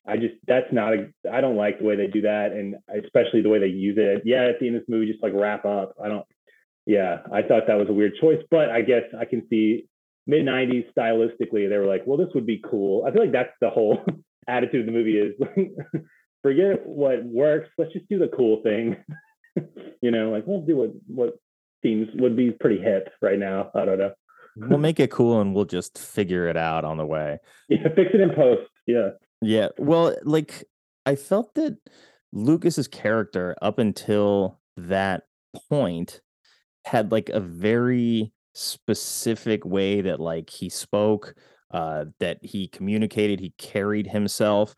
I 0.06 0.16
just 0.16 0.34
that's 0.46 0.72
not 0.72 0.94
a 0.94 1.12
I 1.30 1.40
don't 1.40 1.56
like 1.56 1.78
the 1.78 1.84
way 1.84 1.96
they 1.96 2.08
do 2.08 2.22
that, 2.22 2.52
and 2.52 2.76
especially 3.04 3.42
the 3.42 3.48
way 3.48 3.58
they 3.58 3.66
use 3.66 3.96
it. 3.98 4.22
Yeah, 4.24 4.44
at 4.44 4.58
the 4.58 4.66
end 4.66 4.76
of 4.76 4.82
this 4.82 4.88
movie, 4.88 5.10
just 5.10 5.22
like 5.22 5.32
wrap 5.34 5.64
up. 5.64 5.94
I 6.02 6.08
don't. 6.08 6.26
Yeah, 6.86 7.18
I 7.32 7.42
thought 7.42 7.68
that 7.68 7.78
was 7.78 7.88
a 7.88 7.92
weird 7.92 8.14
choice, 8.20 8.42
but 8.50 8.68
I 8.68 8.82
guess 8.82 9.04
I 9.18 9.24
can 9.24 9.46
see 9.48 9.86
mid 10.26 10.44
'90s 10.44 10.86
stylistically. 10.96 11.68
They 11.68 11.76
were 11.76 11.86
like, 11.86 12.02
well, 12.06 12.18
this 12.18 12.34
would 12.34 12.46
be 12.46 12.60
cool. 12.68 13.04
I 13.06 13.12
feel 13.12 13.22
like 13.22 13.32
that's 13.32 13.52
the 13.60 13.70
whole 13.70 13.98
attitude 14.48 14.80
of 14.80 14.86
the 14.86 14.92
movie 14.92 15.18
is 15.18 15.34
forget 16.42 16.84
what 16.84 17.24
works. 17.24 17.68
Let's 17.78 17.92
just 17.92 18.08
do 18.08 18.18
the 18.18 18.30
cool 18.36 18.60
thing. 18.62 18.96
you 20.02 20.10
know, 20.10 20.30
like 20.30 20.44
we'll 20.46 20.62
do 20.62 20.76
what 20.76 20.90
what 21.06 21.34
seems 21.82 22.08
would 22.14 22.36
be 22.36 22.50
pretty 22.50 22.80
hip 22.82 23.08
right 23.20 23.38
now. 23.38 23.70
I 23.74 23.84
don't 23.84 23.98
know. 23.98 24.12
We'll 24.56 24.78
make 24.78 25.00
it 25.00 25.10
cool 25.10 25.40
and 25.40 25.54
we'll 25.54 25.64
just 25.64 25.98
figure 25.98 26.46
it 26.48 26.56
out 26.56 26.84
on 26.84 26.98
the 26.98 27.06
way. 27.06 27.38
Yeah, 27.68 27.88
fix 27.94 28.10
it 28.12 28.20
in 28.20 28.34
post. 28.34 28.68
Yeah. 28.86 29.10
Yeah. 29.42 29.68
Well, 29.78 30.16
like 30.24 30.64
I 31.06 31.16
felt 31.16 31.54
that 31.56 31.78
Lucas's 32.32 32.88
character 32.88 33.56
up 33.62 33.78
until 33.78 34.60
that 34.76 35.24
point 35.68 36.20
had 36.86 37.12
like 37.12 37.30
a 37.30 37.40
very 37.40 38.32
specific 38.54 39.64
way 39.64 40.02
that 40.02 40.20
like 40.20 40.50
he 40.50 40.68
spoke, 40.70 41.34
uh 41.72 42.06
that 42.20 42.38
he 42.44 42.68
communicated, 42.68 43.40
he 43.40 43.54
carried 43.58 44.08
himself. 44.08 44.76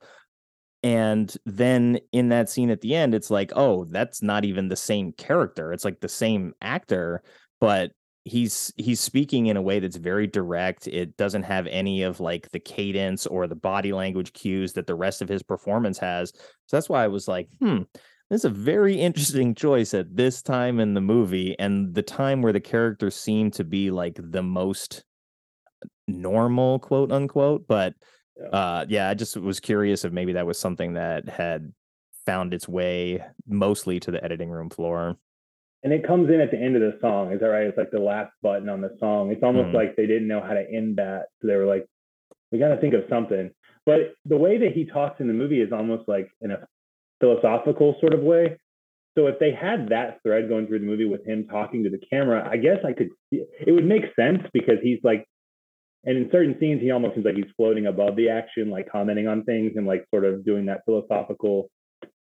And 0.83 1.35
then 1.47 2.01
in 2.13 2.29
that 2.31 2.51
scene 2.51 2.71
at 2.71 2.83
the 2.83 2.95
end, 2.95 3.15
it's 3.15 3.31
like, 3.31 3.53
oh, 3.57 3.87
that's 3.87 4.23
not 4.23 4.45
even 4.45 4.69
the 4.69 4.77
same 4.77 5.13
character. 5.13 5.73
It's 5.73 5.85
like 5.85 6.01
the 6.01 6.09
same 6.09 6.55
actor, 6.63 7.23
but 7.61 7.93
he's 8.25 8.73
he's 8.77 9.01
speaking 9.01 9.47
in 9.47 9.57
a 9.57 9.63
way 9.63 9.81
that's 9.81 9.97
very 9.97 10.27
direct. 10.27 10.87
It 10.87 11.17
doesn't 11.17 11.43
have 11.45 11.67
any 11.67 12.03
of 12.03 12.21
like 12.21 12.51
the 12.51 12.59
cadence 12.59 13.27
or 13.27 13.47
the 13.47 13.55
body 13.55 13.93
language 13.93 14.33
cues 14.33 14.73
that 14.73 14.87
the 14.87 14.95
rest 14.95 15.23
of 15.23 15.29
his 15.29 15.43
performance 15.43 15.99
has. 15.99 16.33
So 16.67 16.77
that's 16.77 16.89
why 16.89 17.05
I 17.05 17.09
was 17.09 17.29
like, 17.29 17.49
hmm, 17.61 17.83
this 18.31 18.41
is 18.41 18.45
a 18.47 18.51
very 18.51 18.95
interesting 18.97 19.55
choice 19.55 19.93
at 19.95 20.17
this 20.17 20.43
time 20.43 20.81
in 20.81 20.95
the 20.95 21.01
movie 21.01 21.55
and 21.59 21.95
the 21.95 22.03
time 22.03 22.41
where 22.43 22.53
the 22.53 22.61
characters 22.61 23.15
seem 23.15 23.51
to 23.53 23.65
be 23.65 23.91
like 23.91 24.19
the 24.19 24.43
most 24.43 25.05
normal, 26.09 26.79
quote 26.79 27.13
unquote. 27.13 27.67
But 27.67 27.95
uh 28.53 28.87
yeah, 28.89 29.11
I 29.11 29.15
just 29.15 29.37
was 29.37 29.61
curious 29.61 30.05
if 30.05 30.13
maybe 30.13 30.33
that 30.33 30.47
was 30.47 30.59
something 30.59 30.95
that 30.95 31.29
had 31.29 31.73
found 32.27 32.55
its 32.55 32.67
way 32.67 33.23
mostly 33.47 34.01
to 34.01 34.11
the 34.11 34.25
editing 34.25 34.51
room 34.51 34.71
floor. 34.71 35.19
And 35.85 35.93
it 35.93 36.07
comes 36.07 36.31
in 36.31 36.41
at 36.41 36.51
the 36.51 36.59
end 36.59 36.77
of 36.77 36.83
the 36.83 36.99
song. 37.01 37.31
Is 37.33 37.41
that 37.41 37.47
right? 37.47 37.67
It's 37.67 37.77
like 37.77 37.91
the 37.91 38.01
last 38.01 38.33
button 38.43 38.69
on 38.71 38.81
the 38.81 38.97
song. 38.99 39.31
It's 39.31 39.43
almost 39.43 39.69
Mhm. 39.69 39.75
like 39.75 39.97
they 39.97 40.07
didn't 40.07 40.27
know 40.27 40.41
how 40.41 40.55
to 40.55 40.69
end 40.69 40.97
that, 40.97 41.29
so 41.41 41.47
they 41.47 41.57
were 41.57 41.67
like, 41.67 41.87
"We 42.51 42.59
got 42.59 42.69
to 42.69 42.79
think 42.79 42.95
of 42.95 43.07
something." 43.09 43.53
But 43.85 44.15
the 44.25 44.39
way 44.39 44.57
that 44.57 44.73
he 44.73 44.87
talks 44.87 45.21
in 45.21 45.29
the 45.29 45.35
movie 45.35 45.61
is 45.61 45.73
almost 45.73 46.09
like 46.09 46.31
in 46.41 46.51
a 46.51 46.67
philosophical 47.21 47.99
sort 48.01 48.15
of 48.15 48.23
way. 48.23 48.57
So 49.17 49.27
if 49.27 49.39
they 49.39 49.53
had 49.53 49.91
that 49.91 50.23
thread 50.23 50.49
going 50.49 50.67
through 50.67 50.81
the 50.81 50.87
movie 50.87 51.05
with 51.05 51.25
him 51.25 51.47
talking 51.47 51.85
to 51.85 51.91
the 51.91 51.99
camera, 51.99 52.49
I 52.51 52.57
guess 52.57 52.83
I 52.85 52.95
could. 52.95 53.11
See, 53.31 53.45
it 53.61 53.71
would 53.71 53.85
make 53.85 54.15
sense 54.17 54.43
because 54.53 54.81
he's 54.81 55.05
like, 55.05 55.27
and 56.05 56.17
in 56.17 56.31
certain 56.31 56.59
scenes, 56.59 56.81
he 56.81 56.91
almost 56.91 57.15
seems 57.15 57.25
like 57.27 57.37
he's 57.37 57.51
floating 57.57 57.87
above 57.87 58.17
the 58.17 58.31
action, 58.31 58.71
like 58.71 58.89
commenting 58.89 59.29
on 59.29 59.45
things 59.45 59.77
and 59.77 59.87
like 59.87 60.07
sort 60.11 60.25
of 60.25 60.45
doing 60.45 60.67
that 60.67 60.85
philosophical 60.85 61.71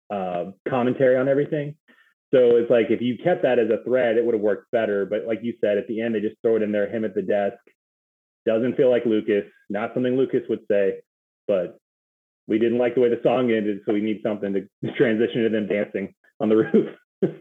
uh, 0.10 0.52
commentary 0.68 1.18
on 1.18 1.28
everything. 1.28 1.76
So 2.34 2.58
it's 2.58 2.70
like 2.70 2.88
if 2.90 3.02
you 3.02 3.18
kept 3.18 3.42
that 3.44 3.60
as 3.60 3.70
a 3.70 3.84
thread, 3.84 4.18
it 4.18 4.26
would 4.26 4.36
have 4.36 4.42
worked 4.42 4.72
better. 4.72 5.06
But 5.06 5.26
like 5.26 5.40
you 5.42 5.54
said, 5.62 5.78
at 5.78 5.88
the 5.88 6.02
end 6.02 6.14
they 6.14 6.20
just 6.20 6.36
throw 6.42 6.58
it 6.58 6.62
in 6.62 6.72
there, 6.72 6.90
him 6.90 7.06
at 7.06 7.16
the 7.16 7.22
desk. 7.22 7.58
Doesn't 8.46 8.78
feel 8.78 8.90
like 8.90 9.06
Lucas. 9.06 9.46
Not 9.70 9.94
something 9.94 10.16
Lucas 10.16 10.44
would 10.50 10.62
say, 10.70 11.02
but 11.48 11.78
we 12.48 12.60
didn't 12.60 12.78
like 12.78 12.96
the 12.96 13.02
way 13.02 13.10
the 13.10 13.20
song 13.24 13.52
ended, 13.52 13.80
so 13.86 13.94
we 13.94 14.02
need 14.02 14.22
something 14.24 14.54
to 14.54 14.92
transition 14.98 15.44
to 15.44 15.50
them 15.50 15.68
dancing 15.68 16.14
on 16.40 16.50
the 16.50 16.58
roof. 16.58 16.96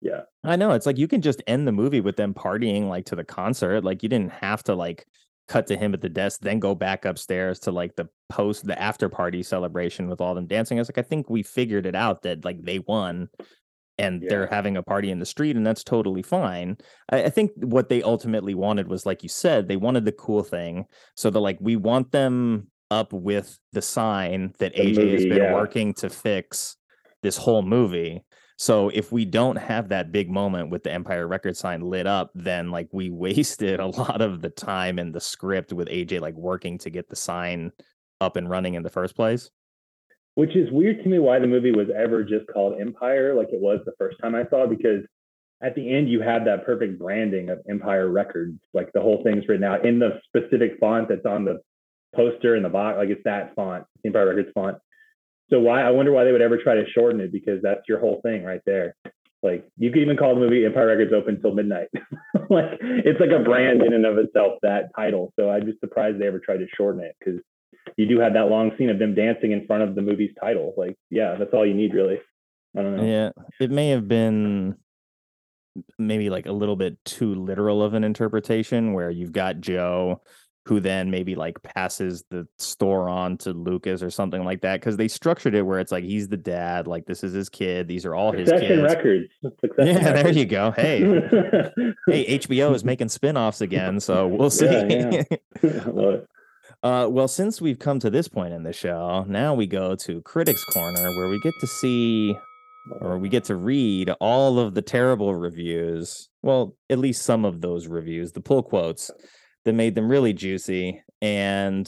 yeah. 0.00 0.22
I 0.44 0.56
know. 0.56 0.72
It's 0.72 0.86
like 0.86 0.98
you 0.98 1.08
can 1.08 1.22
just 1.22 1.42
end 1.46 1.66
the 1.66 1.72
movie 1.72 2.00
with 2.00 2.16
them 2.16 2.34
partying 2.34 2.88
like 2.88 3.06
to 3.06 3.16
the 3.16 3.24
concert. 3.24 3.84
Like 3.84 4.02
you 4.02 4.08
didn't 4.08 4.32
have 4.32 4.62
to 4.64 4.74
like 4.74 5.06
cut 5.48 5.66
to 5.66 5.76
him 5.76 5.94
at 5.94 6.00
the 6.00 6.08
desk, 6.08 6.40
then 6.40 6.58
go 6.58 6.74
back 6.74 7.04
upstairs 7.04 7.60
to 7.60 7.72
like 7.72 7.94
the 7.96 8.08
post 8.28 8.66
the 8.66 8.80
after 8.80 9.08
party 9.08 9.42
celebration 9.42 10.08
with 10.08 10.20
all 10.20 10.34
them 10.34 10.46
dancing. 10.46 10.78
I 10.78 10.80
was 10.80 10.88
like, 10.88 11.04
I 11.04 11.08
think 11.08 11.28
we 11.28 11.42
figured 11.42 11.86
it 11.86 11.94
out 11.94 12.22
that 12.22 12.44
like 12.44 12.62
they 12.62 12.78
won 12.78 13.28
and 14.02 14.22
Yeah. 14.22 14.28
they're 14.28 14.46
having 14.48 14.76
a 14.76 14.82
party 14.82 15.10
in 15.10 15.18
the 15.18 15.26
street, 15.26 15.56
and 15.56 15.66
that's 15.66 15.84
totally 15.84 16.22
fine. 16.22 16.76
I, 17.10 17.24
I 17.24 17.30
think 17.30 17.52
what 17.56 17.88
they 17.88 18.02
ultimately 18.02 18.54
wanted 18.54 18.88
was, 18.88 19.06
like 19.06 19.22
you 19.22 19.28
said, 19.28 19.68
they 19.68 19.76
wanted 19.76 20.04
the 20.04 20.12
cool 20.12 20.42
thing. 20.42 20.84
So 21.16 21.30
they're 21.30 21.40
like, 21.40 21.58
we 21.60 21.76
want 21.76 22.12
them 22.12 22.68
up 22.90 23.12
with 23.12 23.58
the 23.72 23.80
sign 23.82 24.52
that 24.58 24.74
The 24.74 24.82
AJ 24.82 25.12
has 25.12 25.24
been 25.24 25.38
yeah. 25.38 25.54
working 25.54 25.94
to 25.94 26.10
fix 26.10 26.76
this 27.22 27.36
whole 27.38 27.62
movie. 27.62 28.22
So 28.58 28.90
if 28.90 29.10
we 29.10 29.24
don't 29.24 29.56
have 29.56 29.88
that 29.88 30.12
big 30.12 30.30
moment 30.30 30.70
with 30.70 30.82
the 30.82 30.92
Empire 30.92 31.26
record 31.26 31.56
sign 31.56 31.80
lit 31.80 32.06
up, 32.06 32.30
then 32.34 32.70
like 32.70 32.88
we 32.92 33.10
wasted 33.24 33.80
a 33.80 33.86
lot 33.86 34.20
of 34.20 34.42
the 34.42 34.50
time 34.50 34.98
in 34.98 35.12
the 35.12 35.20
script 35.20 35.72
with 35.72 35.88
AJ 35.88 36.20
like 36.20 36.34
working 36.34 36.78
to 36.78 36.90
get 36.90 37.08
the 37.08 37.16
sign 37.16 37.72
up 38.20 38.36
and 38.36 38.48
running 38.48 38.74
in 38.74 38.82
the 38.82 38.90
first 38.90 39.16
place. 39.16 39.50
Which 40.34 40.56
is 40.56 40.70
weird 40.70 41.02
to 41.02 41.08
me 41.08 41.18
why 41.18 41.38
the 41.38 41.46
movie 41.46 41.72
was 41.72 41.88
ever 41.94 42.24
just 42.24 42.46
called 42.46 42.80
Empire, 42.80 43.34
like 43.34 43.48
it 43.52 43.60
was 43.60 43.80
the 43.84 43.92
first 43.98 44.16
time 44.22 44.34
I 44.34 44.44
saw, 44.48 44.64
it, 44.64 44.70
because 44.70 45.04
at 45.62 45.74
the 45.74 45.94
end 45.94 46.08
you 46.08 46.20
have 46.20 46.44
that 46.44 46.66
perfect 46.66 46.98
branding 46.98 47.48
of 47.50 47.60
Empire 47.68 48.08
Records. 48.08 48.58
Like 48.74 48.92
the 48.92 49.00
whole 49.00 49.22
thing's 49.22 49.46
written 49.48 49.64
out 49.64 49.86
in 49.86 49.98
the 49.98 50.20
specific 50.26 50.78
font 50.80 51.08
that's 51.08 51.26
on 51.26 51.44
the 51.44 51.60
poster 52.14 52.56
in 52.56 52.62
the 52.62 52.68
box. 52.68 52.96
Like 52.98 53.10
it's 53.10 53.22
that 53.24 53.54
font, 53.54 53.84
Empire 54.04 54.28
Records 54.28 54.50
font. 54.54 54.78
So 55.50 55.60
why 55.60 55.82
I 55.82 55.90
wonder 55.90 56.12
why 56.12 56.24
they 56.24 56.32
would 56.32 56.42
ever 56.42 56.58
try 56.58 56.74
to 56.74 56.84
shorten 56.94 57.20
it 57.20 57.30
because 57.30 57.62
that's 57.62 57.82
your 57.88 58.00
whole 58.00 58.20
thing 58.22 58.42
right 58.42 58.62
there. 58.66 58.96
Like 59.42 59.66
you 59.76 59.90
could 59.90 60.02
even 60.02 60.16
call 60.16 60.34
the 60.34 60.40
movie 60.40 60.64
Empire 60.64 60.88
Records 60.88 61.12
open 61.12 61.40
till 61.40 61.54
midnight. 61.54 61.88
like 62.50 62.78
it's 62.80 63.20
like 63.20 63.30
a 63.30 63.44
brand 63.44 63.82
in 63.82 63.92
and 63.92 64.06
of 64.06 64.18
itself, 64.18 64.54
that 64.62 64.90
title. 64.96 65.32
So 65.38 65.50
I'm 65.50 65.66
just 65.66 65.80
surprised 65.80 66.20
they 66.20 66.26
ever 66.26 66.40
tried 66.40 66.58
to 66.58 66.66
shorten 66.76 67.02
it 67.02 67.16
because 67.18 67.40
you 67.96 68.06
do 68.06 68.20
have 68.20 68.34
that 68.34 68.48
long 68.48 68.72
scene 68.76 68.90
of 68.90 68.98
them 68.98 69.14
dancing 69.14 69.52
in 69.52 69.66
front 69.66 69.82
of 69.82 69.94
the 69.94 70.02
movie's 70.02 70.34
title. 70.40 70.74
Like, 70.76 70.96
yeah, 71.10 71.36
that's 71.38 71.52
all 71.52 71.66
you 71.66 71.74
need 71.74 71.94
really. 71.94 72.18
I 72.76 72.82
don't 72.82 72.96
know. 72.96 73.04
Yeah, 73.04 73.30
it 73.60 73.70
may 73.70 73.90
have 73.90 74.08
been 74.08 74.76
maybe 75.98 76.30
like 76.30 76.46
a 76.46 76.52
little 76.52 76.76
bit 76.76 77.02
too 77.04 77.34
literal 77.34 77.82
of 77.82 77.94
an 77.94 78.04
interpretation 78.04 78.92
where 78.92 79.10
you've 79.10 79.32
got 79.32 79.60
Joe 79.60 80.20
who 80.64 80.78
then 80.78 81.10
maybe 81.10 81.34
like 81.34 81.60
passes 81.62 82.24
the 82.30 82.46
store 82.58 83.08
on 83.08 83.36
to 83.36 83.52
Lucas 83.52 84.00
or 84.00 84.10
something 84.10 84.44
like 84.44 84.60
that 84.60 84.78
because 84.78 84.96
they 84.96 85.08
structured 85.08 85.56
it 85.56 85.62
where 85.62 85.80
it's 85.80 85.90
like 85.90 86.04
he's 86.04 86.28
the 86.28 86.36
dad, 86.36 86.86
like 86.86 87.04
this 87.04 87.24
is 87.24 87.32
his 87.32 87.48
kid, 87.48 87.88
these 87.88 88.06
are 88.06 88.14
all 88.14 88.30
his 88.30 88.48
Succession 88.48 88.80
kids. 88.80 88.94
Records. 88.94 89.28
Succession 89.60 89.96
Yeah, 89.96 90.12
there 90.22 90.32
you 90.32 90.44
go. 90.44 90.70
Hey, 90.70 91.00
hey, 92.06 92.38
HBO 92.38 92.74
is 92.74 92.84
making 92.84 93.08
spin-offs 93.08 93.60
again, 93.60 93.98
so 93.98 94.28
we'll 94.28 94.50
see. 94.50 94.66
Yeah, 94.66 95.22
yeah. 95.62 96.16
Uh, 96.82 97.06
well, 97.08 97.28
since 97.28 97.60
we've 97.60 97.78
come 97.78 98.00
to 98.00 98.10
this 98.10 98.26
point 98.26 98.52
in 98.52 98.64
the 98.64 98.72
show, 98.72 99.24
now 99.28 99.54
we 99.54 99.66
go 99.66 99.94
to 99.94 100.20
Critics 100.22 100.64
Corner, 100.64 101.10
where 101.16 101.28
we 101.28 101.38
get 101.40 101.54
to 101.60 101.66
see 101.66 102.34
or 103.00 103.18
we 103.18 103.28
get 103.28 103.44
to 103.44 103.56
read 103.56 104.10
all 104.20 104.58
of 104.58 104.74
the 104.74 104.82
terrible 104.82 105.34
reviews. 105.34 106.28
Well, 106.42 106.76
at 106.90 106.98
least 106.98 107.22
some 107.22 107.44
of 107.44 107.60
those 107.60 107.86
reviews, 107.86 108.32
the 108.32 108.40
pull 108.40 108.62
quotes 108.62 109.10
that 109.64 109.74
made 109.74 109.94
them 109.94 110.08
really 110.08 110.32
juicy. 110.32 111.02
And 111.20 111.86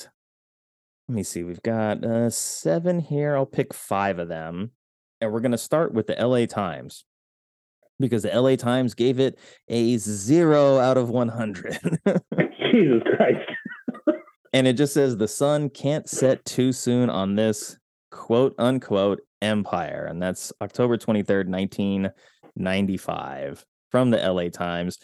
let 1.08 1.16
me 1.16 1.22
see, 1.22 1.42
we've 1.42 1.62
got 1.62 2.04
uh, 2.04 2.30
seven 2.30 3.00
here. 3.00 3.36
I'll 3.36 3.46
pick 3.46 3.74
five 3.74 4.18
of 4.18 4.28
them. 4.28 4.70
And 5.20 5.32
we're 5.32 5.40
going 5.40 5.52
to 5.52 5.58
start 5.58 5.92
with 5.92 6.06
the 6.06 6.14
LA 6.14 6.46
Times 6.46 7.04
because 7.98 8.22
the 8.22 8.40
LA 8.40 8.56
Times 8.56 8.94
gave 8.94 9.18
it 9.18 9.38
a 9.68 9.96
zero 9.96 10.78
out 10.78 10.96
of 10.96 11.10
100. 11.10 11.78
Jesus 12.72 13.02
Christ. 13.16 13.50
And 14.54 14.66
it 14.68 14.74
just 14.74 14.94
says 14.94 15.16
the 15.16 15.28
sun 15.28 15.68
can't 15.68 16.08
set 16.08 16.44
too 16.44 16.72
soon 16.72 17.10
on 17.10 17.34
this 17.34 17.76
quote 18.12 18.54
unquote 18.56 19.20
empire. 19.42 20.06
And 20.08 20.22
that's 20.22 20.52
October 20.62 20.96
23rd, 20.96 21.48
1995 21.48 23.66
from 23.90 24.10
the 24.10 24.18
LA 24.18 24.50
Times. 24.50 24.98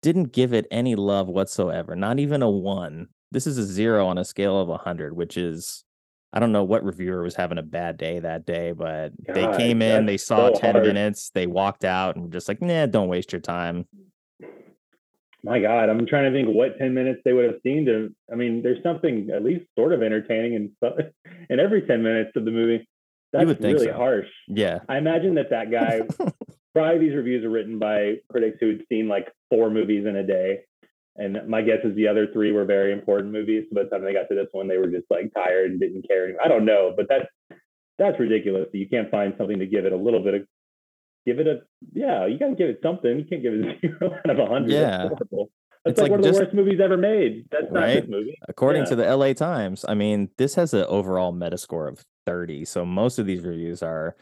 Didn't 0.00 0.32
give 0.32 0.54
it 0.54 0.66
any 0.70 0.94
love 0.94 1.28
whatsoever, 1.28 1.94
not 1.94 2.18
even 2.18 2.42
a 2.42 2.50
one. 2.50 3.08
This 3.32 3.46
is 3.46 3.58
a 3.58 3.64
zero 3.64 4.06
on 4.06 4.16
a 4.16 4.24
scale 4.24 4.58
of 4.58 4.68
100, 4.68 5.14
which 5.14 5.36
is, 5.36 5.84
I 6.32 6.40
don't 6.40 6.52
know 6.52 6.64
what 6.64 6.82
reviewer 6.82 7.22
was 7.22 7.34
having 7.34 7.58
a 7.58 7.62
bad 7.62 7.98
day 7.98 8.20
that 8.20 8.46
day, 8.46 8.72
but 8.72 9.12
they 9.28 9.46
came 9.58 9.82
in, 9.82 10.06
they 10.06 10.16
saw 10.16 10.54
so 10.54 10.60
10 10.60 10.72
hard. 10.72 10.86
minutes, 10.86 11.30
they 11.34 11.46
walked 11.46 11.84
out 11.84 12.16
and 12.16 12.32
just 12.32 12.48
like, 12.48 12.62
nah, 12.62 12.86
don't 12.86 13.08
waste 13.08 13.32
your 13.32 13.42
time. 13.42 13.84
My 15.46 15.60
God, 15.60 15.88
I'm 15.88 16.06
trying 16.06 16.32
to 16.32 16.36
think 16.36 16.48
what 16.52 16.76
10 16.76 16.92
minutes 16.92 17.20
they 17.24 17.32
would 17.32 17.44
have 17.44 17.60
seen 17.62 17.86
to. 17.86 18.12
I 18.30 18.34
mean, 18.34 18.62
there's 18.62 18.82
something 18.82 19.30
at 19.32 19.44
least 19.44 19.64
sort 19.78 19.92
of 19.92 20.02
entertaining 20.02 20.54
in, 20.54 20.72
in 21.50 21.60
every 21.60 21.82
10 21.82 22.02
minutes 22.02 22.32
of 22.34 22.44
the 22.44 22.50
movie. 22.50 22.88
That's 23.32 23.60
really 23.60 23.86
so. 23.86 23.92
harsh. 23.92 24.26
Yeah. 24.48 24.80
I 24.88 24.98
imagine 24.98 25.36
that 25.36 25.50
that 25.50 25.70
guy, 25.70 26.00
probably 26.74 26.98
these 26.98 27.14
reviews 27.14 27.44
are 27.44 27.50
written 27.50 27.78
by 27.78 28.16
critics 28.28 28.58
who 28.60 28.70
had 28.70 28.82
seen 28.88 29.06
like 29.06 29.28
four 29.48 29.70
movies 29.70 30.04
in 30.04 30.16
a 30.16 30.26
day. 30.26 30.62
And 31.14 31.48
my 31.48 31.62
guess 31.62 31.78
is 31.84 31.94
the 31.94 32.08
other 32.08 32.26
three 32.32 32.50
were 32.50 32.64
very 32.64 32.92
important 32.92 33.32
movies. 33.32 33.66
So 33.68 33.76
by 33.76 33.84
the 33.84 33.90
time 33.90 34.04
they 34.04 34.12
got 34.12 34.28
to 34.28 34.34
this 34.34 34.48
one, 34.50 34.66
they 34.66 34.78
were 34.78 34.88
just 34.88 35.06
like 35.10 35.32
tired 35.32 35.70
and 35.70 35.80
didn't 35.80 36.08
care. 36.08 36.34
I 36.44 36.48
don't 36.48 36.64
know, 36.64 36.92
but 36.94 37.06
that's 37.08 37.26
that's 37.98 38.18
ridiculous. 38.20 38.66
You 38.72 38.88
can't 38.88 39.10
find 39.10 39.32
something 39.38 39.58
to 39.58 39.66
give 39.66 39.86
it 39.86 39.92
a 39.92 39.96
little 39.96 40.22
bit 40.22 40.34
of, 40.34 40.46
give 41.26 41.40
it 41.40 41.46
a, 41.46 41.60
yeah, 41.92 42.26
you 42.26 42.38
got 42.38 42.48
to 42.48 42.54
give 42.54 42.70
it 42.70 42.78
something. 42.82 43.18
You 43.18 43.24
can't 43.24 43.42
give 43.42 43.52
it 43.54 43.60
a 43.66 43.80
zero 43.80 44.14
out 44.14 44.30
of 44.30 44.38
a 44.38 44.46
hundred. 44.46 44.70
Yeah. 44.72 45.08
That's 45.10 45.20
It's 45.84 46.00
like, 46.00 46.10
like 46.10 46.10
one 46.12 46.20
of 46.26 46.32
the 46.34 46.40
worst 46.40 46.54
movies 46.54 46.80
ever 46.82 46.96
made. 46.96 47.44
That's 47.50 47.70
not 47.70 47.80
Right? 47.82 48.00
this 48.00 48.08
movie. 48.10 48.38
According 48.48 48.82
Yeah. 48.82 48.88
to 48.90 48.96
the 48.96 49.16
LA 49.16 49.32
Times, 49.34 49.84
I 49.88 49.94
mean, 49.94 50.30
this 50.38 50.54
has 50.54 50.72
an 50.72 50.84
overall 50.88 51.32
Metascore 51.32 51.88
of 51.88 52.04
30. 52.24 52.64
So 52.64 52.84
most 52.84 53.18
of 53.18 53.26
these 53.26 53.42
reviews 53.44 53.82
are 53.82 54.16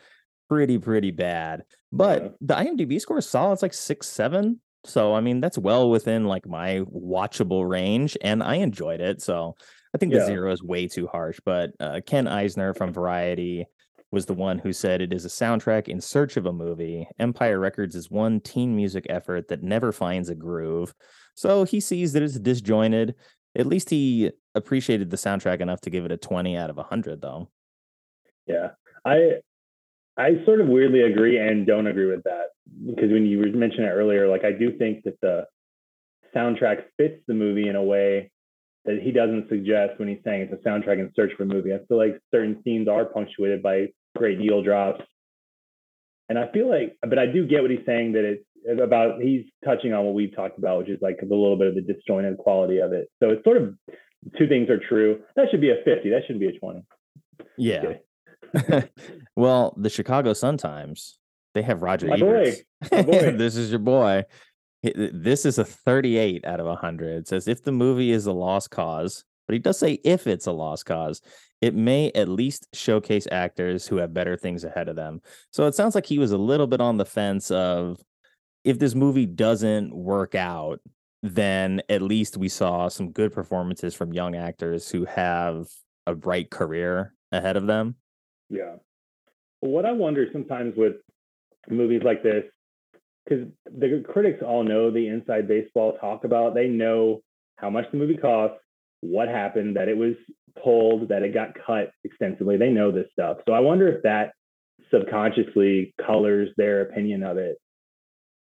pretty, 0.49 0.79
pretty 0.79 1.11
bad. 1.11 1.63
But 1.93 2.23
Yeah. 2.23 2.29
the 2.41 2.55
IMDb 2.55 2.99
score 3.01 3.19
is 3.19 3.27
solid. 3.29 3.55
It's 3.55 3.63
like 3.63 3.73
six, 3.75 4.07
seven. 4.09 4.61
So 4.85 5.15
I 5.15 5.21
mean, 5.21 5.41
that's 5.41 5.57
well 5.57 5.89
within 5.89 6.25
like 6.27 6.47
my 6.47 6.81
watchable 6.95 7.67
range, 7.69 8.19
and 8.21 8.43
I 8.43 8.57
enjoyed 8.57 9.01
it. 9.01 9.23
So 9.23 9.55
I 9.95 9.99
think 9.99 10.13
the 10.13 10.19
Yeah. 10.19 10.27
zero 10.27 10.53
is 10.53 10.63
way 10.63 10.87
too 10.89 11.07
harsh. 11.07 11.41
But 11.45 11.71
uh, 11.81 12.01
Ken 12.05 12.27
Eisner 12.29 12.75
from 12.75 12.93
Variety 12.93 13.65
was 14.15 14.27
the 14.27 14.33
one 14.33 14.59
who 14.59 14.73
said 14.73 15.03
it 15.03 15.13
is 15.13 15.25
a 15.25 15.29
soundtrack 15.29 15.89
in 15.89 16.01
search 16.01 16.37
of 16.37 16.47
a 16.47 16.53
movie. 16.53 17.07
Empire 17.19 17.59
Records 17.59 17.95
is 17.95 18.11
one 18.11 18.41
teen 18.41 18.75
music 18.75 19.05
effort 19.11 19.49
that 19.49 19.63
never 19.63 19.93
finds 19.93 20.31
a 20.31 20.35
groove. 20.35 20.95
So 21.35 21.65
he 21.65 21.81
sees 21.81 22.13
that 22.13 22.23
it's 22.23 22.39
disjointed. 22.39 23.17
At 23.57 23.67
least 23.67 23.91
he 23.91 24.31
appreciated 24.55 25.11
the 25.11 25.17
soundtrack 25.17 25.61
enough 25.61 25.81
to 25.83 25.91
give 25.91 26.05
it 26.05 26.13
a 26.13 26.17
20 26.17 26.57
out 26.57 26.71
of 26.71 26.77
100, 26.77 27.21
though. 27.21 27.49
Yeah, 28.47 28.71
I 29.05 29.41
I 30.17 30.45
sort 30.45 30.61
of 30.61 30.69
weirdly 30.69 31.03
agree 31.03 31.39
and 31.39 31.67
don't 31.67 31.89
agree 31.89 32.07
with 32.07 32.23
that 32.25 32.51
because 32.87 33.11
when 33.11 33.27
you 33.27 33.41
mentioned 33.53 33.87
it 33.87 33.91
earlier, 33.91 34.29
like 34.29 34.45
I 34.45 34.53
do 34.53 34.79
think 34.79 35.03
that 35.05 35.21
the 35.21 35.47
soundtrack 36.35 36.85
fits 36.97 37.21
the 37.27 37.35
movie 37.35 37.69
in 37.69 37.77
a 37.77 37.83
way 37.83 38.31
that 38.85 39.01
he 39.03 39.11
doesn't 39.11 39.49
suggest 39.49 39.99
when 39.99 40.09
he's 40.09 40.19
saying 40.25 40.43
it's 40.43 40.53
a 40.53 40.69
soundtrack 40.69 41.01
in 41.01 41.11
search 41.17 41.33
for 41.37 41.45
a 41.45 41.47
movie. 41.47 41.73
I 41.73 41.79
feel 41.89 41.97
like 41.97 42.21
certain 42.33 42.63
scenes 42.63 42.87
are 42.87 43.05
punctuated 43.05 43.63
by 43.63 43.89
great 44.17 44.39
needle 44.39 44.63
drops, 44.63 45.03
and 46.29 46.39
I 46.39 46.51
feel 46.53 46.69
like, 46.69 46.97
but 47.03 47.19
I 47.19 47.27
do 47.27 47.47
get 47.47 47.63
what 47.63 47.71
he's 47.71 47.85
saying 47.87 48.13
that 48.13 48.25
it's 48.25 48.81
about. 48.81 49.21
He's 49.21 49.45
touching 49.65 49.93
on 49.93 50.05
what 50.05 50.15
we've 50.15 50.35
talked 50.35 50.59
about, 50.59 50.79
which 50.79 50.89
is 50.89 50.99
like 51.03 51.19
a 51.23 51.25
little 51.25 51.57
bit 51.57 51.69
of 51.69 51.75
the 51.75 51.83
disjointed 51.83 52.39
quality 52.39 52.79
of 52.79 52.93
it. 52.93 53.11
So 53.23 53.31
it's 53.31 53.45
sort 53.45 53.59
of 53.59 53.75
two 54.39 54.49
things 54.49 54.71
are 54.71 54.81
true. 54.89 55.21
That 55.37 55.47
should 55.51 55.61
be 55.61 55.71
a 55.71 55.77
fifty. 55.85 56.11
That 56.11 56.23
shouldn't 56.23 56.41
be 56.41 56.49
a 56.49 56.59
twenty. 56.59 56.83
Yeah. 57.59 57.95
well, 59.37 59.75
the 59.77 59.91
Chicago 59.91 60.33
Sun 60.33 60.59
Times, 60.59 61.19
they 61.55 61.63
have 61.63 61.83
Roger 61.83 62.07
My 62.07 62.19
boy. 62.19 62.55
My 62.91 63.03
boy. 63.03 63.33
this 63.37 63.57
is 63.57 63.71
your 63.71 63.81
boy. 63.81 64.25
This 64.83 65.47
is 65.47 65.59
a 65.59 65.65
38 65.65 66.45
out 66.45 66.61
of 66.61 66.67
100. 66.67 67.17
It 67.17 67.29
says 67.29 67.49
if 67.49 67.65
the 67.65 67.73
movie 67.73 68.11
is 68.11 68.27
a 68.27 68.33
lost 68.33 68.71
cause, 68.71 69.25
but 69.47 69.55
he 69.55 69.59
does 69.59 69.79
say 69.79 69.95
if 70.05 70.27
it's 70.27 70.47
a 70.47 70.53
lost 70.53 70.85
cause, 70.85 71.23
it 71.61 71.75
may 71.75 72.11
at 72.15 72.29
least 72.29 72.69
showcase 72.75 73.27
actors 73.31 73.87
who 73.87 73.97
have 73.97 74.13
better 74.13 74.37
things 74.37 74.65
ahead 74.65 74.89
of 74.89 74.97
them. 74.97 75.21
So 75.51 75.67
it 75.67 75.75
sounds 75.75 75.95
like 75.95 76.07
he 76.07 76.19
was 76.19 76.33
a 76.33 76.39
little 76.39 76.67
bit 76.67 76.81
on 76.81 76.99
the 76.99 77.05
fence 77.05 77.51
of 77.51 78.01
if 78.65 78.79
this 78.79 78.95
movie 78.95 79.27
doesn't 79.27 79.95
work 79.95 80.35
out, 80.35 80.81
then 81.23 81.81
at 81.89 82.03
least 82.03 82.37
we 82.37 82.49
saw 82.49 82.89
some 82.89 83.11
good 83.11 83.33
performances 83.33 83.95
from 83.95 84.13
young 84.13 84.37
actors 84.37 84.91
who 84.91 85.05
have 85.07 85.69
a 86.07 86.15
bright 86.15 86.51
career 86.51 87.15
ahead 87.33 87.57
of 87.57 87.67
them. 87.67 87.97
Yeah. 88.51 88.77
what 89.61 89.87
I 89.87 89.93
wonder 89.93 90.27
sometimes 90.33 90.75
with 90.77 90.97
movies 91.71 92.03
like 92.05 92.23
this, 92.23 92.45
because 93.25 93.47
the 93.65 94.05
critics 94.07 94.43
all 94.47 94.63
know 94.63 94.91
the 94.91 95.09
inside 95.09 95.49
baseball 95.49 95.97
talk 95.99 96.25
about, 96.25 96.55
they 96.55 96.69
know 96.69 97.23
how 97.57 97.71
much 97.71 97.87
the 97.91 97.97
movie 97.97 98.19
costs, 98.19 98.59
what 99.01 99.29
happened, 99.29 99.77
that 99.77 99.89
it 99.89 99.97
was 99.97 100.15
pulled, 100.63 101.09
that 101.09 101.23
it 101.23 101.35
got 101.35 101.55
cut 101.67 101.91
extensively. 102.05 102.57
They 102.57 102.71
know 102.71 102.91
this 102.91 103.09
stuff. 103.13 103.39
So 103.47 103.53
I 103.53 103.61
wonder 103.61 103.89
if 103.89 104.03
that 104.03 104.33
subconsciously 104.91 105.95
colors 106.05 106.51
their 106.57 106.83
opinion 106.83 107.23
of 107.23 107.37
it. 107.39 107.57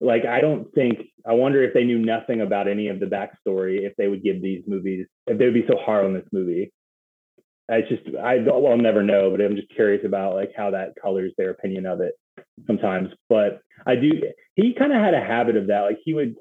Like, 0.01 0.26
I 0.26 0.40
don't 0.40 0.72
think, 0.74 0.98
I 1.26 1.32
wonder 1.32 1.62
if 1.62 1.72
they 1.72 1.85
knew 1.85 1.98
nothing 1.98 2.40
about 2.40 2.68
any 2.68 2.89
of 2.89 3.01
the 3.01 3.06
backstory, 3.06 3.86
if 3.86 3.94
they 3.97 4.09
would 4.09 4.22
give 4.22 4.43
these 4.43 4.62
movies, 4.66 5.06
if 5.26 5.39
they 5.39 5.44
would 5.44 5.55
be 5.55 5.66
so 5.68 5.78
hard 5.78 6.05
on 6.05 6.14
this 6.14 6.26
movie. 6.32 6.72
I 7.70 7.81
just, 7.81 8.02
I 8.22 8.39
don't, 8.39 8.66
I'll 8.66 8.76
never 8.76 9.02
know, 9.02 9.31
but 9.31 9.40
I'm 9.40 9.56
just 9.56 9.74
curious 9.74 10.05
about 10.05 10.35
like 10.35 10.52
how 10.55 10.72
that 10.72 10.94
colors 11.01 11.32
their 11.39 11.51
opinion 11.51 11.86
of 11.86 12.01
it 12.01 12.14
sometimes. 12.66 13.10
But 13.31 13.60
I 13.86 13.94
do, 13.94 14.10
he 14.56 14.74
kind 14.74 14.93
of 14.93 15.01
had 15.01 15.14
a 15.14 15.24
habit 15.24 15.56
of 15.56 15.68
that. 15.68 15.82
Like, 15.82 15.98
he 16.05 16.12
would, 16.12 16.35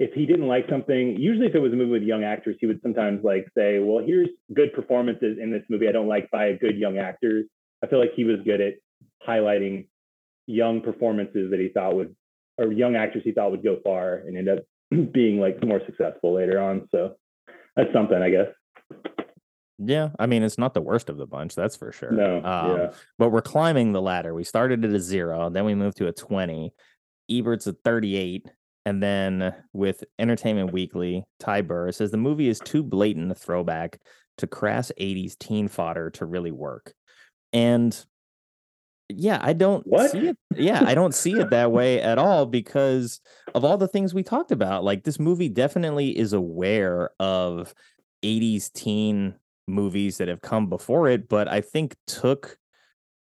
if 0.00 0.14
he 0.14 0.24
didn't 0.24 0.48
like 0.48 0.64
something, 0.70 1.16
usually 1.18 1.46
if 1.46 1.54
it 1.54 1.60
was 1.60 1.74
a 1.74 1.76
movie 1.76 1.90
with 1.90 2.02
young 2.02 2.24
actors, 2.24 2.56
he 2.58 2.66
would 2.66 2.80
sometimes 2.82 3.22
like 3.22 3.46
say, 3.56 3.78
well, 3.80 4.02
here's 4.04 4.30
good 4.54 4.72
performances 4.72 5.36
in 5.40 5.50
this 5.50 5.62
movie 5.68 5.88
I 5.88 5.92
don't 5.92 6.08
like 6.08 6.30
by 6.30 6.46
a 6.46 6.56
good 6.56 6.78
young 6.78 6.96
actors. 6.96 7.44
I 7.84 7.86
feel 7.86 7.98
like 7.98 8.14
he 8.16 8.24
was 8.24 8.38
good 8.42 8.62
at 8.62 8.74
highlighting 9.28 9.88
young 10.46 10.80
performances 10.80 11.50
that 11.50 11.60
he 11.60 11.68
thought 11.68 11.94
would, 11.96 12.16
or 12.56 12.72
young 12.72 12.96
actors 12.96 13.22
he 13.26 13.32
thought 13.32 13.50
would 13.50 13.62
go 13.62 13.76
far 13.84 14.14
and 14.14 14.38
end 14.38 14.48
up 14.48 14.60
being 15.12 15.38
like 15.38 15.62
more 15.62 15.82
successful 15.84 16.34
later 16.34 16.58
on. 16.58 16.88
So 16.90 17.16
that's 17.76 17.92
something, 17.92 18.16
I 18.16 18.30
guess. 18.30 18.48
Yeah, 19.82 20.10
I 20.18 20.26
mean 20.26 20.42
it's 20.42 20.58
not 20.58 20.72
the 20.72 20.80
worst 20.80 21.10
of 21.10 21.18
the 21.18 21.26
bunch, 21.26 21.54
that's 21.54 21.76
for 21.76 21.92
sure. 21.92 22.10
No, 22.10 22.36
um, 22.42 22.76
yeah. 22.76 22.90
but 23.18 23.30
we're 23.30 23.42
climbing 23.42 23.92
the 23.92 24.02
ladder. 24.02 24.32
We 24.32 24.44
started 24.44 24.82
at 24.82 24.92
a 24.92 25.00
zero, 25.00 25.50
then 25.50 25.66
we 25.66 25.74
moved 25.74 25.98
to 25.98 26.06
a 26.06 26.12
twenty. 26.12 26.72
Ebert's 27.30 27.66
a 27.66 27.72
thirty-eight, 27.72 28.46
and 28.86 29.02
then 29.02 29.54
with 29.72 30.04
Entertainment 30.18 30.72
Weekly, 30.72 31.24
Ty 31.38 31.62
Burr 31.62 31.92
says 31.92 32.10
the 32.10 32.16
movie 32.16 32.48
is 32.48 32.60
too 32.60 32.82
blatant 32.82 33.30
a 33.30 33.34
throwback 33.34 34.00
to 34.38 34.46
crass 34.46 34.90
'80s 34.98 35.38
teen 35.38 35.68
fodder 35.68 36.10
to 36.10 36.24
really 36.26 36.52
work. 36.52 36.94
And 37.52 38.04
yeah, 39.08 39.38
I 39.42 39.52
don't 39.54 39.84
What? 39.86 40.10
see 40.12 40.28
it. 40.28 40.38
Yeah, 40.56 40.82
I 40.86 40.94
don't 40.94 41.14
see 41.14 41.32
it 41.32 41.50
that 41.50 41.72
way 41.72 42.00
at 42.00 42.18
all 42.18 42.46
because 42.46 43.20
of 43.54 43.64
all 43.64 43.76
the 43.76 43.88
things 43.88 44.14
we 44.14 44.22
talked 44.22 44.52
about. 44.52 44.84
Like 44.84 45.02
this 45.04 45.18
movie 45.18 45.48
definitely 45.48 46.16
is 46.16 46.32
aware 46.32 47.10
of 47.18 47.74
80s 48.22 48.72
teen 48.72 49.34
movies 49.66 50.18
that 50.18 50.28
have 50.28 50.42
come 50.42 50.68
before 50.68 51.08
it, 51.08 51.28
but 51.28 51.48
I 51.48 51.60
think 51.60 51.96
took 52.06 52.56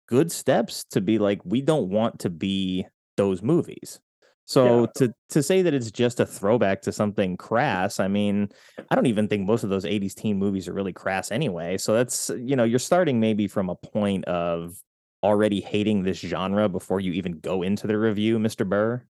good 0.07 0.31
steps 0.31 0.85
to 0.91 1.01
be 1.01 1.17
like, 1.17 1.41
we 1.43 1.61
don't 1.61 1.89
want 1.89 2.19
to 2.19 2.30
be 2.30 2.85
those 3.17 3.41
movies. 3.41 3.99
So 4.45 4.81
Yeah. 4.81 4.85
to 4.95 5.13
to 5.30 5.43
say 5.43 5.61
that 5.63 5.73
it's 5.73 5.91
just 5.91 6.19
a 6.19 6.26
throwback 6.26 6.81
to 6.84 6.91
something 6.91 7.35
crass, 7.35 7.99
I 7.99 8.07
mean, 8.07 8.49
I 8.89 8.95
don't 8.95 9.07
even 9.07 9.27
think 9.27 9.45
most 9.45 9.63
of 9.63 9.69
those 9.69 9.85
80s 9.85 10.13
teen 10.13 10.38
movies 10.38 10.67
are 10.67 10.73
really 10.73 10.93
crass 10.93 11.31
anyway. 11.31 11.77
So 11.77 11.93
that's 11.93 12.30
you 12.38 12.55
know, 12.55 12.63
you're 12.63 12.80
starting 12.80 13.19
maybe 13.19 13.47
from 13.47 13.69
a 13.69 13.76
point 13.76 14.26
of 14.26 14.77
already 15.23 15.61
hating 15.61 16.03
this 16.03 16.19
genre 16.19 16.69
before 16.69 16.99
you 16.99 17.11
even 17.13 17.39
go 17.39 17.63
into 17.63 17.88
the 17.88 17.97
review, 17.97 18.38
Mr. 18.38 18.67
Burr. 18.67 19.03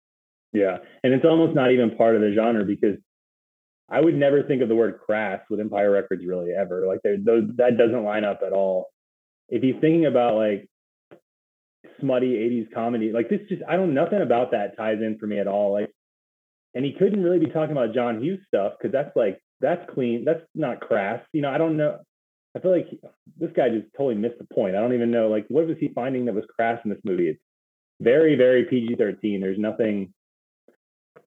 Yeah, 0.52 0.78
and 1.02 1.14
it's 1.14 1.24
almost 1.24 1.54
not 1.54 1.72
even 1.72 1.96
part 1.96 2.14
of 2.14 2.20
the 2.20 2.34
genre 2.34 2.64
because 2.66 2.98
I 3.88 4.00
would 4.00 4.14
never 4.14 4.42
think 4.42 4.60
of 4.60 4.68
the 4.68 4.74
word 4.74 5.00
crass 5.04 5.40
with 5.48 5.60
Empire 5.60 5.90
Records 5.90 6.24
really 6.26 6.52
ever. 6.52 6.86
Like 6.86 7.00
those 7.02 7.44
that 7.56 7.78
doesn't 7.78 8.04
line 8.04 8.24
up 8.24 8.40
at 8.46 8.52
all. 8.52 8.88
If 9.48 9.62
he's 9.62 9.76
thinking 9.80 10.04
about 10.04 10.34
like 10.34 10.68
smutty 12.00 12.34
'80s 12.34 12.72
comedy, 12.74 13.12
like 13.12 13.28
this, 13.28 13.40
just 13.48 13.62
I 13.68 13.76
don't 13.76 13.94
nothing 13.94 14.20
about 14.22 14.50
that 14.52 14.76
ties 14.76 14.98
in 15.00 15.18
for 15.18 15.26
me 15.26 15.38
at 15.38 15.46
all. 15.46 15.72
Like, 15.72 15.90
and 16.74 16.84
he 16.84 16.92
couldn't 16.92 17.22
really 17.22 17.38
be 17.38 17.50
talking 17.50 17.72
about 17.72 17.94
John 17.94 18.22
Hughes 18.22 18.40
stuff 18.46 18.74
because 18.78 18.92
that's 18.92 19.14
like 19.16 19.40
that's 19.60 19.82
clean. 19.92 20.24
That's 20.24 20.42
not 20.54 20.80
crass. 20.80 21.22
You 21.32 21.42
know, 21.42 21.50
I 21.50 21.58
don't 21.58 21.76
know. 21.76 21.98
I 22.54 22.60
feel 22.60 22.70
like 22.70 22.88
this 23.38 23.50
guy 23.56 23.70
just 23.70 23.86
totally 23.96 24.14
missed 24.16 24.38
the 24.38 24.46
point. 24.54 24.76
I 24.76 24.80
don't 24.80 24.92
even 24.92 25.10
know. 25.10 25.28
Like, 25.28 25.46
what 25.48 25.66
was 25.66 25.78
he 25.80 25.88
finding 25.88 26.26
that 26.26 26.34
was 26.34 26.44
crass 26.54 26.80
in 26.84 26.90
this 26.90 27.00
movie? 27.02 27.28
It's 27.28 27.40
very, 28.00 28.34
very 28.34 28.64
PG-13. 28.64 29.40
There's 29.40 29.58
nothing. 29.58 30.12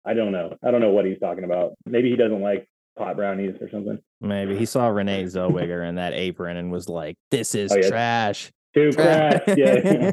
I 0.06 0.14
don't 0.14 0.32
know. 0.32 0.56
I 0.64 0.70
don't 0.70 0.82
know 0.82 0.92
what 0.92 1.06
he's 1.06 1.20
talking 1.20 1.44
about. 1.44 1.74
Maybe 1.86 2.12
he 2.12 2.16
doesn't 2.16 2.42
like 2.42 2.68
pot 2.96 3.16
brownies 3.16 3.56
or 3.60 3.70
something. 3.72 3.98
Maybe 4.22 4.56
he 4.56 4.66
saw 4.68 4.88
Renee 4.88 5.24
Zellweger 5.24 5.88
in 5.88 5.96
that 5.96 6.14
apron 6.14 6.58
and 6.58 6.72
was 6.72 6.88
like, 6.88 7.16
"This 7.32 7.56
is 7.56 7.72
Oh, 7.72 7.78
yeah. 7.78 7.90
trash." 7.90 8.52
Too 8.76 8.92
crass. 8.92 9.42
Yeah. 9.56 10.12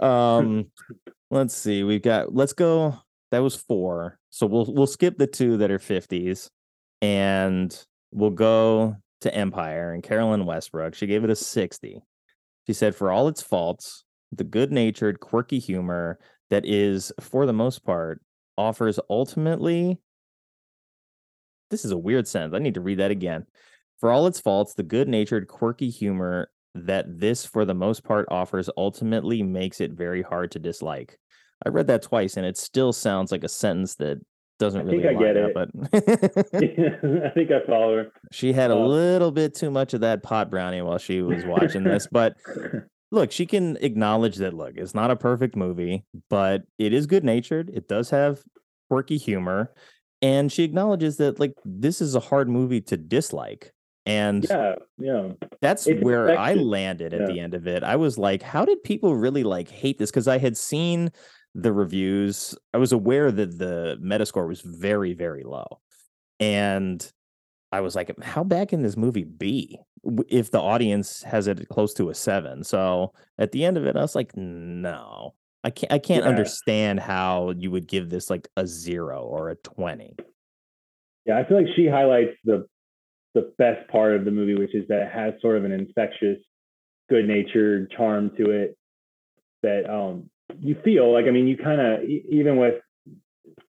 um, 0.00 0.66
let's 1.30 1.54
see. 1.54 1.82
We've 1.82 2.02
got. 2.02 2.34
Let's 2.34 2.52
go. 2.52 2.98
That 3.32 3.40
was 3.40 3.56
four. 3.56 4.18
So 4.30 4.46
we'll 4.46 4.72
we'll 4.72 4.86
skip 4.86 5.18
the 5.18 5.26
two 5.26 5.56
that 5.58 5.70
are 5.70 5.78
fifties, 5.78 6.50
and 7.02 7.76
we'll 8.12 8.30
go 8.30 8.96
to 9.22 9.34
Empire 9.34 9.92
and 9.92 10.02
Caroline 10.02 10.46
Westbrook. 10.46 10.94
She 10.94 11.06
gave 11.06 11.24
it 11.24 11.30
a 11.30 11.36
sixty. 11.36 12.00
She 12.66 12.72
said, 12.72 12.94
"For 12.94 13.10
all 13.10 13.26
its 13.28 13.42
faults, 13.42 14.04
the 14.30 14.44
good-natured, 14.44 15.18
quirky 15.18 15.58
humor 15.58 16.18
that 16.50 16.64
is, 16.64 17.12
for 17.20 17.44
the 17.46 17.52
most 17.52 17.84
part, 17.84 18.22
offers 18.56 19.00
ultimately." 19.08 19.98
This 21.70 21.84
is 21.84 21.92
a 21.92 21.98
weird 21.98 22.26
sentence. 22.26 22.54
I 22.54 22.58
need 22.58 22.74
to 22.74 22.80
read 22.80 22.98
that 22.98 23.12
again. 23.12 23.46
For 23.98 24.10
all 24.10 24.26
its 24.26 24.40
faults, 24.40 24.74
the 24.74 24.82
good 24.82 25.08
natured, 25.08 25.46
quirky 25.46 25.90
humor 25.90 26.50
that 26.74 27.06
this, 27.18 27.44
for 27.44 27.64
the 27.64 27.74
most 27.74 28.04
part, 28.04 28.26
offers 28.30 28.70
ultimately 28.76 29.42
makes 29.42 29.80
it 29.80 29.92
very 29.92 30.22
hard 30.22 30.50
to 30.52 30.58
dislike. 30.58 31.18
I 31.64 31.68
read 31.68 31.88
that 31.88 32.02
twice 32.02 32.36
and 32.36 32.46
it 32.46 32.56
still 32.56 32.92
sounds 32.92 33.32
like 33.32 33.44
a 33.44 33.48
sentence 33.48 33.96
that 33.96 34.18
doesn't 34.58 34.82
I 34.82 34.84
really 34.84 35.02
think 35.02 35.16
I 35.16 35.22
get 35.22 35.36
it. 35.36 35.54
but 35.54 35.68
I 37.24 37.30
think 37.30 37.50
I 37.50 37.66
follow 37.66 37.96
her. 37.96 38.12
she 38.32 38.52
had 38.52 38.70
a 38.70 38.74
Uh, 38.76 38.86
little 38.86 39.30
bit 39.30 39.54
too 39.54 39.70
much 39.70 39.94
of 39.94 40.00
that 40.02 40.22
pot 40.22 40.50
brownie 40.50 40.82
while 40.82 40.98
she 40.98 41.22
was 41.22 41.44
watching 41.44 41.82
this. 41.84 42.06
But 42.12 42.34
look, 43.10 43.32
she 43.32 43.46
can 43.46 43.76
acknowledge 43.80 44.36
that 44.36 44.54
look, 44.54 44.72
it's 44.76 44.94
not 44.94 45.10
a 45.10 45.16
perfect 45.16 45.56
movie, 45.56 46.04
but 46.28 46.62
it 46.78 46.92
is 46.92 47.06
good 47.06 47.24
natured. 47.24 47.70
It 47.74 47.88
does 47.88 48.10
have 48.10 48.42
quirky 48.88 49.16
humor. 49.18 49.72
And 50.22 50.52
she 50.52 50.64
acknowledges 50.64 51.16
that 51.16 51.40
like 51.40 51.54
this 51.64 52.00
is 52.00 52.14
a 52.14 52.20
hard 52.20 52.48
movie 52.48 52.82
to 52.82 52.96
dislike. 52.96 53.72
And 54.06 54.46
Yeah, 54.48 54.74
yeah. 54.98 55.32
that's 55.60 55.86
It's 55.86 56.02
where 56.02 56.38
I 56.38 56.54
landed 56.54 57.12
at 57.14 57.20
Yeah. 57.20 57.26
the 57.26 57.40
end 57.40 57.54
of 57.54 57.66
it. 57.66 57.82
I 57.82 57.96
was 57.96 58.18
like, 58.18 58.42
how 58.42 58.64
did 58.64 58.82
people 58.82 59.14
really 59.14 59.44
like 59.44 59.68
hate 59.68 59.98
this? 59.98 60.10
Because 60.10 60.28
I 60.28 60.38
had 60.38 60.56
seen 60.56 61.10
the 61.54 61.72
reviews. 61.72 62.54
I 62.72 62.78
was 62.78 62.92
aware 62.92 63.30
that 63.30 63.58
the 63.58 63.98
Metascore 64.02 64.48
was 64.48 64.62
very, 64.62 65.12
very 65.12 65.42
low. 65.42 65.80
And 66.38 67.06
I 67.72 67.80
was 67.82 67.94
like, 67.94 68.12
how 68.22 68.42
bad 68.44 68.68
can 68.68 68.82
this 68.82 68.96
movie 68.96 69.24
be 69.24 69.78
if 70.28 70.50
the 70.50 70.60
audience 70.60 71.22
has 71.22 71.46
it 71.46 71.68
close 71.68 71.92
to 71.94 72.08
a 72.10 72.14
seven? 72.14 72.64
So 72.64 73.12
at 73.38 73.52
the 73.52 73.64
end 73.64 73.76
of 73.76 73.86
it, 73.86 73.96
I 73.96 74.00
was 74.00 74.14
like, 74.14 74.34
no, 74.36 75.34
I 75.62 75.70
can't 75.70 75.92
I 75.92 75.98
can't 75.98 76.24
Yeah. 76.24 76.30
understand 76.30 77.00
how 77.00 77.50
you 77.50 77.70
would 77.70 77.86
give 77.86 78.08
this 78.08 78.30
like 78.30 78.48
a 78.56 78.66
zero 78.66 79.22
or 79.22 79.50
a 79.50 79.56
20. 79.56 80.16
Yeah, 81.26 81.36
I 81.38 81.44
feel 81.44 81.58
like 81.58 81.72
she 81.76 81.86
highlights 81.86 82.32
the 82.44 82.66
the 83.34 83.52
best 83.58 83.88
part 83.88 84.16
of 84.16 84.24
the 84.24 84.30
movie, 84.30 84.54
which 84.54 84.74
is 84.74 84.88
that 84.88 85.02
it 85.02 85.12
has 85.12 85.34
sort 85.40 85.56
of 85.56 85.64
an 85.64 85.72
infectious, 85.72 86.38
good-natured 87.08 87.90
charm 87.90 88.30
to 88.36 88.50
it 88.50 88.76
that 89.62 89.90
um 89.92 90.30
you 90.58 90.76
feel 90.84 91.12
like. 91.12 91.26
I 91.26 91.30
mean, 91.30 91.46
you 91.46 91.56
kind 91.56 91.80
of 91.80 92.04
even 92.04 92.56
with 92.56 92.82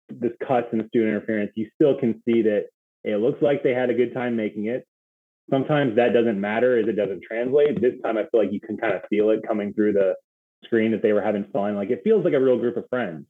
this 0.10 0.32
cuts 0.46 0.68
and 0.72 0.86
student 0.88 1.10
interference, 1.16 1.52
you 1.56 1.70
still 1.76 1.98
can 1.98 2.22
see 2.26 2.44
that 2.44 2.68
it 3.04 3.18
looks 3.18 3.42
like 3.42 3.64
they 3.64 3.74
had 3.74 3.90
a 3.90 3.94
good 3.94 4.14
time 4.14 4.36
making 4.36 4.66
it. 4.68 4.88
Sometimes 5.50 5.96
that 5.96 6.14
doesn't 6.14 6.40
matter 6.40 6.80
as 6.80 6.88
it 6.88 6.96
doesn't 6.96 7.24
translate. 7.24 7.82
This 7.82 7.96
time, 8.04 8.18
I 8.18 8.24
feel 8.24 8.42
like 8.42 8.54
you 8.54 8.62
can 8.62 8.78
kind 8.78 8.94
of 8.94 9.02
feel 9.10 9.32
it 9.32 9.42
coming 9.46 9.74
through 9.74 9.94
the 9.94 10.16
screen 10.64 10.92
that 10.92 11.02
they 11.02 11.14
were 11.14 11.22
having 11.22 11.46
fun. 11.52 11.76
Like 11.76 11.90
it 11.90 12.02
feels 12.04 12.24
like 12.24 12.34
a 12.34 12.40
real 12.40 12.58
group 12.58 12.78
of 12.78 12.88
friends, 12.90 13.26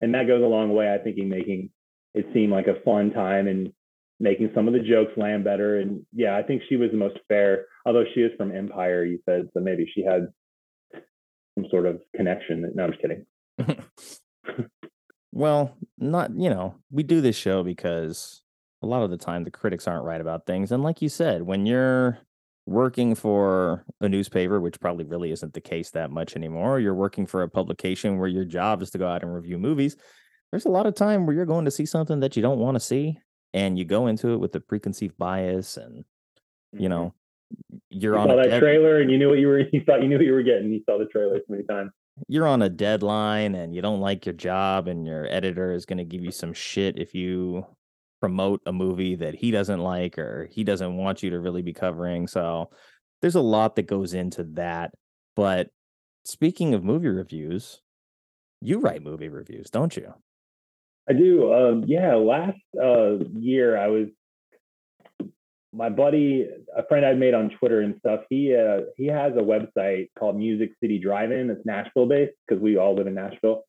and 0.00 0.14
that 0.14 0.26
goes 0.26 0.42
a 0.42 0.46
long 0.46 0.74
way. 0.74 0.92
I 0.92 0.98
think 0.98 1.16
in 1.16 1.28
making 1.28 1.70
it 2.14 2.26
seem 2.34 2.50
like 2.50 2.66
a 2.66 2.80
fun 2.84 3.12
time 3.12 3.46
and 3.46 3.72
making 4.20 4.50
some 4.54 4.66
of 4.66 4.74
the 4.74 4.80
jokes 4.80 5.12
land 5.16 5.44
better. 5.44 5.78
And 5.78 6.04
yeah, 6.12 6.36
I 6.36 6.42
think 6.42 6.62
she 6.68 6.76
was 6.76 6.90
the 6.90 6.96
most 6.96 7.18
fair, 7.28 7.66
although 7.86 8.04
she 8.14 8.20
is 8.20 8.32
from 8.36 8.54
Empire, 8.54 9.04
you 9.04 9.20
said, 9.28 9.48
so 9.54 9.60
maybe 9.60 9.90
she 9.94 10.02
had 10.02 10.28
some 11.56 11.66
sort 11.70 11.86
of 11.86 12.00
connection. 12.16 12.70
No, 12.74 12.84
I'm 12.84 12.92
just 12.92 13.02
kidding. 13.02 13.26
Well, 15.32 15.76
not, 15.98 16.30
you 16.36 16.50
know, 16.50 16.74
we 16.90 17.02
do 17.02 17.20
this 17.20 17.36
show 17.36 17.62
because 17.62 18.42
a 18.82 18.86
lot 18.86 19.02
of 19.02 19.10
the 19.10 19.16
time 19.16 19.44
the 19.44 19.50
critics 19.50 19.86
aren't 19.86 20.04
right 20.04 20.20
about 20.20 20.46
things. 20.46 20.72
And 20.72 20.82
like 20.82 21.02
you 21.02 21.08
said, 21.08 21.42
when 21.42 21.66
you're 21.66 22.18
working 22.66 23.14
for 23.14 23.84
a 24.00 24.08
newspaper, 24.08 24.60
which 24.60 24.80
probably 24.80 25.04
really 25.04 25.30
isn't 25.30 25.54
the 25.54 25.60
case 25.60 25.90
that 25.90 26.10
much 26.10 26.34
anymore, 26.34 26.80
you're 26.80 26.94
working 26.94 27.26
for 27.26 27.42
a 27.42 27.48
publication 27.48 28.18
where 28.18 28.28
your 28.28 28.44
job 28.44 28.82
is 28.82 28.90
to 28.90 28.98
go 28.98 29.06
out 29.06 29.22
and 29.22 29.32
review 29.32 29.58
movies. 29.58 29.96
There's 30.50 30.64
a 30.64 30.70
lot 30.70 30.86
of 30.86 30.94
time 30.94 31.26
where 31.26 31.36
you're 31.36 31.46
going 31.46 31.66
to 31.66 31.70
see 31.70 31.86
something 31.86 32.20
that 32.20 32.34
you 32.34 32.42
don't 32.42 32.58
want 32.58 32.74
to 32.76 32.80
see 32.80 33.18
and 33.54 33.78
you 33.78 33.84
go 33.84 34.06
into 34.06 34.32
it 34.34 34.36
with 34.38 34.54
a 34.54 34.60
preconceived 34.60 35.16
bias 35.16 35.76
and 35.76 36.04
you 36.72 36.80
mm-hmm. 36.80 36.88
know 36.88 37.14
you're 37.90 38.14
you 38.14 38.20
on 38.20 38.28
saw 38.28 38.34
a 38.34 38.42
that 38.42 38.48
dead- 38.50 38.60
trailer 38.60 39.00
and 39.00 39.10
you 39.10 39.18
knew 39.18 39.28
what 39.30 39.38
you 39.38 39.48
were. 39.48 39.60
You 39.72 39.82
thought 39.84 40.02
you 40.02 40.08
knew 40.08 40.16
what 40.16 40.26
you 40.26 40.32
were 40.32 40.42
getting. 40.42 40.70
You 40.72 40.82
saw 40.84 40.98
the 40.98 41.06
trailer 41.06 41.38
so 41.38 41.44
many 41.48 41.64
times. 41.64 41.90
you're 42.28 42.46
on 42.46 42.62
a 42.62 42.68
deadline 42.68 43.54
and 43.54 43.74
you 43.74 43.80
don't 43.80 44.00
like 44.00 44.26
your 44.26 44.34
job 44.34 44.88
and 44.88 45.06
your 45.06 45.26
editor 45.30 45.72
is 45.72 45.86
going 45.86 45.98
to 45.98 46.04
give 46.04 46.22
you 46.22 46.30
some 46.30 46.52
shit 46.52 46.98
if 46.98 47.14
you 47.14 47.64
promote 48.20 48.60
a 48.66 48.72
movie 48.72 49.14
that 49.14 49.34
he 49.34 49.50
doesn't 49.50 49.80
like 49.80 50.18
or 50.18 50.48
he 50.50 50.64
doesn't 50.64 50.96
want 50.96 51.22
you 51.22 51.30
to 51.30 51.38
really 51.38 51.62
be 51.62 51.72
covering 51.72 52.26
so 52.26 52.68
there's 53.22 53.36
a 53.36 53.40
lot 53.40 53.76
that 53.76 53.86
goes 53.86 54.12
into 54.12 54.42
that 54.42 54.90
but 55.36 55.68
speaking 56.24 56.74
of 56.74 56.82
movie 56.82 57.06
reviews 57.06 57.80
you 58.60 58.80
write 58.80 59.04
movie 59.04 59.28
reviews 59.28 59.70
don't 59.70 59.96
you 59.96 60.12
I 61.08 61.12
do. 61.14 61.52
Um, 61.52 61.84
yeah, 61.86 62.14
last 62.14 62.58
uh, 62.80 63.16
year 63.34 63.78
I 63.78 63.88
was 63.88 64.08
my 65.72 65.88
buddy, 65.88 66.48
a 66.76 66.86
friend 66.86 67.04
I'd 67.04 67.18
made 67.18 67.34
on 67.34 67.50
Twitter 67.50 67.80
and 67.80 67.96
stuff. 67.98 68.20
He 68.30 68.54
uh, 68.54 68.82
he 68.96 69.06
has 69.06 69.32
a 69.34 69.40
website 69.40 70.08
called 70.18 70.36
Music 70.36 70.70
City 70.82 70.98
Drive-In. 70.98 71.50
It's 71.50 71.64
Nashville 71.64 72.06
based 72.06 72.34
because 72.46 72.62
we 72.62 72.76
all 72.76 72.94
live 72.94 73.06
in 73.06 73.14
Nashville. 73.14 73.64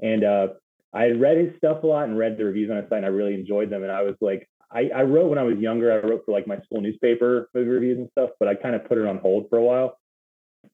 And 0.00 0.24
uh, 0.24 0.48
I 0.92 1.04
had 1.04 1.20
read 1.20 1.38
his 1.38 1.56
stuff 1.56 1.82
a 1.82 1.86
lot 1.86 2.08
and 2.08 2.18
read 2.18 2.38
the 2.38 2.44
reviews 2.44 2.70
on 2.70 2.76
his 2.76 2.88
site. 2.88 2.98
and 2.98 3.06
I 3.06 3.10
really 3.10 3.34
enjoyed 3.34 3.70
them. 3.70 3.82
And 3.82 3.92
I 3.92 4.02
was 4.02 4.16
like, 4.20 4.48
I, 4.70 4.90
I 4.94 5.02
wrote 5.02 5.28
when 5.28 5.38
I 5.38 5.42
was 5.42 5.58
younger. 5.58 5.92
I 5.92 6.06
wrote 6.06 6.24
for 6.24 6.32
like 6.32 6.46
my 6.46 6.60
school 6.62 6.80
newspaper 6.80 7.48
movie 7.54 7.68
reviews 7.68 7.98
and 7.98 8.08
stuff, 8.10 8.30
but 8.38 8.48
I 8.48 8.54
kind 8.54 8.74
of 8.74 8.86
put 8.86 8.98
it 8.98 9.06
on 9.06 9.18
hold 9.18 9.48
for 9.48 9.58
a 9.58 9.62
while. 9.62 9.98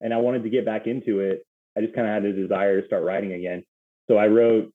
And 0.01 0.15
I 0.15 0.19
wanted 0.19 0.45
to 0.45 0.51
get 0.51 0.65
back 0.65 0.87
into 0.87 1.21
it. 1.21 1.45
I 1.77 1.81
just 1.81 1.95
kind 1.95 2.07
of 2.07 2.15
had 2.15 2.25
a 2.25 2.33
desire 2.33 2.81
to 2.81 2.87
start 2.87 3.05
writing 3.05 3.33
again. 3.33 3.65
So 4.09 4.17
I 4.17 4.29
wrote 4.29 4.73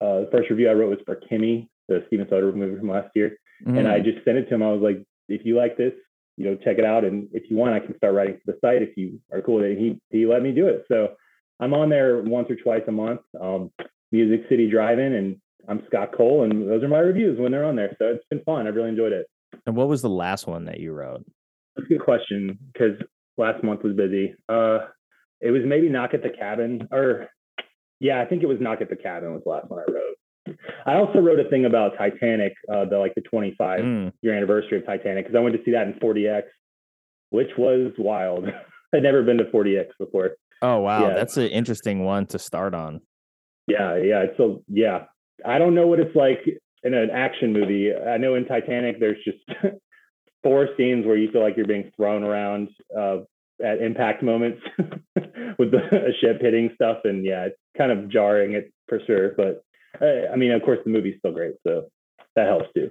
uh, 0.00 0.20
the 0.20 0.28
first 0.32 0.50
review 0.50 0.68
I 0.68 0.74
wrote 0.74 0.90
was 0.90 0.98
for 1.04 1.16
Kimi, 1.16 1.68
the 1.88 2.04
Steven 2.08 2.26
Soderbergh 2.26 2.54
movie 2.56 2.78
from 2.78 2.90
last 2.90 3.10
year, 3.14 3.36
and 3.64 3.88
I 3.88 4.00
Mm. 4.00 4.04
just 4.04 4.24
sent 4.24 4.38
it 4.38 4.44
to 4.48 4.54
him. 4.54 4.62
I 4.62 4.72
was 4.72 4.82
like, 4.82 5.02
if 5.28 5.44
you 5.46 5.56
like 5.56 5.76
this, 5.76 5.92
you 6.36 6.44
know, 6.44 6.54
check 6.56 6.78
it 6.78 6.84
out, 6.84 7.04
and 7.04 7.28
if 7.32 7.50
you 7.50 7.56
want, 7.56 7.74
I 7.74 7.80
can 7.80 7.96
start 7.96 8.14
writing 8.14 8.36
for 8.44 8.52
the 8.52 8.58
site. 8.60 8.82
If 8.82 8.96
you 8.96 9.18
are 9.32 9.40
cool 9.40 9.56
with 9.56 9.64
it, 9.64 9.78
he 9.78 9.98
he 10.10 10.26
let 10.26 10.42
me 10.42 10.52
do 10.52 10.66
it. 10.68 10.84
So 10.88 11.14
I'm 11.60 11.72
on 11.72 11.88
there 11.88 12.20
once 12.22 12.50
or 12.50 12.56
twice 12.56 12.82
a 12.88 12.92
month. 12.92 13.20
Um, 13.40 13.70
Music 14.12 14.46
City 14.48 14.70
Drive-In, 14.70 15.14
and 15.14 15.36
I'm 15.68 15.82
Scott 15.86 16.12
Cole, 16.16 16.44
and 16.44 16.68
those 16.68 16.82
are 16.82 16.88
my 16.88 16.98
reviews 17.00 17.38
when 17.40 17.50
they're 17.52 17.64
on 17.64 17.74
there. 17.76 17.96
So 17.98 18.06
it's 18.08 18.24
been 18.30 18.40
fun. 18.44 18.66
I've 18.66 18.74
really 18.76 18.90
enjoyed 18.90 19.12
it. 19.12 19.26
and 19.66 19.74
what 19.74 19.88
was 19.88 20.02
the 20.02 20.08
last 20.10 20.46
one 20.46 20.66
that 20.66 20.78
you 20.80 20.92
wrote 20.92 21.24
That's 21.74 21.86
a 21.86 21.88
good 21.88 22.00
question 22.02 22.58
because 22.72 23.00
last 23.38 23.64
month 23.64 23.82
was 23.82 23.94
busy. 23.96 24.34
Uh, 24.48 24.80
it 25.40 25.50
was 25.50 25.62
maybe 25.64 25.88
Knock 25.88 26.12
at 26.14 26.22
the 26.22 26.30
Cabin, 26.30 26.86
or 26.92 27.28
yeah, 28.00 28.20
I 28.20 28.24
think 28.26 28.42
it 28.42 28.46
was 28.46 28.58
Knock 28.60 28.80
at 28.80 28.90
the 28.90 28.96
Cabin 28.96 29.32
was 29.34 29.42
the 29.44 29.50
last 29.50 29.68
one 29.70 29.80
I 29.80 29.90
wrote. 29.92 30.56
I 30.86 30.94
also 30.94 31.18
wrote 31.18 31.40
a 31.40 31.48
thing 31.50 31.64
about 31.64 31.96
Titanic, 31.98 32.52
uh, 32.72 32.84
the 32.84 32.98
like 32.98 33.14
the 33.14 33.20
25 33.22 33.80
Mm. 33.80 34.12
year 34.22 34.34
anniversary 34.34 34.78
of 34.78 34.86
Titanic, 34.86 35.24
because 35.26 35.36
I 35.36 35.40
went 35.40 35.56
to 35.56 35.62
see 35.64 35.72
that 35.72 35.86
in 35.88 35.94
4DX, 35.94 36.42
which 37.30 37.50
was 37.58 37.92
wild. 37.98 38.46
I'd 38.94 39.02
never 39.02 39.22
been 39.22 39.38
to 39.38 39.44
4DX 39.44 39.86
before. 39.98 40.36
oh 40.62 40.78
wow 40.80 41.08
Yeah. 41.08 41.14
that's 41.14 41.36
an 41.36 41.48
interesting 41.48 42.04
one 42.04 42.26
to 42.26 42.38
start 42.38 42.74
on 42.74 43.00
Yeah, 43.66 43.96
yeah. 43.96 44.20
It's 44.22 44.36
so 44.36 44.62
yeah. 44.68 45.04
I 45.44 45.58
don't 45.58 45.74
know 45.74 45.86
what 45.88 45.98
it's 46.00 46.14
like 46.16 46.40
in 46.84 46.94
an 46.94 47.10
action 47.10 47.52
movie. 47.52 47.92
I 47.92 48.16
know 48.16 48.36
in 48.36 48.44
Titanic 48.46 49.00
there's 49.00 49.22
just 49.24 49.38
four 50.44 50.68
scenes 50.76 51.04
where 51.04 51.16
you 51.16 51.30
feel 51.32 51.42
like 51.42 51.56
you're 51.56 51.66
being 51.66 51.90
thrown 51.96 52.22
around 52.22 52.68
uh, 52.96 53.18
at 53.62 53.80
impact 53.82 54.22
moments 54.22 54.62
with 55.58 55.70
the 55.70 56.12
ship 56.20 56.40
hitting 56.40 56.70
stuff, 56.74 56.98
and 57.04 57.24
yeah, 57.24 57.46
it's 57.46 57.56
kind 57.76 57.92
of 57.92 58.08
jarring 58.08 58.52
it 58.52 58.72
for 58.88 59.00
sure. 59.06 59.32
But 59.36 59.62
uh, 60.00 60.32
I 60.32 60.36
mean, 60.36 60.52
of 60.52 60.62
course, 60.62 60.78
the 60.84 60.90
movie's 60.90 61.16
still 61.18 61.32
great, 61.32 61.54
so 61.66 61.86
that 62.34 62.46
helps 62.46 62.68
too. 62.74 62.90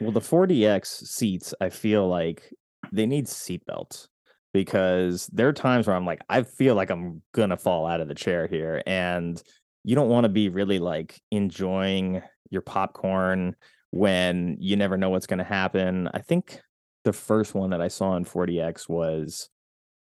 Well, 0.00 0.12
the 0.12 0.20
4DX 0.20 0.86
seats, 0.86 1.52
I 1.60 1.68
feel 1.68 2.08
like 2.08 2.52
they 2.92 3.06
need 3.06 3.26
seatbelts 3.26 4.08
because 4.52 5.28
there 5.32 5.48
are 5.48 5.52
times 5.52 5.86
where 5.86 5.96
I'm 5.96 6.06
like, 6.06 6.20
I 6.28 6.42
feel 6.42 6.74
like 6.74 6.90
I'm 6.90 7.22
gonna 7.32 7.56
fall 7.56 7.86
out 7.86 8.00
of 8.00 8.08
the 8.08 8.14
chair 8.14 8.46
here. 8.46 8.82
And 8.86 9.40
you 9.84 9.94
don't 9.94 10.08
want 10.08 10.24
to 10.24 10.28
be 10.28 10.48
really 10.48 10.78
like 10.78 11.20
enjoying 11.30 12.22
your 12.50 12.62
popcorn 12.62 13.56
when 13.90 14.56
you 14.60 14.76
never 14.76 14.96
know 14.96 15.10
what's 15.10 15.26
gonna 15.26 15.44
happen. 15.44 16.08
I 16.12 16.20
think 16.20 16.60
the 17.04 17.12
first 17.12 17.54
one 17.54 17.70
that 17.70 17.80
I 17.80 17.88
saw 17.88 18.16
in 18.16 18.24
4DX 18.24 18.88
was 18.88 19.48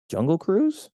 Jungle 0.10 0.38
Cruise, 0.38 0.90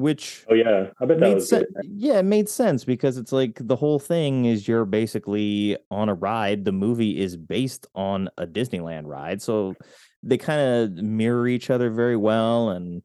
which 0.00 0.44
Oh 0.48 0.54
yeah, 0.54 0.90
I 1.00 1.04
bet 1.06 1.20
that 1.20 1.26
made 1.26 1.34
was 1.34 1.48
sen- 1.48 1.66
yeah, 1.82 2.18
it 2.18 2.24
made 2.24 2.48
sense 2.48 2.84
because 2.84 3.16
it's 3.16 3.32
like 3.32 3.58
the 3.60 3.76
whole 3.76 3.98
thing 3.98 4.44
is 4.44 4.66
you're 4.66 4.84
basically 4.84 5.76
on 5.90 6.08
a 6.08 6.14
ride. 6.14 6.64
The 6.64 6.72
movie 6.72 7.20
is 7.20 7.36
based 7.36 7.86
on 7.94 8.28
a 8.38 8.46
Disneyland 8.46 9.06
ride. 9.06 9.42
So 9.42 9.74
they 10.22 10.38
kind 10.38 10.60
of 10.60 11.04
mirror 11.04 11.48
each 11.48 11.70
other 11.70 11.90
very 11.90 12.16
well 12.16 12.70
and 12.70 13.04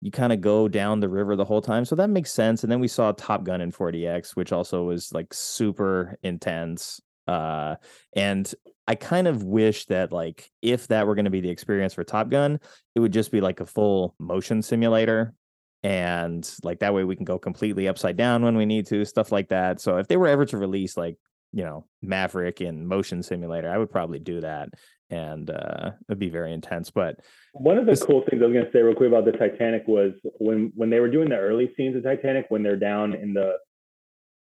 you 0.00 0.10
kind 0.10 0.32
of 0.32 0.40
go 0.40 0.68
down 0.68 1.00
the 1.00 1.08
river 1.08 1.36
the 1.36 1.44
whole 1.44 1.62
time. 1.62 1.84
So 1.84 1.96
that 1.96 2.10
makes 2.10 2.32
sense. 2.32 2.62
And 2.62 2.70
then 2.70 2.80
we 2.80 2.88
saw 2.88 3.12
Top 3.12 3.44
Gun 3.44 3.60
in 3.60 3.72
4DX, 3.72 4.36
which 4.36 4.52
also 4.52 4.84
was 4.84 5.12
like 5.12 5.32
super 5.32 6.18
intense. 6.22 7.00
Uh 7.26 7.76
and 8.14 8.52
I 8.86 8.94
kind 8.94 9.26
of 9.26 9.42
wish 9.42 9.86
that 9.86 10.12
like 10.12 10.50
if 10.62 10.88
that 10.88 11.06
were 11.06 11.16
going 11.16 11.24
to 11.24 11.30
be 11.30 11.40
the 11.40 11.50
experience 11.50 11.94
for 11.94 12.04
Top 12.04 12.28
Gun, 12.28 12.60
it 12.94 13.00
would 13.00 13.12
just 13.12 13.32
be 13.32 13.40
like 13.40 13.60
a 13.60 13.66
full 13.66 14.14
motion 14.18 14.62
simulator 14.62 15.34
and 15.82 16.50
like 16.62 16.78
that 16.80 16.94
way 16.94 17.04
we 17.04 17.16
can 17.16 17.24
go 17.24 17.38
completely 17.38 17.86
upside 17.88 18.16
down 18.16 18.42
when 18.42 18.56
we 18.56 18.66
need 18.66 18.86
to 18.86 19.04
stuff 19.04 19.30
like 19.30 19.48
that 19.48 19.80
so 19.80 19.98
if 19.98 20.08
they 20.08 20.16
were 20.16 20.26
ever 20.28 20.44
to 20.44 20.56
release 20.56 20.96
like 20.96 21.16
you 21.52 21.64
know 21.64 21.84
maverick 22.02 22.60
in 22.60 22.86
motion 22.86 23.22
simulator 23.22 23.70
i 23.70 23.78
would 23.78 23.90
probably 23.90 24.18
do 24.18 24.40
that 24.40 24.68
and 25.10 25.50
uh 25.50 25.90
it'd 26.08 26.18
be 26.18 26.28
very 26.30 26.52
intense 26.52 26.90
but 26.90 27.16
One 27.52 27.78
of 27.78 27.86
the 27.86 27.92
This- 27.92 28.02
cool 28.02 28.22
things 28.28 28.42
I 28.42 28.46
was 28.46 28.54
going 28.54 28.66
to 28.66 28.72
say 28.72 28.80
real 28.80 28.94
quick 28.96 29.08
about 29.08 29.24
the 29.24 29.32
Titanic 29.32 29.84
was 29.86 30.12
when 30.38 30.72
when 30.74 30.90
they 30.90 30.98
were 31.00 31.10
doing 31.10 31.28
the 31.28 31.36
early 31.38 31.72
scenes 31.76 31.94
of 31.96 32.02
Titanic, 32.02 32.46
when 32.48 32.62
they're 32.64 32.76
down 32.76 33.14
in 33.14 33.32
the 33.32 33.52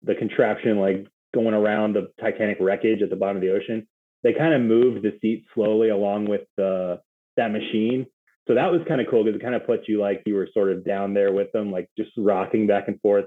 the 0.04 0.16
contraption, 0.16 0.80
like 0.80 1.06
going 1.34 1.54
around 1.54 1.94
the 1.94 2.08
Titanic 2.22 2.58
wreckage 2.62 3.02
at 3.02 3.10
the 3.10 3.16
bottom 3.18 3.38
of 3.38 3.42
the 3.42 3.52
ocean, 3.52 3.86
they 4.24 4.34
kind 4.34 4.54
of 4.54 4.62
moved 4.62 5.04
the 5.04 5.18
seat 5.22 5.44
slowly 5.54 5.90
along 5.90 6.26
with 6.30 6.42
the 6.56 7.02
that 7.36 7.52
machine. 7.52 8.06
So 8.48 8.56
that 8.56 8.72
was 8.72 8.82
kind 8.88 9.00
of 9.00 9.08
cool 9.10 9.24
because 9.24 9.40
it 9.40 9.44
kind 9.44 9.56
of 9.56 9.66
puts 9.66 9.88
you 9.88 10.00
like 10.02 10.22
you 10.26 10.36
were 10.36 10.50
sort 10.54 10.72
of 10.72 10.84
down 10.86 11.14
there 11.14 11.32
with 11.32 11.52
them, 11.54 11.72
like 11.72 11.90
just 11.98 12.12
rocking 12.18 12.68
back 12.68 12.88
and 12.88 13.00
forth. 13.02 13.26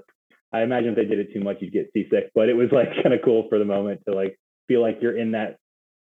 I 0.53 0.61
imagine 0.61 0.89
if 0.91 0.95
they 0.95 1.05
did 1.05 1.19
it 1.19 1.33
too 1.33 1.41
much, 1.41 1.57
you'd 1.59 1.73
get 1.73 1.89
seasick, 1.93 2.31
but 2.35 2.49
it 2.49 2.53
was 2.53 2.69
like 2.71 2.89
kind 3.03 3.13
of 3.13 3.21
cool 3.25 3.47
for 3.49 3.57
the 3.59 3.65
moment 3.65 4.01
to 4.07 4.13
like 4.13 4.39
feel 4.67 4.81
like 4.81 4.99
you're 5.01 5.17
in 5.17 5.31
that 5.31 5.57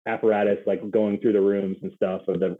apparatus, 0.07 0.57
like 0.65 0.90
going 0.91 1.19
through 1.19 1.34
the 1.34 1.41
rooms 1.41 1.77
and 1.84 1.91
stuff 1.95 2.22
of 2.27 2.40
the 2.40 2.56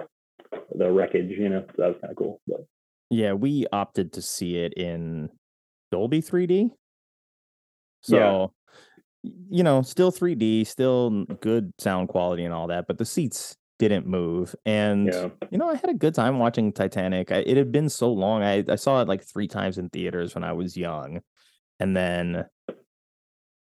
the 0.76 0.90
wreckage, 0.92 1.32
you 1.32 1.50
know. 1.50 1.66
So 1.72 1.74
that 1.78 1.88
was 1.88 1.98
kind 2.02 2.12
of 2.12 2.18
cool. 2.18 2.42
But 2.48 2.66
yeah 3.12 3.34
we 3.34 3.68
opted 3.72 4.12
to 4.14 4.22
see 4.22 4.58
it 4.58 4.74
in 4.74 5.30
dolby 5.92 6.22
3d 6.24 6.72
so 8.02 8.52
Yeah. 9.24 9.30
you 9.52 9.64
know 9.64 9.84
still 9.84 10.12
3d 10.12 10.66
still 10.66 11.24
good 11.40 11.72
sound 11.78 12.10
quality 12.10 12.44
and 12.46 12.54
all 12.54 12.66
that 12.68 12.86
but 12.88 12.98
the 12.98 13.06
seats 13.06 13.56
didn't 13.78 14.08
move 14.08 14.56
and 14.66 15.08
yeah, 15.08 15.30
you 15.52 15.58
know, 15.58 15.70
I 15.70 15.76
had 15.76 15.90
a 15.90 15.94
good 15.94 16.16
time 16.16 16.40
watching 16.40 16.72
Titanic. 16.72 17.32
I, 17.32 17.38
it 17.38 17.58
had 17.58 17.72
been 17.72 17.90
so 17.90 18.12
long. 18.12 18.42
I, 18.42 18.64
I 18.70 18.76
saw 18.76 19.02
it 19.02 19.08
like 19.08 19.24
three 19.24 19.48
times 19.48 19.78
in 19.78 19.90
theaters 19.90 20.34
when 20.34 20.44
I 20.44 20.54
was 20.54 20.78
young. 20.78 21.22
And 21.80 21.96
then 21.96 22.46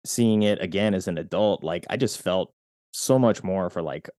seeing 0.06 0.44
it 0.44 0.62
again 0.62 0.94
as 0.94 1.08
an 1.08 1.18
adult, 1.18 1.64
like 1.64 1.86
I 1.90 1.98
just 1.98 2.22
felt 2.22 2.54
so 2.92 3.18
much 3.18 3.44
more 3.44 3.70
for 3.70 3.82
like 3.82 4.10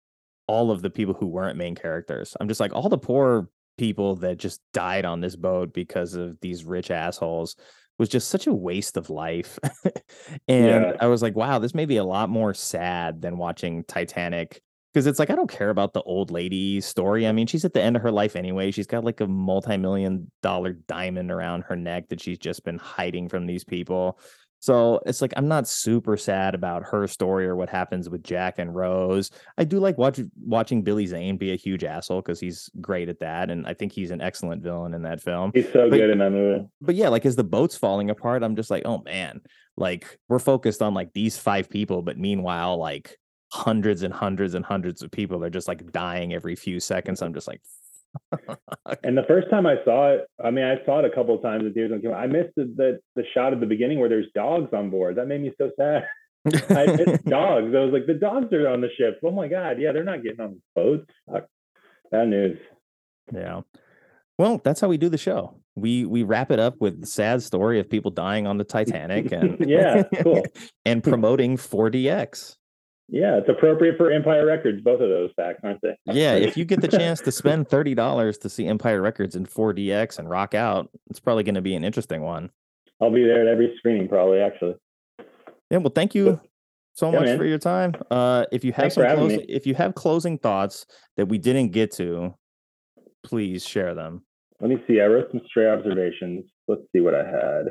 all 0.47 0.71
of 0.71 0.83
the 0.83 0.91
people 0.91 1.15
who 1.15 1.27
weren't 1.27 1.57
main 1.59 1.75
characters. 1.75 2.37
I'm 2.41 2.49
just 2.49 2.61
like 2.61 2.75
all 2.75 2.89
the 2.89 2.99
poor 2.99 3.49
people 3.79 4.17
that 4.17 4.39
just 4.39 4.61
died 4.73 5.05
on 5.05 5.21
this 5.21 5.37
boat 5.37 5.73
because 5.73 6.15
of 6.15 6.39
these 6.41 6.65
rich 6.65 6.91
assholes 6.91 7.57
was 7.99 8.09
just 8.09 8.29
such 8.29 8.47
a 8.47 8.53
waste 8.53 8.97
of 8.97 9.11
life. 9.11 9.59
and 10.49 10.67
Yeah. 10.67 10.93
I 11.01 11.07
was 11.07 11.23
like, 11.23 11.37
wow, 11.37 11.59
this 11.61 11.75
may 11.75 11.85
be 11.85 11.97
a 11.99 12.05
lot 12.05 12.29
more 12.29 12.53
sad 12.53 13.23
than 13.23 13.39
watching 13.39 13.85
Titanic 13.85 14.61
because 14.95 15.09
it's 15.09 15.19
like 15.19 15.29
I 15.31 15.35
don't 15.35 15.51
care 15.51 15.71
about 15.71 15.93
the 15.93 16.03
old 16.03 16.31
lady 16.31 16.81
story. 16.81 17.27
I 17.27 17.33
mean, 17.33 17.49
she's 17.49 17.65
at 17.65 17.75
the 17.75 17.83
end 17.83 17.97
of 17.97 18.03
her 18.03 18.13
life 18.13 18.37
anyway. 18.37 18.71
She's 18.71 18.87
got 18.87 19.05
like 19.05 19.21
a 19.21 19.27
multi-million 19.27 20.31
dollar 20.41 20.75
diamond 20.87 21.33
around 21.33 21.63
her 21.63 21.75
neck 21.75 22.09
that 22.11 22.21
she's 22.21 22.39
just 22.39 22.65
been 22.65 22.79
hiding 22.79 23.29
from 23.29 23.47
these 23.47 23.65
people. 23.65 24.21
So 24.61 25.01
it's 25.05 25.21
like 25.21 25.35
I'm 25.37 25.49
not 25.49 25.69
super 25.69 26.17
sad 26.17 26.55
about 26.55 26.85
her 26.85 27.07
story 27.07 27.47
or 27.47 27.55
what 27.55 27.69
happens 27.69 28.09
with 28.09 28.23
Jack 28.23 28.59
and 28.59 28.75
Rose. 28.75 29.31
I 29.59 29.65
do 29.65 29.79
like 29.79 29.99
watch, 29.99 30.21
watching 30.41 30.81
Billy 30.83 31.05
Zane 31.07 31.37
be 31.37 31.53
a 31.53 31.57
huge 31.57 31.85
asshole 31.85 32.23
because 32.23 32.41
he's 32.41 32.71
great 32.81 33.11
at 33.11 33.19
that, 33.21 33.51
and 33.51 33.67
I 33.67 33.75
think 33.75 33.93
he's 33.93 34.11
an 34.11 34.23
excellent 34.23 34.63
villain 34.63 34.95
in 34.95 35.03
that 35.03 35.21
film. 35.21 35.51
he's 35.55 35.71
so 35.71 35.91
But- 35.91 35.99
good 35.99 36.09
in 36.09 36.19
that 36.19 36.31
movie. 36.31 36.65
But 36.81 36.95
yeah, 36.95 37.09
like 37.09 37.27
as 37.27 37.37
the 37.37 37.45
boat's 37.45 37.77
falling 37.77 38.09
apart, 38.09 38.43
I'm 38.43 38.57
just 38.57 38.71
like, 38.71 38.85
oh 38.87 39.03
man, 39.05 39.43
like 39.77 40.19
we're 40.31 40.39
focused 40.39 40.81
on 40.81 40.95
like 40.95 41.13
these 41.13 41.37
five 41.37 41.69
people, 41.69 42.01
but 42.01 42.17
meanwhile, 42.17 42.79
like 42.79 43.19
hundreds 43.55 44.03
and 44.03 44.13
hundreds 44.13 44.55
and 44.55 44.65
hundreds 44.65 45.01
of 45.01 45.11
people 45.13 45.45
are 45.45 45.51
just 45.51 45.69
like 45.69 45.93
dying 45.93 46.35
every 46.35 46.57
few 46.57 46.81
seconds. 46.81 47.23
I'm 47.23 47.33
just 47.33 47.47
like, 47.47 47.63
And 49.05 49.17
the 49.17 49.23
first 49.29 49.49
time 49.51 49.65
I 49.67 49.77
saw 49.85 50.11
it, 50.15 50.27
I 50.45 50.51
mean, 50.51 50.65
I 50.65 50.85
saw 50.85 50.99
it 50.99 51.05
a 51.05 51.15
couple 51.15 51.37
of 51.37 51.43
times 51.43 51.65
in 51.65 51.73
theaters. 51.73 51.91
when 51.91 52.01
it 52.01 52.03
came 52.03 52.11
out. 52.13 52.21
I 52.21 52.27
missed 52.27 52.55
the, 52.57 52.65
the 52.77 53.01
the 53.17 53.23
shot 53.33 53.53
at 53.53 53.61
the 53.61 53.67
beginning 53.67 54.01
where 54.01 54.09
there's 54.09 54.27
dogs 54.35 54.71
on 54.73 54.91
board. 54.91 55.17
That 55.17 55.29
made 55.29 55.41
me 55.41 55.53
so 55.57 55.71
sad. 55.79 56.05
I 56.47 56.87
missed 56.87 57.25
dogs. 57.27 57.75
I 57.75 57.79
was 57.81 57.93
like, 57.93 58.07
the 58.07 58.15
dogs 58.21 58.53
are 58.53 58.69
on 58.69 58.81
the 58.81 58.89
ship. 58.99 59.21
Oh 59.25 59.31
my 59.31 59.49
god, 59.49 59.81
yeah, 59.81 59.93
they're 59.93 60.05
not 60.05 60.23
getting 60.23 60.41
on 60.41 60.61
boats. 60.75 61.11
Fuck. 61.31 61.47
Bad 62.11 62.29
news. 62.29 62.59
yeah. 63.33 63.61
Well, 64.37 64.61
that's 64.65 64.81
how 64.81 64.89
we 64.89 64.97
do 64.97 65.09
the 65.09 65.19
show. 65.19 65.61
We 65.77 66.05
we 66.05 66.23
wrap 66.25 66.51
it 66.51 66.59
up 66.59 66.81
with 66.81 67.01
the 67.01 67.07
sad 67.07 67.43
story 67.43 67.79
of 67.81 67.89
people 67.89 68.11
dying 68.11 68.47
on 68.47 68.59
the 68.59 68.65
Titanic 68.65 69.33
and 69.33 69.57
yeah, 69.69 70.03
cool. 70.23 70.45
and 70.85 71.03
promoting 71.03 71.57
4DX. 71.57 72.57
Yeah, 73.09 73.37
it's 73.37 73.49
appropriate 73.49 73.97
for 73.99 74.11
Empire 74.11 74.47
Records, 74.47 74.83
both 74.83 75.01
of 75.01 75.09
those 75.11 75.31
facts, 75.37 75.61
aren't 75.63 75.81
they? 75.83 75.95
Yeah, 76.07 76.35
if 76.35 76.57
you 76.57 76.65
get 76.65 76.81
the 76.81 76.89
chance 76.89 77.21
to 77.21 77.31
spend 77.33 77.69
thirty 77.71 77.95
dollars 77.95 78.39
to 78.39 78.49
see 78.49 78.67
Empire 78.67 79.03
Records 79.03 79.37
in 79.37 79.45
4DX 79.45 80.19
and 80.19 80.31
rock 80.31 80.55
out, 80.55 80.89
it's 81.11 81.21
probably 81.21 81.43
going 81.43 81.55
to 81.55 81.63
be 81.63 81.75
an 81.75 81.85
interesting 81.85 82.23
one. 82.23 82.51
I'll 83.03 83.11
be 83.13 83.25
there 83.25 83.43
at 83.43 83.47
every 83.47 83.75
screening, 83.79 84.09
probably. 84.09 84.41
Actually. 84.41 84.77
Yeah. 85.71 85.79
Well, 85.79 85.93
thank 85.95 86.15
you 86.15 86.41
so 86.95 87.11
Yeah, 87.13 87.19
much 87.19 87.27
man. 87.27 87.39
for 87.39 87.45
your 87.45 87.59
time. 87.59 87.95
Uh, 88.11 88.47
if 88.53 88.65
you 88.65 88.73
have 88.73 88.83
Thanks 88.85 88.95
some 88.95 89.05
closing, 89.17 89.45
if 89.49 89.67
you 89.67 89.75
have 89.75 89.95
closing 89.95 90.39
thoughts 90.39 90.87
that 91.17 91.27
we 91.27 91.37
didn't 91.37 91.69
get 91.73 91.93
to, 91.97 92.35
please 93.23 93.67
share 93.67 93.95
them. 93.95 94.25
Let 94.61 94.71
me 94.71 94.83
see. 94.89 95.01
I 95.03 95.07
wrote 95.07 95.29
some 95.31 95.43
stray 95.47 95.69
observations. 95.69 96.45
Let's 96.69 96.83
see 96.95 97.01
what 97.01 97.15
I 97.15 97.27
had. 97.27 97.65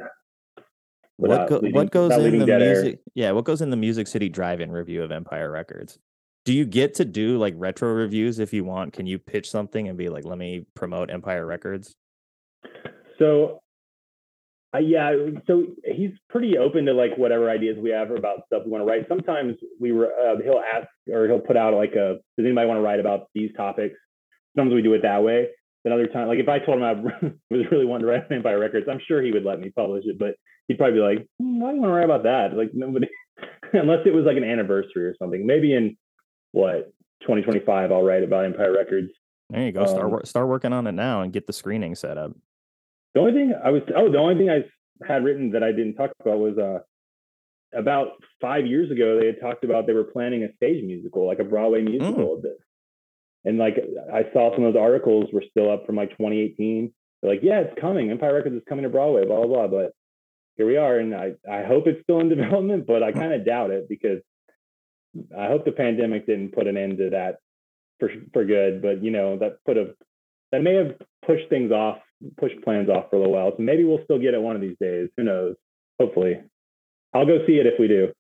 What 1.18 1.48
go, 1.48 1.58
leaving- 1.58 1.74
what 1.74 1.92
goes 1.92 2.12
in 2.12 2.40
the 2.40 2.46
dead 2.46 2.62
air. 2.62 2.74
music? 2.82 3.00
Yeah, 3.14 3.32
what 3.32 3.46
goes 3.46 3.62
in 3.62 3.70
the 3.70 3.78
Music 3.78 4.08
City 4.08 4.30
Drive-In 4.30 4.72
review 4.72 5.04
of 5.04 5.12
Empire 5.12 5.52
Records? 5.52 6.00
Do 6.46 6.54
you 6.54 6.66
get 6.66 6.96
to 6.96 7.06
do 7.06 7.38
like 7.38 7.54
retro 7.58 7.94
reviews 7.94 8.40
if 8.40 8.52
you 8.52 8.64
want? 8.66 8.94
Can 8.94 9.06
you 9.06 9.18
pitch 9.20 9.50
something 9.50 9.88
and 9.88 9.98
be 9.98 10.10
like, 10.10 10.26
"Let 10.26 10.38
me 10.38 10.66
promote 10.76 11.10
Empire 11.10 11.46
Records"? 11.46 11.96
So, 13.18 13.62
uh, 14.76 14.80
yeah, 14.80 15.16
so 15.48 15.68
he's 15.86 16.12
pretty 16.30 16.58
open 16.58 16.86
to 16.88 16.94
like 16.94 17.18
whatever 17.18 17.50
ideas 17.50 17.78
we 17.80 17.92
have 17.92 18.12
about 18.12 18.46
stuff 18.48 18.64
we 18.66 18.72
want 18.72 18.82
to 18.82 18.86
write. 18.86 19.08
Sometimes 19.08 19.56
we 19.80 19.92
were, 19.92 20.08
uh, 20.08 20.36
he'll 20.44 20.60
ask 20.74 20.88
or 21.10 21.28
he'll 21.28 21.40
put 21.40 21.56
out 21.56 21.74
like 21.76 21.94
a, 21.94 22.18
does 22.38 22.46
anybody 22.46 22.68
want 22.68 22.80
to 22.80 22.82
write 22.82 23.00
about 23.00 23.28
these 23.36 23.52
topics? 23.56 23.96
Sometimes 24.56 24.74
we 24.74 24.82
do 24.82 24.94
it 24.94 25.04
that 25.04 25.24
way. 25.24 25.48
Then 25.84 25.94
other 25.94 26.08
time, 26.08 26.28
like 26.28 26.40
if 26.40 26.50
I 26.50 26.60
told 26.60 26.80
him 26.80 26.84
I 26.84 26.94
was 27.52 27.66
really 27.72 27.86
wanting 27.86 28.08
to 28.08 28.12
write 28.12 28.32
Empire 28.32 28.60
Records, 28.60 28.88
I'm 28.90 29.00
sure 29.08 29.22
he 29.22 29.32
would 29.32 29.46
let 29.46 29.60
me 29.60 29.70
publish 29.70 30.06
it, 30.08 30.18
but 30.18 30.36
he'd 30.68 30.78
probably 30.78 31.00
be 31.00 31.02
like, 31.02 31.28
"Hmm, 31.40 31.60
why 31.60 31.70
do 31.70 31.76
you 31.76 31.82
want 31.82 31.92
to 31.92 31.96
write 31.96 32.06
about 32.06 32.24
that? 32.24 32.58
Like 32.58 32.72
nobody, 32.74 33.08
unless 33.74 34.06
it 34.06 34.14
was 34.14 34.26
like 34.26 34.38
an 34.38 34.44
anniversary 34.44 35.06
or 35.06 35.16
something. 35.18 35.46
Maybe 35.46 35.74
in 35.74 35.98
what 36.52 36.94
2025, 37.22 37.92
I'll 37.92 38.04
write 38.04 38.24
about 38.24 38.46
Empire 38.46 38.74
Records. 38.74 39.10
There 39.50 39.64
you 39.64 39.72
go. 39.72 39.86
Start 39.86 40.06
Um, 40.06 40.12
wor- 40.12 40.26
start 40.26 40.48
working 40.48 40.74
on 40.74 40.88
it 40.88 40.94
now 40.94 41.22
and 41.22 41.32
get 41.32 41.48
the 41.48 41.54
screening 41.54 41.96
set 41.96 42.18
up. 42.18 42.32
The 43.14 43.20
only 43.20 43.34
thing 43.34 43.54
I 43.64 43.70
was 43.70 43.82
oh, 43.96 44.12
the 44.12 44.18
only 44.18 44.36
thing 44.36 44.50
I 44.50 44.64
had 45.08 45.24
written 45.24 45.52
that 45.52 45.64
I 45.64 45.72
didn't 45.72 45.96
talk 45.96 46.12
about 46.20 46.40
was 46.40 46.58
uh 46.58 46.80
about 47.78 48.10
five 48.40 48.66
years 48.66 48.92
ago 48.92 49.20
they 49.20 49.28
had 49.28 49.42
talked 49.42 49.64
about 49.64 49.88
they 49.88 49.94
were 49.94 50.04
planning 50.04 50.44
a 50.44 50.54
stage 50.56 50.84
musical, 50.84 51.28
like 51.28 51.40
a 51.40 51.44
Broadway 51.44 51.82
musical 51.82 52.36
of 52.36 52.42
this. 52.42 52.58
And 53.46 53.58
like 53.58 53.76
I 54.12 54.24
saw 54.32 54.56
some 54.56 54.64
of 54.64 54.74
those 54.74 54.82
articles 54.82 55.26
were 55.34 55.44
still 55.50 55.72
up 55.72 55.86
from 55.86 55.96
like 55.96 56.12
2018. 56.12 56.94
They're 57.22 57.32
like, 57.32 57.42
yeah, 57.44 57.60
it's 57.60 57.80
coming. 57.80 58.10
Empire 58.10 58.34
Records 58.36 58.56
is 58.56 58.62
coming 58.68 58.84
to 58.84 58.90
Broadway, 58.90 59.26
blah 59.26 59.46
blah 59.46 59.68
blah. 59.68 59.68
But 59.68 59.92
here 60.58 60.68
we 60.68 60.78
are, 60.78 61.00
and 61.00 61.14
I 61.16 61.34
I 61.50 61.64
hope 61.64 61.88
it's 61.88 62.02
still 62.04 62.20
in 62.20 62.30
development, 62.36 62.86
but 62.88 63.04
I 63.04 63.12
kind 63.12 63.34
of 63.34 63.46
doubt 63.46 63.72
it 63.72 63.88
because 63.90 64.20
I 65.38 65.48
hope 65.48 65.66
the 65.66 65.72
pandemic 65.72 66.26
didn't 66.26 66.54
put 66.54 66.68
an 66.68 66.78
end 66.78 66.98
to 66.98 67.10
that 67.12 67.38
for 68.00 68.10
for 68.32 68.46
good. 68.46 68.82
But 68.82 69.04
you 69.04 69.12
know 69.12 69.38
that 69.38 69.64
put 69.66 69.78
a 69.78 69.96
that 70.52 70.62
may 70.62 70.76
have 70.76 70.96
pushed 71.26 71.50
things 71.50 71.72
off, 71.72 71.98
pushed 72.38 72.62
plans 72.64 72.90
off 72.90 73.10
for 73.10 73.16
a 73.16 73.20
little 73.20 73.34
while. 73.34 73.52
So 73.56 73.64
maybe 73.64 73.84
we'll 73.84 74.04
still 74.04 74.20
get 74.20 74.34
it 74.34 74.42
one 74.42 74.56
of 74.56 74.62
these 74.62 74.78
days. 74.80 75.10
Who 75.18 75.24
knows? 75.24 75.56
Hopefully, 76.00 76.42
I'll 77.14 77.26
go 77.26 77.40
see 77.46 77.54
it 77.54 77.66
if 77.66 77.80
we 77.80 77.88
do. 77.88 78.12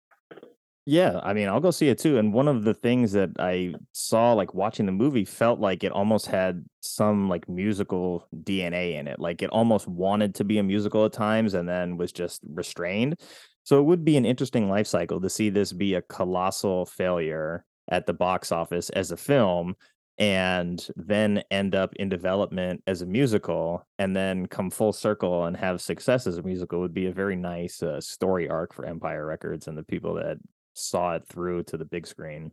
Yeah, 0.85 1.21
I 1.23 1.33
mean, 1.33 1.47
I'll 1.47 1.61
go 1.61 1.71
see 1.71 1.87
it 1.87 1.97
too. 1.97 2.17
And 2.17 2.33
one 2.33 2.49
of 2.49 2.65
the 2.65 2.73
things 2.73 3.13
that 3.13 3.29
I 3.39 3.73
saw, 3.93 4.33
like 4.33 4.53
watching 4.53 4.85
the 4.85 4.91
movie, 4.91 5.23
felt 5.23 5.59
like 5.61 5.81
it 5.83 5.93
almost 5.93 6.25
had 6.27 6.65
some 6.81 7.29
like 7.29 7.47
musical 7.47 8.27
DNA 8.43 8.95
in 8.95 9.07
it. 9.07 9.17
Like 9.17 9.41
it 9.41 9.49
almost 9.51 9.87
wanted 9.87 10.35
to 10.35 10.43
be 10.43 10.57
a 10.57 10.63
musical 10.63 11.05
at 11.05 11.13
times 11.13 11.53
and 11.53 11.69
then 11.69 11.95
was 11.95 12.11
just 12.11 12.41
restrained. 12.53 13.15
So 13.63 13.79
it 13.79 13.83
would 13.83 14.03
be 14.03 14.17
an 14.17 14.25
interesting 14.25 14.69
life 14.69 14.87
cycle 14.87 15.21
to 15.21 15.29
see 15.29 15.49
this 15.49 15.71
be 15.71 15.93
a 15.93 16.01
colossal 16.01 16.85
failure 16.85 17.63
at 17.89 18.05
the 18.05 18.13
box 18.13 18.51
office 18.51 18.89
as 18.89 19.11
a 19.11 19.17
film 19.17 19.75
and 20.17 20.85
then 20.97 21.43
end 21.49 21.75
up 21.75 21.95
in 21.95 22.07
development 22.09 22.83
as 22.87 23.01
a 23.01 23.05
musical 23.05 23.87
and 23.99 24.15
then 24.15 24.45
come 24.45 24.69
full 24.69 24.93
circle 24.93 25.45
and 25.45 25.57
have 25.57 25.81
success 25.81 26.27
as 26.27 26.37
a 26.37 26.43
musical 26.43 26.81
would 26.81 26.93
be 26.93 27.07
a 27.07 27.11
very 27.11 27.35
nice 27.35 27.81
uh, 27.81 27.99
story 27.99 28.47
arc 28.49 28.73
for 28.73 28.85
Empire 28.85 29.25
Records 29.25 29.67
and 29.67 29.77
the 29.77 29.83
people 29.83 30.13
that 30.15 30.37
saw 30.73 31.15
it 31.15 31.25
through 31.27 31.63
to 31.63 31.77
the 31.77 31.85
big 31.85 32.07
screen. 32.07 32.51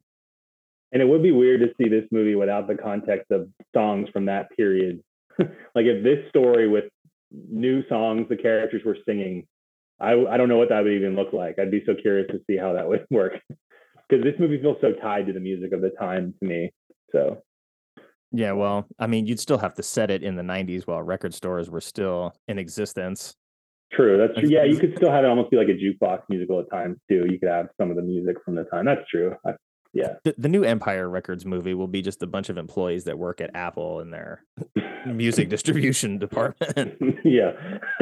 And 0.92 1.00
it 1.00 1.08
would 1.08 1.22
be 1.22 1.30
weird 1.30 1.60
to 1.60 1.72
see 1.78 1.88
this 1.88 2.04
movie 2.10 2.34
without 2.34 2.66
the 2.66 2.74
context 2.74 3.30
of 3.30 3.48
songs 3.74 4.08
from 4.12 4.26
that 4.26 4.48
period. 4.56 5.02
like 5.38 5.86
if 5.86 6.02
this 6.02 6.28
story 6.28 6.68
with 6.68 6.84
new 7.30 7.86
songs 7.88 8.26
the 8.28 8.36
characters 8.36 8.82
were 8.84 8.96
singing, 9.06 9.46
I 10.00 10.12
I 10.12 10.36
don't 10.36 10.48
know 10.48 10.58
what 10.58 10.70
that 10.70 10.82
would 10.82 10.92
even 10.92 11.14
look 11.14 11.32
like. 11.32 11.58
I'd 11.58 11.70
be 11.70 11.84
so 11.86 11.94
curious 11.94 12.28
to 12.30 12.40
see 12.46 12.56
how 12.56 12.72
that 12.72 12.88
would 12.88 13.06
work. 13.10 13.34
Because 14.08 14.24
this 14.24 14.34
movie 14.40 14.60
feels 14.60 14.78
so 14.80 14.92
tied 15.00 15.26
to 15.26 15.32
the 15.32 15.40
music 15.40 15.72
of 15.72 15.80
the 15.80 15.90
time 15.90 16.34
to 16.40 16.48
me. 16.48 16.72
So 17.12 17.42
Yeah, 18.32 18.52
well, 18.52 18.86
I 18.98 19.06
mean, 19.06 19.26
you'd 19.26 19.38
still 19.38 19.58
have 19.58 19.74
to 19.74 19.84
set 19.84 20.10
it 20.10 20.24
in 20.24 20.34
the 20.34 20.42
90s 20.42 20.86
while 20.86 21.02
record 21.02 21.34
stores 21.34 21.70
were 21.70 21.80
still 21.80 22.34
in 22.48 22.58
existence. 22.58 23.36
True. 23.92 24.18
That's 24.18 24.38
true. 24.38 24.48
Yeah, 24.48 24.64
you 24.64 24.78
could 24.78 24.94
still 24.96 25.10
have 25.10 25.24
it 25.24 25.28
almost 25.28 25.50
be 25.50 25.56
like 25.56 25.68
a 25.68 25.72
jukebox 25.72 26.22
musical 26.28 26.60
at 26.60 26.70
times 26.70 26.98
too. 27.08 27.26
You 27.28 27.38
could 27.38 27.48
have 27.48 27.68
some 27.80 27.90
of 27.90 27.96
the 27.96 28.02
music 28.02 28.36
from 28.44 28.54
the 28.54 28.64
time. 28.64 28.84
That's 28.84 29.06
true. 29.10 29.34
I, 29.44 29.52
yeah. 29.92 30.14
The, 30.22 30.34
the 30.38 30.48
new 30.48 30.62
Empire 30.62 31.08
Records 31.08 31.44
movie 31.44 31.74
will 31.74 31.88
be 31.88 32.00
just 32.00 32.22
a 32.22 32.26
bunch 32.26 32.48
of 32.48 32.56
employees 32.56 33.04
that 33.04 33.18
work 33.18 33.40
at 33.40 33.50
Apple 33.54 34.00
in 34.00 34.10
their 34.10 34.44
music 35.06 35.48
distribution 35.48 36.18
department. 36.18 36.96
yeah. 37.24 37.52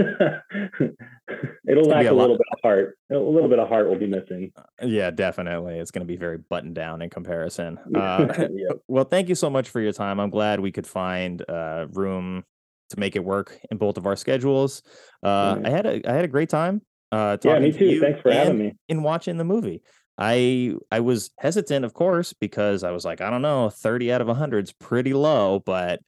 It'll 1.66 1.84
lack 1.84 2.06
a, 2.06 2.12
a 2.12 2.14
little 2.14 2.36
bit 2.36 2.46
of 2.52 2.58
heart. 2.62 2.98
A 3.10 3.16
little 3.16 3.48
bit 3.48 3.58
of 3.58 3.68
heart 3.68 3.88
will 3.88 3.98
be 3.98 4.06
missing. 4.06 4.52
yeah, 4.82 5.10
definitely. 5.10 5.78
It's 5.78 5.90
going 5.90 6.06
to 6.06 6.06
be 6.06 6.16
very 6.16 6.38
buttoned 6.38 6.74
down 6.74 7.00
in 7.00 7.08
comparison. 7.08 7.78
Uh. 7.94 8.48
Well, 8.86 9.04
thank 9.04 9.28
you 9.28 9.34
so 9.34 9.48
much 9.48 9.70
for 9.70 9.80
your 9.80 9.92
time. 9.92 10.20
I'm 10.20 10.30
glad 10.30 10.60
we 10.60 10.72
could 10.72 10.86
find 10.86 11.42
uh, 11.48 11.86
room 11.92 12.44
to 12.90 12.98
make 12.98 13.16
it 13.16 13.24
work 13.24 13.58
in 13.70 13.78
both 13.78 13.96
of 13.96 14.06
our 14.06 14.16
schedules. 14.16 14.82
Uh, 15.22 15.56
Mhm. 15.56 15.66
I 15.66 15.70
had 15.70 15.86
a 15.86 16.08
I 16.10 16.12
had 16.14 16.24
a 16.24 16.28
great 16.28 16.48
time. 16.48 16.82
Uh, 17.10 17.36
Yeah, 17.42 17.58
me 17.58 17.72
to 17.72 17.78
too. 17.78 17.86
you 17.86 18.00
Thanks 18.00 18.20
for 18.20 18.32
having 18.32 18.58
me. 18.58 18.72
In 18.88 19.02
watching 19.02 19.38
the 19.38 19.44
movie, 19.44 19.82
I 20.18 20.74
I 20.90 21.00
was 21.00 21.30
hesitant, 21.38 21.84
of 21.84 21.94
course, 21.94 22.32
because 22.32 22.84
I 22.84 22.90
was 22.90 23.04
like, 23.04 23.20
I 23.20 23.30
don't 23.30 23.42
know, 23.42 23.70
30 23.70 24.12
out 24.12 24.20
of 24.20 24.28
100 24.28 24.64
is 24.64 24.72
pretty 24.72 25.14
low, 25.14 25.60
but 25.60 26.00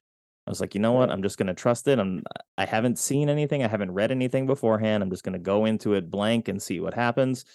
I 0.47 0.49
was 0.49 0.59
like, 0.59 0.75
you 0.75 0.81
know 0.81 0.91
what? 0.93 1.09
I'm 1.11 1.21
just 1.23 1.37
gonna 1.37 1.53
trust 1.53 1.87
it. 1.87 1.99
I'm 1.99 2.23
I 2.57 2.65
haven't 2.65 2.99
seen 2.99 3.29
anything, 3.29 3.63
I 3.63 3.67
haven't 3.67 3.91
read 3.91 4.11
anything 4.11 4.45
beforehand. 4.47 5.01
I'm 5.03 5.09
just 5.09 5.23
gonna 5.23 5.39
go 5.39 5.65
into 5.65 5.93
it 5.93 6.09
blank 6.09 6.47
and 6.47 6.61
see 6.61 6.79
what 6.79 6.93
happens. 6.93 7.45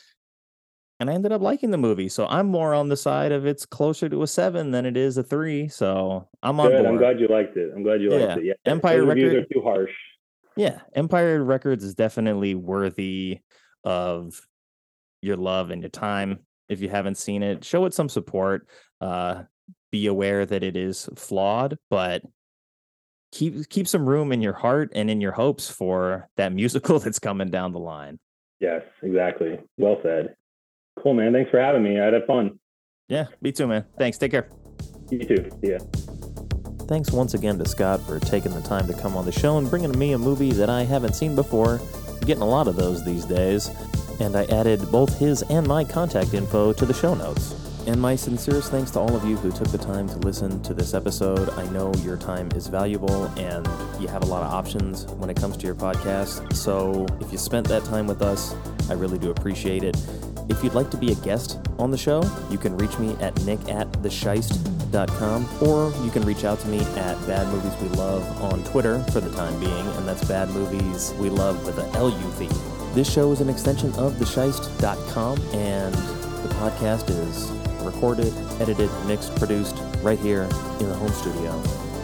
And 0.98 1.10
I 1.10 1.12
ended 1.12 1.30
up 1.30 1.42
liking 1.42 1.70
the 1.70 1.78
movie, 1.78 2.08
so 2.08 2.26
I'm 2.26 2.46
more 2.46 2.72
on 2.72 2.88
the 2.88 2.96
side 2.96 3.30
of 3.30 3.44
it's 3.44 3.66
closer 3.66 4.08
to 4.08 4.22
a 4.22 4.26
seven 4.26 4.70
than 4.70 4.86
it 4.86 4.96
is 4.96 5.18
a 5.18 5.22
three. 5.22 5.68
So 5.68 6.26
I'm 6.42 6.58
on 6.58 6.70
Good. 6.70 6.78
board. 6.78 6.86
I'm 6.86 6.96
glad 6.96 7.20
you 7.20 7.28
liked 7.28 7.56
it. 7.56 7.70
I'm 7.74 7.82
glad 7.82 8.00
you 8.00 8.10
liked 8.10 8.40
it. 8.40 8.44
Yeah. 8.46 8.54
Empire 8.64 9.00
Those 9.00 9.08
reviews 9.08 9.34
are 9.34 9.46
too 9.52 9.62
harsh. 9.62 9.90
Yeah, 10.56 10.80
Empire 10.94 11.44
Records 11.44 11.84
is 11.84 11.94
definitely 11.94 12.54
worthy 12.54 13.40
of 13.84 14.40
your 15.20 15.36
love 15.36 15.70
and 15.70 15.82
your 15.82 15.90
time. 15.90 16.38
If 16.70 16.80
you 16.80 16.88
haven't 16.88 17.18
seen 17.18 17.42
it, 17.42 17.62
show 17.62 17.84
it 17.84 17.92
some 17.92 18.08
support. 18.08 18.66
Uh, 19.00 19.42
be 19.92 20.06
aware 20.06 20.46
that 20.46 20.62
it 20.62 20.76
is 20.76 21.10
flawed, 21.14 21.76
but 21.90 22.22
keep 23.32 23.68
keep 23.68 23.86
some 23.86 24.08
room 24.08 24.32
in 24.32 24.40
your 24.40 24.54
heart 24.54 24.92
and 24.94 25.10
in 25.10 25.20
your 25.20 25.32
hopes 25.32 25.68
for 25.68 26.28
that 26.38 26.52
musical 26.54 26.98
that's 26.98 27.18
coming 27.18 27.50
down 27.50 27.72
the 27.72 27.78
line. 27.78 28.18
Yes, 28.58 28.82
exactly. 29.02 29.58
Well 29.76 29.98
said. 30.02 30.34
Cool, 31.02 31.14
man. 31.14 31.32
Thanks 31.32 31.50
for 31.50 31.60
having 31.60 31.82
me. 31.82 32.00
I 32.00 32.06
had 32.06 32.26
fun. 32.26 32.58
Yeah, 33.08 33.26
me 33.40 33.52
too, 33.52 33.66
man. 33.66 33.84
Thanks. 33.98 34.18
Take 34.18 34.32
care. 34.32 34.48
You 35.10 35.18
too. 35.20 35.50
See 35.62 35.70
ya. 35.70 35.78
Thanks 36.88 37.10
once 37.10 37.34
again 37.34 37.58
to 37.58 37.68
Scott 37.68 38.00
for 38.06 38.20
taking 38.20 38.52
the 38.52 38.62
time 38.62 38.86
to 38.86 38.94
come 38.94 39.16
on 39.16 39.24
the 39.24 39.32
show 39.32 39.58
and 39.58 39.68
bringing 39.68 39.96
me 39.98 40.12
a 40.12 40.18
movie 40.18 40.52
that 40.52 40.70
I 40.70 40.84
haven't 40.84 41.14
seen 41.14 41.34
before. 41.34 41.80
I'm 42.08 42.20
getting 42.20 42.42
a 42.42 42.48
lot 42.48 42.68
of 42.68 42.76
those 42.76 43.04
these 43.04 43.24
days. 43.24 43.70
And 44.20 44.36
I 44.36 44.44
added 44.46 44.80
both 44.90 45.18
his 45.18 45.42
and 45.42 45.66
my 45.66 45.84
contact 45.84 46.32
info 46.32 46.72
to 46.72 46.86
the 46.86 46.94
show 46.94 47.14
notes. 47.14 47.54
And 47.86 48.00
my 48.00 48.16
sincerest 48.16 48.70
thanks 48.70 48.90
to 48.92 48.98
all 48.98 49.14
of 49.14 49.24
you 49.24 49.36
who 49.36 49.52
took 49.52 49.68
the 49.68 49.78
time 49.78 50.08
to 50.08 50.16
listen 50.18 50.62
to 50.62 50.74
this 50.74 50.94
episode. 50.94 51.50
I 51.50 51.68
know 51.70 51.92
your 52.02 52.16
time 52.16 52.48
is 52.54 52.66
valuable 52.66 53.26
and 53.38 53.66
you 54.00 54.08
have 54.08 54.22
a 54.22 54.26
lot 54.26 54.42
of 54.42 54.52
options 54.52 55.06
when 55.06 55.28
it 55.28 55.36
comes 55.36 55.56
to 55.58 55.66
your 55.66 55.76
podcast. 55.76 56.52
So 56.54 57.06
if 57.20 57.30
you 57.30 57.38
spent 57.38 57.68
that 57.68 57.84
time 57.84 58.06
with 58.06 58.22
us, 58.22 58.54
I 58.88 58.94
really 58.94 59.18
do 59.18 59.30
appreciate 59.30 59.84
it. 59.84 59.96
If 60.48 60.62
you'd 60.62 60.74
like 60.74 60.90
to 60.90 60.96
be 60.96 61.12
a 61.12 61.14
guest 61.16 61.58
on 61.78 61.90
the 61.90 61.98
show, 61.98 62.22
you 62.50 62.58
can 62.58 62.76
reach 62.76 62.98
me 62.98 63.16
at 63.20 63.40
nick 63.42 63.60
at 63.68 63.90
thesheist.com 64.02 65.48
or 65.62 65.92
you 66.04 66.10
can 66.10 66.22
reach 66.24 66.44
out 66.44 66.60
to 66.60 66.68
me 66.68 66.80
at 66.80 67.26
Bad 67.26 67.46
Movies 67.48 67.72
We 67.80 67.88
Love 67.96 68.24
on 68.42 68.62
Twitter 68.64 69.02
for 69.12 69.20
the 69.20 69.30
time 69.36 69.58
being, 69.60 69.86
and 69.86 70.08
that's 70.08 70.24
Bad 70.24 70.48
Movies 70.50 71.12
We 71.18 71.28
Love 71.28 71.64
with 71.66 71.78
a 71.78 71.86
L-U-V. 71.96 72.48
This 72.94 73.12
show 73.12 73.32
is 73.32 73.40
an 73.40 73.48
extension 73.48 73.92
of 73.94 74.14
thesheist.com, 74.14 75.40
and 75.52 75.94
the 75.94 76.54
podcast 76.54 77.10
is 77.10 77.50
recorded, 77.82 78.32
edited, 78.60 78.90
mixed, 79.06 79.34
produced 79.36 79.76
right 80.02 80.18
here 80.18 80.42
in 80.80 80.88
the 80.88 80.94
home 80.94 81.12
studio 81.12 81.52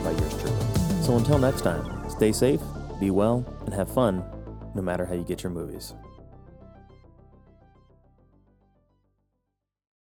by 0.05 0.11
yours 0.11 0.43
truly. 0.43 1.03
So 1.03 1.17
until 1.17 1.39
next 1.39 1.63
time, 1.63 1.93
Stay 2.13 2.31
safe, 2.31 2.61
be 3.01 3.11
well, 3.11 3.45
and 3.65 3.75
have 3.75 3.93
fun 3.93 4.23
no 4.75 4.83
matter 4.83 5.07
how 5.07 5.15
you 5.15 5.25
get 5.25 5.43
your 5.43 5.51
movies. 5.51 5.95